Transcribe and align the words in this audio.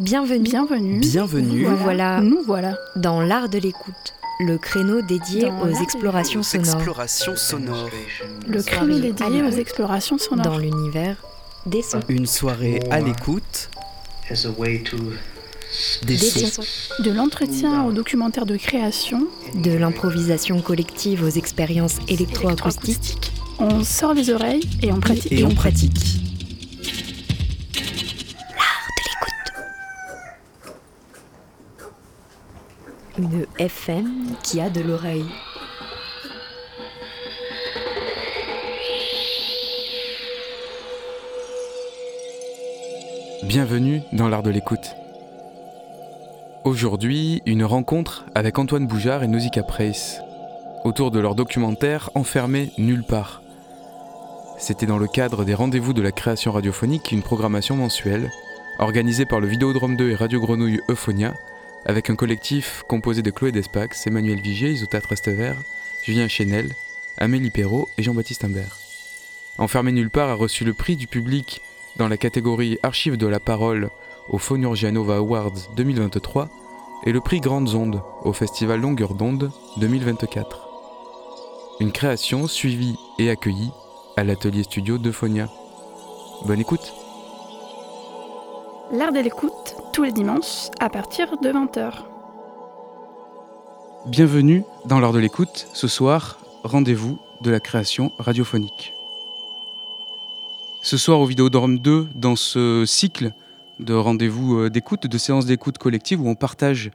Bienvenue. 0.00 0.44
Bienvenue. 0.44 1.00
Bienvenue. 1.00 1.62
Nous 1.66 1.76
voilà 1.76 2.20
Nous 2.20 2.42
voilà. 2.46 2.76
dans 2.96 3.20
l'art 3.20 3.48
de 3.48 3.58
l'écoute, 3.58 4.14
le 4.40 4.56
créneau 4.56 5.02
dédié 5.02 5.42
Dans 5.42 5.62
aux 5.62 5.82
explorations 5.82 6.42
sonores 6.44 6.76
explorations 6.76 7.36
sonores. 7.36 7.90
Le 8.46 8.60
Soirée 8.62 8.76
créneau 8.76 8.96
à 8.96 9.00
dédié 9.00 9.42
aux 9.42 9.50
explorations 9.60 10.18
sonores. 10.18 10.44
dans 10.44 10.58
l'univers 10.58 11.16
des 11.66 11.82
sons. 11.82 12.00
Une 12.08 12.26
soirée 12.26 12.80
à 12.90 13.00
l'écoute 13.00 13.70
as 14.30 14.46
a 14.46 14.50
way 14.56 14.82
to 14.84 14.96
des 16.06 16.14
Des 16.14 16.16
sons. 16.18 16.62
sons. 16.62 17.02
De 17.02 17.10
l'entretien 17.10 17.84
au 17.84 17.92
documentaire 17.92 18.46
de 18.46 18.56
création, 18.56 19.26
De 19.54 19.72
l'improvisation 19.72 20.60
collective 20.60 21.24
aux 21.24 21.28
expériences 21.28 21.96
électroacoustiques. 22.06 23.32
on 23.58 23.82
sort 23.82 24.14
les 24.14 24.30
oreilles 24.30 24.62
et 24.80 24.92
on 24.92 25.00
pratique. 25.00 25.32
Et 25.32 25.44
on 25.44 25.54
pratique. 25.54 26.20
FM 33.58 34.36
qui 34.44 34.60
a 34.60 34.70
de 34.70 34.80
l'oreille. 34.80 35.24
Bienvenue 43.42 44.02
dans 44.12 44.28
l'art 44.28 44.44
de 44.44 44.50
l'écoute. 44.50 44.94
Aujourd'hui, 46.62 47.42
une 47.46 47.64
rencontre 47.64 48.26
avec 48.36 48.60
Antoine 48.60 48.86
Boujard 48.86 49.24
et 49.24 49.28
Nausicaa 49.28 49.64
Price 49.64 50.20
autour 50.84 51.10
de 51.10 51.18
leur 51.18 51.34
documentaire 51.34 52.10
Enfermé 52.14 52.70
nulle 52.78 53.02
part. 53.02 53.42
C'était 54.58 54.86
dans 54.86 54.98
le 54.98 55.08
cadre 55.08 55.44
des 55.44 55.54
rendez-vous 55.54 55.92
de 55.92 56.02
la 56.02 56.12
création 56.12 56.52
radiophonique, 56.52 57.10
une 57.10 57.22
programmation 57.22 57.74
mensuelle 57.74 58.30
organisée 58.78 59.26
par 59.26 59.40
le 59.40 59.48
Vidéodrome 59.48 59.96
2 59.96 60.10
et 60.10 60.14
Radio 60.14 60.40
Grenouille 60.40 60.80
Euphonia 60.88 61.34
avec 61.84 62.10
un 62.10 62.16
collectif 62.16 62.84
composé 62.88 63.22
de 63.22 63.30
Chloé 63.30 63.52
Despax, 63.52 64.06
Emmanuel 64.06 64.40
Vigier, 64.40 64.70
Isotat 64.70 65.00
Restevert, 65.08 65.62
Julien 66.02 66.28
Chénel, 66.28 66.74
Amélie 67.16 67.50
Perrault 67.50 67.88
et 67.98 68.02
Jean-Baptiste 68.02 68.44
Imbert. 68.44 68.78
Enfermé 69.58 69.92
nulle 69.92 70.10
part 70.10 70.28
a 70.28 70.34
reçu 70.34 70.64
le 70.64 70.74
prix 70.74 70.96
du 70.96 71.06
public 71.06 71.60
dans 71.96 72.08
la 72.08 72.16
catégorie 72.16 72.78
Archives 72.82 73.16
de 73.16 73.26
la 73.26 73.40
parole 73.40 73.90
au 74.28 74.38
Phonurgianova 74.38 75.16
Awards 75.16 75.74
2023 75.76 76.48
et 77.04 77.12
le 77.12 77.20
prix 77.20 77.40
Grandes 77.40 77.74
Ondes 77.74 78.02
au 78.22 78.32
Festival 78.32 78.80
Longueur 78.80 79.14
d'onde 79.14 79.50
2024. 79.78 80.68
Une 81.80 81.92
création 81.92 82.46
suivie 82.46 82.96
et 83.18 83.30
accueillie 83.30 83.70
à 84.16 84.24
l'atelier 84.24 84.64
studio 84.64 84.98
d'Euphonia. 84.98 85.48
Bonne 86.44 86.60
écoute 86.60 86.92
L'art 88.90 89.12
de 89.12 89.20
l'écoute, 89.20 89.76
tous 89.92 90.02
les 90.02 90.12
dimanches, 90.12 90.70
à 90.80 90.88
partir 90.88 91.36
de 91.42 91.50
20h. 91.50 91.92
Bienvenue 94.06 94.64
dans 94.86 94.98
l'art 94.98 95.12
de 95.12 95.18
l'écoute. 95.18 95.68
Ce 95.74 95.86
soir, 95.86 96.38
rendez-vous 96.64 97.18
de 97.42 97.50
la 97.50 97.60
création 97.60 98.12
radiophonique. 98.18 98.94
Ce 100.80 100.96
soir 100.96 101.20
au 101.20 101.26
Vidéodrome 101.26 101.78
2, 101.78 102.08
dans 102.14 102.34
ce 102.34 102.84
cycle 102.86 103.32
de 103.78 103.92
rendez-vous 103.92 104.58
euh, 104.58 104.70
d'écoute, 104.70 105.06
de 105.06 105.18
séances 105.18 105.44
d'écoute 105.44 105.76
collective 105.76 106.22
où 106.22 106.28
on 106.28 106.34
partage 106.34 106.90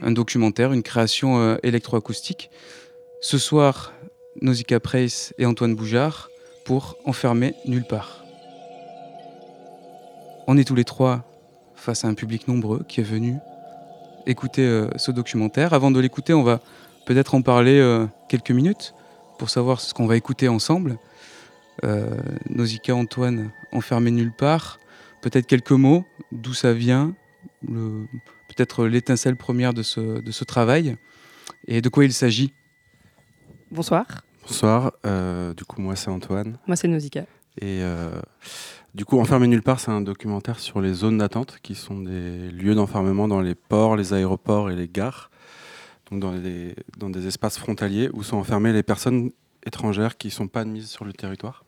un 0.00 0.12
documentaire, 0.12 0.72
une 0.72 0.82
création 0.82 1.40
euh, 1.40 1.56
électroacoustique. 1.62 2.48
Ce 3.20 3.36
soir, 3.36 3.92
Nausicaa 4.40 4.80
Price 4.80 5.34
et 5.36 5.44
Antoine 5.44 5.74
Boujard 5.74 6.30
pour 6.64 6.96
Enfermer 7.04 7.54
nulle 7.66 7.84
part. 7.84 8.24
On 10.46 10.56
est 10.56 10.64
tous 10.64 10.74
les 10.74 10.84
trois 10.84 11.22
face 11.84 12.04
à 12.04 12.08
un 12.08 12.14
public 12.14 12.48
nombreux 12.48 12.82
qui 12.88 13.00
est 13.00 13.04
venu 13.04 13.36
écouter 14.26 14.62
euh, 14.66 14.88
ce 14.96 15.10
documentaire. 15.10 15.72
Avant 15.74 15.90
de 15.90 16.00
l'écouter, 16.00 16.32
on 16.32 16.42
va 16.42 16.60
peut-être 17.06 17.34
en 17.34 17.42
parler 17.42 17.78
euh, 17.78 18.06
quelques 18.28 18.50
minutes 18.50 18.94
pour 19.38 19.50
savoir 19.50 19.80
ce 19.80 19.92
qu'on 19.94 20.06
va 20.06 20.16
écouter 20.16 20.48
ensemble. 20.48 20.96
Euh, 21.84 22.08
Nausicaa, 22.48 22.94
Antoine, 22.94 23.50
enfermé 23.72 24.10
nulle 24.10 24.32
part. 24.32 24.78
Peut-être 25.20 25.46
quelques 25.46 25.72
mots, 25.72 26.04
d'où 26.32 26.54
ça 26.54 26.72
vient, 26.72 27.14
le- 27.68 28.06
peut-être 28.48 28.86
l'étincelle 28.86 29.36
première 29.36 29.74
de 29.74 29.82
ce, 29.82 30.20
de 30.20 30.30
ce 30.30 30.44
travail 30.44 30.96
et 31.66 31.80
de 31.82 31.88
quoi 31.88 32.04
il 32.04 32.12
s'agit. 32.12 32.52
Bonsoir, 33.70 34.06
Bonsoir, 34.46 34.92
euh, 35.06 35.52
du 35.54 35.64
coup 35.64 35.80
moi 35.80 35.96
c'est 35.96 36.10
Antoine 36.10 36.58
moi 36.66 36.76
c'est 36.76 36.86
Nausicaa. 36.86 37.22
et 37.60 37.80
euh, 37.82 38.20
du 38.94 39.04
coup 39.04 39.18
Enfermé 39.18 39.48
nulle 39.48 39.62
part 39.62 39.80
c'est 39.80 39.90
un 39.90 40.00
documentaire 40.00 40.60
sur 40.60 40.80
les 40.80 40.92
zones 40.92 41.18
d'attente 41.18 41.58
qui 41.62 41.74
sont 41.74 42.00
des 42.00 42.50
lieux 42.50 42.74
d'enfermement 42.74 43.26
dans 43.28 43.40
les 43.40 43.54
ports, 43.54 43.96
les 43.96 44.14
aéroports 44.14 44.70
et 44.70 44.76
les 44.76 44.88
gares, 44.88 45.30
donc 46.10 46.20
dans, 46.20 47.10
des 47.10 47.26
espaces 47.26 47.58
frontaliers 47.58 48.08
où 48.12 48.22
sont 48.22 48.36
enfermées 48.36 48.72
les 48.72 48.82
personnes 48.82 49.30
étrangères 49.66 50.16
qui 50.16 50.28
ne 50.28 50.32
sont 50.32 50.48
pas 50.48 50.60
admises 50.60 50.88
sur 50.90 51.04
le 51.04 51.12
territoire. 51.12 51.64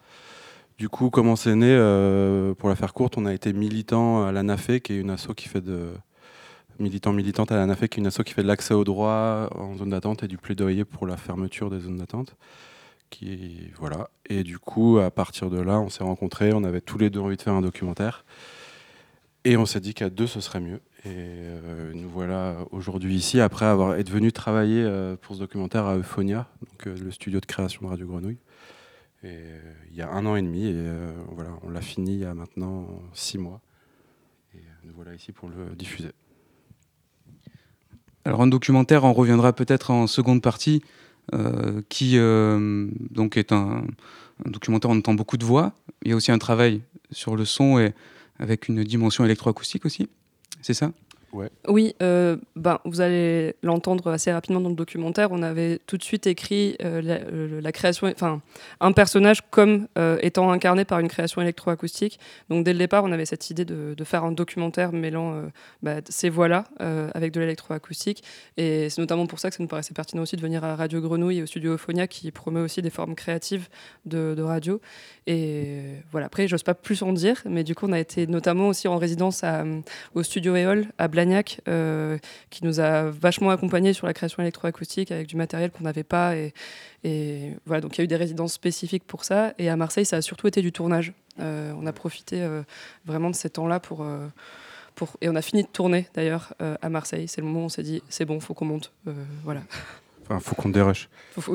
Du 0.78 0.88
coup 0.88 1.10
comment 1.10 1.36
c'est 1.36 1.54
né, 1.56 1.68
euh, 1.70 2.54
pour 2.54 2.68
la 2.68 2.76
faire 2.76 2.94
courte, 2.94 3.16
on 3.18 3.26
a 3.26 3.34
été 3.34 3.52
militant 3.52 4.24
à 4.24 4.30
l'ANAFE 4.30 4.78
qui 4.80 4.92
est 4.92 4.98
une 4.98 5.10
asso 5.10 5.28
qui 5.36 5.48
fait 5.48 5.62
de 5.62 5.88
militant 6.78 7.12
militante 7.12 7.50
à 7.50 7.56
l'ANAFE 7.56 7.88
qui 7.88 7.98
est 7.98 8.02
une 8.02 8.06
asso 8.06 8.22
qui 8.24 8.34
fait 8.34 8.42
de 8.42 8.48
l'accès 8.48 8.74
au 8.74 8.84
droit 8.84 9.48
en 9.54 9.74
zone 9.76 9.90
d'attente 9.90 10.22
et 10.22 10.28
du 10.28 10.38
plaidoyer 10.38 10.84
pour 10.84 11.06
la 11.06 11.16
fermeture 11.16 11.70
des 11.70 11.80
zones 11.80 11.96
d'attente 11.96 12.36
qui 13.10 13.70
voilà. 13.78 14.10
Et 14.28 14.42
du 14.42 14.58
coup 14.58 14.98
à 14.98 15.10
partir 15.10 15.50
de 15.50 15.60
là 15.60 15.80
on 15.80 15.88
s'est 15.88 16.04
rencontrés 16.04 16.52
on 16.52 16.64
avait 16.64 16.80
tous 16.80 16.98
les 16.98 17.10
deux 17.10 17.20
envie 17.20 17.36
de 17.36 17.42
faire 17.42 17.54
un 17.54 17.62
documentaire. 17.62 18.24
Et 19.44 19.56
on 19.56 19.66
s'est 19.66 19.80
dit 19.80 19.94
qu'à 19.94 20.10
deux 20.10 20.26
ce 20.26 20.40
serait 20.40 20.60
mieux. 20.60 20.80
Et 21.04 21.08
euh, 21.08 21.92
nous 21.94 22.08
voilà 22.08 22.56
aujourd'hui 22.72 23.14
ici 23.14 23.40
après 23.40 23.66
avoir 23.66 23.94
être 23.94 24.10
venu 24.10 24.32
travailler 24.32 24.82
euh, 24.82 25.16
pour 25.16 25.36
ce 25.36 25.40
documentaire 25.40 25.84
à 25.84 25.96
Euphonia 25.96 26.48
donc 26.60 26.86
euh, 26.88 26.96
le 26.98 27.10
studio 27.12 27.38
de 27.38 27.46
création 27.46 27.82
de 27.82 27.88
Radio 27.88 28.06
Grenouille. 28.06 28.38
Et 29.22 29.38
il 29.90 29.96
y 29.96 30.02
a 30.02 30.10
un 30.10 30.26
an 30.26 30.36
et 30.36 30.42
demi 30.42 30.66
et 30.66 30.88
voilà 31.32 31.50
on 31.62 31.70
l'a 31.70 31.80
fini 31.80 32.14
il 32.14 32.20
y 32.20 32.24
a 32.24 32.34
maintenant 32.34 32.86
six 33.12 33.38
mois. 33.38 33.60
Et 34.54 34.60
nous 34.84 34.92
voilà 34.94 35.14
ici 35.14 35.32
pour 35.32 35.48
le 35.48 35.74
diffuser. 35.74 36.12
Alors 38.26 38.42
un 38.42 38.48
documentaire, 38.48 39.04
on 39.04 39.12
reviendra 39.12 39.52
peut-être 39.52 39.92
en 39.92 40.08
seconde 40.08 40.42
partie, 40.42 40.82
qui 41.88 42.18
euh, 42.18 42.88
donc 43.10 43.36
est 43.36 43.52
un, 43.52 43.84
un 44.44 44.50
documentaire, 44.50 44.90
on 44.90 44.98
entend 44.98 45.14
beaucoup 45.14 45.36
de 45.36 45.44
voix. 45.44 45.72
Il 46.02 46.10
y 46.10 46.12
a 46.12 46.16
aussi 46.16 46.30
un 46.32 46.38
travail 46.38 46.82
sur 47.10 47.36
le 47.36 47.44
son 47.44 47.78
et 47.78 47.94
avec 48.38 48.68
une 48.68 48.84
dimension 48.84 49.24
électroacoustique 49.24 49.84
aussi. 49.86 50.08
C'est 50.62 50.74
ça? 50.74 50.92
Oui, 51.68 51.94
euh, 52.02 52.36
ben, 52.54 52.78
vous 52.84 53.00
allez 53.00 53.54
l'entendre 53.62 54.10
assez 54.10 54.32
rapidement 54.32 54.60
dans 54.60 54.68
le 54.68 54.74
documentaire. 54.74 55.32
On 55.32 55.42
avait 55.42 55.80
tout 55.86 55.96
de 55.96 56.02
suite 56.02 56.26
écrit 56.26 56.76
euh, 56.82 57.02
la, 57.02 57.14
euh, 57.14 57.60
la 57.60 57.72
création, 57.72 58.06
enfin 58.08 58.40
un 58.80 58.92
personnage 58.92 59.42
comme 59.50 59.88
étant 60.22 60.50
incarné 60.50 60.84
par 60.84 61.00
une 61.00 61.08
création 61.08 61.42
électroacoustique. 61.42 62.18
Donc 62.48 62.64
dès 62.64 62.72
le 62.72 62.78
départ, 62.78 63.04
on 63.04 63.12
avait 63.12 63.26
cette 63.26 63.50
idée 63.50 63.64
de, 63.64 63.94
faire 64.04 64.24
un 64.24 64.32
documentaire 64.32 64.92
mêlant 64.92 65.42
bah, 65.82 65.96
ces 66.08 66.28
voix-là 66.28 66.64
avec 67.14 67.32
de 67.32 67.40
l'électroacoustique. 67.40 68.22
Et 68.56 68.88
c'est 68.88 69.00
notamment 69.00 69.26
pour 69.26 69.40
ça 69.40 69.50
que 69.50 69.56
ça 69.56 69.62
nous 69.62 69.68
paraissait 69.68 69.94
pertinent 69.94 70.22
aussi 70.22 70.36
de 70.36 70.40
venir 70.40 70.62
à 70.64 70.76
Radio 70.76 71.00
Grenouille 71.00 71.38
et 71.38 71.42
au 71.42 71.46
studio 71.46 71.72
Euphonia 71.74 72.06
qui 72.06 72.30
promeut 72.30 72.62
aussi 72.62 72.82
des 72.82 72.90
formes 72.90 73.14
créatives 73.14 73.68
de, 74.04 74.40
radio. 74.40 74.80
Et 75.26 75.80
voilà, 76.12 76.26
après, 76.26 76.46
j'ose 76.46 76.62
pas 76.62 76.74
plus 76.74 77.02
en 77.02 77.12
dire, 77.12 77.42
mais 77.46 77.64
du 77.64 77.74
coup, 77.74 77.86
on 77.86 77.92
a 77.92 77.98
été 77.98 78.28
notamment 78.28 78.68
aussi 78.68 78.86
en 78.86 78.96
résidence 78.96 79.42
au 80.14 80.22
studio 80.22 80.54
Éole 80.54 80.86
à 80.98 81.08
Blagnac, 81.16 81.62
euh, 81.66 82.18
qui 82.50 82.62
nous 82.62 82.78
a 82.78 83.10
vachement 83.10 83.48
accompagnés 83.48 83.94
sur 83.94 84.06
la 84.06 84.12
création 84.12 84.42
électroacoustique 84.42 85.10
avec 85.10 85.26
du 85.26 85.36
matériel 85.36 85.70
qu'on 85.70 85.84
n'avait 85.84 86.04
pas. 86.04 86.36
Et, 86.36 86.52
et 87.04 87.52
voilà, 87.64 87.80
donc 87.80 87.96
il 87.96 87.98
y 87.98 88.02
a 88.02 88.04
eu 88.04 88.08
des 88.08 88.16
résidences 88.16 88.52
spécifiques 88.52 89.04
pour 89.04 89.24
ça. 89.24 89.54
Et 89.58 89.70
à 89.70 89.76
Marseille, 89.76 90.04
ça 90.04 90.16
a 90.16 90.22
surtout 90.22 90.46
été 90.46 90.60
du 90.60 90.72
tournage. 90.72 91.14
Euh, 91.40 91.72
on 91.80 91.86
a 91.86 91.92
profité 91.94 92.42
euh, 92.42 92.62
vraiment 93.06 93.30
de 93.30 93.34
ces 93.34 93.48
temps-là 93.48 93.80
pour. 93.80 94.04
pour, 94.94 95.16
et 95.20 95.28
on 95.28 95.36
a 95.36 95.42
fini 95.42 95.62
de 95.62 95.68
tourner 95.68 96.08
d'ailleurs 96.14 96.52
euh, 96.60 96.76
à 96.82 96.88
Marseille. 96.90 97.28
C'est 97.28 97.40
le 97.40 97.46
moment 97.46 97.60
où 97.60 97.64
on 97.64 97.68
s'est 97.68 97.82
dit 97.82 98.02
c'est 98.08 98.24
bon, 98.24 98.40
faut 98.40 98.54
qu'on 98.54 98.64
monte. 98.66 98.92
Euh, 99.06 99.12
voilà. 99.44 99.62
enfin 100.24 100.40
faut 100.40 100.54
qu'on 100.54 100.68
dérush 100.70 101.08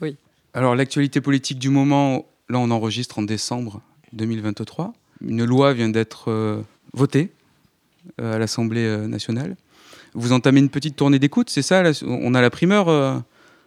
oui. 0.00 0.16
Alors 0.54 0.74
l'actualité 0.74 1.20
politique 1.20 1.58
du 1.58 1.70
moment, 1.70 2.26
là 2.48 2.58
on 2.58 2.70
enregistre 2.70 3.18
en 3.18 3.22
décembre 3.22 3.80
2023. 4.12 4.92
Une 5.20 5.44
loi 5.44 5.72
vient 5.72 5.88
d'être 5.88 6.30
euh, 6.30 6.62
votée 6.92 7.32
à 8.20 8.38
l'Assemblée 8.38 8.84
euh, 8.84 9.06
nationale. 9.06 9.56
Vous 10.14 10.32
entamez 10.32 10.60
une 10.60 10.70
petite 10.70 10.96
tournée 10.96 11.18
d'écoute, 11.18 11.50
c'est 11.50 11.62
ça 11.62 11.82
On 12.02 12.34
a 12.34 12.40
la 12.40 12.50
primeur, 12.50 12.88
euh, 12.88 13.18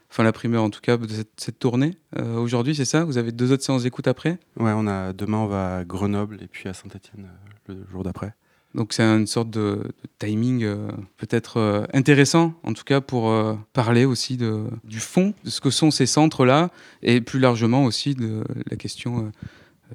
enfin 0.09 0.23
la 0.23 0.31
primeur 0.31 0.63
en 0.63 0.69
tout 0.69 0.81
cas 0.81 0.97
de 0.97 1.07
cette, 1.07 1.29
cette 1.37 1.59
tournée 1.59 1.97
euh, 2.17 2.35
aujourd'hui, 2.37 2.75
c'est 2.75 2.85
ça? 2.85 3.03
Vous 3.03 3.17
avez 3.17 3.31
deux 3.31 3.51
autres 3.51 3.63
séances 3.63 3.83
d'écoute 3.83 4.07
après? 4.07 4.39
Ouais, 4.57 4.71
on 4.75 4.87
a, 4.87 5.13
demain, 5.13 5.37
on 5.37 5.47
va 5.47 5.77
à 5.77 5.83
Grenoble 5.83 6.39
et 6.41 6.47
puis 6.47 6.67
à 6.67 6.73
Saint-Etienne 6.73 7.27
le 7.67 7.77
jour 7.91 8.03
d'après. 8.03 8.33
Donc 8.73 8.93
c'est 8.93 9.03
une 9.03 9.27
sorte 9.27 9.49
de, 9.49 9.83
de 9.83 10.09
timing 10.17 10.63
euh, 10.63 10.87
peut-être 11.17 11.57
euh, 11.57 11.85
intéressant, 11.93 12.53
en 12.63 12.71
tout 12.73 12.85
cas 12.85 13.01
pour 13.01 13.29
euh, 13.29 13.55
parler 13.73 14.05
aussi 14.05 14.37
de, 14.37 14.63
du 14.85 14.99
fond, 14.99 15.33
de 15.43 15.49
ce 15.49 15.59
que 15.59 15.69
sont 15.69 15.91
ces 15.91 16.05
centres-là, 16.05 16.69
et 17.03 17.19
plus 17.19 17.39
largement 17.39 17.83
aussi 17.83 18.15
de 18.15 18.43
la 18.69 18.77
question 18.77 19.25
euh, 19.25 19.31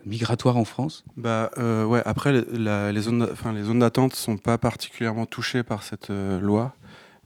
migratoire 0.04 0.56
en 0.56 0.64
France? 0.64 1.04
Bah 1.16 1.50
euh, 1.58 1.84
ouais. 1.84 2.02
Après, 2.04 2.32
les 2.32 3.00
zones, 3.00 3.28
zones 3.62 3.78
d'attente 3.78 4.14
sont 4.14 4.36
pas 4.36 4.58
particulièrement 4.58 5.26
touchées 5.26 5.62
par 5.62 5.82
cette 5.82 6.10
euh, 6.10 6.40
loi, 6.40 6.74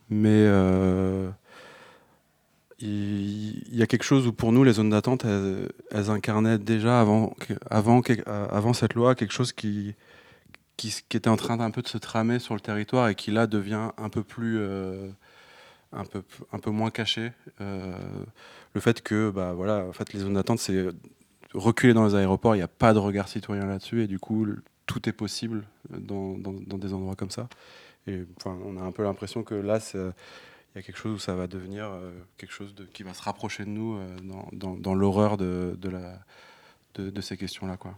mais 0.08 0.28
euh, 0.30 1.28
il 2.78 3.76
y, 3.76 3.82
a 3.82 3.86
quelque 3.86 4.04
chose 4.04 4.26
où 4.26 4.32
pour 4.32 4.52
nous 4.52 4.64
les 4.64 4.72
zones 4.72 4.90
d'attente, 4.90 5.24
elles, 5.24 6.10
incarnaient 6.10 6.58
déjà 6.58 7.00
avant, 7.00 7.34
avant, 7.68 8.00
avant 8.26 8.72
cette 8.72 8.94
loi 8.94 9.14
quelque 9.14 9.32
chose 9.32 9.52
qui, 9.52 9.94
qui, 10.78 10.88
était 11.12 11.28
en 11.28 11.36
train 11.36 11.58
d'un 11.58 11.70
peu 11.70 11.82
de 11.82 11.88
se 11.88 11.98
tramer 11.98 12.38
sur 12.38 12.54
le 12.54 12.60
territoire 12.60 13.08
et 13.08 13.14
qui 13.14 13.32
là 13.32 13.46
devient 13.46 13.90
un 13.98 14.08
peu 14.08 14.22
plus, 14.22 14.64
un 15.92 16.04
peu, 16.04 16.22
un 16.52 16.58
peu 16.58 16.70
moins 16.70 16.90
caché. 16.90 17.32
Le 17.58 18.80
fait 18.80 19.02
que 19.02 19.30
bah 19.30 19.52
voilà, 19.52 19.84
en 19.84 19.92
fait 19.92 20.14
les 20.14 20.20
zones 20.20 20.34
d'attente 20.34 20.58
c'est 20.58 20.86
reculer 21.54 21.94
dans 21.94 22.06
les 22.06 22.14
aéroports, 22.14 22.54
il 22.54 22.58
n'y 22.58 22.64
a 22.64 22.68
pas 22.68 22.92
de 22.94 22.98
regard 22.98 23.28
citoyen 23.28 23.66
là-dessus, 23.66 24.02
et 24.02 24.06
du 24.06 24.18
coup, 24.18 24.44
le- 24.44 24.62
tout 24.86 25.08
est 25.08 25.12
possible 25.12 25.64
dans, 25.88 26.36
dans- 26.38 26.52
dans 26.52 26.78
des 26.78 26.92
endroits 26.94 27.16
comme 27.16 27.30
ça. 27.30 27.48
Et 28.06 28.24
enfin, 28.36 28.58
on 28.64 28.76
a 28.76 28.82
un 28.82 28.92
peu 28.92 29.02
l'impression 29.02 29.42
que 29.42 29.54
là, 29.54 29.78
il 29.94 29.98
y 30.76 30.78
a 30.78 30.82
quelque 30.82 30.96
chose 30.98 31.14
où 31.14 31.18
ça 31.18 31.34
va 31.34 31.46
devenir 31.46 31.84
euh, 31.86 32.12
quelque 32.38 32.52
chose 32.52 32.74
de, 32.74 32.84
qui 32.84 33.02
va 33.02 33.14
se 33.14 33.22
rapprocher 33.22 33.64
de 33.64 33.70
nous 33.70 33.96
euh, 33.96 34.16
dans, 34.52 34.94
l'horreur 34.94 35.36
de, 35.36 35.76
de, 35.80 35.88
la, 35.88 36.18
de, 36.94 37.10
de 37.10 37.20
ces 37.20 37.36
questions-là. 37.36 37.76
Quoi. 37.76 37.94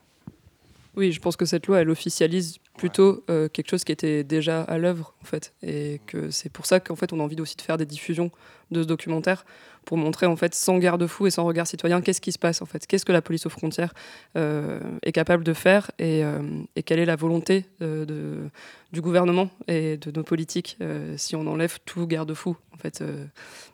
Oui, 0.94 1.12
je 1.12 1.20
pense 1.20 1.36
que 1.36 1.46
cette 1.46 1.66
loi, 1.68 1.80
elle 1.80 1.88
officialise 1.88 2.58
plutôt 2.76 3.24
euh, 3.30 3.48
quelque 3.48 3.70
chose 3.70 3.84
qui 3.84 3.92
était 3.92 4.24
déjà 4.24 4.62
à 4.62 4.76
l'œuvre, 4.76 5.14
en 5.22 5.24
fait. 5.24 5.54
Et 5.62 6.00
que 6.06 6.30
c'est 6.30 6.50
pour 6.50 6.66
ça 6.66 6.80
qu'en 6.80 6.96
fait, 6.96 7.12
on 7.14 7.20
a 7.20 7.22
envie 7.22 7.40
aussi 7.40 7.56
de 7.56 7.62
faire 7.62 7.78
des 7.78 7.86
diffusions 7.86 8.30
de 8.70 8.82
ce 8.82 8.86
documentaire 8.86 9.46
pour 9.84 9.96
montrer, 9.96 10.26
en 10.26 10.36
fait, 10.36 10.54
sans 10.54 10.78
garde-fou 10.78 11.26
et 11.26 11.30
sans 11.30 11.44
regard 11.44 11.66
citoyen, 11.66 12.00
qu'est-ce 12.00 12.20
qui 12.20 12.32
se 12.32 12.38
passe, 12.38 12.62
en 12.62 12.66
fait. 12.66 12.86
Qu'est-ce 12.86 13.04
que 13.04 13.12
la 13.12 13.22
police 13.22 13.46
aux 13.46 13.50
frontières 13.50 13.94
euh, 14.36 14.80
est 15.02 15.12
capable 15.12 15.44
de 15.44 15.52
faire 15.52 15.90
et, 15.98 16.24
euh, 16.24 16.40
quelle 16.84 16.98
est 16.98 17.04
la 17.04 17.16
volonté 17.16 17.66
euh, 17.80 18.48
du 18.92 19.00
gouvernement 19.00 19.50
et 19.68 19.96
de 19.96 20.10
nos 20.10 20.22
politiques 20.22 20.78
si 21.16 21.36
on 21.36 21.46
enlève 21.46 21.78
tout 21.84 22.06
garde-fou, 22.06 22.56
en 22.72 22.76
fait, 22.76 23.02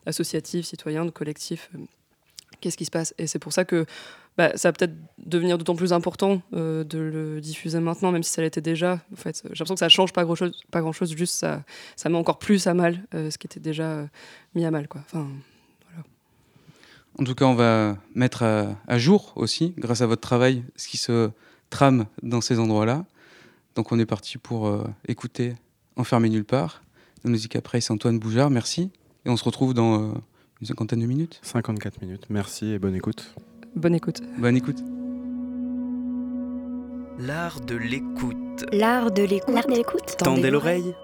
associatif, 0.06 0.66
citoyen, 0.66 1.04
de 1.04 1.10
collectif. 1.10 1.70
Qu'est-ce 2.60 2.76
qui 2.76 2.84
se 2.84 2.90
passe 2.90 3.14
Et 3.18 3.26
c'est 3.26 3.38
pour 3.38 3.52
ça 3.52 3.64
que 3.64 3.86
bah, 4.36 4.52
ça 4.56 4.68
va 4.68 4.72
peut-être 4.72 4.94
devenir 5.18 5.58
d'autant 5.58 5.74
plus 5.74 5.92
important 5.92 6.42
de 6.52 6.98
le 6.98 7.40
diffuser 7.40 7.80
maintenant, 7.80 8.12
même 8.12 8.22
si 8.22 8.30
ça 8.30 8.42
l'était 8.42 8.60
déjà. 8.60 9.00
En 9.12 9.16
fait, 9.16 9.42
j'ai 9.42 9.48
l'impression 9.48 9.74
que 9.74 9.80
ça 9.80 9.88
change 9.88 10.12
pas 10.12 10.24
grand-chose, 10.24 10.52
pas 10.70 10.80
grand-chose, 10.80 11.14
juste 11.16 11.34
ça, 11.34 11.64
met 12.08 12.16
encore 12.16 12.38
plus 12.38 12.66
à 12.66 12.74
mal 12.74 13.02
ce 13.12 13.36
qui 13.36 13.46
était 13.46 13.60
déjà 13.60 14.06
mis 14.54 14.64
à 14.64 14.70
mal, 14.70 14.88
quoi. 14.88 15.02
Enfin, 15.06 15.28
En 17.18 17.24
tout 17.24 17.34
cas, 17.34 17.46
on 17.46 17.54
va 17.54 17.96
mettre 18.14 18.44
à, 18.44 18.76
à 18.86 18.98
jour 18.98 19.32
aussi, 19.36 19.74
grâce 19.76 20.02
à 20.02 20.06
votre 20.06 20.20
travail, 20.22 20.62
ce 20.76 20.88
qui 20.88 20.96
se 20.96 21.30
trame 21.70 22.06
dans 22.22 22.40
ces 22.40 22.58
endroits-là. 22.58 23.04
Donc 23.74 23.92
on 23.92 23.98
est 23.98 24.06
parti 24.06 24.38
pour 24.38 24.66
euh, 24.66 24.84
écouter 25.06 25.54
Enfermé 25.96 26.28
nulle 26.28 26.44
part. 26.44 26.82
La 27.24 27.30
musique 27.30 27.56
après, 27.56 27.80
c'est 27.80 27.92
Antoine 27.92 28.20
Boujard, 28.20 28.50
merci. 28.50 28.90
Et 29.24 29.30
on 29.30 29.36
se 29.36 29.42
retrouve 29.42 29.74
dans 29.74 30.00
euh, 30.00 30.12
une 30.60 30.66
cinquantaine 30.68 31.00
de 31.00 31.06
minutes. 31.06 31.40
54 31.42 32.00
minutes. 32.02 32.26
Merci 32.30 32.66
et 32.72 32.78
bonne 32.78 32.94
écoute. 32.94 33.34
bonne 33.74 33.96
écoute. 33.96 34.20
Bonne 34.38 34.56
écoute. 34.56 34.78
L'art 37.18 37.60
de 37.60 37.74
l'écoute. 37.74 38.64
L'art 38.72 39.10
de 39.10 39.22
l'écoute. 39.22 39.54
L'art 39.54 39.66
de 39.66 39.74
l'écoute. 39.74 40.16
Tendez 40.18 40.50
l'oreille. 40.50 40.94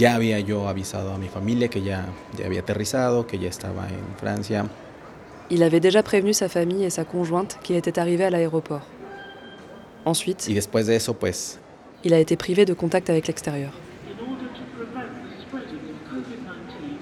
Ya 0.00 0.14
había 0.14 0.40
yo 0.40 0.66
avisado 0.66 1.12
a 1.12 1.18
mi 1.18 1.28
familia 1.28 1.68
que 1.68 1.82
ya, 1.82 2.06
ya 2.38 2.46
había 2.46 2.60
aterrizado, 2.60 3.26
que 3.26 3.38
ya 3.38 3.50
estaba 3.50 3.86
en 3.86 4.16
Francia. 4.16 4.64
Il 5.50 5.62
avait 5.62 5.80
déjà 5.80 6.02
prévenu 6.02 6.32
sa 6.32 6.48
famille 6.48 6.84
et 6.84 6.90
sa 6.90 7.04
conjointe 7.04 7.58
qu'il 7.62 7.76
était 7.76 7.98
arrivé 7.98 8.24
à 8.24 8.30
l'aéroport. 8.30 8.80
Ensuite, 10.06 10.48
Y 10.48 10.54
después 10.54 10.86
de 10.86 10.94
eso, 10.94 11.12
pues 11.12 11.58
il 12.02 12.14
a 12.14 12.18
été 12.18 12.38
privé 12.38 12.64
de 12.64 12.72
contact 12.72 13.10
avec 13.10 13.26
l'extérieur. 13.26 13.72
In 14.08 14.16
order 14.24 14.48
to 14.58 14.64
prevent 14.74 15.10
the 15.20 15.36
spreading 15.44 15.84
of 15.92 15.98
COVID-19, 16.08 16.96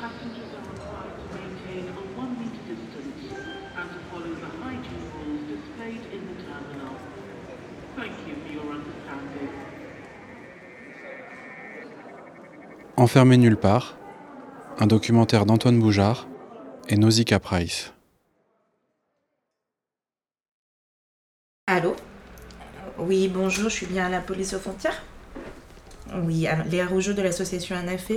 passengers 0.00 0.50
are 0.54 0.64
required 0.70 1.14
to 1.18 1.26
maintain 1.34 1.84
a 1.90 2.04
one-meter 2.22 2.62
distance 2.70 3.34
and 3.78 3.86
to 3.90 3.98
follow 4.12 4.30
the 4.30 4.50
hygiene 4.62 5.06
rules 5.18 5.42
displayed 5.50 6.02
in 6.14 6.22
the 6.30 6.36
terminal. 6.46 6.94
Thank 7.98 8.14
you 8.28 8.34
for 8.46 8.50
your 8.54 8.68
understanding. 8.78 9.50
Enfermé 13.14 13.36
nulle 13.36 13.56
part, 13.56 13.96
un 14.80 14.88
documentaire 14.88 15.46
d'Antoine 15.46 15.78
Boujard 15.78 16.26
et 16.88 16.96
Nausicaa 16.96 17.38
Price. 17.38 17.92
Allô? 21.68 21.94
Oui, 22.98 23.30
bonjour, 23.32 23.70
je 23.70 23.76
suis 23.76 23.86
bien 23.86 24.06
à 24.06 24.08
la 24.08 24.20
police 24.20 24.52
aux 24.54 24.58
frontières? 24.58 25.00
Oui, 26.24 26.48
alors, 26.48 26.66
Léa 26.66 26.88
Rougeau 26.88 27.12
de 27.12 27.22
l'association 27.22 27.76
ANAFE. 27.76 28.14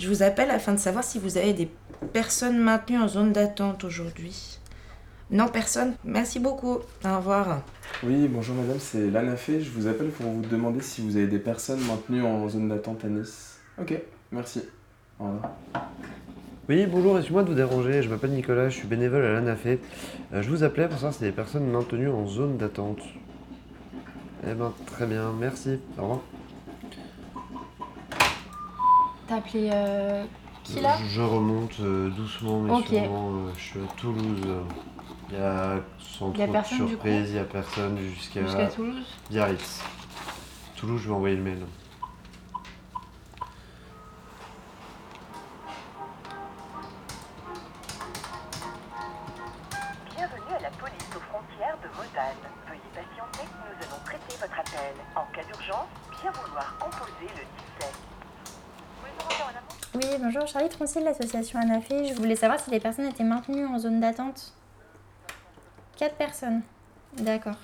Je 0.00 0.08
vous 0.08 0.24
appelle 0.24 0.50
afin 0.50 0.72
de 0.72 0.80
savoir 0.80 1.04
si 1.04 1.20
vous 1.20 1.38
avez 1.38 1.52
des 1.52 1.70
personnes 2.12 2.58
maintenues 2.58 2.98
en 2.98 3.06
zone 3.06 3.32
d'attente 3.32 3.84
aujourd'hui. 3.84 4.58
Non, 5.30 5.46
personne? 5.46 5.94
Merci 6.02 6.40
beaucoup. 6.40 6.80
Au 7.04 7.16
revoir. 7.18 7.62
Oui, 8.02 8.26
bonjour 8.26 8.56
madame, 8.56 8.80
c'est 8.80 9.12
l'ANAFE. 9.12 9.60
Je 9.60 9.70
vous 9.70 9.86
appelle 9.86 10.10
pour 10.10 10.26
vous 10.26 10.42
demander 10.42 10.80
si 10.80 11.02
vous 11.02 11.16
avez 11.16 11.28
des 11.28 11.38
personnes 11.38 11.86
maintenues 11.86 12.24
en 12.24 12.48
zone 12.48 12.68
d'attente 12.68 13.04
à 13.04 13.08
Nice. 13.08 13.60
Ok, 13.80 13.94
merci. 14.32 14.62
Au 15.18 15.24
revoir. 15.24 15.50
Oui, 16.68 16.86
bonjour, 16.86 17.16
excusez-moi 17.16 17.42
de 17.42 17.48
vous 17.48 17.54
déranger, 17.54 18.02
je 18.02 18.08
m'appelle 18.08 18.30
Nicolas, 18.30 18.68
je 18.68 18.76
suis 18.76 18.86
bénévole 18.86 19.24
à 19.24 19.32
l'ANAFE. 19.32 19.66
Euh, 19.66 20.40
je 20.42 20.48
vous 20.48 20.62
appelais 20.62 20.86
pour 20.86 20.94
savoir 20.96 21.14
si 21.14 21.20
des 21.20 21.32
personnes 21.32 21.68
maintenues 21.68 22.08
en 22.10 22.26
zone 22.26 22.56
d'attente. 22.58 23.00
Eh 24.48 24.54
ben, 24.54 24.72
très 24.86 25.06
bien, 25.06 25.32
merci, 25.38 25.78
au 25.98 26.02
revoir. 26.02 26.18
T'as 29.26 29.36
appelé 29.36 29.68
euh, 29.72 30.24
qui 30.64 30.80
là? 30.80 30.96
Je, 31.02 31.06
je 31.08 31.22
remonte 31.22 31.74
euh, 31.80 32.08
doucement, 32.10 32.60
mais 32.60 32.72
Ok. 32.72 32.86
sûrement, 32.86 33.30
euh, 33.32 33.50
je 33.56 33.62
suis 33.62 33.80
à 33.80 33.92
Toulouse. 33.96 34.46
Il 35.32 35.38
y 35.38 35.40
a 35.40 35.76
sans 35.98 36.32
Y 36.34 36.42
a 36.42 36.44
trop 36.44 36.52
personne, 36.52 36.78
de 36.78 36.84
du 36.84 36.90
surprise, 36.90 37.28
il 37.28 37.32
n'y 37.34 37.38
a 37.38 37.44
personne 37.44 37.98
jusqu'à 37.98 38.42
Jusqu'à 38.42 38.66
Toulouse? 38.66 39.06
Biarritz. 39.30 39.82
Toulouse, 40.76 41.00
je 41.02 41.08
vais 41.08 41.14
envoyer 41.14 41.36
le 41.36 41.42
mail. 41.42 41.58
Charlie 60.46 60.68
Troncil 60.68 61.02
l'association 61.02 61.58
ANAFE. 61.58 61.88
Je 62.08 62.14
voulais 62.14 62.36
savoir 62.36 62.60
si 62.60 62.70
les 62.70 62.80
personnes 62.80 63.06
étaient 63.06 63.24
maintenues 63.24 63.66
en 63.66 63.78
zone 63.78 64.00
d'attente. 64.00 64.52
Quatre 65.96 66.16
personnes. 66.16 66.62
D'accord. 67.14 67.58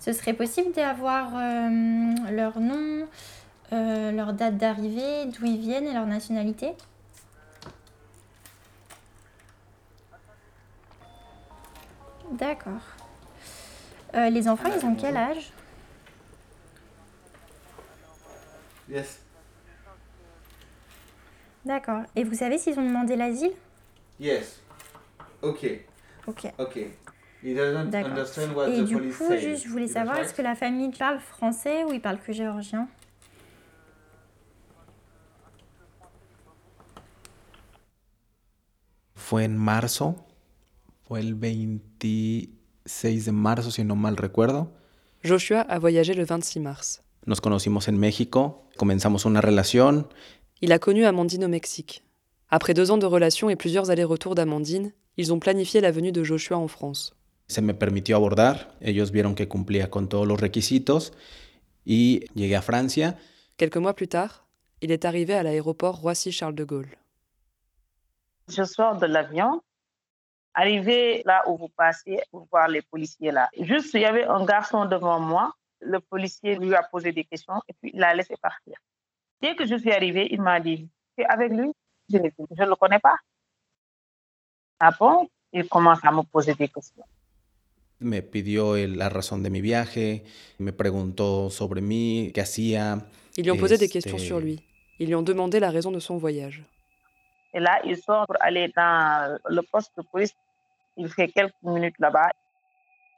Ce 0.00 0.12
serait 0.12 0.34
possible 0.34 0.72
d'avoir 0.72 1.30
euh, 1.34 2.14
leur 2.30 2.58
nom, 2.60 3.06
euh, 3.72 4.12
leur 4.12 4.32
date 4.32 4.56
d'arrivée, 4.56 5.26
d'où 5.26 5.46
ils 5.46 5.58
viennent 5.58 5.86
et 5.86 5.92
leur 5.92 6.06
nationalité? 6.06 6.74
D'accord. 12.32 12.82
Euh, 14.14 14.30
les 14.30 14.48
enfants, 14.48 14.70
ils 14.76 14.84
ont 14.84 14.94
quel 14.94 15.16
âge? 15.16 15.52
Yes. 18.88 19.20
D'accord. 21.68 22.04
Et 22.16 22.24
vous 22.24 22.34
savez 22.34 22.56
s'ils 22.56 22.78
ont 22.78 22.86
demandé 22.86 23.14
l'asile? 23.14 23.52
Yes. 24.18 24.58
Ok. 25.42 25.66
Ok. 26.26 26.52
Ok. 26.58 26.76
He 27.44 27.50
Et 27.50 28.82
du 28.84 28.96
coup, 29.12 29.28
said. 29.28 29.38
juste, 29.38 29.64
je 29.64 29.68
voulais 29.68 29.86
savoir, 29.86 30.16
right? 30.16 30.26
est-ce 30.26 30.34
que 30.34 30.40
la 30.42 30.54
famille 30.56 30.90
parle 30.90 31.20
français 31.20 31.84
ou 31.84 31.92
ils 31.92 32.00
parlent 32.00 32.18
que 32.26 32.32
géorgien? 32.32 32.88
Fue 39.14 39.44
en 39.44 39.50
marzo, 39.50 40.16
fue 41.06 41.20
el 41.20 41.34
26 41.34 43.26
de 43.26 43.30
marzo, 43.30 43.70
si 43.70 43.84
no 43.84 43.94
mal 43.94 44.16
recuerdo. 44.16 44.72
Joshua 45.22 45.60
a 45.60 45.78
voyagé 45.78 46.14
le 46.14 46.24
26 46.24 46.60
mars. 46.60 47.02
Nous 47.26 47.34
Nos 47.34 47.40
conocimos 47.42 47.88
en 47.88 47.98
México, 47.98 48.64
comenzamos 48.78 49.26
una 49.26 49.42
relación 49.42 50.08
il 50.60 50.72
a 50.72 50.80
connu 50.80 51.04
Amandine 51.04 51.44
au 51.44 51.48
Mexique. 51.48 52.02
Après 52.50 52.74
deux 52.74 52.90
ans 52.90 52.98
de 52.98 53.06
relation 53.06 53.48
et 53.48 53.54
plusieurs 53.54 53.90
allers-retours 53.90 54.34
d'Amandine, 54.34 54.92
ils 55.16 55.32
ont 55.32 55.38
planifié 55.38 55.80
la 55.80 55.92
venue 55.92 56.10
de 56.10 56.24
Joshua 56.24 56.58
en 56.58 56.66
France. 56.66 57.14
Se 57.46 57.60
me 57.60 57.74
permitió 57.74 58.16
abordar, 58.16 58.74
ellos 58.80 59.12
vieron 59.12 59.34
que 59.34 59.46
cumplía 59.46 59.88
con 59.88 60.08
todos 60.08 60.26
los 60.26 60.40
requisitos 60.40 61.12
y 61.86 62.24
llegué 62.34 62.56
a 62.56 62.62
Francia. 62.62 63.16
Quelques 63.56 63.76
mois 63.76 63.94
plus 63.94 64.08
tard, 64.08 64.48
il 64.80 64.90
est 64.90 65.04
arrivé 65.04 65.34
à 65.34 65.44
l'aéroport 65.44 66.00
Roissy-Charles 66.00 66.56
de 66.56 66.64
Gaulle. 66.64 66.98
Je 68.48 68.64
sors 68.64 68.96
de 68.96 69.06
l'avion, 69.06 69.62
arrivé 70.54 71.22
là 71.24 71.44
où 71.48 71.56
vous 71.56 71.68
passez 71.68 72.20
pour 72.32 72.48
voir 72.50 72.66
les 72.66 72.82
policiers 72.82 73.30
là. 73.30 73.48
Juste, 73.60 73.94
il 73.94 74.00
y 74.00 74.06
avait 74.06 74.24
un 74.24 74.44
garçon 74.44 74.86
devant 74.86 75.20
moi. 75.20 75.54
Le 75.80 76.00
policier 76.00 76.56
lui 76.56 76.74
a 76.74 76.82
posé 76.82 77.12
des 77.12 77.22
questions 77.22 77.62
et 77.68 77.74
puis 77.74 77.92
il 77.94 78.00
l'a 78.00 78.12
laissé 78.12 78.34
partir. 78.42 78.76
Dès 79.40 79.54
que 79.54 79.66
je 79.66 79.76
suis 79.76 79.92
arrivée, 79.92 80.28
il 80.30 80.40
m'a 80.42 80.60
dit, 80.60 80.88
tu 81.16 81.22
es 81.22 81.26
avec 81.26 81.52
lui? 81.52 81.72
Je 82.10 82.18
ne 82.18 82.66
le 82.66 82.74
connais 82.76 82.98
pas. 82.98 83.16
Ah 84.80 84.90
bon? 84.98 85.28
Il 85.52 85.68
commence 85.68 86.00
à 86.02 86.10
me 86.12 86.22
poser 86.22 86.54
des 86.54 86.68
questions. 86.68 87.04
Me 88.00 88.22
pidió 88.22 88.76
la 88.76 89.08
razón 89.08 89.42
de 89.42 89.50
mi 89.50 89.60
viaje, 89.60 90.22
me 90.58 90.72
preguntó 90.72 91.50
sobre 91.50 91.80
mí, 91.80 92.30
qué 92.32 92.42
hacía. 92.42 92.98
Ils 93.36 93.44
lui 93.44 93.50
ont 93.50 93.56
posé 93.56 93.76
des 93.76 93.86
este, 93.86 93.92
questions 93.92 94.18
sur 94.18 94.38
lui. 94.38 94.62
Ils 95.00 95.08
lui 95.08 95.16
ont 95.16 95.22
demandé 95.22 95.58
la 95.58 95.70
raison 95.70 95.90
de 95.90 95.98
son 95.98 96.16
voyage. 96.16 96.62
Et 97.54 97.60
là, 97.60 97.80
il 97.84 97.96
sort 97.96 98.26
pour 98.26 98.36
aller 98.40 98.72
dans 98.76 99.38
le 99.48 99.62
poste 99.62 99.92
de 99.96 100.02
police. 100.02 100.34
Il 100.96 101.08
fait 101.08 101.28
quelques 101.28 101.54
minutes 101.62 101.98
là-bas. 101.98 102.30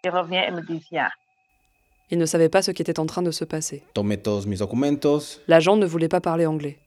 Il 0.05 0.11
revient 0.11 0.45
et 0.47 0.51
me 0.51 0.63
dit, 0.63 0.83
viens. 0.91 1.11
Il 2.11 2.19
ne 2.19 2.27
savait 2.27 2.49
pas 2.49 2.63
ce 2.63 2.71
qui 2.73 2.83
était 2.83 2.99
en 2.99 3.07
train 3.07 3.23
de 3.23 3.31
se 3.31 3.45
passer. 3.45 3.83
L'agent 5.49 5.77
ne 5.77 5.87
voulait 5.87 6.09
pas 6.09 6.21
parler 6.21 6.47
anglais. 6.47 6.79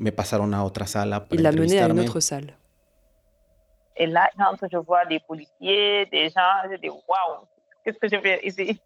me 0.00 0.10
pasaron 0.10 0.52
a 0.52 0.62
otra 0.64 0.86
sala 0.86 1.20
para 1.20 1.34
Il 1.36 1.42
l'a 1.42 1.52
mené 1.52 1.80
à 1.80 1.88
une 1.88 2.00
autre 2.00 2.20
salle. 2.20 2.54
Et 3.96 4.06
là, 4.06 4.30
quand 4.36 4.68
je 4.70 4.76
vois 4.78 5.04
des 5.06 5.18
policiers, 5.20 6.06
des 6.06 6.28
gens, 6.28 6.70
je 6.70 6.76
dis, 6.80 6.88
waouh, 6.88 7.46
qu'est-ce 7.84 7.98
que 7.98 8.08
je 8.08 8.20
fais 8.20 8.40
ici? 8.46 8.80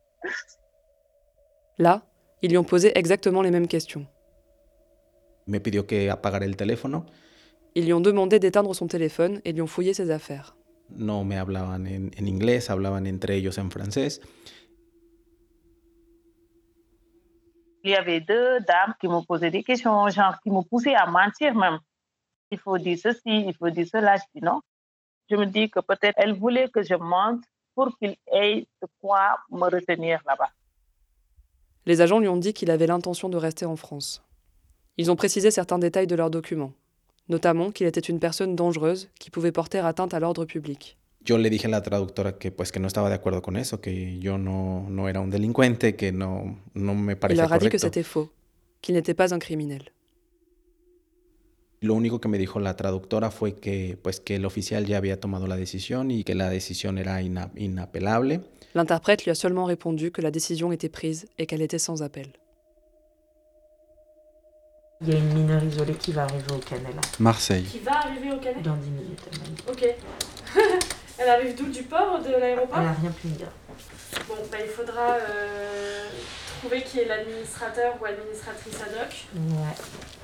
Là, 1.79 2.03
ils 2.41 2.51
lui 2.51 2.57
ont 2.59 2.65
posé 2.65 2.97
exactement 2.99 3.43
les 3.43 3.51
mêmes 3.51 3.69
questions. 3.69 4.07
Me 5.47 5.59
pidió 5.59 5.85
que 5.87 6.09
apagara 6.09 6.45
el 6.45 6.57
teléfono. 6.57 7.05
Ils 7.75 7.85
lui 7.85 7.93
ont 7.93 8.01
demandé 8.01 8.39
d'éteindre 8.39 8.75
son 8.75 8.87
téléphone 8.87 9.41
et 9.45 9.53
lui 9.53 9.61
ont 9.61 9.67
fouillé 9.67 9.93
ses 9.93 10.11
affaires. 10.11 10.55
No 10.97 11.25
me 11.25 11.37
hablaban 11.37 11.85
en, 11.85 12.11
en 12.21 12.27
inglés, 12.27 12.71
hablaban 12.71 13.05
entre 13.07 13.31
ellos 13.31 13.59
en 13.59 13.69
francés. 13.69 14.21
Il 17.85 17.91
y 17.91 17.97
avait 17.97 18.21
deux 18.21 18.61
dames 18.61 18.95
qui 19.01 19.09
me 19.09 19.21
posaient 19.25 19.51
des 19.51 19.65
questions, 19.65 20.09
genre 20.09 20.41
qui 20.43 20.51
me 20.51 20.63
poussaient 20.63 20.95
à 20.95 21.07
mentir 21.07 21.55
même. 21.55 21.79
Il 22.51 22.59
faut 22.59 22.79
dire 22.79 22.99
ceci, 23.03 23.21
il 23.47 23.55
faut 23.55 23.71
dire 23.71 23.87
cela. 23.91 24.17
Je 24.17 24.23
dis 24.35 24.45
non. 24.45 24.61
Je 25.31 25.37
me 25.37 25.47
dis 25.47 25.71
que 25.71 25.81
peut-être 25.81 26.15
elles 26.17 26.35
voulaient 26.35 26.69
que 26.69 26.83
je 26.83 26.95
mente 26.95 27.43
pour 27.75 27.97
qu'il 27.99 28.17
ait 28.33 28.67
de 28.83 28.89
quoi 29.01 29.39
me 29.51 29.65
retenir 29.65 30.21
là-bas. 30.27 30.51
Les 31.87 32.01
agents 32.01 32.21
lui 32.21 32.29
ont 32.29 32.37
dit 32.37 32.53
qu'il 32.53 32.71
avait 32.71 32.87
l'intention 32.87 33.29
de 33.29 33.37
rester 33.37 33.65
en 33.65 33.77
France. 33.77 34.23
Ils 34.99 35.11
ont 35.11 35.17
précisé 35.17 35.51
certains 35.51 35.79
détails 35.79 36.07
de 36.07 36.15
leurs 36.15 36.31
documents, 36.31 36.73
notamment 37.29 37.71
qu'il 37.73 37.87
était 37.87 38.01
une 38.01 38.21
personne 38.21 38.55
dangereuse 38.55 39.09
qui 39.19 39.31
pouvait 39.31 39.51
porter 39.51 39.79
atteinte 39.79 40.15
à 40.15 40.21
l'ordre 40.21 40.45
public. 40.45 40.97
Yo 41.25 41.39
le 41.39 41.51
dije 41.51 41.67
a 41.69 41.71
la 41.71 41.83
traductora 41.83 42.37
que 42.39 42.51
pues 42.51 42.73
que 42.73 42.81
no 42.81 42.87
estaba 42.89 43.09
de 43.09 43.15
acuerdo 43.15 43.43
con 43.43 43.57
eso, 43.57 43.81
que 43.81 44.19
yo 44.19 44.39
no, 44.39 44.87
no 44.89 45.09
era 45.09 45.21
un 45.21 45.31
delincuente, 45.31 45.95
que 45.95 46.11
no, 46.13 46.59
no 46.75 46.95
me 46.95 47.15
parecía 47.17 47.45
dit 47.45 47.51
que 47.53 47.59
correcto. 47.59 47.79
c'était 47.79 48.03
faux, 48.03 48.31
qu'il 48.81 48.95
n'était 48.95 49.15
pas 49.15 49.33
un 49.33 49.39
criminel. 49.39 49.93
Lo 51.81 51.95
único 51.95 52.21
que 52.21 52.29
me 52.29 52.39
dijo 52.39 52.61
la 52.61 52.75
traductora 52.77 53.31
fue 53.31 53.55
que 53.59 53.99
pues 54.03 54.21
que 54.21 54.37
el 54.37 54.45
oficial 54.47 54.87
ya 54.87 54.99
había 54.99 55.19
tomado 55.21 55.47
la 55.49 55.57
decisión 55.57 56.11
y 56.11 56.23
que 56.25 56.35
la 56.35 56.49
decisión 56.49 56.97
era 56.99 57.21
ina- 57.23 57.51
inapelable. 57.57 58.41
L'interprète 58.75 59.25
lui 59.27 59.31
a 59.33 59.35
seulement 59.35 59.67
répondu 59.67 60.11
que 60.13 60.23
la 60.23 60.31
décision 60.31 60.73
était 60.73 60.89
prise 60.89 61.27
et 61.39 61.47
qu'elle 61.47 61.61
était 61.63 61.79
sans 61.81 62.03
appel. 62.03 62.33
Il 65.03 65.09
y 65.09 65.13
a 65.17 65.19
une 65.19 65.35
mineure 65.35 65.63
isolée 65.65 65.95
qui 65.95 66.13
va 66.13 66.23
arriver 66.23 66.53
au 66.55 66.59
Canada. 66.59 67.01
Marseille. 67.19 67.65
Qui 67.65 67.81
va 67.81 67.99
arriver 68.07 68.31
au 68.33 68.39
Canada 68.39 68.63
Dans 68.71 68.77
10 68.77 68.91
minutes. 68.91 69.21
Ok. 69.69 69.85
Elle 71.23 71.29
arrive 71.31 71.55
d'où 71.57 71.67
Du 71.67 71.83
port 71.83 72.19
de 72.21 72.31
l'aéroport 72.33 72.79
Elle 72.81 72.89
a 72.89 72.93
rien 73.01 73.11
pu 73.11 73.29
me 73.29 73.35
dire. 73.35 73.49
Bon, 74.29 74.35
bah, 74.51 74.59
il 74.63 74.69
faudra 74.71 75.13
euh, 75.15 76.07
trouver 76.59 76.83
qui 76.83 77.01
est 77.01 77.05
l'administrateur 77.07 77.95
ou 78.01 78.05
administratrice 78.05 78.75
ad 78.83 78.95
hoc 79.03 79.27
Ouais. 79.35 79.75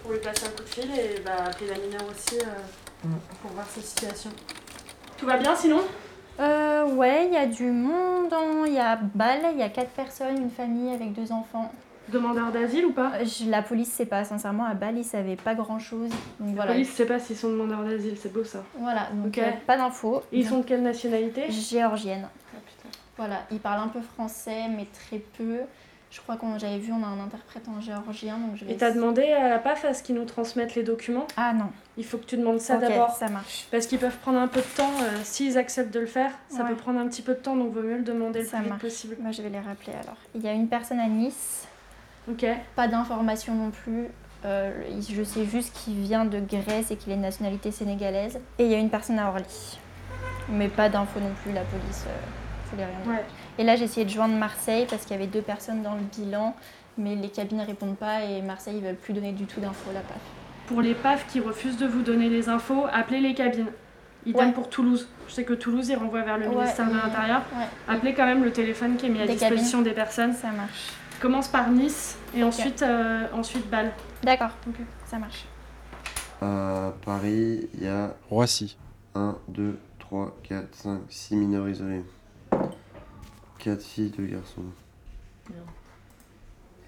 pour 0.02 0.12
lui 0.12 0.19
passer 0.21 0.47
un 0.47 0.50
coup 0.50 0.62
de 0.62 0.69
fil 0.69 0.90
et 0.99 1.21
bah, 1.25 1.45
appeler 1.49 1.71
la 1.71 1.76
mineure 1.78 2.05
aussi 2.11 2.38
euh, 2.40 2.45
Mm. 3.05 3.14
pour 3.43 3.52
voir 3.52 3.64
sa 3.73 3.81
situation. 3.81 4.31
Tout 5.17 5.26
va 5.26 5.37
bien 5.37 5.55
sinon? 5.55 5.83
Euh, 6.40 6.85
ouais, 6.95 7.26
il 7.26 7.33
y 7.33 7.37
a 7.37 7.47
du 7.47 7.71
monde. 7.71 8.33
en- 8.35 8.64
Il 8.64 8.73
y 8.73 8.78
a 8.81 8.97
Bâle, 9.14 9.43
il 9.52 9.59
y 9.61 9.62
a 9.62 9.69
quatre 9.69 9.90
personnes, 9.90 10.37
une 10.37 10.50
famille 10.50 10.93
avec 10.93 11.12
deux 11.12 11.31
enfants. 11.31 11.71
Demandeur 12.12 12.50
d'asile 12.53 12.87
ou 12.87 12.93
pas? 12.93 13.12
Euh, 13.17 13.25
je- 13.25 13.50
La 13.50 13.62
police 13.62 13.91
sait 13.91 14.07
pas, 14.07 14.25
sincèrement, 14.25 14.65
à 14.65 14.75
Bâle, 14.75 14.97
ils 14.97 15.05
savaient 15.05 15.37
pas 15.37 15.55
grand 15.55 15.79
chose. 15.79 16.11
Donc 16.41 16.49
La 16.50 16.55
voilà. 16.55 16.73
police 16.73 16.91
sait 16.91 17.07
pas 17.07 17.19
s'ils 17.19 17.37
sont 17.37 17.50
demandeurs 17.50 17.85
d'asile, 17.85 18.17
c'est 18.19 18.33
beau 18.33 18.45
ça. 18.45 18.62
Voilà, 18.79 19.09
donc 19.12 19.37
euh, 19.38 19.50
pas 19.67 19.77
d'infos. 19.77 20.23
Ils 20.33 20.47
sont 20.47 20.59
de 20.61 20.65
quelle 20.65 20.83
nationalité? 20.83 21.50
Géorgienne. 21.50 22.29
Voilà, 23.17 23.41
ils 23.50 23.59
parlent 23.61 23.83
un 23.83 23.88
peu 23.88 24.00
français, 24.00 24.69
mais 24.75 24.87
très 24.93 25.19
peu. 25.19 25.59
Je 26.11 26.21
crois 26.23 26.37
qu'on 26.37 26.59
j'avais 26.59 26.79
vu, 26.79 26.91
on 26.91 27.03
a 27.03 27.07
un 27.07 27.21
interprète 27.21 27.65
en 27.69 27.81
géorgien, 27.83 28.38
donc 28.38 28.57
je 28.57 28.65
vais. 28.65 28.73
Et 28.73 28.77
t'as 28.79 28.93
demandé 28.93 29.25
à 29.33 29.50
la 29.50 29.59
PAF 29.59 29.85
à 29.85 29.93
ce 29.93 30.03
qu'ils 30.03 30.15
nous 30.15 30.25
transmettent 30.25 30.75
les 30.75 30.83
documents? 30.83 31.27
Ah 31.37 31.53
non. 31.53 31.67
Il 31.99 32.05
faut 32.07 32.17
que 32.17 32.25
tu 32.25 32.38
demandes 32.38 32.61
ça 32.61 32.79
d'abord. 32.79 33.11
ça 33.15 33.29
marche. 33.29 33.67
Parce 33.71 33.87
qu'ils 33.87 33.99
peuvent 33.99 34.17
prendre 34.17 34.38
un 34.38 34.49
peu 34.49 34.61
de 34.61 34.77
temps. 34.77 34.91
euh, 35.03 35.19
S'ils 35.23 35.59
acceptent 35.59 35.93
de 35.93 36.00
le 36.00 36.07
faire, 36.07 36.31
ça 36.49 36.62
Ouais. 36.62 36.71
peut 36.71 36.77
prendre 36.77 36.99
un 36.99 37.07
petit 37.09 37.21
peu 37.21 37.35
de 37.35 37.41
temps, 37.41 37.57
donc 37.57 37.75
vaut 37.75 37.83
mieux 37.83 37.99
le 37.99 38.05
demander 38.05 38.41
le 38.41 38.47
Ça 38.47 38.53
plus 38.57 38.62
vite 38.65 38.69
marche. 38.71 38.83
possible. 38.83 39.17
Moi, 39.21 39.33
je 39.33 39.43
vais 39.43 39.50
les 39.50 39.61
rappeler 39.61 39.93
alors. 40.03 40.17
Il 40.35 40.41
y 40.41 40.49
a 40.49 40.53
une 40.55 40.69
personne 40.69 40.99
à 41.00 41.09
Nice. 41.09 41.68
Pas 42.77 42.89
d'informations 42.89 43.55
non 43.55 43.71
plus. 43.71 44.07
Euh, 44.45 44.71
je 45.09 45.23
sais 45.25 45.45
juste 45.47 45.75
qu'il 45.75 45.95
vient 46.01 46.25
de 46.25 46.39
Grèce 46.41 46.91
et 46.91 46.97
qu'il 46.97 47.13
est 47.13 47.17
de 47.17 47.21
nationalité 47.23 47.71
sénégalaise. 47.71 48.39
Et 48.59 48.65
il 48.67 48.71
y 48.71 48.75
a 48.75 48.79
une 48.79 48.91
personne 48.91 49.19
à 49.19 49.29
Orly. 49.29 49.79
Mais 50.49 50.69
pas 50.69 50.89
d'infos 50.89 51.21
non 51.21 51.33
plus, 51.43 51.53
la 51.53 51.63
police. 51.63 52.05
Euh, 52.07 52.11
je 52.67 52.71
voulais 52.73 52.85
rien 52.87 52.99
dire. 53.05 53.13
Ouais. 53.13 53.25
Et 53.59 53.65
là, 53.65 53.77
j'ai 53.77 53.85
essayé 53.85 54.07
de 54.07 54.11
joindre 54.11 54.35
Marseille 54.37 54.87
parce 54.89 55.03
qu'il 55.05 55.13
y 55.17 55.19
avait 55.19 55.27
deux 55.27 55.43
personnes 55.43 55.83
dans 55.83 55.95
le 55.95 56.03
bilan. 56.17 56.55
Mais 56.97 57.15
les 57.15 57.29
cabines 57.29 57.59
ne 57.59 57.65
répondent 57.67 57.97
pas 57.97 58.23
et 58.25 58.43
Marseille, 58.43 58.75
ils 58.79 58.85
veulent 58.85 58.97
plus 58.97 59.13
donner 59.13 59.33
du 59.33 59.45
tout 59.45 59.61
d'infos, 59.61 59.91
la 59.95 60.01
PAF. 60.01 60.17
Pour 60.67 60.83
les 60.83 60.95
PAF 60.95 61.27
qui 61.29 61.41
refusent 61.41 61.79
de 61.79 61.87
vous 61.87 62.03
donner 62.03 62.29
les 62.29 62.49
infos, 62.49 62.87
appelez 62.93 63.21
les 63.21 63.35
cabines. 63.35 63.67
Idem 64.27 64.49
Ouais. 64.49 64.53
pour 64.53 64.69
Toulouse. 64.69 65.09
Je 65.29 65.33
sais 65.35 65.45
que 65.45 65.53
Toulouse, 65.55 65.89
ils 65.89 65.97
renvoient 65.97 66.23
vers 66.23 66.39
le 66.39 66.49
Ouais, 66.49 66.57
ministère 66.57 66.89
de 66.91 66.97
l'Intérieur. 66.97 67.43
Appelez 67.87 68.15
quand 68.15 68.27
même 68.27 68.43
le 68.45 68.51
téléphone 68.53 68.97
qui 68.97 69.07
est 69.07 69.09
mis 69.11 69.21
à 69.23 69.27
Des 69.27 69.35
disposition 69.35 69.79
cabines. 69.79 69.91
des 69.93 69.95
personnes. 69.97 70.33
Ça 70.33 70.49
marche. 70.49 70.91
Commence 71.21 71.49
par 71.49 71.71
Nice 71.71 72.17
et 72.35 72.45
ensuite, 72.45 72.83
euh, 72.83 73.27
ensuite 73.33 73.69
Bâle. 73.69 73.93
D'accord, 74.23 74.51
ça 75.05 75.19
marche. 75.19 75.47
À 76.41 76.93
Paris, 77.05 77.69
il 77.75 77.83
y 77.83 77.89
a 77.89 78.15
Roissy. 78.31 78.77
1, 79.15 79.37
2, 79.49 79.79
3, 79.99 80.37
4, 80.45 80.75
5, 80.75 81.01
6 81.09 81.37
mineurs 81.37 81.69
isolés. 81.69 82.05
4 83.59 83.83
filles, 83.83 84.11
2 84.17 84.27
garçons. 84.27 84.63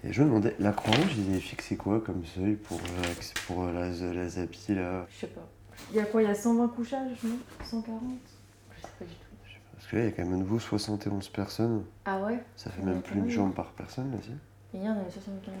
Et 0.03 0.13
je 0.13 0.21
me 0.21 0.27
demandais, 0.29 0.55
la 0.59 0.71
Croix-Rouge, 0.71 1.15
ils 1.17 1.29
avaient 1.29 1.39
fixé 1.39 1.75
quoi 1.75 1.99
comme 1.99 2.25
seuil 2.25 2.55
pour, 2.55 2.79
euh, 2.79 3.13
pour 3.45 3.63
euh, 3.63 3.73
la, 3.73 4.13
la 4.13 4.29
Zapi 4.29 4.73
là? 4.73 5.05
Je 5.13 5.19
sais 5.19 5.27
pas. 5.27 5.47
Il 5.91 5.97
y 5.97 5.99
a 5.99 6.05
quoi? 6.05 6.21
Il 6.23 6.27
y 6.27 6.31
a 6.31 6.35
120 6.35 6.69
couchages, 6.69 7.17
non? 7.23 7.37
140 7.63 8.01
Je 8.77 8.81
sais 8.81 8.87
pas 8.97 9.05
du 9.05 9.11
tout. 9.11 9.27
Parce 9.73 9.80
que 9.91 9.97
là, 9.97 10.03
il 10.03 10.05
y 10.05 10.07
a 10.09 10.11
quand 10.13 10.23
même 10.23 10.33
à 10.33 10.37
nouveau 10.37 10.57
71 10.57 11.27
personnes. 11.29 11.85
Ah 12.05 12.17
ouais? 12.19 12.41
Ça 12.55 12.71
fait 12.71 12.81
en 12.81 12.87
a 12.87 12.91
même 12.91 13.01
plus 13.01 13.19
une 13.19 13.29
chambre 13.29 13.53
par 13.53 13.71
personne 13.73 14.11
là, 14.11 14.17
si 14.21 14.31
il 14.73 14.83
y 14.83 14.87
en 14.87 14.97
avait 14.97 15.11
75. 15.11 15.53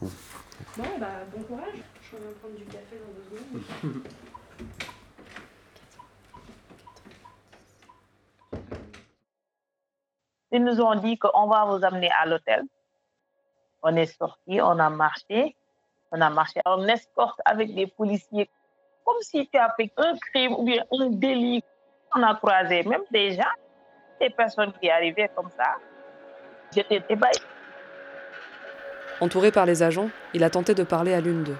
Bon. 0.00 0.08
Bon, 0.78 0.84
bah 0.98 1.06
bon 1.30 1.42
courage. 1.42 1.74
Je 2.02 2.16
reviens 2.16 2.30
prendre 2.40 2.54
du 2.56 2.64
café 2.64 2.96
dans 2.98 3.12
deux 3.12 3.24
secondes. 3.36 4.02
Ils 10.52 10.64
nous 10.64 10.80
ont 10.80 10.94
dit 10.94 11.18
qu'on 11.18 11.48
va 11.48 11.66
vous 11.66 11.84
amener 11.84 12.10
à 12.18 12.24
l'hôtel. 12.24 12.62
On 13.82 13.94
est 13.96 14.06
sorti, 14.06 14.60
on 14.62 14.78
a 14.78 14.88
marché, 14.88 15.54
on 16.12 16.20
a 16.20 16.30
marché, 16.30 16.60
on 16.64 16.86
escorte 16.86 17.40
avec 17.44 17.74
des 17.74 17.88
policiers, 17.88 18.48
comme 19.04 19.20
si 19.20 19.46
tu 19.48 19.58
as 19.58 19.74
fait 19.76 19.92
un 19.98 20.16
crime 20.16 20.54
ou 20.54 20.64
bien 20.64 20.82
un 20.98 21.10
délit. 21.10 21.62
On 22.16 22.22
a 22.22 22.34
croisé 22.36 22.82
même 22.84 23.02
des 23.10 23.32
gens, 23.32 23.42
des 24.20 24.30
personnes 24.30 24.72
qui 24.80 24.88
arrivaient 24.88 25.30
comme 25.34 25.50
ça. 25.56 25.76
J'étais 26.72 27.02
ébahie. 27.08 27.40
Entouré 29.20 29.50
par 29.50 29.66
les 29.66 29.82
agents, 29.82 30.10
il 30.32 30.44
a 30.44 30.50
tenté 30.50 30.74
de 30.74 30.84
parler 30.84 31.12
à 31.12 31.20
l'une 31.20 31.42
d'eux. 31.42 31.56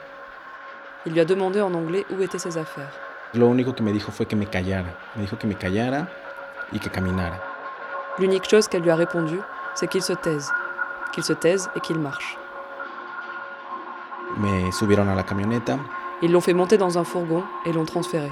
Il 1.06 1.12
lui 1.12 1.20
a 1.20 1.24
demandé 1.24 1.60
en 1.60 1.74
anglais 1.74 2.04
où 2.10 2.22
étaient 2.22 2.38
ses 2.38 2.56
affaires. 2.56 2.92
Lo 3.34 3.48
único 3.48 3.72
que 3.72 3.82
me 3.82 3.92
dijo 3.92 4.12
fue 4.12 4.26
que 4.26 4.36
me 4.36 4.44
callara. 4.44 4.90
Me 5.16 5.22
dijo 5.22 5.36
que 5.36 5.46
me 5.46 5.54
callara 5.54 6.06
y 6.72 6.78
que 6.78 6.88
caminara. 6.88 7.36
L'unique 8.18 8.48
chose 8.48 8.68
qu'elle 8.68 8.82
lui 8.82 8.90
a 8.90 8.96
répondu, 8.96 9.38
c'est 9.74 9.88
qu'il 9.88 10.02
se 10.02 10.12
taise. 10.12 10.52
Qu'il 11.12 11.24
se 11.24 11.32
taise 11.32 11.68
et 11.74 11.80
qu'il 11.80 11.98
marche. 11.98 12.38
Me 14.36 14.70
subieron 14.70 15.08
a 15.08 15.14
la 15.16 15.24
camioneta. 15.24 15.78
Ils 16.22 16.30
l'ont 16.30 16.40
fait 16.40 16.54
monter 16.54 16.78
dans 16.78 16.96
un 16.96 17.04
fourgon 17.04 17.42
et 17.66 17.72
l'ont 17.72 17.84
transféré. 17.84 18.30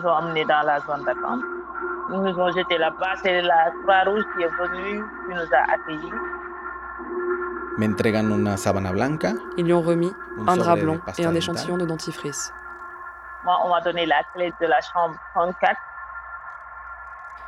Nous 0.00 0.08
ont 0.08 0.12
emmenés 0.12 0.44
dans 0.44 0.62
la 0.62 0.80
zone 0.80 1.04
d'attente. 1.04 1.42
Ils 2.10 2.20
nous 2.20 2.38
ont 2.38 2.50
jetés 2.52 2.78
là-bas. 2.78 3.14
C'est 3.22 3.42
la 3.42 3.70
Croix-Rouge 3.82 4.24
qui 4.36 4.42
est 4.42 4.48
venue, 4.48 5.04
qui 5.26 5.34
nous 5.34 5.54
a 5.54 5.72
accueillis. 5.72 6.12
Me 7.78 7.86
entregan 7.86 8.30
una 8.30 8.56
sábana 8.56 8.92
blanca. 8.92 9.32
Ils 9.56 9.64
lui 9.64 9.72
ont 9.72 9.80
remis 9.80 10.12
Un 10.46 10.56
drap 10.56 10.76
blanc 10.76 10.98
et 11.18 11.24
un 11.24 11.34
échantillon 11.34 11.78
de 11.78 11.86
dentifrice. 11.86 12.52
Moi, 13.44 13.56
on 13.64 13.70
m'a 13.70 13.80
donné 13.80 14.06
la 14.06 14.22
clé 14.34 14.52
de 14.60 14.66
la 14.66 14.80
chambre 14.80 15.16
34. 15.34 15.76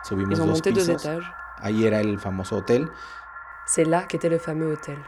Subimos 0.05 0.31
Ils 0.31 0.43
ont 0.43 0.47
monté 0.47 0.73
deux 0.73 0.91
étages. 0.91 1.35
Ahí 1.61 1.85
era 1.87 2.01
el 2.01 2.19
famoso 2.19 2.57
hotel. 2.57 2.89
C'est 3.67 3.85
là 3.85 4.03
qu'était 4.05 4.29
le 4.29 4.39
fameux 4.39 4.73
hôtel. 4.73 4.99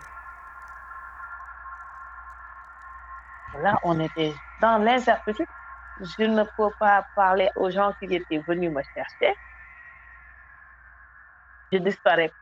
Là, 3.62 3.78
on 3.82 3.98
était 4.00 4.34
dans 4.60 4.78
l'incertitude. 4.78 5.46
Je 6.00 6.24
ne 6.24 6.42
peux 6.56 6.70
pas 6.78 7.06
parler 7.14 7.50
aux 7.56 7.70
gens 7.70 7.92
qui 7.98 8.06
étaient 8.14 8.38
venus 8.38 8.70
me 8.70 8.82
chercher. 8.94 9.34
Je 11.72 11.78
disparais. 11.78 12.32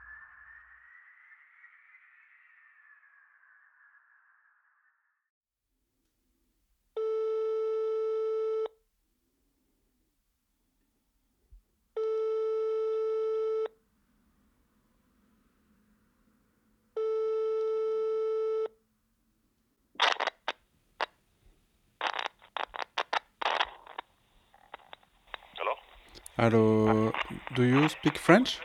Hello, 26.42 27.12
do 27.54 27.62
you 27.62 27.88
speak 27.88 28.18
French? 28.18 28.58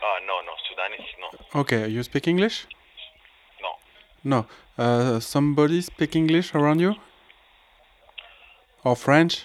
Ah, 0.00 0.18
no, 0.26 0.40
no, 0.46 0.52
Sudanese, 0.66 1.12
no. 1.20 1.60
Okay, 1.60 1.86
you 1.86 2.02
speak 2.02 2.26
English? 2.26 2.66
No. 3.60 3.68
No. 4.24 4.46
Uh, 4.82 5.20
somebody 5.20 5.82
speak 5.82 6.16
English 6.16 6.54
around 6.54 6.80
you? 6.80 6.94
Or 8.84 8.96
French? 8.96 9.44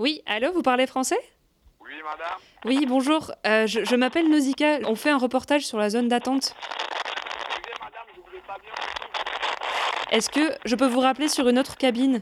Oui, 0.00 0.22
allô, 0.26 0.50
vous 0.52 0.62
parlez 0.62 0.88
français? 0.88 1.20
Oui, 1.80 1.92
madame. 2.02 2.40
Oui, 2.64 2.86
bonjour. 2.86 3.30
euh, 3.46 3.68
je 3.68 3.84
je 3.84 3.94
m'appelle 3.94 4.28
Nausicaa. 4.28 4.80
On 4.86 4.96
fait 4.96 5.10
un 5.10 5.18
reportage 5.18 5.64
sur 5.64 5.78
la 5.78 5.88
zone 5.88 6.08
d'attente. 6.08 6.56
Est-ce 10.10 10.28
que 10.30 10.58
je 10.64 10.74
peux 10.74 10.88
vous 10.88 10.98
rappeler 10.98 11.28
sur 11.28 11.48
une 11.48 11.60
autre 11.60 11.76
cabine? 11.76 12.20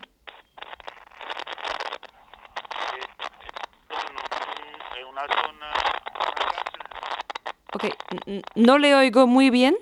No 8.55 8.79
le 8.79 8.95
oigo 8.95 9.27
muy 9.27 9.51
bien. 9.51 9.77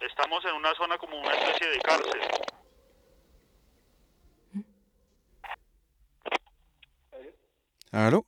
Estamos 0.00 0.44
en 0.44 0.54
una 0.56 0.74
zona 0.74 0.98
como 0.98 1.20
una 1.20 1.32
especie 1.32 1.68
de 1.68 1.78
cárcel. 1.78 2.20
Allô? 7.92 8.24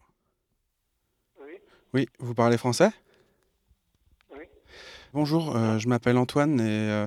Oui. 1.93 2.09
vous 2.19 2.35
parlez 2.35 2.59
français? 2.59 2.93
Bonjour, 5.13 5.57
euh, 5.57 5.79
je 5.79 5.89
m'appelle 5.89 6.19
Antoine 6.19 6.61
et 6.61 6.91
euh, 6.91 7.07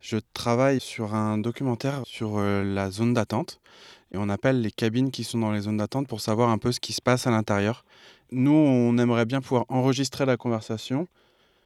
je 0.00 0.16
travaille 0.32 0.80
sur 0.80 1.14
un 1.14 1.38
documentaire 1.38 2.02
sur 2.04 2.38
euh, 2.38 2.62
la 2.62 2.90
zone 2.90 3.14
d'attente. 3.14 3.60
Et 4.12 4.16
on 4.16 4.28
appelle 4.28 4.60
les 4.60 4.70
cabines 4.70 5.10
qui 5.10 5.24
sont 5.24 5.38
dans 5.38 5.50
les 5.50 5.62
zones 5.62 5.78
d'attente 5.78 6.06
pour 6.06 6.20
savoir 6.20 6.50
un 6.50 6.58
peu 6.58 6.70
ce 6.70 6.78
qui 6.78 6.92
se 6.92 7.02
passe 7.02 7.26
à 7.26 7.30
l'intérieur. 7.30 7.84
Nous, 8.30 8.52
on 8.52 8.96
aimerait 8.98 9.24
bien 9.24 9.40
pouvoir 9.40 9.64
enregistrer 9.68 10.24
la 10.24 10.36
conversation. 10.36 11.08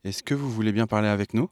Est-ce 0.06 0.22
que 0.22 0.34
vous 0.34 0.48
voulez 0.48 0.70
bien 0.70 0.86
parler 0.86 1.08
avec 1.08 1.34
nous? 1.34 1.50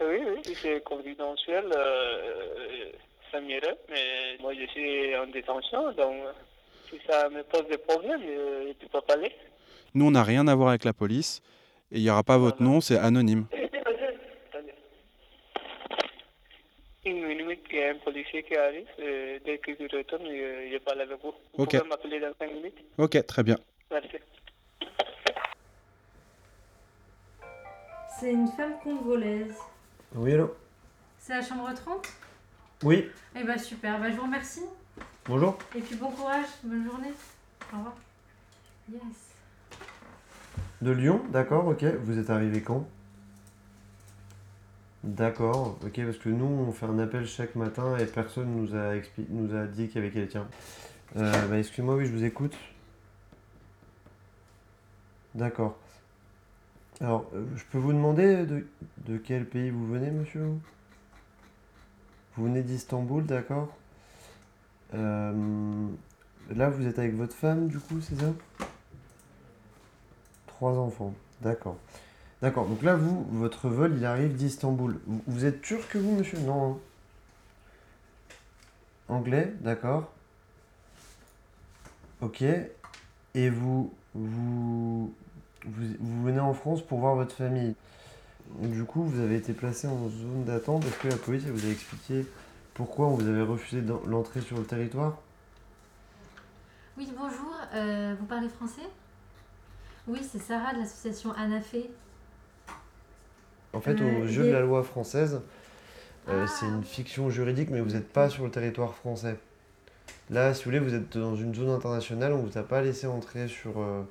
Oui, 0.00 0.20
oui, 0.26 0.40
si 0.42 0.54
c'est 0.54 0.82
confidentiel, 0.82 1.66
euh, 1.76 2.90
ça 3.30 3.42
m'irait, 3.42 3.76
mais 3.90 4.38
moi 4.40 4.54
je 4.54 4.64
suis 4.68 5.14
en 5.14 5.26
détention, 5.26 5.92
donc 5.92 6.14
si 6.88 6.98
ça 7.06 7.28
me 7.28 7.42
pose 7.42 7.68
des 7.68 7.76
problèmes, 7.76 8.22
je 8.22 8.68
ne 8.68 8.72
peux 8.72 8.88
pas 8.88 9.02
parler. 9.02 9.30
Nous, 9.92 10.06
on 10.06 10.12
n'a 10.12 10.22
rien 10.22 10.48
à 10.48 10.54
voir 10.54 10.70
avec 10.70 10.84
la 10.84 10.94
police 10.94 11.42
et 11.90 11.98
il 11.98 12.02
n'y 12.04 12.08
aura 12.08 12.22
pas 12.22 12.38
votre 12.38 12.62
nom, 12.62 12.80
c'est 12.80 12.96
anonyme. 12.98 13.44
Une 17.04 17.26
minute, 17.26 17.60
il 17.70 17.76
y 17.78 17.82
a 17.82 17.90
un 17.90 17.96
policier 17.96 18.42
qui 18.44 18.56
arrive, 18.56 18.86
euh, 19.00 19.38
dès 19.44 19.58
que 19.58 19.72
je 19.78 19.94
retourne, 19.96 20.24
je, 20.24 20.70
je 20.72 20.78
parle 20.78 21.02
avec 21.02 21.20
vous. 21.22 21.32
Vous 21.52 21.64
Ok. 21.64 21.76
pouvez 21.76 21.88
m'appeler 21.88 22.20
dans 22.20 22.32
5 22.38 22.50
minutes 22.50 22.78
Ok, 22.96 23.26
très 23.26 23.42
bien. 23.42 23.56
Merci. 23.90 24.16
C'est 28.18 28.32
une 28.32 28.48
femme 28.48 28.74
congolaise. 28.82 29.54
Oui, 30.14 30.32
allô 30.34 30.54
C'est 31.18 31.34
la 31.34 31.42
chambre 31.42 31.72
30 31.74 32.06
Oui, 32.84 33.08
Eh 33.34 33.44
bah 33.44 33.58
super, 33.58 33.98
bah, 34.00 34.10
je 34.10 34.16
vous 34.16 34.22
remercie. 34.22 34.62
bonjour. 35.26 35.58
Et 35.74 35.80
puis 35.80 35.96
bon 35.96 36.10
courage, 36.10 36.46
bonne 36.62 36.84
journée. 36.84 37.12
Au 37.72 37.76
revoir. 37.76 37.94
Yes. 38.92 39.00
De 40.82 40.90
Lyon, 40.90 41.22
d'accord, 41.30 41.66
ok. 41.68 41.84
Vous 42.04 42.18
êtes 42.18 42.30
arrivé 42.30 42.60
quand? 42.62 42.86
D'accord, 45.04 45.78
ok, 45.84 46.04
parce 46.04 46.18
que 46.18 46.28
nous, 46.28 46.44
on 46.44 46.72
fait 46.72 46.86
un 46.86 46.98
appel 47.00 47.26
chaque 47.26 47.56
matin 47.56 47.96
et 47.98 48.06
personne 48.06 48.54
nous 48.54 48.74
a, 48.76 48.94
expli- 48.94 49.26
nous 49.30 49.54
a 49.56 49.66
dit 49.66 49.88
qu'il 49.88 49.96
y 49.96 50.04
avait 50.04 50.12
quelqu'un. 50.12 50.46
Euh, 51.16 51.46
bah, 51.48 51.58
excusez-moi, 51.58 51.96
oui, 51.96 52.06
je 52.06 52.12
vous 52.12 52.24
écoute. 52.24 52.54
D'accord. 55.34 55.76
Alors, 57.00 57.28
euh, 57.34 57.44
je 57.56 57.64
peux 57.70 57.78
vous 57.78 57.92
demander 57.92 58.46
de, 58.46 58.66
de 59.06 59.16
quel 59.18 59.46
pays 59.46 59.70
vous 59.70 59.86
venez, 59.86 60.10
monsieur? 60.10 60.46
Vous 62.36 62.44
venez 62.44 62.62
d'Istanbul, 62.62 63.24
d'accord? 63.26 63.74
Euh, 64.94 65.86
Là, 66.50 66.68
vous 66.70 66.86
êtes 66.86 66.98
avec 66.98 67.14
votre 67.14 67.34
femme, 67.34 67.68
du 67.68 67.78
coup, 67.78 68.00
c'est 68.00 68.16
ça? 68.16 68.32
Trois 70.46 70.76
enfants, 70.78 71.14
d'accord. 71.40 71.76
D'accord, 72.42 72.66
donc 72.66 72.82
là, 72.82 72.96
vous, 72.96 73.24
votre 73.30 73.68
vol, 73.68 73.94
il 73.96 74.04
arrive 74.04 74.34
d'Istanbul. 74.34 74.98
Vous, 75.06 75.22
vous 75.28 75.44
êtes 75.44 75.62
turc, 75.62 75.94
vous, 75.96 76.12
monsieur? 76.12 76.38
Non. 76.40 76.72
hein 76.72 76.78
Anglais, 79.08 79.52
d'accord. 79.60 80.12
Ok. 82.20 82.42
Et 83.34 83.50
vous, 83.50 83.92
vous, 84.14 85.14
vous, 85.64 85.86
vous 86.00 86.22
venez 86.24 86.40
en 86.40 86.54
France 86.54 86.82
pour 86.82 86.98
voir 87.00 87.14
votre 87.14 87.34
famille. 87.34 87.74
Du 88.58 88.84
coup, 88.84 89.02
vous 89.04 89.20
avez 89.20 89.36
été 89.36 89.52
placé 89.52 89.86
en 89.86 90.08
zone 90.08 90.44
d'attente. 90.44 90.84
Est-ce 90.84 90.98
que 90.98 91.08
la 91.08 91.16
police 91.16 91.44
vous 91.44 91.66
a 91.66 91.70
expliqué 91.70 92.26
pourquoi 92.74 93.06
on 93.06 93.14
vous 93.14 93.28
avait 93.28 93.42
refusé 93.42 93.82
l'entrée 94.06 94.40
sur 94.40 94.58
le 94.58 94.64
territoire? 94.64 95.18
Oui, 96.98 97.08
bonjour, 97.16 97.54
euh, 97.74 98.14
vous 98.18 98.26
parlez 98.26 98.48
français? 98.48 98.82
Oui, 100.06 100.20
c'est 100.30 100.38
Sarah 100.40 100.74
de 100.74 100.80
l'association 100.80 101.32
Anafé. 101.32 101.90
En 103.72 103.80
fait, 103.80 104.00
Euh, 104.00 104.22
au 104.22 104.26
jeu 104.26 104.42
des- 104.42 104.48
de 104.48 104.54
la 104.54 104.60
loi 104.60 104.82
française, 104.82 105.40
euh, 106.28 106.46
c'est 106.46 106.66
une 106.66 106.84
fiction 106.84 107.30
juridique, 107.30 107.70
mais 107.70 107.80
vous 107.80 107.92
n'êtes 107.92 108.12
pas 108.12 108.28
sur 108.28 108.44
le 108.44 108.50
territoire 108.50 108.94
français. 108.94 109.38
Là, 110.28 110.52
si 110.52 110.64
vous 110.64 110.70
voulez, 110.70 110.80
vous 110.80 110.94
êtes 110.94 111.16
dans 111.16 111.36
une 111.36 111.54
zone 111.54 111.70
internationale, 111.70 112.32
on 112.32 112.42
ne 112.42 112.48
vous 112.48 112.58
a 112.58 112.62
pas 112.62 112.82
laissé 112.82 113.06
entrer 113.06 113.48
sur, 113.48 113.80
euh, 113.80 114.02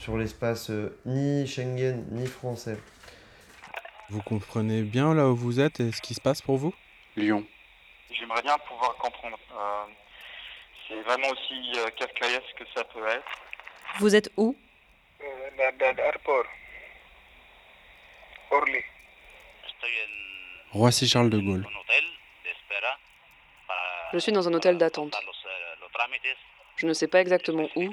sur 0.00 0.16
l'espace 0.16 0.70
euh, 0.70 0.98
ni 1.04 1.46
Schengen 1.46 2.06
ni 2.10 2.26
français. 2.26 2.78
Vous 4.08 4.22
comprenez 4.22 4.82
bien 4.82 5.14
là 5.14 5.28
où 5.28 5.36
vous 5.36 5.60
êtes 5.60 5.78
et 5.78 5.92
ce 5.92 6.00
qui 6.00 6.14
se 6.14 6.20
passe 6.20 6.40
pour 6.40 6.56
vous? 6.56 6.74
Lyon. 7.16 7.46
J'aimerais 8.10 8.42
bien 8.42 8.56
pouvoir 8.66 8.96
comprendre. 8.96 9.38
Euh, 9.52 9.84
c'est 10.88 11.00
vraiment 11.02 11.28
aussi 11.28 11.72
euh, 11.76 11.90
que 11.90 12.64
ça 12.74 12.82
peut 12.84 13.06
être. 13.06 13.24
Vous 13.98 14.16
êtes 14.16 14.32
où? 14.36 14.56
L'aéroport. 15.58 16.44
Orly. 18.50 18.80
Roissy-Charles 20.72 21.30
de 21.30 21.38
Gaulle. 21.38 21.66
Je 24.12 24.18
suis 24.18 24.32
dans 24.32 24.48
un 24.48 24.54
hôtel 24.54 24.78
d'attente. 24.78 25.14
Je 26.80 26.86
ne 26.86 26.94
sais 26.94 27.08
pas 27.08 27.20
exactement 27.20 27.68
où, 27.76 27.92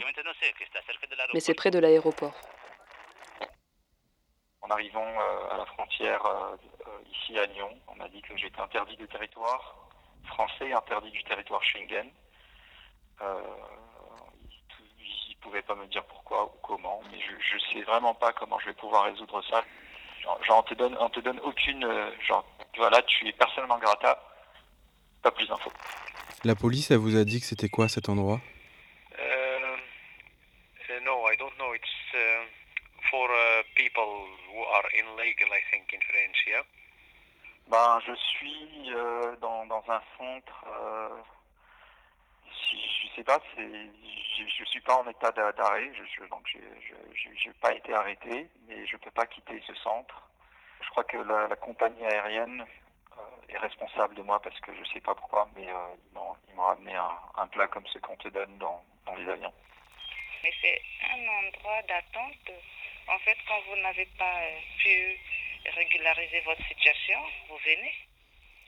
mais 1.33 1.41
c'est 1.41 1.53
près 1.53 1.71
de 1.71 1.77
l'aéroport. 1.77 2.33
En 4.61 4.69
arrivant 4.69 5.05
euh, 5.05 5.53
à 5.53 5.57
la 5.57 5.65
frontière 5.65 6.25
euh, 6.25 6.55
ici 7.11 7.37
à 7.37 7.47
Lyon, 7.47 7.69
on 7.89 7.95
m'a 7.95 8.07
dit 8.07 8.21
que 8.21 8.37
j'étais 8.37 8.61
interdit 8.61 8.95
du 8.95 9.05
territoire 9.09 9.75
français, 10.27 10.71
interdit 10.71 11.11
du 11.11 11.21
territoire 11.25 11.61
Schengen. 11.65 12.09
Euh, 13.21 13.41
ils 15.01 15.35
ne 15.35 15.41
pouvaient 15.41 15.61
pas 15.63 15.75
me 15.75 15.87
dire 15.87 16.05
pourquoi 16.05 16.45
ou 16.45 16.57
comment, 16.63 17.01
mais 17.11 17.19
je 17.19 17.55
ne 17.55 17.59
sais 17.73 17.81
vraiment 17.81 18.13
pas 18.13 18.31
comment 18.31 18.57
je 18.59 18.67
vais 18.67 18.73
pouvoir 18.73 19.03
résoudre 19.03 19.43
ça. 19.49 19.65
Genre, 20.23 20.41
genre, 20.45 20.59
on 20.59 20.63
te 20.63 20.75
donne, 20.75 20.95
on 20.97 21.09
te 21.09 21.19
donne 21.19 21.41
aucune, 21.41 21.85
genre, 22.25 22.45
voilà, 22.77 23.01
tu 23.01 23.27
es 23.27 23.33
personne 23.33 23.67
non 23.67 23.79
grata, 23.79 24.23
pas 25.21 25.31
plus 25.31 25.47
d'infos. 25.49 25.73
La 26.45 26.55
police, 26.55 26.89
elle 26.89 26.99
vous 26.99 27.17
a 27.17 27.25
dit 27.25 27.41
que 27.41 27.45
c'était 27.45 27.67
quoi 27.67 27.89
cet 27.89 28.07
endroit 28.07 28.39
Um, 29.17 29.81
uh, 30.89 30.99
no, 31.03 31.25
I 31.25 31.35
don't 31.37 31.57
know. 31.57 31.73
It's 31.73 31.97
uh, 32.13 32.45
for 33.09 33.29
uh, 33.29 33.63
people 33.75 34.27
who 34.51 34.59
are 34.63 34.87
illegal, 34.95 35.47
I 35.51 35.61
think, 35.71 35.93
in 35.93 36.01
France, 36.01 36.39
yeah? 36.47 36.63
Ben, 37.69 37.99
je 38.05 38.15
suis 38.15 38.93
euh, 38.95 39.35
dans, 39.41 39.65
dans 39.65 39.83
un 39.89 40.01
centre, 40.17 40.65
euh, 40.67 41.09
je, 42.49 42.75
je 42.77 43.15
sais 43.15 43.23
pas, 43.23 43.39
je, 43.57 44.43
je 44.47 44.63
suis 44.65 44.79
pas 44.81 44.95
en 44.95 45.09
état 45.09 45.31
d'a- 45.31 45.51
d'arrêt, 45.51 45.91
je, 45.93 46.03
je- 46.05 46.29
donc 46.29 46.47
j'ai 46.47 47.53
pas 47.61 47.73
été 47.73 47.93
arrêté, 47.93 48.47
mais 48.67 48.85
je 48.87 48.95
peux 48.97 49.11
pas 49.11 49.25
quitter 49.25 49.61
ce 49.67 49.73
centre. 49.75 50.29
Je 50.81 50.89
crois 50.91 51.03
que 51.03 51.17
la, 51.17 51.47
la 51.47 51.55
compagnie 51.57 52.05
aérienne 52.05 52.65
euh, 53.17 53.21
est 53.49 53.57
responsable 53.57 54.15
de 54.15 54.21
moi 54.21 54.41
parce 54.41 54.57
que 54.61 54.71
je 54.73 54.83
sais 54.93 55.01
pas 55.01 55.15
pourquoi, 55.15 55.49
mais 55.55 55.67
euh, 55.67 55.95
ils 56.09 56.13
m'ont 56.13 56.35
ils 56.47 56.55
m'ont 56.55 56.63
ramené 56.67 56.95
un, 56.95 57.11
un 57.35 57.47
plat 57.47 57.67
comme 57.67 57.85
ce 57.87 57.99
qu'on 57.99 58.15
te 58.15 58.29
donne 58.29 58.57
dans, 58.59 58.81
dans 59.05 59.15
les 59.15 59.27
avions. 59.29 59.53
Mais 60.43 60.53
c'est 60.61 60.81
un 61.11 61.19
endroit 61.19 61.81
d'attente. 61.81 62.51
En 63.07 63.19
fait, 63.19 63.37
quand 63.47 63.59
vous 63.69 63.81
n'avez 63.81 64.05
pas 64.17 64.35
euh, 64.43 64.59
pu 64.79 64.91
régulariser 65.75 66.41
votre 66.45 66.63
situation, 66.67 67.19
vous 67.49 67.57
venez. 67.63 67.93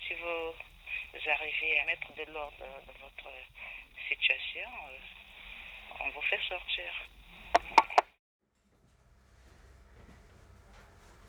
Si 0.07 0.13
vous, 0.15 0.53
arrivez 1.29 1.79
à 1.79 1.85
mettre 1.85 2.07
de 2.15 2.31
l'ordre 2.33 2.55
dans 2.59 2.93
votre 3.03 3.29
situation, 4.07 4.61
euh, 4.89 6.05
on 6.05 6.09
vous 6.09 6.21
fait 6.21 6.39
sortir. 6.47 6.85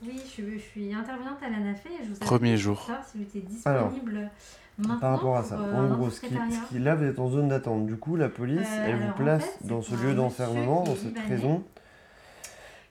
Oui, 0.02 0.16
je, 0.24 0.28
suis- 0.30 0.52
je 0.58 0.64
suis 0.64 0.94
intervenante 0.94 1.42
à 1.42 1.48
l'ANAFE 1.50 1.84
et 1.86 1.98
je 2.04 2.08
vous 2.08 2.14
appelle 2.16 2.26
Premier 2.28 2.56
jour. 2.56 2.80
savoir 2.80 3.04
si 3.04 3.18
vous 3.18 3.24
étiez 3.24 3.42
Alors, 3.66 3.88
disponible 3.90 4.30
maintenant 4.78 4.98
Par 5.00 5.10
rapport 5.12 5.36
à 5.36 5.40
pour, 5.40 5.48
ça, 5.50 5.54
euh, 5.58 5.74
en 5.74 5.88
gros, 5.96 6.10
ce 6.10 6.20
qui, 6.20 6.28
ce 6.34 6.68
qui- 6.68 6.78
là 6.78 6.94
vous 6.94 7.04
êtes 7.04 7.18
en 7.18 7.28
zone 7.28 7.48
d'attente. 7.48 7.86
Du 7.86 7.98
coup, 7.98 8.16
la 8.16 8.28
police, 8.30 8.66
Euh, 8.66 8.86
elle 8.86 8.96
vous 8.96 9.02
alors, 9.02 9.14
en 9.14 9.18
place 9.24 9.58
fait, 9.58 9.66
dans 9.66 9.82
ce 9.82 9.94
lieu 9.96 10.14
d'enfermement, 10.14 10.84
dans 10.84 10.94
cette 10.96 11.06
libanais, 11.08 11.26
prison, 11.26 11.64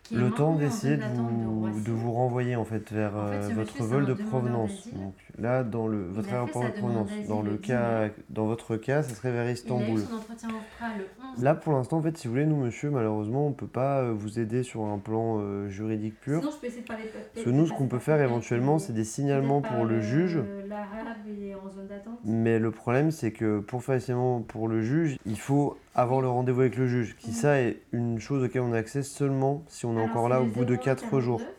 qui 0.10 0.16
le 0.16 0.32
temps 0.32 0.56
d'essayer 0.56 0.98
de 0.98 1.04
vous, 1.04 1.80
de 1.86 1.92
vous 1.92 2.12
renvoyer 2.12 2.56
en 2.56 2.66
fait 2.66 2.92
vers 2.92 3.16
En 3.16 3.28
fait, 3.28 3.34
euh, 3.36 3.50
votre 3.56 3.84
vol 3.84 4.06
de 4.06 4.14
provenance. 4.14 4.88
Donc 4.94 5.14
là, 5.38 5.64
dans 5.64 5.88
le, 5.88 6.08
votre 6.08 6.34
aéroport 6.34 6.64
de 6.64 6.70
provenance, 6.72 7.10
dans 7.28 7.42
le 7.42 7.52
le 7.52 7.58
10 7.58 7.68
cas, 7.68 8.10
dans 8.30 8.46
votre 8.46 8.76
cas, 8.76 9.04
ça 9.04 9.14
serait 9.16 9.32
vers 9.32 9.50
Istanbul. 9.50 10.00
son 10.00 10.16
entretien 10.16 10.50
au 10.50 10.54
FRA 10.78 10.88
le 10.98 11.04
11. 11.36 11.44
Là, 11.44 11.56
pour 11.56 11.74
l'instant, 11.74 11.98
en 11.98 12.02
fait, 12.02 12.18
si 12.18 12.28
vous 12.28 12.34
voulez, 12.34 12.46
nous, 12.46 12.58
monsieur, 12.58 12.90
malheureusement, 12.90 13.48
on 13.48 13.52
peut 13.54 13.68
pas 13.68 14.00
euh, 14.02 14.14
vous 14.16 14.40
aider 14.40 14.64
sur 14.64 14.84
un 14.86 14.98
plan 14.98 15.38
euh, 15.40 15.70
juridique 15.70 16.20
pur. 16.20 16.40
Sinon, 16.42 16.52
je 16.52 16.58
peux 16.60 16.68
essayer 16.68 16.82
de 16.82 16.88
parler 16.88 17.04
de- 17.04 17.10
Parce 17.34 17.46
que 17.46 17.50
nous, 17.52 17.68
ce 17.68 17.74
qu'on 17.74 17.88
peut 17.88 18.00
faire 18.00 18.20
éventuellement, 18.22 18.80
c'est 18.80 18.94
des 18.94 19.04
signalements 19.04 19.62
pour 19.62 19.86
le 19.86 20.02
juge. 20.02 20.38
Euh, 20.38 20.59
L'arabe 20.70 21.18
est 21.42 21.56
en 21.56 21.68
zone 21.72 21.88
d'attente. 21.88 22.20
Mais 22.24 22.60
le 22.60 22.70
problème, 22.70 23.10
c'est 23.10 23.32
que 23.32 23.60
pour 23.60 23.84
faire 23.84 24.00
signalement 24.00 24.42
pour 24.42 24.68
le 24.68 24.82
juge, 24.82 25.18
il 25.26 25.40
faut 25.40 25.78
avoir 25.96 26.22
le 26.22 26.30
rendez-vous 26.30 26.62
avec 26.62 26.78
le 26.78 26.86
juge. 26.86 27.16
Qui 27.18 27.34
ça 27.34 27.60
est 27.60 27.82
une 27.92 28.20
chose 28.20 28.44
auquel 28.44 28.62
on 28.62 28.74
a 28.74 28.78
accès 28.78 29.02
seulement 29.02 29.64
si 29.68 29.88
on 29.88 29.94
est 29.94 29.98
Alors, 29.98 30.10
encore 30.10 30.30
là 30.30 30.42
au 30.42 30.46
bout 30.46 30.66
de 30.66 30.76
01 30.76 30.78
4 30.78 31.20
jours. 31.22 31.40
49. 31.40 31.56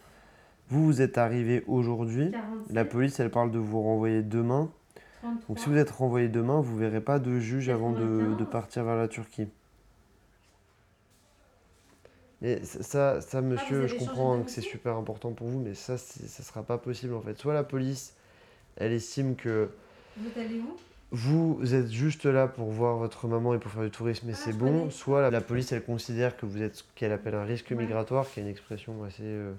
Vous, 0.68 0.86
vous 0.86 1.02
êtes 1.02 1.18
arrivé 1.18 1.64
aujourd'hui. 1.66 2.30
47. 2.30 2.72
La 2.72 2.84
police, 2.84 3.18
elle 3.18 3.30
parle 3.30 3.50
de 3.50 3.58
vous 3.58 3.82
renvoyer 3.82 4.22
demain. 4.22 4.70
33. 5.22 5.46
Donc 5.48 5.58
si 5.58 5.68
vous 5.68 5.76
êtes 5.76 5.90
renvoyé 5.90 6.28
demain, 6.28 6.60
vous 6.60 6.76
verrez 6.76 7.00
pas 7.00 7.18
de 7.18 7.40
juge 7.40 7.68
avant 7.68 7.90
de, 7.90 7.98
de 7.98 8.44
95. 8.44 8.50
partir 8.50 8.84
vers 8.84 8.96
la 8.96 9.08
Turquie. 9.08 9.48
Et 12.42 12.64
ça, 12.64 12.82
ça, 12.82 13.20
ça, 13.20 13.40
monsieur, 13.42 13.88
je 13.88 13.96
comprends 13.96 14.34
hein, 14.34 14.42
que 14.42 14.50
c'est 14.50 14.60
super 14.60 14.96
important 14.96 15.32
pour 15.32 15.48
vous, 15.48 15.58
mais 15.58 15.74
ça, 15.74 15.98
ça 15.98 16.42
sera 16.44 16.62
pas 16.62 16.78
possible 16.78 17.12
en 17.14 17.20
fait. 17.20 17.36
Soit 17.36 17.52
la 17.52 17.64
police, 17.64 18.14
elle 18.80 18.92
estime 18.92 19.36
que 19.36 19.68
Vous 20.16 20.26
êtes 20.28 20.36
allé 20.38 20.58
où? 20.58 20.76
vous 21.12 21.74
êtes 21.74 21.90
juste 21.90 22.24
là 22.24 22.46
pour 22.46 22.70
voir 22.70 22.96
votre 22.96 23.26
maman 23.26 23.52
et 23.54 23.58
pour 23.58 23.70
faire 23.72 23.82
du 23.82 23.90
tourisme 23.90 24.28
et 24.30 24.34
c'est 24.34 24.52
bon. 24.52 24.90
Soit 24.90 25.20
la, 25.22 25.30
la 25.30 25.40
police, 25.40 25.72
elle 25.72 25.82
considère 25.84 26.36
que 26.36 26.46
vous 26.46 26.62
êtes 26.62 26.76
ce 26.76 26.82
qu'elle 26.94 27.10
appelle 27.12 27.34
un 27.34 27.44
risque 27.44 27.72
migratoire, 27.72 28.28
qui 28.30 28.38
est 28.38 28.42
une 28.44 28.48
expression 28.48 29.02
assez, 29.04 29.22
euh, 29.24 29.52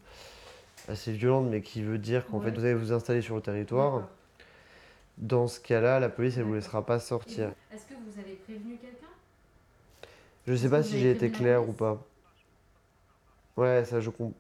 assez 0.87 1.11
violente, 1.11 1.47
mais 1.49 1.61
qui 1.61 1.81
veut 1.83 1.97
dire 1.97 2.25
qu'en 2.27 2.39
fait, 2.39 2.51
vous 2.51 2.63
allez 2.63 2.73
vous 2.73 2.93
installer 2.93 3.21
sur 3.21 3.35
le 3.35 3.41
territoire. 3.41 4.07
Dans 5.17 5.47
ce 5.47 5.59
cas-là, 5.59 5.99
la 5.99 6.07
police, 6.09 6.37
elle 6.37 6.43
vous 6.43 6.53
laissera 6.53 6.85
pas 6.85 6.99
sortir. 6.99 7.51
Est-ce 7.73 7.83
que 7.85 7.93
vous 7.95 8.17
avez 8.19 8.35
prévenu 8.45 8.77
quelqu'un? 8.77 9.07
Je 10.47 10.55
sais 10.55 10.65
Est-ce 10.65 10.71
pas 10.71 10.83
si 10.83 10.99
j'ai 10.99 11.11
été 11.11 11.29
clair 11.31 11.67
ou 11.67 11.73
pas. 11.73 12.01
Ouais, 13.57 13.83
ça 13.85 13.99
je 13.99 14.09
comprends. 14.09 14.33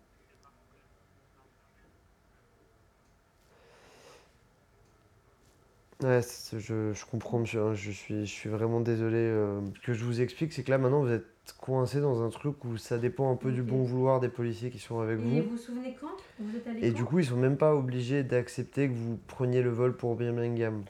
Ouais, 6.03 6.21
c'est- 6.23 6.59
je, 6.59 6.93
je 6.93 7.05
comprends, 7.05 7.39
monsieur. 7.39 7.61
hein, 7.61 7.73
Je 7.75 7.91
suis, 7.91 8.25
je 8.25 8.31
suis 8.31 8.49
vraiment 8.49 8.79
désolé. 8.81 9.17
euh, 9.17 9.61
Ce 9.75 9.79
que 9.85 9.93
je 9.93 10.03
vous 10.03 10.21
explique, 10.21 10.51
c'est 10.51 10.63
que 10.63 10.71
là, 10.71 10.77
maintenant, 10.79 11.01
vous 11.01 11.11
êtes 11.11 11.25
coincé 11.59 12.01
dans 12.01 12.23
un 12.23 12.29
truc 12.29 12.63
où 12.65 12.77
ça 12.77 12.97
dépend 12.97 13.31
un 13.31 13.35
peu 13.35 13.51
du 13.51 13.61
bon 13.61 13.83
vouloir 13.83 14.19
des 14.19 14.29
policiers 14.29 14.71
qui 14.71 14.79
sont 14.79 14.99
avec 14.99 15.19
Et 15.19 15.21
vous. 15.21 15.41
vous 15.43 15.49
vous 15.51 15.57
souvenez 15.57 15.95
quand 15.99 16.07
Vous 16.39 16.55
êtes 16.57 16.65
allé 16.67 16.79
Et 16.87 16.89
quand 16.91 16.95
du 16.97 17.03
coup, 17.05 17.19
ils 17.19 17.25
sont 17.25 17.35
même 17.37 17.57
pas 17.57 17.75
obligés 17.75 18.23
d'accepter 18.23 18.87
que 18.87 18.93
vous 18.93 19.17
preniez 19.27 19.61
le 19.61 19.69
vol 19.69 19.95
pour 19.95 20.15
Birmingham. 20.15 20.83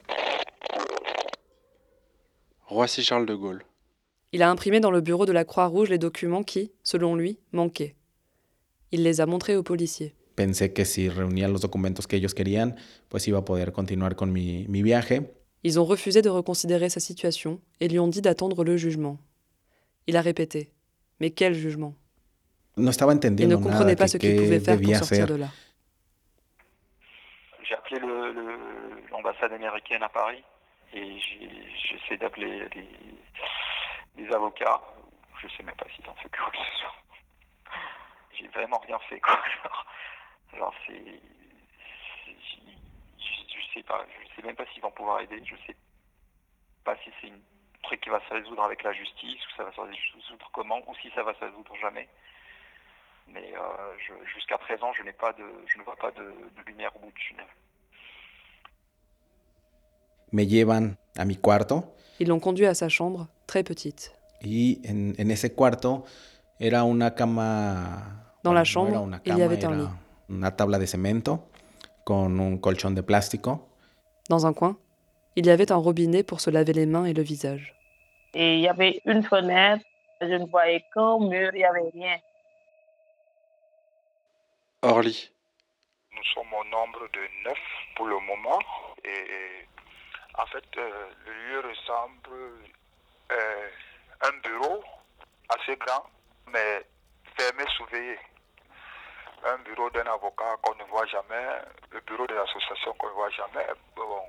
Roissy-Charles 2.66 3.26
de 3.26 3.34
Gaulle. 3.34 3.62
Il 4.32 4.42
a 4.42 4.50
imprimé 4.50 4.80
dans 4.80 4.90
le 4.90 5.02
bureau 5.02 5.26
de 5.26 5.32
la 5.32 5.44
Croix-Rouge 5.44 5.90
les 5.90 5.98
documents 5.98 6.42
qui, 6.42 6.72
selon 6.82 7.16
lui, 7.16 7.38
manquaient. 7.52 7.96
Il 8.92 9.02
les 9.02 9.20
a 9.20 9.26
montrés 9.26 9.56
aux 9.56 9.62
policiers. 9.62 10.14
Pensé 10.34 10.72
que 10.72 10.84
si 10.84 11.08
reunía 11.08 11.46
los 11.48 11.60
documentos 11.60 12.06
que 12.06 12.16
ellos 12.16 12.34
querían, 12.34 12.76
pues 13.08 13.28
iba 13.28 13.38
a 13.40 13.44
poder 13.44 13.72
continuar 13.72 14.14
con 14.16 14.32
mi, 14.32 14.66
mi 14.68 14.82
viaje. 14.82 15.30
Ils 15.62 15.78
ont 15.78 15.84
refusé 15.86 16.22
de 16.22 16.30
reconsidérer 16.30 16.88
sa 16.90 17.00
situation 17.00 17.60
et 17.80 17.88
lui 17.88 17.98
ont 17.98 18.08
dit 18.08 18.22
d'attendre 18.22 18.64
le 18.64 18.76
jugement. 18.76 19.18
Il 20.06 20.16
a 20.16 20.22
répété. 20.22 20.72
Mais 21.20 21.30
quel 21.30 21.54
jugement? 21.54 21.94
No 22.76 22.90
estaba 22.90 23.12
Il 23.12 23.16
ne 23.16 23.18
entendiendo 23.18 23.56
comprenait 23.60 23.84
nada 23.94 23.96
pas 23.96 24.04
que 24.06 24.10
ce 24.12 24.16
qu'il 24.18 24.30
qué 24.34 24.36
pouvait 24.42 24.58
faire 24.60 24.80
pour 24.80 24.94
sortir 24.96 25.24
hacer. 25.24 25.32
de 25.32 25.34
là. 25.38 25.48
J'ai 27.68 27.74
appelé 27.74 28.00
le- 28.00 28.32
le- 28.32 29.08
l'ambassade 29.10 29.52
américaine 29.52 30.02
à 30.02 30.08
Paris 30.08 30.42
et 30.94 31.20
j'ai- 31.20 31.68
j'essaie 31.84 32.16
d'appeler 32.16 32.66
des, 32.74 32.88
des 34.24 34.34
avocats. 34.34 34.80
Je 35.42 35.48
sais 35.56 35.62
même 35.62 35.76
pas 35.76 35.86
s'ils 35.94 36.08
ont 36.08 36.14
fait 36.14 36.28
quoi 36.30 36.50
que 36.50 36.58
ce 36.58 36.78
soit. 36.80 36.96
J'ai 38.38 38.48
vraiment 38.48 38.78
rien 38.86 38.98
fait 39.08 39.20
quoi. 39.20 39.38
Genre, 40.56 40.74
c'est, 40.86 41.02
je, 43.18 43.74
sais 43.74 43.82
pas, 43.82 44.04
je 44.08 44.34
sais 44.34 44.46
même 44.46 44.56
pas 44.56 44.66
s'ils 44.72 44.82
vont 44.82 44.90
pouvoir 44.90 45.20
aider. 45.20 45.40
Je 45.44 45.56
sais 45.66 45.76
pas 46.84 46.96
si 47.04 47.10
c'est 47.20 47.28
un 47.28 47.40
truc 47.82 48.00
qui 48.00 48.10
va 48.10 48.20
se 48.28 48.34
résoudre 48.34 48.62
avec 48.62 48.82
la 48.82 48.92
justice 48.92 49.40
ou 49.46 49.56
ça 49.56 49.64
va 49.64 49.72
se 49.72 49.80
résoudre 49.80 50.50
comment 50.52 50.80
ou 50.86 50.94
si 50.96 51.10
ça 51.14 51.22
va 51.22 51.34
se 51.34 51.44
résoudre 51.44 51.74
jamais. 51.80 52.08
Mais 53.28 53.54
euh, 53.56 54.24
jusqu'à 54.34 54.58
présent, 54.58 54.92
je 54.92 55.02
n'ai 55.02 55.12
pas 55.12 55.32
de, 55.32 55.44
je 55.66 55.78
ne 55.78 55.84
vois 55.84 55.96
pas 55.96 56.10
de, 56.10 56.22
de 56.22 56.62
lumière 56.66 56.94
au 56.96 57.00
bout 57.00 57.12
du 57.12 57.22
tunnel. 57.28 57.46
Me 60.32 60.44
llevan 60.44 60.96
a 61.18 61.24
mi 61.26 61.36
cuarto 61.36 61.84
Ils 62.18 62.28
l'ont 62.28 62.40
conduit 62.40 62.66
à 62.66 62.74
sa 62.74 62.88
chambre, 62.88 63.28
très 63.46 63.62
petite. 63.62 64.12
y 64.44 64.80
en, 64.88 65.12
en 65.18 65.30
ese 65.30 65.54
cuarto 65.54 66.04
era 66.58 66.84
una 66.84 67.10
cama. 67.14 68.20
Dans 68.42 68.52
la 68.52 68.60
no 68.60 68.64
chambre, 68.64 69.20
il 69.24 69.38
y 69.38 69.42
avait 69.42 69.64
un 69.64 69.72
era 69.72 69.82
lit. 69.82 69.88
Una 70.32 70.56
tabla 70.56 70.78
de 70.78 70.86
cemento 70.86 71.50
con 72.04 72.40
un 72.40 72.58
colchón 72.58 72.94
de 72.94 73.02
plástico. 73.02 73.68
Dans 74.30 74.46
un 74.46 74.54
coin, 74.54 74.78
il 75.36 75.44
y 75.44 75.50
avait 75.50 75.70
un 75.70 75.76
robinet 75.76 76.24
pour 76.24 76.40
se 76.40 76.48
laver 76.50 76.72
les 76.72 76.86
mains 76.86 77.04
et 77.04 77.12
le 77.12 77.22
visage. 77.22 77.74
Et 78.32 78.54
il 78.54 78.60
y 78.60 78.68
avait 78.68 79.02
une 79.04 79.22
fenêtre, 79.22 79.84
je 80.22 80.26
ne 80.26 80.46
voyais 80.46 80.82
qu'un 80.94 81.18
mur, 81.18 81.50
il 81.52 81.58
n'y 81.58 81.64
avait 81.64 81.90
rien. 81.92 82.16
Orly. 84.80 85.30
Nous 86.16 86.24
sommes 86.34 86.52
au 86.54 86.64
nombre 86.64 87.06
de 87.12 87.20
neuf 87.44 87.58
pour 87.94 88.06
le 88.06 88.18
moment. 88.20 88.58
Et 89.04 89.66
en 90.38 90.46
fait, 90.46 90.64
euh, 90.78 91.08
le 91.26 91.32
lieu 91.32 91.60
ressemble 91.68 92.30
à 93.28 94.28
un 94.28 94.38
bureau 94.42 94.82
assez 95.50 95.76
grand, 95.76 96.04
mais 96.50 96.86
fermé, 97.36 97.64
surveillé. 97.76 98.16
Un 99.44 99.58
bureau 99.64 99.90
d'un 99.90 100.06
avocat 100.06 100.56
qu'on 100.62 100.74
ne 100.76 100.88
voit 100.88 101.06
jamais, 101.06 101.46
le 101.90 102.00
bureau 102.06 102.26
de 102.28 102.34
l'association 102.34 102.92
qu'on 102.96 103.08
ne 103.08 103.12
voit 103.14 103.30
jamais. 103.30 103.66
Bon, 103.96 104.22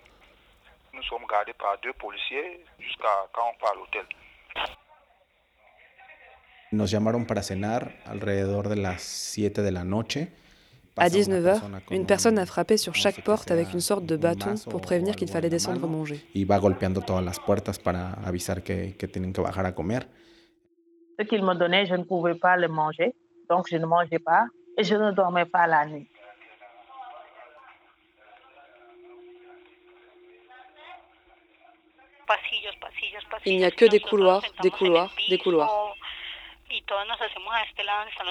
nous 0.93 1.03
sommes 1.03 1.25
gardés 1.29 1.53
par 1.53 1.77
deux 1.83 1.93
policiers 1.93 2.65
jusqu'à 2.79 3.13
quand 3.31 3.43
on 3.51 3.59
part 3.59 3.73
à 3.73 3.75
l'hôtel. 3.75 4.05
Nos 6.71 6.91
llamaron 6.91 7.25
para 7.25 7.43
cenar 7.43 7.91
alrededor 8.07 8.67
de 8.67 8.75
las 8.75 9.03
7 9.03 9.59
de 9.61 9.69
la 9.69 9.83
noche 9.83 10.17
À 10.97 11.07
19h, 11.09 11.61
une 11.91 12.07
personne 12.07 12.39
a 12.39 12.45
frappé 12.47 12.77
sur 12.77 12.95
chaque 12.95 13.21
porte 13.23 13.51
avec 13.51 13.73
une 13.73 13.79
sorte 13.79 14.05
de 14.05 14.15
bâton 14.15 14.55
pour 14.69 14.81
prévenir 14.81 15.15
qu'il 15.15 15.27
fallait 15.27 15.49
descendre 15.49 15.87
manger. 15.87 16.23
va 16.47 16.57
golpeando 16.57 17.01
todas 17.01 17.23
las 17.23 17.39
puertas 17.39 17.77
para 17.77 18.13
avisar 18.25 18.63
que, 18.63 18.95
que 18.97 19.07
tienen 19.07 19.33
que 19.33 19.41
bajar 19.41 19.65
a 19.67 19.73
comer. 19.73 20.07
Ce 21.19 21.25
qu'ils 21.25 21.43
me 21.43 21.53
donnaient, 21.53 21.85
je 21.85 21.95
ne 21.95 22.03
pouvais 22.03 22.35
pas 22.35 22.57
le 22.57 22.67
manger, 22.67 23.13
donc 23.49 23.67
je 23.69 23.77
ne 23.77 23.85
mangeais 23.85 24.19
pas 24.19 24.45
et 24.77 24.83
je 24.83 24.95
ne 24.95 25.11
dormais 25.11 25.45
pas 25.45 25.67
la 25.67 25.85
nuit. 25.85 26.07
Il 33.45 33.57
n'y 33.57 33.65
a 33.65 33.71
que 33.71 33.85
des 33.85 33.99
couloirs, 33.99 34.41
des 34.61 34.71
couloirs, 34.71 35.13
des 35.29 35.37
couloirs. 35.37 35.95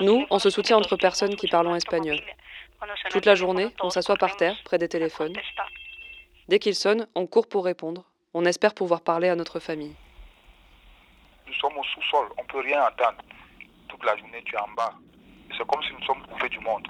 Nous, 0.00 0.26
on 0.31 0.38
se 0.38 0.50
soutient 0.50 0.76
entre 0.76 0.96
personnes 0.96 1.37
qui 1.37 1.48
parlent 1.48 1.74
espagnol. 1.76 2.18
Toute 3.11 3.26
la 3.26 3.35
journée, 3.35 3.68
on 3.81 3.90
s'assoit 3.90 4.16
par 4.16 4.37
terre, 4.37 4.57
près 4.64 4.78
des 4.78 4.88
téléphones. 4.88 5.35
Dès 6.48 6.59
qu'ils 6.59 6.74
sonnent, 6.74 7.07
on 7.14 7.26
court 7.26 7.48
pour 7.48 7.64
répondre. 7.64 8.05
On 8.35 8.44
espère 8.44 8.74
pouvoir 8.74 9.02
parler 9.02 9.28
à 9.28 9.37
notre 9.37 9.61
famille. 9.61 9.94
Nous 11.46 11.55
sommes 11.55 11.76
au 11.76 11.85
sous-sol, 11.85 12.28
on 12.38 12.42
ne 12.42 12.48
peut 12.48 12.61
rien 12.61 12.83
entendre. 12.83 13.22
Toute 13.88 14.05
la 14.05 14.16
journée, 14.16 14.42
tu 14.44 14.55
es 14.55 14.59
en 14.59 14.68
bas. 14.68 14.94
C'est 15.57 15.67
comme 15.67 15.83
si 15.83 15.93
nous 15.93 16.05
sommes 16.07 16.23
coupés 16.31 16.49
du 16.49 16.59
monde. 16.61 16.87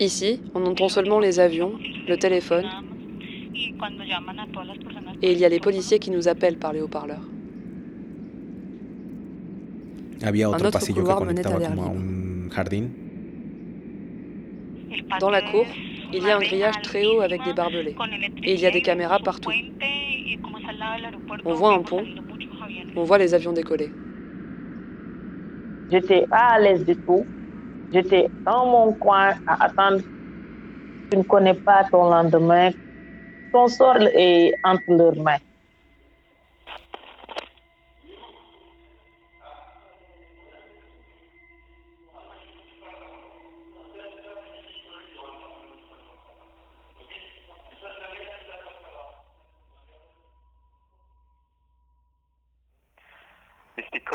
Ici, 0.00 0.40
on 0.54 0.64
entend 0.64 0.88
seulement 0.88 1.18
les 1.18 1.38
avions, 1.38 1.78
le 2.08 2.16
téléphone, 2.16 2.66
et 5.22 5.32
il 5.32 5.38
y 5.38 5.44
a 5.44 5.48
les 5.48 5.60
policiers 5.60 5.98
qui 5.98 6.10
nous 6.10 6.28
appellent 6.28 6.58
par 6.58 6.72
les 6.72 6.80
haut-parleurs. 6.80 7.26
Un 10.22 10.64
autre 10.64 10.92
couloir 10.92 11.24
menait 11.24 11.46
à 11.46 11.58
l'air. 11.58 11.72
Dans 15.20 15.30
la 15.30 15.42
cour, 15.42 15.66
il 16.12 16.22
y 16.22 16.30
a 16.30 16.36
un 16.36 16.40
grillage 16.40 16.80
très 16.82 17.06
haut 17.06 17.20
avec 17.20 17.42
des 17.44 17.52
barbelés. 17.52 17.94
Et 18.42 18.54
il 18.54 18.60
y 18.60 18.66
a 18.66 18.70
des 18.70 18.82
caméras 18.82 19.18
partout. 19.18 19.50
On 21.44 21.54
voit 21.54 21.74
un 21.74 21.82
pont, 21.82 22.04
on 22.94 23.04
voit 23.04 23.18
les 23.18 23.34
avions 23.34 23.52
décoller. 23.52 23.94
J'étais 25.90 26.26
pas 26.26 26.54
à 26.54 26.58
l'aise 26.58 26.84
du 26.86 26.96
tout. 26.96 27.28
J'étais 27.92 28.30
dans 28.46 28.66
mon 28.66 28.94
coin 28.94 29.34
à 29.46 29.64
attendre. 29.66 30.02
Tu 31.10 31.18
ne 31.18 31.22
connais 31.22 31.54
pas 31.54 31.84
ton 31.90 32.10
lendemain. 32.10 32.70
Ton 33.52 33.68
sort 33.68 33.98
est 34.14 34.52
entre 34.64 34.82
leurs 34.88 35.16
mains. 35.16 35.38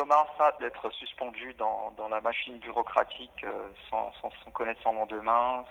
Commun 0.08 0.28
ça 0.38 0.56
d'être 0.60 0.88
suspendu 0.92 1.56
dans, 1.56 1.92
la 2.12 2.22
machine 2.22 2.60
bureaucratique 2.60 3.44
euh, 3.44 3.70
sans, 3.90 4.14
sans, 4.22 4.30
sans 4.44 4.52
connaître 4.52 4.80
son 4.84 4.94
lendemain, 4.94 5.66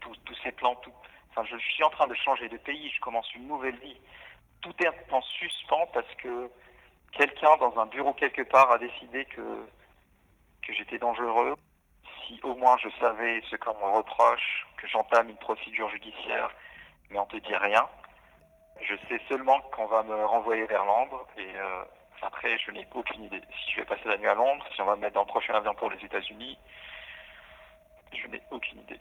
tous 0.00 0.34
ses 0.42 0.52
plans. 0.52 0.74
Tout... 0.76 0.90
Enfin, 1.30 1.44
je 1.44 1.58
suis 1.58 1.84
en 1.84 1.90
train 1.90 2.06
de 2.06 2.14
changer 2.14 2.48
de 2.48 2.56
pays, 2.56 2.90
je 2.90 3.00
commence 3.00 3.30
une 3.34 3.46
nouvelle 3.46 3.76
vie. 3.80 4.00
Tout 4.62 4.72
est 4.82 5.12
en 5.12 5.20
suspens 5.20 5.86
parce 5.92 6.14
que 6.14 6.50
quelqu'un 7.12 7.58
dans 7.58 7.78
un 7.78 7.84
bureau 7.84 8.14
quelque 8.14 8.40
part 8.40 8.70
a 8.70 8.78
décidé 8.78 9.26
que, 9.26 9.66
que 10.62 10.72
j'étais 10.72 10.98
dangereux. 10.98 11.54
Si 12.26 12.40
au 12.42 12.54
moins 12.54 12.78
je 12.78 12.88
savais 12.98 13.42
ce 13.50 13.56
qu'on 13.56 13.74
me 13.74 13.96
reproche, 13.96 14.66
que 14.78 14.86
j'entame 14.86 15.28
une 15.28 15.36
procédure 15.36 15.90
judiciaire, 15.90 16.50
mais 17.10 17.18
on 17.18 17.26
te 17.26 17.36
dit 17.36 17.54
rien. 17.54 17.86
Je 18.80 18.94
sais 19.10 19.20
seulement 19.28 19.60
qu'on 19.72 19.86
va 19.86 20.02
me 20.04 20.24
renvoyer 20.24 20.64
vers 20.64 20.86
Londres 20.86 21.26
et 21.36 21.54
euh, 21.54 21.84
après 22.22 22.58
je 22.58 22.70
n'ai 22.70 22.86
aucune 22.94 23.24
idée. 23.24 23.42
Si 23.50 23.72
je 23.72 23.80
vais 23.80 23.86
passer 23.86 24.08
la 24.08 24.16
nuit 24.18 24.28
à 24.28 24.34
Londres, 24.34 24.64
si 24.74 24.80
on 24.80 24.86
va 24.86 24.96
me 24.96 25.02
mettre 25.02 25.14
dans 25.14 25.22
le 25.22 25.26
prochain 25.26 25.54
avion 25.54 25.74
pour 25.74 25.90
les 25.90 26.04
États-Unis, 26.04 26.58
je 28.12 28.26
n'ai 28.28 28.42
aucune 28.50 28.80
idée. 28.80 28.98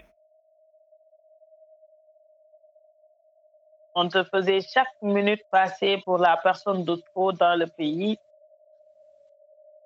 On 3.95 4.07
te 4.07 4.23
faisait 4.23 4.61
chaque 4.61 5.01
minute 5.01 5.41
passer 5.51 6.01
pour 6.03 6.17
la 6.17 6.37
personne 6.37 6.83
de 6.83 6.95
trop 6.95 7.31
dans 7.31 7.57
le 7.57 7.67
pays. 7.67 8.17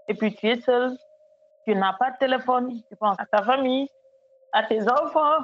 Et 0.08 0.14
puis 0.14 0.34
tu 0.34 0.48
es 0.48 0.62
seul, 0.62 0.98
tu 1.66 1.76
n'as 1.76 1.94
pas 1.94 2.12
de 2.12 2.18
téléphone, 2.18 2.82
tu 2.90 2.96
penses 2.96 3.20
à 3.20 3.26
ta 3.26 3.44
famille, 3.44 3.90
à 4.54 4.64
tes 4.64 4.82
enfants, 4.90 5.44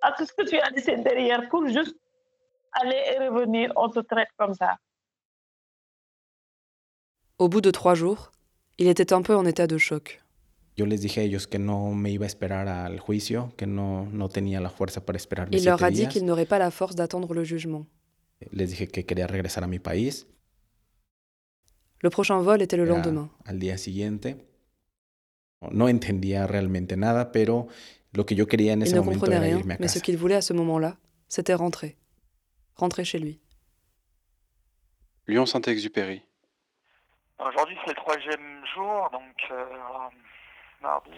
à 0.00 0.12
tout 0.12 0.24
ce 0.24 0.32
que 0.32 0.48
tu 0.48 0.58
as 0.58 0.70
laissé 0.70 0.96
derrière 0.96 1.46
pour 1.50 1.66
juste 1.66 1.94
aller 2.72 3.02
et 3.12 3.28
revenir. 3.28 3.70
On 3.76 3.90
te 3.90 4.00
traite 4.00 4.30
comme 4.38 4.54
ça. 4.54 4.76
Au 7.38 7.48
bout 7.48 7.60
de 7.60 7.70
trois 7.70 7.94
jours, 7.94 8.30
il 8.78 8.88
était 8.88 9.12
un 9.12 9.22
peu 9.22 9.34
en 9.36 9.44
état 9.46 9.66
de 9.66 9.78
choc. 9.78 10.22
Yo 10.76 10.86
les 10.86 10.98
dije 11.00 11.20
a 11.20 11.24
ellos 11.24 11.46
que 11.48 11.58
no 11.58 11.92
me 11.92 12.10
iba 12.10 12.24
a 12.24 12.28
esperar 12.28 12.68
al 12.68 13.00
juicio, 13.00 13.52
que 13.56 13.66
no, 13.66 14.06
no 14.12 14.28
tenía 14.28 14.60
la 14.60 14.70
fuerza 14.70 15.04
para 15.04 15.16
esperar 15.16 15.48
Il 15.50 15.64
leur 15.64 15.82
a 15.82 15.90
dit 15.90 16.06
qu'il 16.08 16.24
n'aurait 16.24 16.46
pas 16.46 16.58
la 16.60 16.70
force 16.70 16.94
d'attendre 16.94 17.34
le 17.34 17.42
jugement. 17.44 17.86
Les 18.52 18.66
dije 18.68 18.86
que 18.86 19.04
quería 19.04 19.26
regresar 19.26 19.64
a 19.64 19.66
mi 19.66 19.80
país 19.80 20.26
Le 22.00 22.10
prochain 22.10 22.40
vol 22.42 22.62
était 22.62 22.76
le 22.76 22.84
Era 22.84 22.94
lendemain. 22.94 23.28
al 23.44 23.58
día 23.58 23.76
siguiente. 23.76 24.36
No 25.72 25.88
entendía 25.88 26.46
realmente 26.46 26.96
nada, 26.96 27.32
pero 27.32 27.66
lo 28.12 28.24
que 28.24 28.36
yo 28.36 28.46
quería 28.46 28.72
en 28.72 28.82
Il 28.82 28.86
ese 28.86 28.94
ne 28.94 29.00
momento 29.00 29.20
comprenait 29.26 29.54
rien, 29.54 29.76
mais 29.80 29.88
ce 29.88 29.98
qu'il 29.98 30.16
voulait 30.16 30.36
à 30.36 30.42
ce 30.42 30.52
moment-là, 30.52 30.98
c'était 31.26 31.54
rentrer. 31.54 31.96
Rentrer 32.76 33.04
chez 33.04 33.18
lui. 33.18 33.40
Lyon-Saint-Exupéry. 35.26 36.22
Aujourd'hui, 37.38 37.78
c'est 37.84 37.90
le 37.90 37.94
troisième 37.96 38.66
jour, 38.74 39.08
donc 39.10 39.46
euh, 39.50 39.64
mardi, 40.80 41.10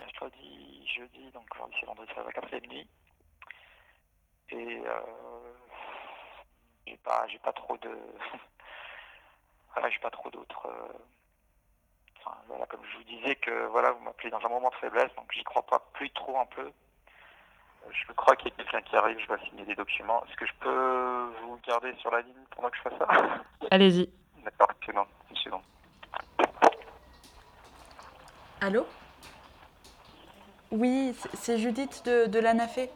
mercredi, 0.00 0.86
jeudi, 0.94 1.30
donc 1.32 1.44
aujourd'hui 1.54 1.76
c'est 1.80 1.86
vendredi, 1.86 2.10
c'est 2.14 2.24
la 2.24 2.32
quatrième 2.32 2.66
nuit. 2.66 2.88
Et 4.50 4.82
euh, 4.86 5.00
j'ai 6.86 6.96
pas, 6.98 7.26
j'ai 7.28 7.38
pas 7.38 7.52
trop 7.52 7.76
de, 7.78 7.90
voilà, 9.74 9.88
j'ai 9.90 9.98
pas 10.00 10.10
trop 10.10 10.30
d'autres. 10.30 10.66
euh, 10.66 10.98
Enfin, 12.20 12.36
voilà, 12.48 12.66
comme 12.66 12.84
je 12.84 12.96
vous 12.98 13.04
disais 13.04 13.36
que 13.36 13.66
voilà, 13.68 13.92
vous 13.92 14.00
m'appelez 14.04 14.28
dans 14.30 14.44
un 14.44 14.48
moment 14.48 14.68
de 14.70 14.74
faiblesse, 14.74 15.14
donc 15.16 15.30
j'y 15.32 15.44
crois 15.44 15.62
pas 15.64 15.78
plus 15.94 16.10
trop 16.10 16.38
un 16.38 16.46
peu. 16.46 16.66
Euh, 16.66 17.90
Je 17.92 18.12
crois 18.12 18.34
qu'il 18.36 18.48
y 18.50 18.52
a 18.52 18.56
quelqu'un 18.56 18.82
qui 18.82 18.96
arrive, 18.96 19.18
je 19.20 19.32
vais 19.32 19.40
signer 19.48 19.64
des 19.64 19.76
documents. 19.76 20.22
Est-ce 20.26 20.36
que 20.36 20.44
je 20.46 20.52
peux 20.60 21.32
vous 21.42 21.58
garder 21.66 21.94
sur 22.00 22.10
la 22.10 22.20
ligne 22.22 22.44
pendant 22.54 22.68
que 22.70 22.76
je 22.76 22.82
fasse 22.82 22.98
ça? 22.98 23.06
Allez-y. 23.70 24.10
D'accord. 24.44 24.68
Allô? 28.60 28.84
Oui, 30.70 31.14
c'est- 31.34 31.58
Judith 31.58 32.04
de, 32.04 32.38
l'ANAFE. 32.38 32.88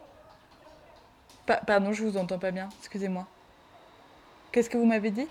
Pa- 1.45 1.61
pardon, 1.65 1.93
je 1.93 2.03
vous 2.03 2.17
entends 2.17 2.37
pas 2.37 2.51
bien, 2.51 2.69
excusez-moi. 2.79 3.25
Qu'est-ce 4.51 4.69
que 4.69 4.77
vous 4.77 4.85
m'avez 4.85 5.09
dit? 5.09 5.27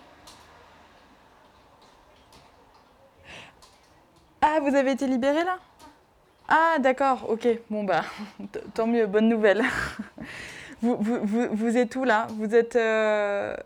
Ah, 4.40 4.58
vous 4.60 4.74
avez 4.74 4.92
été 4.92 5.06
libérée 5.06 5.44
là? 5.44 5.58
Ah, 6.48 6.76
d'accord, 6.80 7.30
ok, 7.30 7.46
bon 7.70 7.84
bah, 7.84 8.04
tant 8.74 8.86
mieux, 8.86 9.06
bonne 9.06 9.28
nouvelle. 9.28 9.62
vous, 10.82 10.96
vous, 11.00 11.48
vous, 11.52 11.76
êtes 11.76 11.96
où 11.96 12.04
là? 12.04 12.26
Vous 12.36 12.54
êtes. 12.54 12.76
euh, 12.76 13.56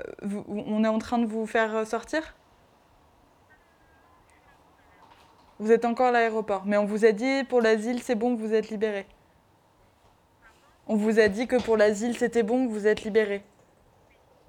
on 0.48 0.84
est 0.84 0.88
en 0.88 0.98
train 0.98 1.18
de 1.18 1.26
vous 1.26 1.46
faire 1.46 1.86
sortir? 1.86 2.34
Vous 5.58 5.72
êtes 5.72 5.86
encore 5.86 6.08
à 6.08 6.10
l'aéroport, 6.10 6.66
mais 6.66 6.76
on 6.76 6.84
vous 6.84 7.06
a 7.06 7.12
dit 7.12 7.42
pour 7.44 7.62
l'asile, 7.62 8.02
c'est 8.02 8.14
bon, 8.14 8.34
vous 8.34 8.52
êtes 8.52 8.68
libéré. 8.68 9.06
On 10.86 10.96
vous 10.96 11.18
a 11.18 11.28
dit 11.28 11.46
que 11.46 11.56
pour 11.60 11.76
l'asile, 11.76 12.16
c'était 12.16 12.42
bon, 12.42 12.66
vous 12.66 12.86
êtes 12.86 13.02
libéré. 13.02 13.42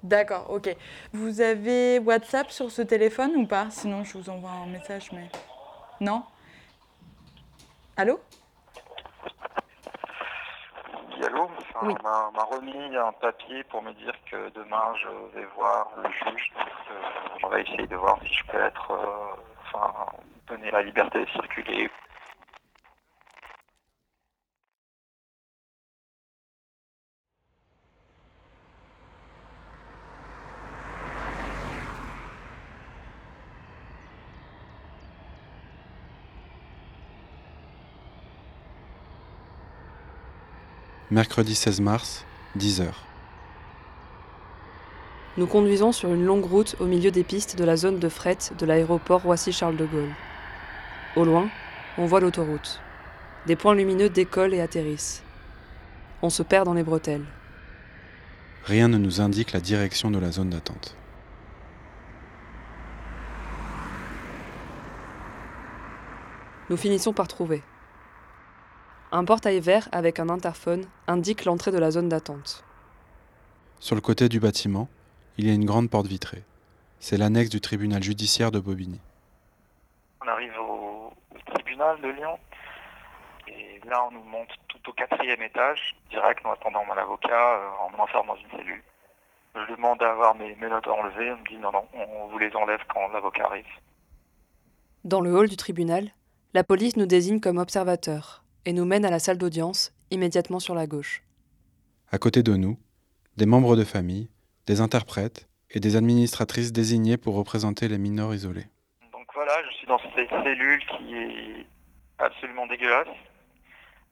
D'accord, 0.02 0.50
ok. 0.50 0.76
Vous 1.12 1.40
avez 1.40 1.98
WhatsApp 1.98 2.50
sur 2.50 2.70
ce 2.70 2.82
téléphone 2.82 3.32
ou 3.36 3.46
pas? 3.46 3.68
Sinon, 3.70 4.04
je 4.04 4.18
vous 4.18 4.30
envoie 4.30 4.50
un 4.50 4.66
message, 4.66 5.10
mais. 5.12 5.28
Non? 6.00 6.22
Allô? 7.96 8.20
Enfin, 11.24 11.80
Oui. 11.82 11.94
On 11.98 12.02
m'a- 12.02 12.44
remis 12.44 12.96
un 12.96 13.12
papier 13.12 13.62
pour 13.64 13.82
me 13.82 13.92
dire 13.92 14.12
que 14.30 14.48
demain 14.50 14.94
je 15.02 15.08
vais 15.38 15.46
voir 15.56 15.88
le 16.02 16.10
juge. 16.10 16.50
Donc, 16.56 16.68
euh, 16.90 17.38
on 17.42 17.48
va 17.48 17.60
essayer 17.60 17.86
de 17.86 17.96
voir 17.96 18.18
si 18.26 18.32
je 18.32 18.44
peux 18.50 18.58
être. 18.58 18.90
euh, 18.92 19.34
enfin, 19.72 19.92
donner 20.48 20.70
la 20.70 20.82
liberté 20.82 21.20
de 21.24 21.30
circuler. 21.30 21.90
Mercredi 41.10 41.54
16 41.54 41.80
mars, 41.80 42.26
10h. 42.58 42.88
Nous 45.38 45.46
conduisons 45.46 45.90
sur 45.90 46.12
une 46.12 46.26
longue 46.26 46.44
route 46.44 46.76
au 46.80 46.84
milieu 46.84 47.10
des 47.10 47.24
pistes 47.24 47.56
de 47.56 47.64
la 47.64 47.76
zone 47.76 47.98
de 47.98 48.10
fret 48.10 48.36
de 48.58 48.66
l'aéroport 48.66 49.22
Roissy-Charles 49.22 49.78
de 49.78 49.86
Gaulle. 49.86 50.14
Au 51.16 51.24
loin, 51.24 51.48
on 51.96 52.04
voit 52.04 52.20
l'autoroute. 52.20 52.82
Des 53.46 53.56
points 53.56 53.74
lumineux 53.74 54.10
décollent 54.10 54.52
et 54.52 54.60
atterrissent. 54.60 55.22
On 56.20 56.28
se 56.28 56.42
perd 56.42 56.66
dans 56.66 56.74
les 56.74 56.82
bretelles. 56.82 57.24
Rien 58.64 58.88
ne 58.88 58.98
nous 58.98 59.22
indique 59.22 59.52
la 59.52 59.60
direction 59.60 60.10
de 60.10 60.18
la 60.18 60.30
zone 60.30 60.50
d'attente. 60.50 60.94
Nous 66.68 66.76
finissons 66.76 67.14
par 67.14 67.28
trouver. 67.28 67.62
Un 69.10 69.24
portail 69.24 69.58
vert 69.60 69.88
avec 69.90 70.20
un 70.20 70.28
interphone 70.28 70.84
indique 71.06 71.46
l'entrée 71.46 71.70
de 71.70 71.78
la 71.78 71.90
zone 71.90 72.10
d'attente. 72.10 72.62
Sur 73.80 73.94
le 73.94 74.02
côté 74.02 74.28
du 74.28 74.38
bâtiment, 74.38 74.86
il 75.38 75.46
y 75.46 75.50
a 75.50 75.54
une 75.54 75.64
grande 75.64 75.88
porte 75.88 76.06
vitrée. 76.06 76.42
C'est 77.00 77.16
l'annexe 77.16 77.48
du 77.48 77.62
tribunal 77.62 78.02
judiciaire 78.02 78.50
de 78.50 78.60
Bobigny. 78.60 79.00
On 80.22 80.28
arrive 80.28 80.52
au, 80.60 81.14
au 81.34 81.54
tribunal 81.54 81.98
de 82.02 82.08
Lyon. 82.08 82.38
Et 83.46 83.80
là, 83.88 84.04
on 84.08 84.10
nous 84.10 84.24
monte 84.24 84.50
tout 84.68 84.90
au 84.90 84.92
quatrième 84.92 85.40
étage, 85.40 85.96
direct, 86.10 86.44
en 86.44 86.52
attendant 86.52 86.84
mon 86.84 86.92
avocat, 86.92 87.54
euh, 87.54 87.68
on 87.86 87.96
m'enferme 87.96 88.26
dans 88.26 88.36
une 88.36 88.58
cellule. 88.58 88.82
Je 89.54 89.74
demande 89.74 90.02
à 90.02 90.10
avoir 90.10 90.34
mes, 90.34 90.54
mes 90.56 90.68
notes 90.68 90.86
enlevées. 90.86 91.32
On 91.32 91.38
me 91.38 91.48
dit 91.48 91.56
non, 91.56 91.72
non, 91.72 91.86
on 91.94 92.26
vous 92.28 92.38
les 92.38 92.54
enlève 92.54 92.80
quand 92.92 93.08
l'avocat 93.08 93.46
arrive. 93.46 93.64
Dans 95.04 95.22
le 95.22 95.34
hall 95.34 95.48
du 95.48 95.56
tribunal, 95.56 96.10
la 96.52 96.62
police 96.62 96.96
nous 96.96 97.06
désigne 97.06 97.40
comme 97.40 97.56
observateurs 97.56 98.44
et 98.68 98.74
nous 98.74 98.84
mène 98.84 99.06
à 99.06 99.10
la 99.10 99.18
salle 99.18 99.38
d'audience, 99.38 99.94
immédiatement 100.10 100.60
sur 100.60 100.74
la 100.74 100.86
gauche. 100.86 101.22
À 102.12 102.18
côté 102.18 102.42
de 102.42 102.54
nous, 102.54 102.78
des 103.38 103.46
membres 103.46 103.76
de 103.76 103.84
famille, 103.84 104.28
des 104.66 104.82
interprètes 104.82 105.48
et 105.70 105.80
des 105.80 105.96
administratrices 105.96 106.70
désignées 106.70 107.16
pour 107.16 107.34
représenter 107.34 107.88
les 107.88 107.96
mineurs 107.96 108.34
isolés. 108.34 108.66
Donc 109.10 109.26
voilà, 109.32 109.54
je 109.70 109.74
suis 109.74 109.86
dans 109.86 109.98
cette 109.98 110.28
cellule 110.28 110.80
qui 110.80 111.14
est 111.14 111.66
absolument 112.18 112.66
dégueulasse. 112.66 113.08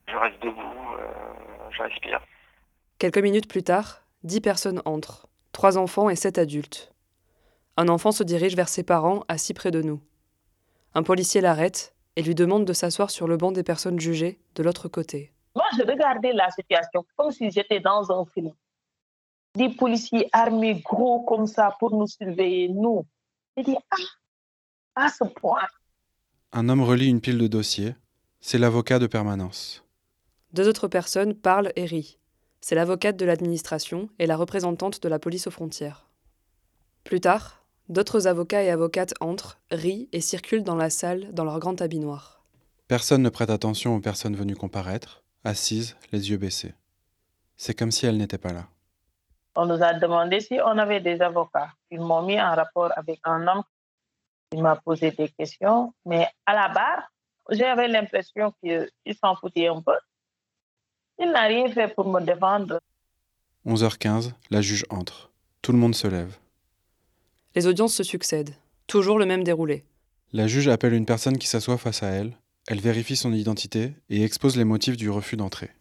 Je 0.07 0.15
reste 0.15 0.41
debout, 0.41 0.57
euh, 0.57 1.69
je 1.69 1.83
respire. 1.83 2.19
Quelques 2.97 3.19
minutes 3.19 3.47
plus 3.47 3.61
tard, 3.61 4.01
dix 4.23 4.41
personnes 4.41 4.81
entrent, 4.85 5.27
trois 5.51 5.77
enfants 5.77 6.09
et 6.09 6.15
sept 6.15 6.39
adultes. 6.39 6.95
Un 7.77 7.89
enfant 7.89 8.11
se 8.11 8.23
dirige 8.23 8.55
vers 8.55 8.69
ses 8.69 8.81
parents 8.81 9.23
assis 9.27 9.53
près 9.53 9.69
de 9.69 9.83
nous. 9.83 10.01
Un 10.95 11.03
policier 11.03 11.41
l'arrête 11.41 11.93
et 12.17 12.23
lui 12.23 12.33
demande 12.33 12.65
de 12.65 12.73
s'asseoir 12.73 13.11
sur 13.11 13.27
le 13.27 13.37
banc 13.37 13.51
des 13.51 13.61
personnes 13.61 13.99
jugées 13.99 14.39
de 14.55 14.63
l'autre 14.63 14.87
côté. 14.87 15.31
Moi, 15.55 15.65
je 15.77 15.83
regardais 15.83 16.33
la 16.33 16.49
situation 16.49 17.05
comme 17.15 17.31
si 17.31 17.51
j'étais 17.51 17.79
dans 17.79 18.11
un 18.11 18.25
film. 18.25 18.51
Des 19.53 19.69
policiers 19.69 20.27
armés 20.31 20.81
gros 20.81 21.21
comme 21.21 21.45
ça 21.45 21.75
pour 21.79 21.95
nous 21.95 22.07
surveiller, 22.07 22.69
nous. 22.69 23.05
J'ai 23.55 23.63
dit, 23.63 23.75
ah, 23.91 25.05
à 25.05 25.09
ce 25.09 25.25
point. 25.25 25.67
Un 26.53 26.69
homme 26.69 26.81
relit 26.81 27.07
une 27.07 27.21
pile 27.21 27.37
de 27.37 27.45
dossiers. 27.45 27.95
C'est 28.39 28.57
l'avocat 28.57 28.97
de 28.97 29.05
permanence. 29.05 29.85
Deux 30.53 30.67
autres 30.67 30.87
personnes 30.87 31.35
parlent 31.35 31.71
et 31.75 31.85
rient. 31.85 32.17
C'est 32.61 32.75
l'avocate 32.75 33.15
de 33.17 33.25
l'administration 33.25 34.09
et 34.17 34.25
la 34.25 34.37
représentante 34.37 35.03
de 35.03 35.09
la 35.09 35.19
police 35.19 35.45
aux 35.45 35.51
frontières. 35.51 36.07
Plus 37.03 37.21
tard, 37.21 37.56
d'autres 37.89 38.27
avocats 38.27 38.63
et 38.63 38.69
avocates 38.69 39.13
entrent, 39.19 39.59
rient 39.71 40.09
et 40.11 40.21
circulent 40.21 40.63
dans 40.63 40.75
la 40.75 40.89
salle 40.89 41.33
dans 41.33 41.43
leur 41.43 41.59
grand 41.59 41.81
habit 41.81 41.99
noir. 41.99 42.41
Personne 42.87 43.21
ne 43.21 43.29
prête 43.29 43.49
attention 43.49 43.95
aux 43.95 43.99
personnes 43.99 44.35
venues 44.35 44.55
comparaître, 44.55 45.23
assises, 45.43 45.97
les 46.11 46.29
yeux 46.29 46.37
baissés. 46.37 46.73
C'est 47.55 47.73
comme 47.73 47.91
si 47.91 48.05
elles 48.05 48.17
n'étaient 48.17 48.37
pas 48.37 48.53
là. 48.53 48.65
On 49.55 49.65
nous 49.65 49.81
a 49.83 49.93
demandé 49.93 50.39
si 50.39 50.59
on 50.63 50.77
avait 50.77 51.01
des 51.01 51.21
avocats. 51.21 51.73
Ils 51.89 51.99
m'ont 51.99 52.21
mis 52.21 52.39
en 52.39 52.53
rapport 52.55 52.91
avec 52.95 53.19
un 53.23 53.47
homme. 53.47 53.63
Il 54.51 54.61
m'a 54.61 54.75
posé 54.75 55.11
des 55.11 55.29
questions, 55.29 55.93
mais 56.05 56.27
à 56.45 56.53
la 56.53 56.69
barre, 56.69 57.11
j'avais 57.49 57.87
l'impression 57.87 58.53
qu'il 58.61 58.89
s'en 59.21 59.35
foutait 59.35 59.67
un 59.67 59.81
peu. 59.81 59.97
Il 61.19 61.31
n'a 61.31 61.43
rien 61.43 61.69
fait 61.71 61.93
pour 61.93 62.07
me 62.07 62.21
défendre. 62.21 62.79
11h15, 63.65 64.33
la 64.51 64.61
juge 64.61 64.85
entre. 64.89 65.31
Tout 65.61 65.71
le 65.71 65.77
monde 65.79 65.95
se 65.95 66.07
lève. 66.07 66.37
Les 67.57 67.65
audiences 67.65 67.95
se 67.95 68.03
succèdent. 68.03 68.53
Toujours 68.85 69.17
le 69.17 69.25
même 69.25 69.43
déroulé. 69.43 69.83
La 70.31 70.45
juge 70.45 70.67
appelle 70.67 70.93
une 70.93 71.07
personne 71.07 71.39
qui 71.39 71.47
s'assoit 71.47 71.79
face 71.79 72.03
à 72.03 72.09
elle. 72.09 72.37
Elle 72.67 72.79
vérifie 72.79 73.15
son 73.15 73.33
identité 73.33 73.93
et 74.11 74.23
expose 74.23 74.57
les 74.57 74.63
motifs 74.63 74.95
du 74.95 75.09
refus 75.09 75.37
d'entrée. 75.37 75.71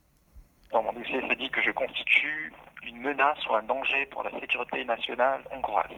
Dans 0.72 0.82
mon 0.82 0.94
dossier, 0.94 1.20
c'est 1.28 1.36
dit 1.36 1.50
que 1.50 1.60
je 1.60 1.70
constitue 1.72 2.50
une 2.88 2.96
menace 3.02 3.36
ou 3.50 3.54
un 3.56 3.62
danger 3.62 4.06
pour 4.10 4.22
la 4.22 4.30
sécurité 4.40 4.86
nationale 4.86 5.42
hongroise. 5.54 5.90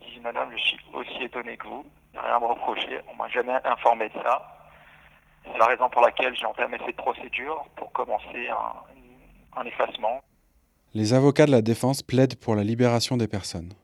Il 0.00 0.14
dit, 0.14 0.20
madame, 0.20 0.48
je 0.56 0.62
suis 0.62 0.78
aussi 0.94 1.22
étonné 1.22 1.58
que 1.58 1.66
vous. 1.66 1.84
Rien 2.14 2.36
à 2.36 2.40
me 2.40 2.46
reprocher. 2.46 2.98
On 3.12 3.16
m'a 3.16 3.28
jamais 3.28 3.52
informé 3.66 4.08
de 4.08 4.14
ça. 4.14 4.40
C'est 5.44 5.58
la 5.58 5.66
raison 5.66 5.90
pour 5.90 6.00
laquelle 6.00 6.34
j'ai 6.38 6.46
entamé 6.46 6.78
cette 6.86 6.96
procédure 6.96 7.66
pour 7.76 7.92
commencer 7.92 8.48
un, 8.48 9.60
un 9.60 9.64
effacement. 9.66 10.22
Les 10.94 11.12
avocats 11.12 11.44
de 11.44 11.50
la 11.50 11.60
défense 11.60 12.00
plaident 12.00 12.36
pour 12.36 12.56
la 12.56 12.64
libération 12.64 13.18
des 13.18 13.28
personnes. 13.28 13.74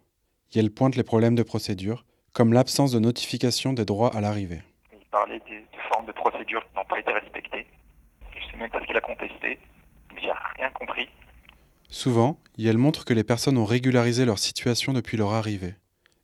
Et 0.54 0.60
elles 0.60 0.70
pointent 0.70 0.96
les 0.96 1.02
problèmes 1.02 1.34
de 1.34 1.42
procédure, 1.42 2.04
comme 2.32 2.52
l'absence 2.52 2.92
de 2.92 2.98
notification 2.98 3.72
des 3.72 3.84
droits 3.84 4.14
à 4.14 4.20
l'arrivée. 4.20 4.62
Il 4.92 5.04
parlait 5.10 5.40
des, 5.48 5.58
des 5.58 5.82
formes 5.90 6.06
de 6.06 6.12
procédure 6.12 6.62
qui 6.68 6.76
n'ont 6.76 6.84
pas 6.84 7.00
été 7.00 7.12
respectées. 7.12 7.66
Je 8.32 8.46
ne 8.46 8.50
sais 8.50 8.56
même 8.56 8.70
pas 8.70 8.80
ce 8.80 8.86
qu'il 8.86 8.96
a 8.96 9.00
contesté. 9.00 9.58
J'ai 10.20 10.30
rien 10.56 10.70
compris. 10.70 11.08
Souvent, 11.88 12.38
elles 12.58 12.78
montrent 12.78 13.04
que 13.04 13.14
les 13.14 13.24
personnes 13.24 13.58
ont 13.58 13.64
régularisé 13.64 14.24
leur 14.24 14.38
situation 14.38 14.92
depuis 14.92 15.16
leur 15.16 15.32
arrivée 15.32 15.74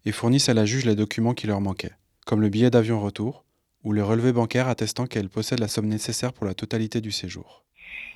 et 0.04 0.12
fournissent 0.12 0.48
à 0.48 0.54
la 0.54 0.64
juge 0.64 0.84
les 0.84 0.96
documents 0.96 1.34
qui 1.34 1.46
leur 1.46 1.60
manquaient, 1.60 1.94
comme 2.26 2.40
le 2.40 2.48
billet 2.48 2.70
d'avion 2.70 3.00
retour 3.00 3.44
ou 3.82 3.92
le 3.92 4.02
relevé 4.02 4.32
bancaire 4.32 4.68
attestant 4.68 5.06
qu'elles 5.06 5.28
possèdent 5.28 5.60
la 5.60 5.68
somme 5.68 5.86
nécessaire 5.86 6.32
pour 6.32 6.46
la 6.46 6.54
totalité 6.54 7.00
du 7.00 7.12
séjour. 7.12 7.64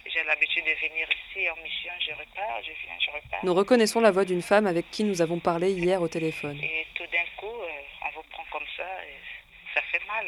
J'ai 0.07 0.23
l'habitude 0.25 0.65
de 0.65 0.89
venir 0.89 1.07
ici 1.35 1.49
en 1.51 1.63
mission, 1.63 1.91
je 2.01 2.13
repars, 2.13 2.63
je 2.63 2.71
viens, 2.85 2.99
je 3.01 3.11
repars. 3.11 3.45
Nous 3.45 3.55
reconnaissons 3.55 4.01
la 4.01 4.11
voix 4.11 4.25
d'une 4.25 4.43
femme 4.43 4.67
avec 4.67 4.91
qui 4.91 5.05
nous 5.05 5.23
avons 5.23 5.39
parlé 5.39 5.73
hier 5.73 6.01
au 6.03 6.09
téléphone. 6.09 6.57
Et 6.59 6.87
tout 6.95 7.05
d'un 7.05 7.27
coup, 7.39 7.47
euh, 7.47 8.07
on 8.07 8.17
vous 8.17 8.27
prend 8.31 8.43
comme 8.53 8.67
ça, 8.77 8.85
et 9.05 9.75
ça 9.75 9.81
fait 9.93 10.05
mal. 10.07 10.27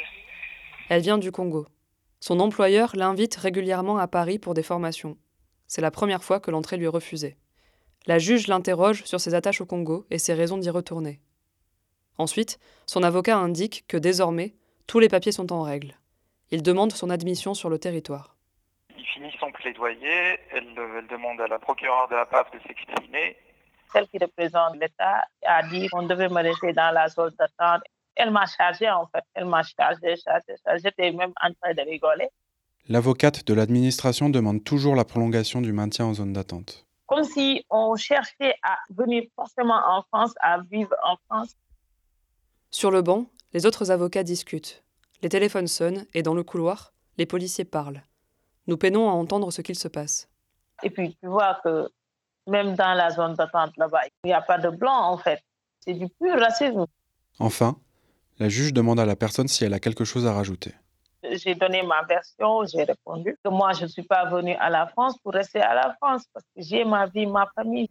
Elle 0.89 1.03
vient 1.03 1.19
du 1.19 1.33
Congo. 1.33 1.67
Son 2.21 2.41
employeur 2.41 2.97
l'invite 2.97 3.37
régulièrement 3.37 3.99
à 3.99 4.09
Paris 4.09 4.39
pour 4.39 4.55
des 4.55 4.63
formations. 4.63 5.17
C'est 5.67 5.83
la 5.83 5.91
première 5.91 6.25
fois 6.25 6.41
que 6.41 6.51
l'entrée 6.51 6.77
lui 6.77 6.87
est 6.87 6.89
refusée. 6.89 7.37
La 8.07 8.19
juge 8.19 8.47
l'interroge 8.47 9.05
sur 9.05 9.21
ses 9.21 9.35
attaches 9.35 9.61
au 9.61 9.67
Congo 9.67 10.07
et 10.11 10.19
ses 10.19 10.35
raisons 10.35 10.59
d'y 10.59 10.71
retourner. 10.71 11.21
Ensuite, 12.19 12.59
son 12.87 13.03
avocat 13.03 13.37
indique 13.37 13.85
que 13.89 13.97
désormais, 13.97 14.55
tous 14.87 15.01
les 15.01 15.09
papiers 15.09 15.33
sont 15.33 15.53
en 15.53 15.63
règle. 15.63 15.99
Il 16.51 16.63
demande 16.63 16.93
son 16.93 17.11
admission 17.11 17.53
sur 17.53 17.69
le 17.69 17.79
territoire. 17.79 18.36
Il 18.99 19.05
finit 19.05 19.33
son 19.39 19.51
plaidoyer, 19.53 20.39
elle, 20.53 20.69
elle 20.99 21.07
demande 21.09 21.41
à 21.41 21.47
la 21.47 21.59
procureure 21.59 22.09
de 22.09 22.15
la 22.15 22.27
PAF 22.27 22.51
de 22.53 22.59
s'exprimer. 22.67 23.37
Celle 23.93 24.09
qui 24.09 24.19
représente 24.19 24.77
l'État 24.77 25.25
a 25.47 25.63
dit 25.65 25.89
qu'on 25.89 26.03
devait 26.03 26.29
me 26.29 26.43
laisser 26.43 26.73
dans 26.73 26.93
la 26.93 27.09
zone 27.09 27.33
d'attente. 27.39 27.83
Elle 28.15 28.31
m'a 28.31 28.47
chargé 28.47 28.89
en 28.91 29.07
fait, 29.07 29.23
elle 29.35 29.45
m'a 29.45 29.63
chargé, 29.63 30.17
chargé, 30.17 30.55
chargé. 30.65 30.83
J'étais 30.83 31.13
même 31.13 31.33
en 31.43 31.53
train 31.53 31.75
de 31.75 31.83
rigoler. 31.83 32.29
L'avocate 32.89 33.45
de 33.47 33.53
l'administration 33.53 34.29
demande 34.31 34.65
toujours 34.65 34.97
la 34.97 35.05
prolongation 35.05 35.61
du 35.61 35.73
maintien 35.73 36.07
en 36.07 36.15
zone 36.15 36.33
d'attente. 36.33 36.87
Comme 37.07 37.25
si 37.25 37.65
on 37.69 37.95
cherchait 37.97 38.55
à 38.63 38.79
venir 38.91 39.25
forcément 39.35 39.81
en 39.87 40.03
France, 40.03 40.35
à 40.41 40.59
vivre 40.71 40.95
en 41.05 41.17
France. 41.27 41.57
Sur 42.71 42.91
le 42.91 43.03
banc, 43.03 43.27
les 43.53 43.67
autres 43.67 43.91
avocats 43.91 44.23
discutent. 44.23 44.83
Les 45.23 45.29
téléphones 45.29 45.67
sonnent 45.67 46.07
et 46.15 46.23
dans 46.23 46.35
le 46.35 46.43
couloir, 46.43 46.93
les 47.19 47.27
policiers 47.27 47.65
parlent. 47.65 48.03
Nous 48.67 48.77
peinons 48.77 49.09
à 49.09 49.13
entendre 49.13 49.51
ce 49.51 49.63
qu'il 49.63 49.77
se 49.77 49.89
passe. 49.89 50.29
Et 50.83 50.91
puis 50.91 51.17
tu 51.21 51.29
vois 51.29 51.59
que 51.63 51.89
même 52.47 52.75
dans 52.75 52.95
la 52.95 53.11
zone 53.11 53.35
d'attente 53.35 53.77
là-bas, 53.77 54.03
il 54.25 54.29
n'y 54.29 54.33
a 54.33 54.43
pas 54.43 54.59
de 54.59 54.71
blanc 54.71 55.11
en 55.13 55.19
fait. 55.19 55.43
C'est 55.81 55.95
du 55.95 56.09
pur 56.09 56.39
racisme. 56.39 56.87
Enfin, 57.39 57.77
la 58.39 58.49
juge 58.49 58.73
demande 58.73 59.01
à 59.01 59.07
la 59.07 59.17
personne 59.17 59.49
si 59.49 59.65
elle 59.65 59.75
a 59.75 59.81
quelque 59.81 60.05
chose 60.05 60.27
à 60.27 60.33
rajouter. 60.33 60.75
J'ai 61.23 61.55
donné 61.55 61.83
ma 61.83 62.03
version, 62.03 62.65
j'ai 62.67 62.85
répondu 62.85 63.37
que 63.43 63.51
moi 63.51 63.73
je 63.73 63.83
ne 63.83 63.89
suis 63.89 64.03
pas 64.03 64.27
venue 64.27 64.55
à 64.55 64.71
la 64.71 64.87
France 64.87 65.19
pour 65.19 65.33
rester 65.33 65.61
à 65.61 65.75
la 65.75 65.95
France 65.95 66.25
parce 66.33 66.45
que 66.55 66.63
j'ai 66.63 66.85
ma 66.85 67.07
vie, 67.07 67.27
ma 67.27 67.47
famille. 67.55 67.91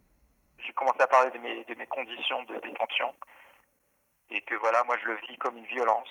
J'ai 0.58 0.72
commencé 0.72 1.00
à 1.00 1.06
parler 1.06 1.30
de 1.30 1.38
mes, 1.38 1.64
de 1.64 1.78
mes 1.78 1.86
conditions 1.86 2.42
de 2.44 2.54
détention 2.54 3.12
et 4.30 4.40
que 4.42 4.54
voilà, 4.56 4.82
moi 4.84 4.96
je 5.02 5.08
le 5.08 5.16
vis 5.28 5.36
comme 5.38 5.56
une 5.56 5.66
violence. 5.66 6.08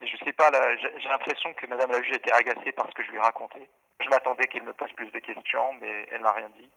Je 0.00 0.16
sais 0.24 0.32
pas, 0.32 0.50
j'ai 0.98 1.08
l'impression 1.08 1.52
que 1.54 1.66
Madame 1.66 1.90
la 1.90 2.02
juge 2.02 2.16
était 2.16 2.32
agacée 2.32 2.72
par 2.72 2.88
ce 2.88 2.94
que 2.94 3.04
je 3.04 3.10
lui 3.10 3.18
ai 3.18 3.20
raconté. 3.20 3.68
Je 4.02 4.08
m'attendais 4.08 4.46
qu'elle 4.46 4.62
me 4.62 4.72
pose 4.72 4.90
plus 4.92 5.10
de 5.10 5.18
questions, 5.18 5.74
mais 5.80 6.06
elle 6.10 6.22
n'a 6.22 6.32
rien 6.32 6.48
dit. 6.58 6.68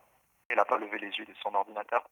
Elle 0.49 0.57
n'a 0.57 0.65
pas 0.65 0.77
levé 0.77 0.99
les 0.99 1.07
yeux 1.07 1.25
de 1.25 1.33
son 1.41 1.53
ordinateur. 1.55 2.09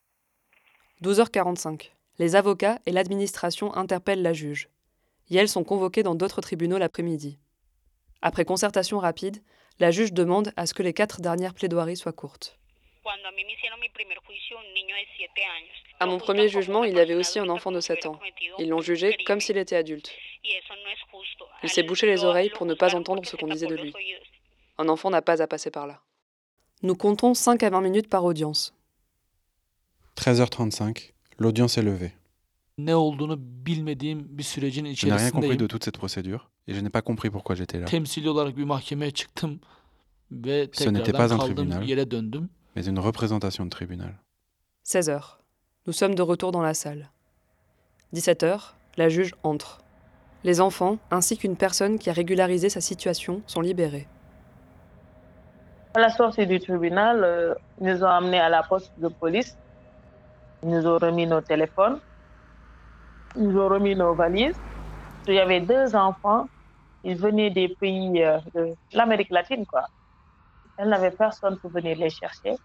12h45. 1.03 1.91
Les 2.18 2.36
avocats 2.36 2.80
et 2.86 2.91
l'administration 2.91 3.74
interpellent 3.76 4.22
la 4.22 4.34
juge. 4.34 4.70
Elles 5.30 5.49
sont 5.49 5.64
convoquées 5.64 6.03
dans 6.03 6.16
d'autres 6.16 6.41
tribunaux 6.41 6.78
l'après-midi. 6.78 7.39
Après 8.22 8.45
concertation 8.45 8.99
rapide, 8.99 9.41
La 9.80 9.89
juge 9.89 10.14
demande 10.14 10.53
à 10.57 10.68
ce 10.68 10.76
que 10.76 10.84
les 10.84 10.93
quatre 10.93 11.22
dernières 11.22 11.55
plaidoiries 11.55 11.97
soient 11.97 12.12
courtes. 12.12 12.59
À 15.99 16.06
mon 16.06 16.18
premier 16.18 16.49
jugement, 16.49 16.84
il 16.84 16.95
y 16.95 16.99
avait 16.99 17.16
aussi 17.16 17.39
un 17.39 17.49
enfant 17.49 17.72
de 17.72 17.80
7 17.80 18.06
ans. 18.06 18.20
Ils 18.60 18.70
l'ont 18.70 18.82
jugé 18.82 19.18
comme 19.26 19.39
s'il 19.39 19.58
était 19.58 19.76
adulte. 19.76 20.12
Il 21.64 21.70
s'est 21.70 21.84
bouché 21.84 22.08
les 22.08 22.24
oreilles 22.24 22.49
pour 22.52 22.66
ne 22.66 22.74
pas 22.74 22.95
entendre 22.95 23.26
ce 23.26 23.36
qu'on 23.36 23.47
disait 23.47 23.68
de 23.68 23.76
lui. 23.76 23.93
Un 24.78 24.89
enfant 24.89 25.10
n'a 25.10 25.22
pas 25.22 25.41
à 25.41 25.47
passer 25.47 25.72
par 25.72 25.88
là. 25.88 26.02
Nous 26.84 26.95
comptons 26.95 27.34
5 27.34 27.62
à 27.64 27.70
20 27.70 27.82
minutes 27.82 28.10
par 28.10 28.24
audience. 28.26 28.74
13h35, 30.18 31.12
l'audience 31.38 31.78
est 31.78 31.84
levée. 31.84 32.12
Je 32.78 32.84
n'ai 35.06 35.14
rien 35.14 35.32
compris 35.32 35.58
de 35.58 35.68
toute 35.68 35.84
cette 35.84 35.97
procédure 35.97 36.49
et 36.68 36.74
je 36.74 36.80
n'ai 36.80 36.89
pas 36.89 37.02
compris 37.02 37.30
pourquoi 37.30 37.56
j'étais 37.56 37.80
là. 37.80 37.86
Ce 40.74 40.89
n'était 40.89 41.12
pas 41.12 41.34
un 41.34 41.38
tribunal. 41.38 41.80
Mais 42.76 42.86
une 42.86 42.99
représentation 42.99 43.65
de 43.65 43.69
tribunal. 43.69 44.13
16 44.84 45.09
heures. 45.09 45.39
Nous 45.88 45.93
sommes 45.93 46.15
de 46.15 46.22
retour 46.22 46.51
dans 46.51 46.61
la 46.61 46.74
salle. 46.74 47.09
17 48.13 48.43
heures, 48.43 48.76
la 48.97 49.09
juge 49.09 49.34
entre. 49.43 49.80
Les 50.43 50.59
enfants, 50.59 50.97
ainsi 51.11 51.38
qu'une 51.38 51.55
personne 51.55 51.99
qui 51.99 52.09
a 52.09 52.13
régularisé 52.13 52.69
sa 52.69 52.82
situation, 52.82 53.41
sont 53.45 53.61
libérés. 53.61 54.07
À 55.93 55.99
la 55.99 56.09
sortie 56.09 56.47
du 56.47 56.59
tribunal, 56.59 57.24
euh, 57.24 57.53
ils 57.80 57.88
nous 57.88 58.03
ont 58.03 58.07
amenés 58.07 58.39
à 58.39 58.49
la 58.49 58.63
poste 58.63 58.91
de 58.97 59.07
police. 59.07 59.57
Ils 60.63 60.69
nous 60.69 60.88
ont 60.88 60.97
remis 60.97 61.28
nos 61.28 61.41
téléphones. 61.41 61.99
Ils 63.36 63.47
nous 63.47 63.59
ont 63.59 63.67
remis 63.67 63.95
nos 63.95 64.13
valises. 64.13 64.55
Il 65.28 65.34
y 65.34 65.39
avait 65.39 65.61
deux 65.61 65.95
enfants. 65.95 66.47
Ils 67.03 67.17
venaient 67.17 67.49
des 67.49 67.69
pays 67.69 68.24
euh, 68.24 68.39
de 68.55 68.74
l'Amérique 68.93 69.32
latine, 69.32 69.65
quoi. 69.65 69.86
Elles 70.82 70.89
n'avaient 70.89 71.11
personne 71.11 71.59
pour 71.59 71.69
venir 71.69 71.95
les 71.95 72.09
chercher. 72.09 72.55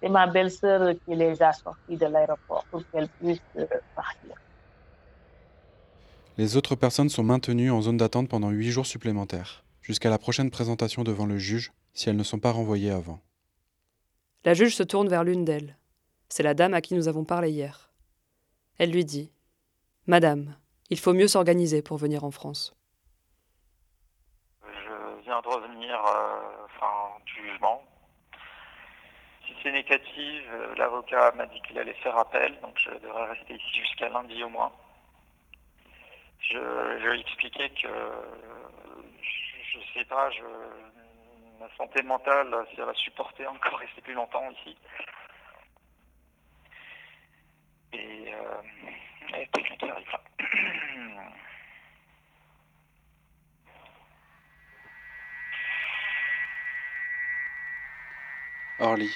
C'est 0.00 0.08
ma 0.08 0.26
belle-sœur 0.26 0.92
qui 1.04 1.14
les 1.14 1.40
a 1.40 1.52
sortis 1.52 1.96
de 1.96 2.06
l'aéroport 2.06 2.64
pour 2.68 2.82
qu'elles 2.90 3.08
puissent 3.08 3.38
euh, 3.56 3.66
partir. 3.94 4.34
Les 6.36 6.56
autres 6.56 6.74
personnes 6.74 7.10
sont 7.10 7.22
maintenues 7.22 7.70
en 7.70 7.80
zone 7.80 7.96
d'attente 7.96 8.28
pendant 8.28 8.50
8 8.50 8.70
jours 8.70 8.86
supplémentaires, 8.86 9.62
jusqu'à 9.82 10.10
la 10.10 10.18
prochaine 10.18 10.50
présentation 10.50 11.04
devant 11.04 11.26
le 11.26 11.38
juge 11.38 11.70
si 11.94 12.08
elles 12.08 12.16
ne 12.16 12.24
sont 12.24 12.40
pas 12.40 12.50
renvoyées 12.50 12.90
avant. 12.90 13.20
La 14.44 14.54
juge 14.54 14.74
se 14.74 14.82
tourne 14.82 15.08
vers 15.08 15.22
l'une 15.22 15.44
d'elles. 15.44 15.76
C'est 16.28 16.42
la 16.42 16.54
dame 16.54 16.74
à 16.74 16.80
qui 16.80 16.94
nous 16.94 17.06
avons 17.06 17.24
parlé 17.24 17.50
hier. 17.50 17.92
Elle 18.78 18.90
lui 18.90 19.04
dit 19.04 19.30
Madame, 20.08 20.56
il 20.88 20.98
faut 20.98 21.12
mieux 21.12 21.28
s'organiser 21.28 21.82
pour 21.82 21.98
venir 21.98 22.24
en 22.24 22.32
France. 22.32 22.74
De 25.30 25.48
revenir 25.48 25.94
euh, 25.94 26.66
enfin, 26.66 27.16
du 27.24 27.34
jugement. 27.34 27.84
Si 29.46 29.54
c'est 29.62 29.70
négatif, 29.70 30.42
euh, 30.50 30.74
l'avocat 30.74 31.30
m'a 31.36 31.46
dit 31.46 31.62
qu'il 31.62 31.78
allait 31.78 31.94
faire 31.94 32.18
appel, 32.18 32.60
donc 32.60 32.76
je 32.76 32.90
devrais 32.98 33.26
rester 33.26 33.54
ici 33.54 33.80
jusqu'à 33.80 34.08
lundi 34.08 34.42
au 34.42 34.48
moins. 34.48 34.72
Je, 36.40 36.58
je 36.58 37.06
lui 37.06 37.16
ai 37.16 37.20
expliqué 37.20 37.70
que 37.70 37.86
euh, 37.86 38.10
je, 39.22 39.78
je 39.78 39.92
sais 39.94 40.04
pas, 40.04 40.30
je, 40.30 40.42
ma 41.60 41.70
santé 41.76 42.02
mentale, 42.02 42.66
si 42.70 42.80
elle 42.80 42.86
va 42.86 42.94
supporter 42.94 43.46
encore 43.46 43.78
rester 43.78 44.00
plus 44.02 44.14
longtemps 44.14 44.50
ici. 44.50 44.76
Et, 47.92 48.34
euh, 48.34 49.38
et 49.38 49.46
quelqu'un 49.46 49.76
qui 49.76 49.90
arrive 49.90 50.10
là. 50.12 50.20
Orly. 58.80 59.14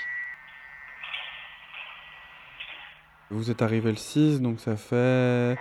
Vous 3.30 3.50
êtes 3.50 3.62
arrivé 3.62 3.90
le 3.90 3.96
6, 3.96 4.40
donc 4.42 4.60
ça 4.60 4.76
fait 4.76 5.56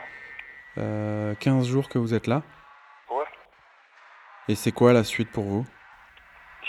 euh, 0.77 1.33
15 1.35 1.67
jours 1.67 1.87
que 1.87 1.97
vous 1.97 2.13
êtes 2.13 2.27
là. 2.27 2.43
Ouais. 3.09 3.25
Et 4.49 4.55
c'est 4.55 4.73
quoi 4.73 4.91
la 4.91 5.03
suite 5.03 5.31
pour 5.31 5.45
vous? 5.45 5.65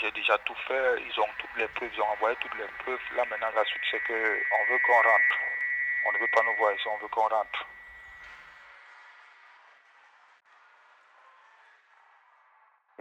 J'ai 0.01 0.11
déjà 0.11 0.37
tout 0.39 0.55
fait, 0.67 1.01
ils 1.01 1.19
ont 1.19 1.27
toutes 1.37 1.57
les 1.57 1.67
preuves, 1.67 1.89
ils 1.93 2.01
ont 2.01 2.07
envoyé 2.07 2.35
toutes 2.41 2.55
les 2.57 2.67
preuves. 2.79 2.99
Là 3.17 3.23
maintenant 3.29 3.47
la 3.55 3.65
suite 3.65 3.83
c'est 3.91 4.03
que 4.03 4.13
on 4.13 4.71
veut 4.71 4.79
qu'on 4.85 4.93
rentre. 4.93 5.39
On 6.07 6.11
ne 6.13 6.17
veut 6.19 6.31
pas 6.33 6.43
nous 6.43 6.55
voir 6.57 6.73
ici, 6.73 6.87
on 6.87 7.01
veut 7.01 7.09
qu'on 7.09 7.27
rentre. 7.27 7.65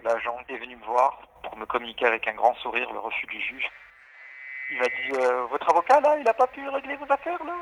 L'agent 0.03 0.39
est 0.49 0.59
venu 0.59 0.76
me 0.76 0.85
voir 0.85 1.22
pour 1.43 1.57
me 1.57 1.66
communiquer 1.66 2.07
avec 2.07 2.26
un 2.26 2.35
grand 2.35 2.55
sourire 2.57 2.93
le 2.93 2.99
refus 2.99 3.26
du 3.26 3.41
juge. 3.41 3.70
Il 4.70 4.78
m'a 4.78 4.88
dit 4.88 5.12
euh, 5.12 5.46
Votre 5.46 5.70
avocat 5.70 6.00
là, 6.00 6.16
il 6.18 6.24
n'a 6.24 6.34
pas 6.34 6.46
pu 6.46 6.66
régler 6.68 6.96
vos 6.96 7.10
affaires 7.12 7.42
là? 7.44 7.56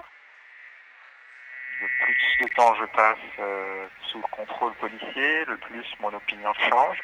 Le 1.81 1.89
plus 2.05 2.45
de 2.45 2.55
temps 2.55 2.75
je 2.77 2.85
passe 2.87 3.19
euh, 3.41 3.89
sous 4.03 4.19
le 4.19 4.29
contrôle 4.31 4.73
policier, 4.75 5.45
le 5.47 5.57
plus 5.57 5.85
mon 6.01 6.15
opinion 6.15 6.53
change. 6.55 7.01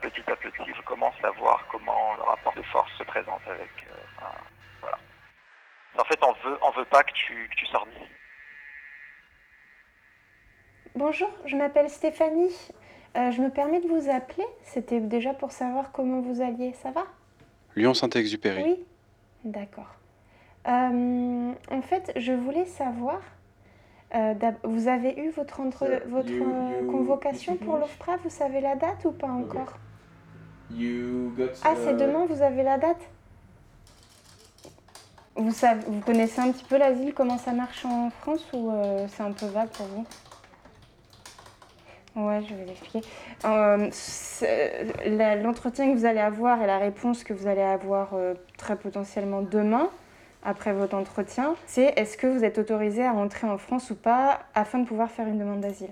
Petit 0.00 0.30
à 0.30 0.36
petit, 0.36 0.72
je 0.76 0.82
commence 0.82 1.16
à 1.24 1.30
voir 1.30 1.66
comment 1.70 2.14
le 2.16 2.22
rapport 2.22 2.52
de 2.54 2.62
force 2.62 2.92
se 2.98 3.02
présente 3.04 3.40
avec. 3.48 3.70
euh, 3.90 3.96
enfin, 4.18 4.34
voilà. 4.80 4.98
En 5.98 6.04
fait, 6.04 6.22
on 6.22 6.32
veut, 6.32 6.58
on 6.62 6.70
veut 6.72 6.84
pas 6.84 7.02
que 7.02 7.12
tu, 7.12 7.48
que 7.48 7.54
tu 7.56 7.66
sors 7.66 7.86
d'ici. 7.86 8.08
Bonjour, 10.94 11.30
je 11.46 11.56
m'appelle 11.56 11.88
Stéphanie. 11.90 12.70
Euh, 13.16 13.30
je 13.30 13.40
me 13.40 13.50
permets 13.50 13.80
de 13.80 13.88
vous 13.88 14.10
appeler. 14.10 14.46
C'était 14.62 15.00
déjà 15.00 15.34
pour 15.34 15.52
savoir 15.52 15.90
comment 15.92 16.20
vous 16.20 16.40
alliez. 16.42 16.74
Ça 16.74 16.90
va? 16.90 17.04
Lyon-Saint-Exupéry. 17.76 18.62
Oui 18.62 18.84
D'accord. 19.44 19.94
Euh, 20.66 21.52
en 21.70 21.82
fait, 21.82 22.12
je 22.16 22.32
voulais 22.32 22.64
savoir, 22.64 23.20
euh, 24.14 24.34
vous 24.64 24.88
avez 24.88 25.18
eu 25.20 25.30
votre, 25.30 25.60
entre- 25.60 26.00
votre 26.08 26.30
you- 26.30 26.44
euh, 26.44 26.80
you 26.80 26.90
convocation 26.90 27.56
pour 27.56 27.76
l'OFPRA 27.76 28.16
Vous 28.22 28.30
savez 28.30 28.60
la 28.60 28.76
date 28.76 29.04
ou 29.04 29.12
pas 29.12 29.28
encore? 29.28 29.74
You 30.70 31.32
got. 31.36 31.48
Ah, 31.64 31.74
c'est 31.84 31.92
uh, 31.92 31.96
demain, 31.98 32.24
vous 32.26 32.40
avez 32.40 32.62
la 32.62 32.78
date? 32.78 33.10
Vous, 35.36 35.52
savez, 35.52 35.82
vous 35.86 36.00
connaissez 36.00 36.40
un 36.40 36.52
petit 36.52 36.64
peu 36.64 36.78
l'asile, 36.78 37.12
comment 37.12 37.38
ça 37.38 37.52
marche 37.52 37.84
en 37.84 38.08
France 38.10 38.46
ou 38.54 38.70
euh, 38.70 39.06
c'est 39.08 39.22
un 39.22 39.32
peu 39.32 39.46
vague 39.46 39.68
pour 39.70 39.86
vous? 39.86 40.06
Ouais, 42.16 42.42
je 42.48 42.54
vais 42.54 42.64
l'expliquer. 42.64 43.00
Euh, 43.44 43.90
L'entretien 45.42 45.92
que 45.92 45.98
vous 45.98 46.04
allez 46.04 46.20
avoir 46.20 46.62
et 46.62 46.66
la 46.66 46.78
réponse 46.78 47.24
que 47.24 47.32
vous 47.32 47.48
allez 47.48 47.62
avoir 47.62 48.14
euh, 48.14 48.34
très 48.56 48.76
potentiellement 48.76 49.42
demain, 49.42 49.90
après 50.44 50.72
votre 50.72 50.94
entretien, 50.94 51.56
c'est 51.66 51.92
est-ce 51.96 52.16
que 52.16 52.26
vous 52.26 52.44
êtes 52.44 52.58
autorisé 52.58 53.04
à 53.04 53.12
rentrer 53.12 53.48
en 53.48 53.58
France 53.58 53.90
ou 53.90 53.96
pas 53.96 54.40
afin 54.54 54.78
de 54.78 54.86
pouvoir 54.86 55.10
faire 55.10 55.26
une 55.26 55.38
demande 55.38 55.60
d'asile? 55.60 55.90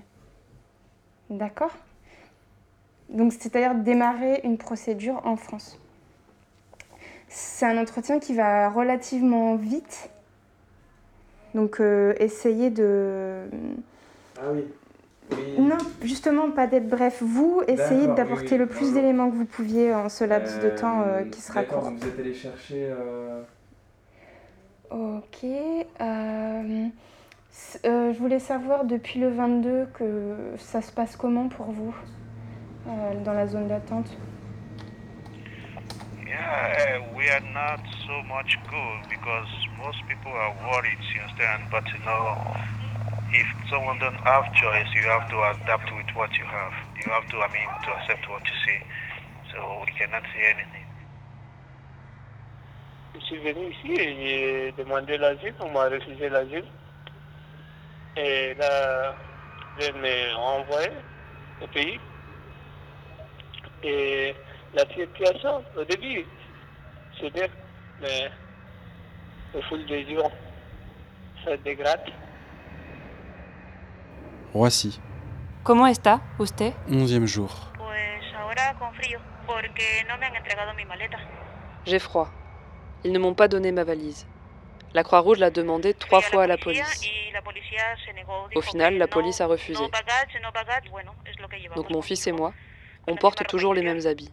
D'accord? 1.31 1.73
Donc, 3.09 3.33
c'est-à-dire 3.33 3.75
démarrer 3.75 4.41
une 4.45 4.59
procédure 4.59 5.21
en 5.25 5.37
France. 5.37 5.79
C'est 7.29 7.67
un 7.67 7.79
entretien 7.79 8.21
qui 8.21 8.35
va 8.35 8.69
relativement 8.69 9.57
vite. 9.57 10.11
Donc, 11.55 11.81
euh, 11.81 12.15
essayez 12.19 12.71
de. 12.71 13.45
Ah 14.39 14.51
oui. 14.53 14.65
Oui. 15.39 15.63
Non, 15.63 15.79
justement, 16.03 16.51
pas 16.51 16.67
d'être 16.67 16.89
bref. 16.89 17.23
Vous, 17.23 17.63
essayez 17.69 18.07
d'apporter 18.09 18.45
oui, 18.47 18.53
oui. 18.53 18.59
le 18.59 18.67
plus 18.67 18.93
d'éléments 18.93 19.31
que 19.31 19.37
vous 19.37 19.45
pouviez 19.45 19.95
en 19.95 20.09
ce 20.09 20.25
laps 20.25 20.59
de 20.61 20.71
temps 20.71 21.03
euh, 21.03 21.21
Euh, 21.21 21.25
qui 21.25 21.41
sera 21.41 21.63
court. 21.65 21.91
vous 21.91 22.07
êtes 22.09 22.19
allé 22.19 22.35
chercher. 22.35 22.87
euh, 22.91 23.43
Ok. 24.91 25.45
euh, 25.45 26.89
euh, 27.85 28.13
je 28.13 28.19
voulais 28.19 28.39
savoir 28.39 28.85
depuis 28.85 29.21
le 29.21 29.29
22 29.31 29.87
que 29.95 30.37
ça 30.59 30.83
se 30.83 30.93
passe 30.93 31.17
comment 31.17 31.49
pour 31.49 31.67
vous 31.67 31.95
euh, 32.89 32.91
dans 33.25 33.33
la 33.33 33.47
zone 33.47 33.69
d'attente? 33.69 34.11
Yeah, 36.27 37.01
we 37.15 37.29
are 37.29 37.41
not 37.53 37.81
so 38.07 38.23
much 38.27 38.59
good 38.71 39.09
because 39.09 39.49
most 39.79 39.99
people 40.09 40.33
are 40.33 40.55
worried, 40.67 40.99
you 41.15 41.21
understand? 41.21 41.69
But 41.71 41.85
you 41.93 41.99
know, 42.05 42.37
if 43.33 43.47
someone 43.71 43.99
don't 43.99 44.21
have 44.25 44.45
choice, 44.55 44.87
you 44.95 45.03
have 45.09 45.29
to 45.31 45.37
adapt 45.51 45.89
with 45.97 46.15
what 46.15 46.31
you 46.37 46.45
have. 46.45 46.73
You 46.97 47.11
have 47.13 47.27
to, 47.31 47.37
I 47.39 47.49
mean, 47.49 47.69
to 47.85 47.91
accept 47.97 48.29
what 48.29 48.43
you 48.45 48.57
see. 48.67 48.81
So 49.53 49.85
we 49.85 49.93
cannot 49.93 50.23
say 50.35 50.45
anything. 50.55 50.87
Je 53.15 53.21
suis 53.21 53.39
venu 53.39 53.71
ici 53.71 53.93
et 53.93 54.15
j'ai 54.17 54.73
demandé 54.73 55.19
l'asile, 55.19 55.55
on 55.61 55.71
m'a 55.71 55.89
refusé 55.89 56.29
l'asile. 56.29 56.65
Et 58.17 58.55
là, 58.55 59.15
je 59.79 59.93
me 59.93 60.35
renvoyé 60.35 60.91
au 61.61 61.67
pays. 61.67 62.01
Et 63.83 64.35
la 64.75 64.85
situation, 64.87 65.65
au 65.77 65.85
début, 65.85 66.25
c'est 67.21 67.33
bien, 67.33 67.49
mais 68.01 68.31
au 69.55 69.63
fil 69.63 69.85
des 69.87 70.15
jours, 70.15 70.31
ça 71.45 71.57
dégrade. 71.59 72.13
Roissy, 74.55 74.99
¿Cómo 75.63 75.87
está 75.87 76.21
usted? 76.39 76.73
onzième 76.91 77.27
jour. 77.27 77.51
J'ai 81.87 81.99
froid. 81.99 82.29
Ils 83.05 83.13
ne 83.13 83.19
m'ont 83.19 83.35
pas 83.35 83.49
donné 83.49 83.73
ma 83.73 83.85
valise. 83.85 84.27
La 84.95 85.03
Croix-Rouge 85.03 85.39
l'a 85.39 85.51
demandé 85.51 85.95
trois 85.95 86.21
fois 86.21 86.43
à 86.43 86.47
la 86.47 86.59
police. 86.59 87.01
Au 88.55 88.61
final, 88.61 88.99
la 88.99 89.07
police 89.07 89.41
a 89.41 89.47
refusé. 89.47 89.83
Donc 91.75 91.91
mon 91.91 92.03
fils 92.03 92.27
et 92.27 92.33
moi, 92.33 92.53
on 93.07 93.17
porte 93.17 93.47
toujours 93.47 93.73
les 93.75 93.83
mêmes 93.83 94.07
habits. 94.07 94.31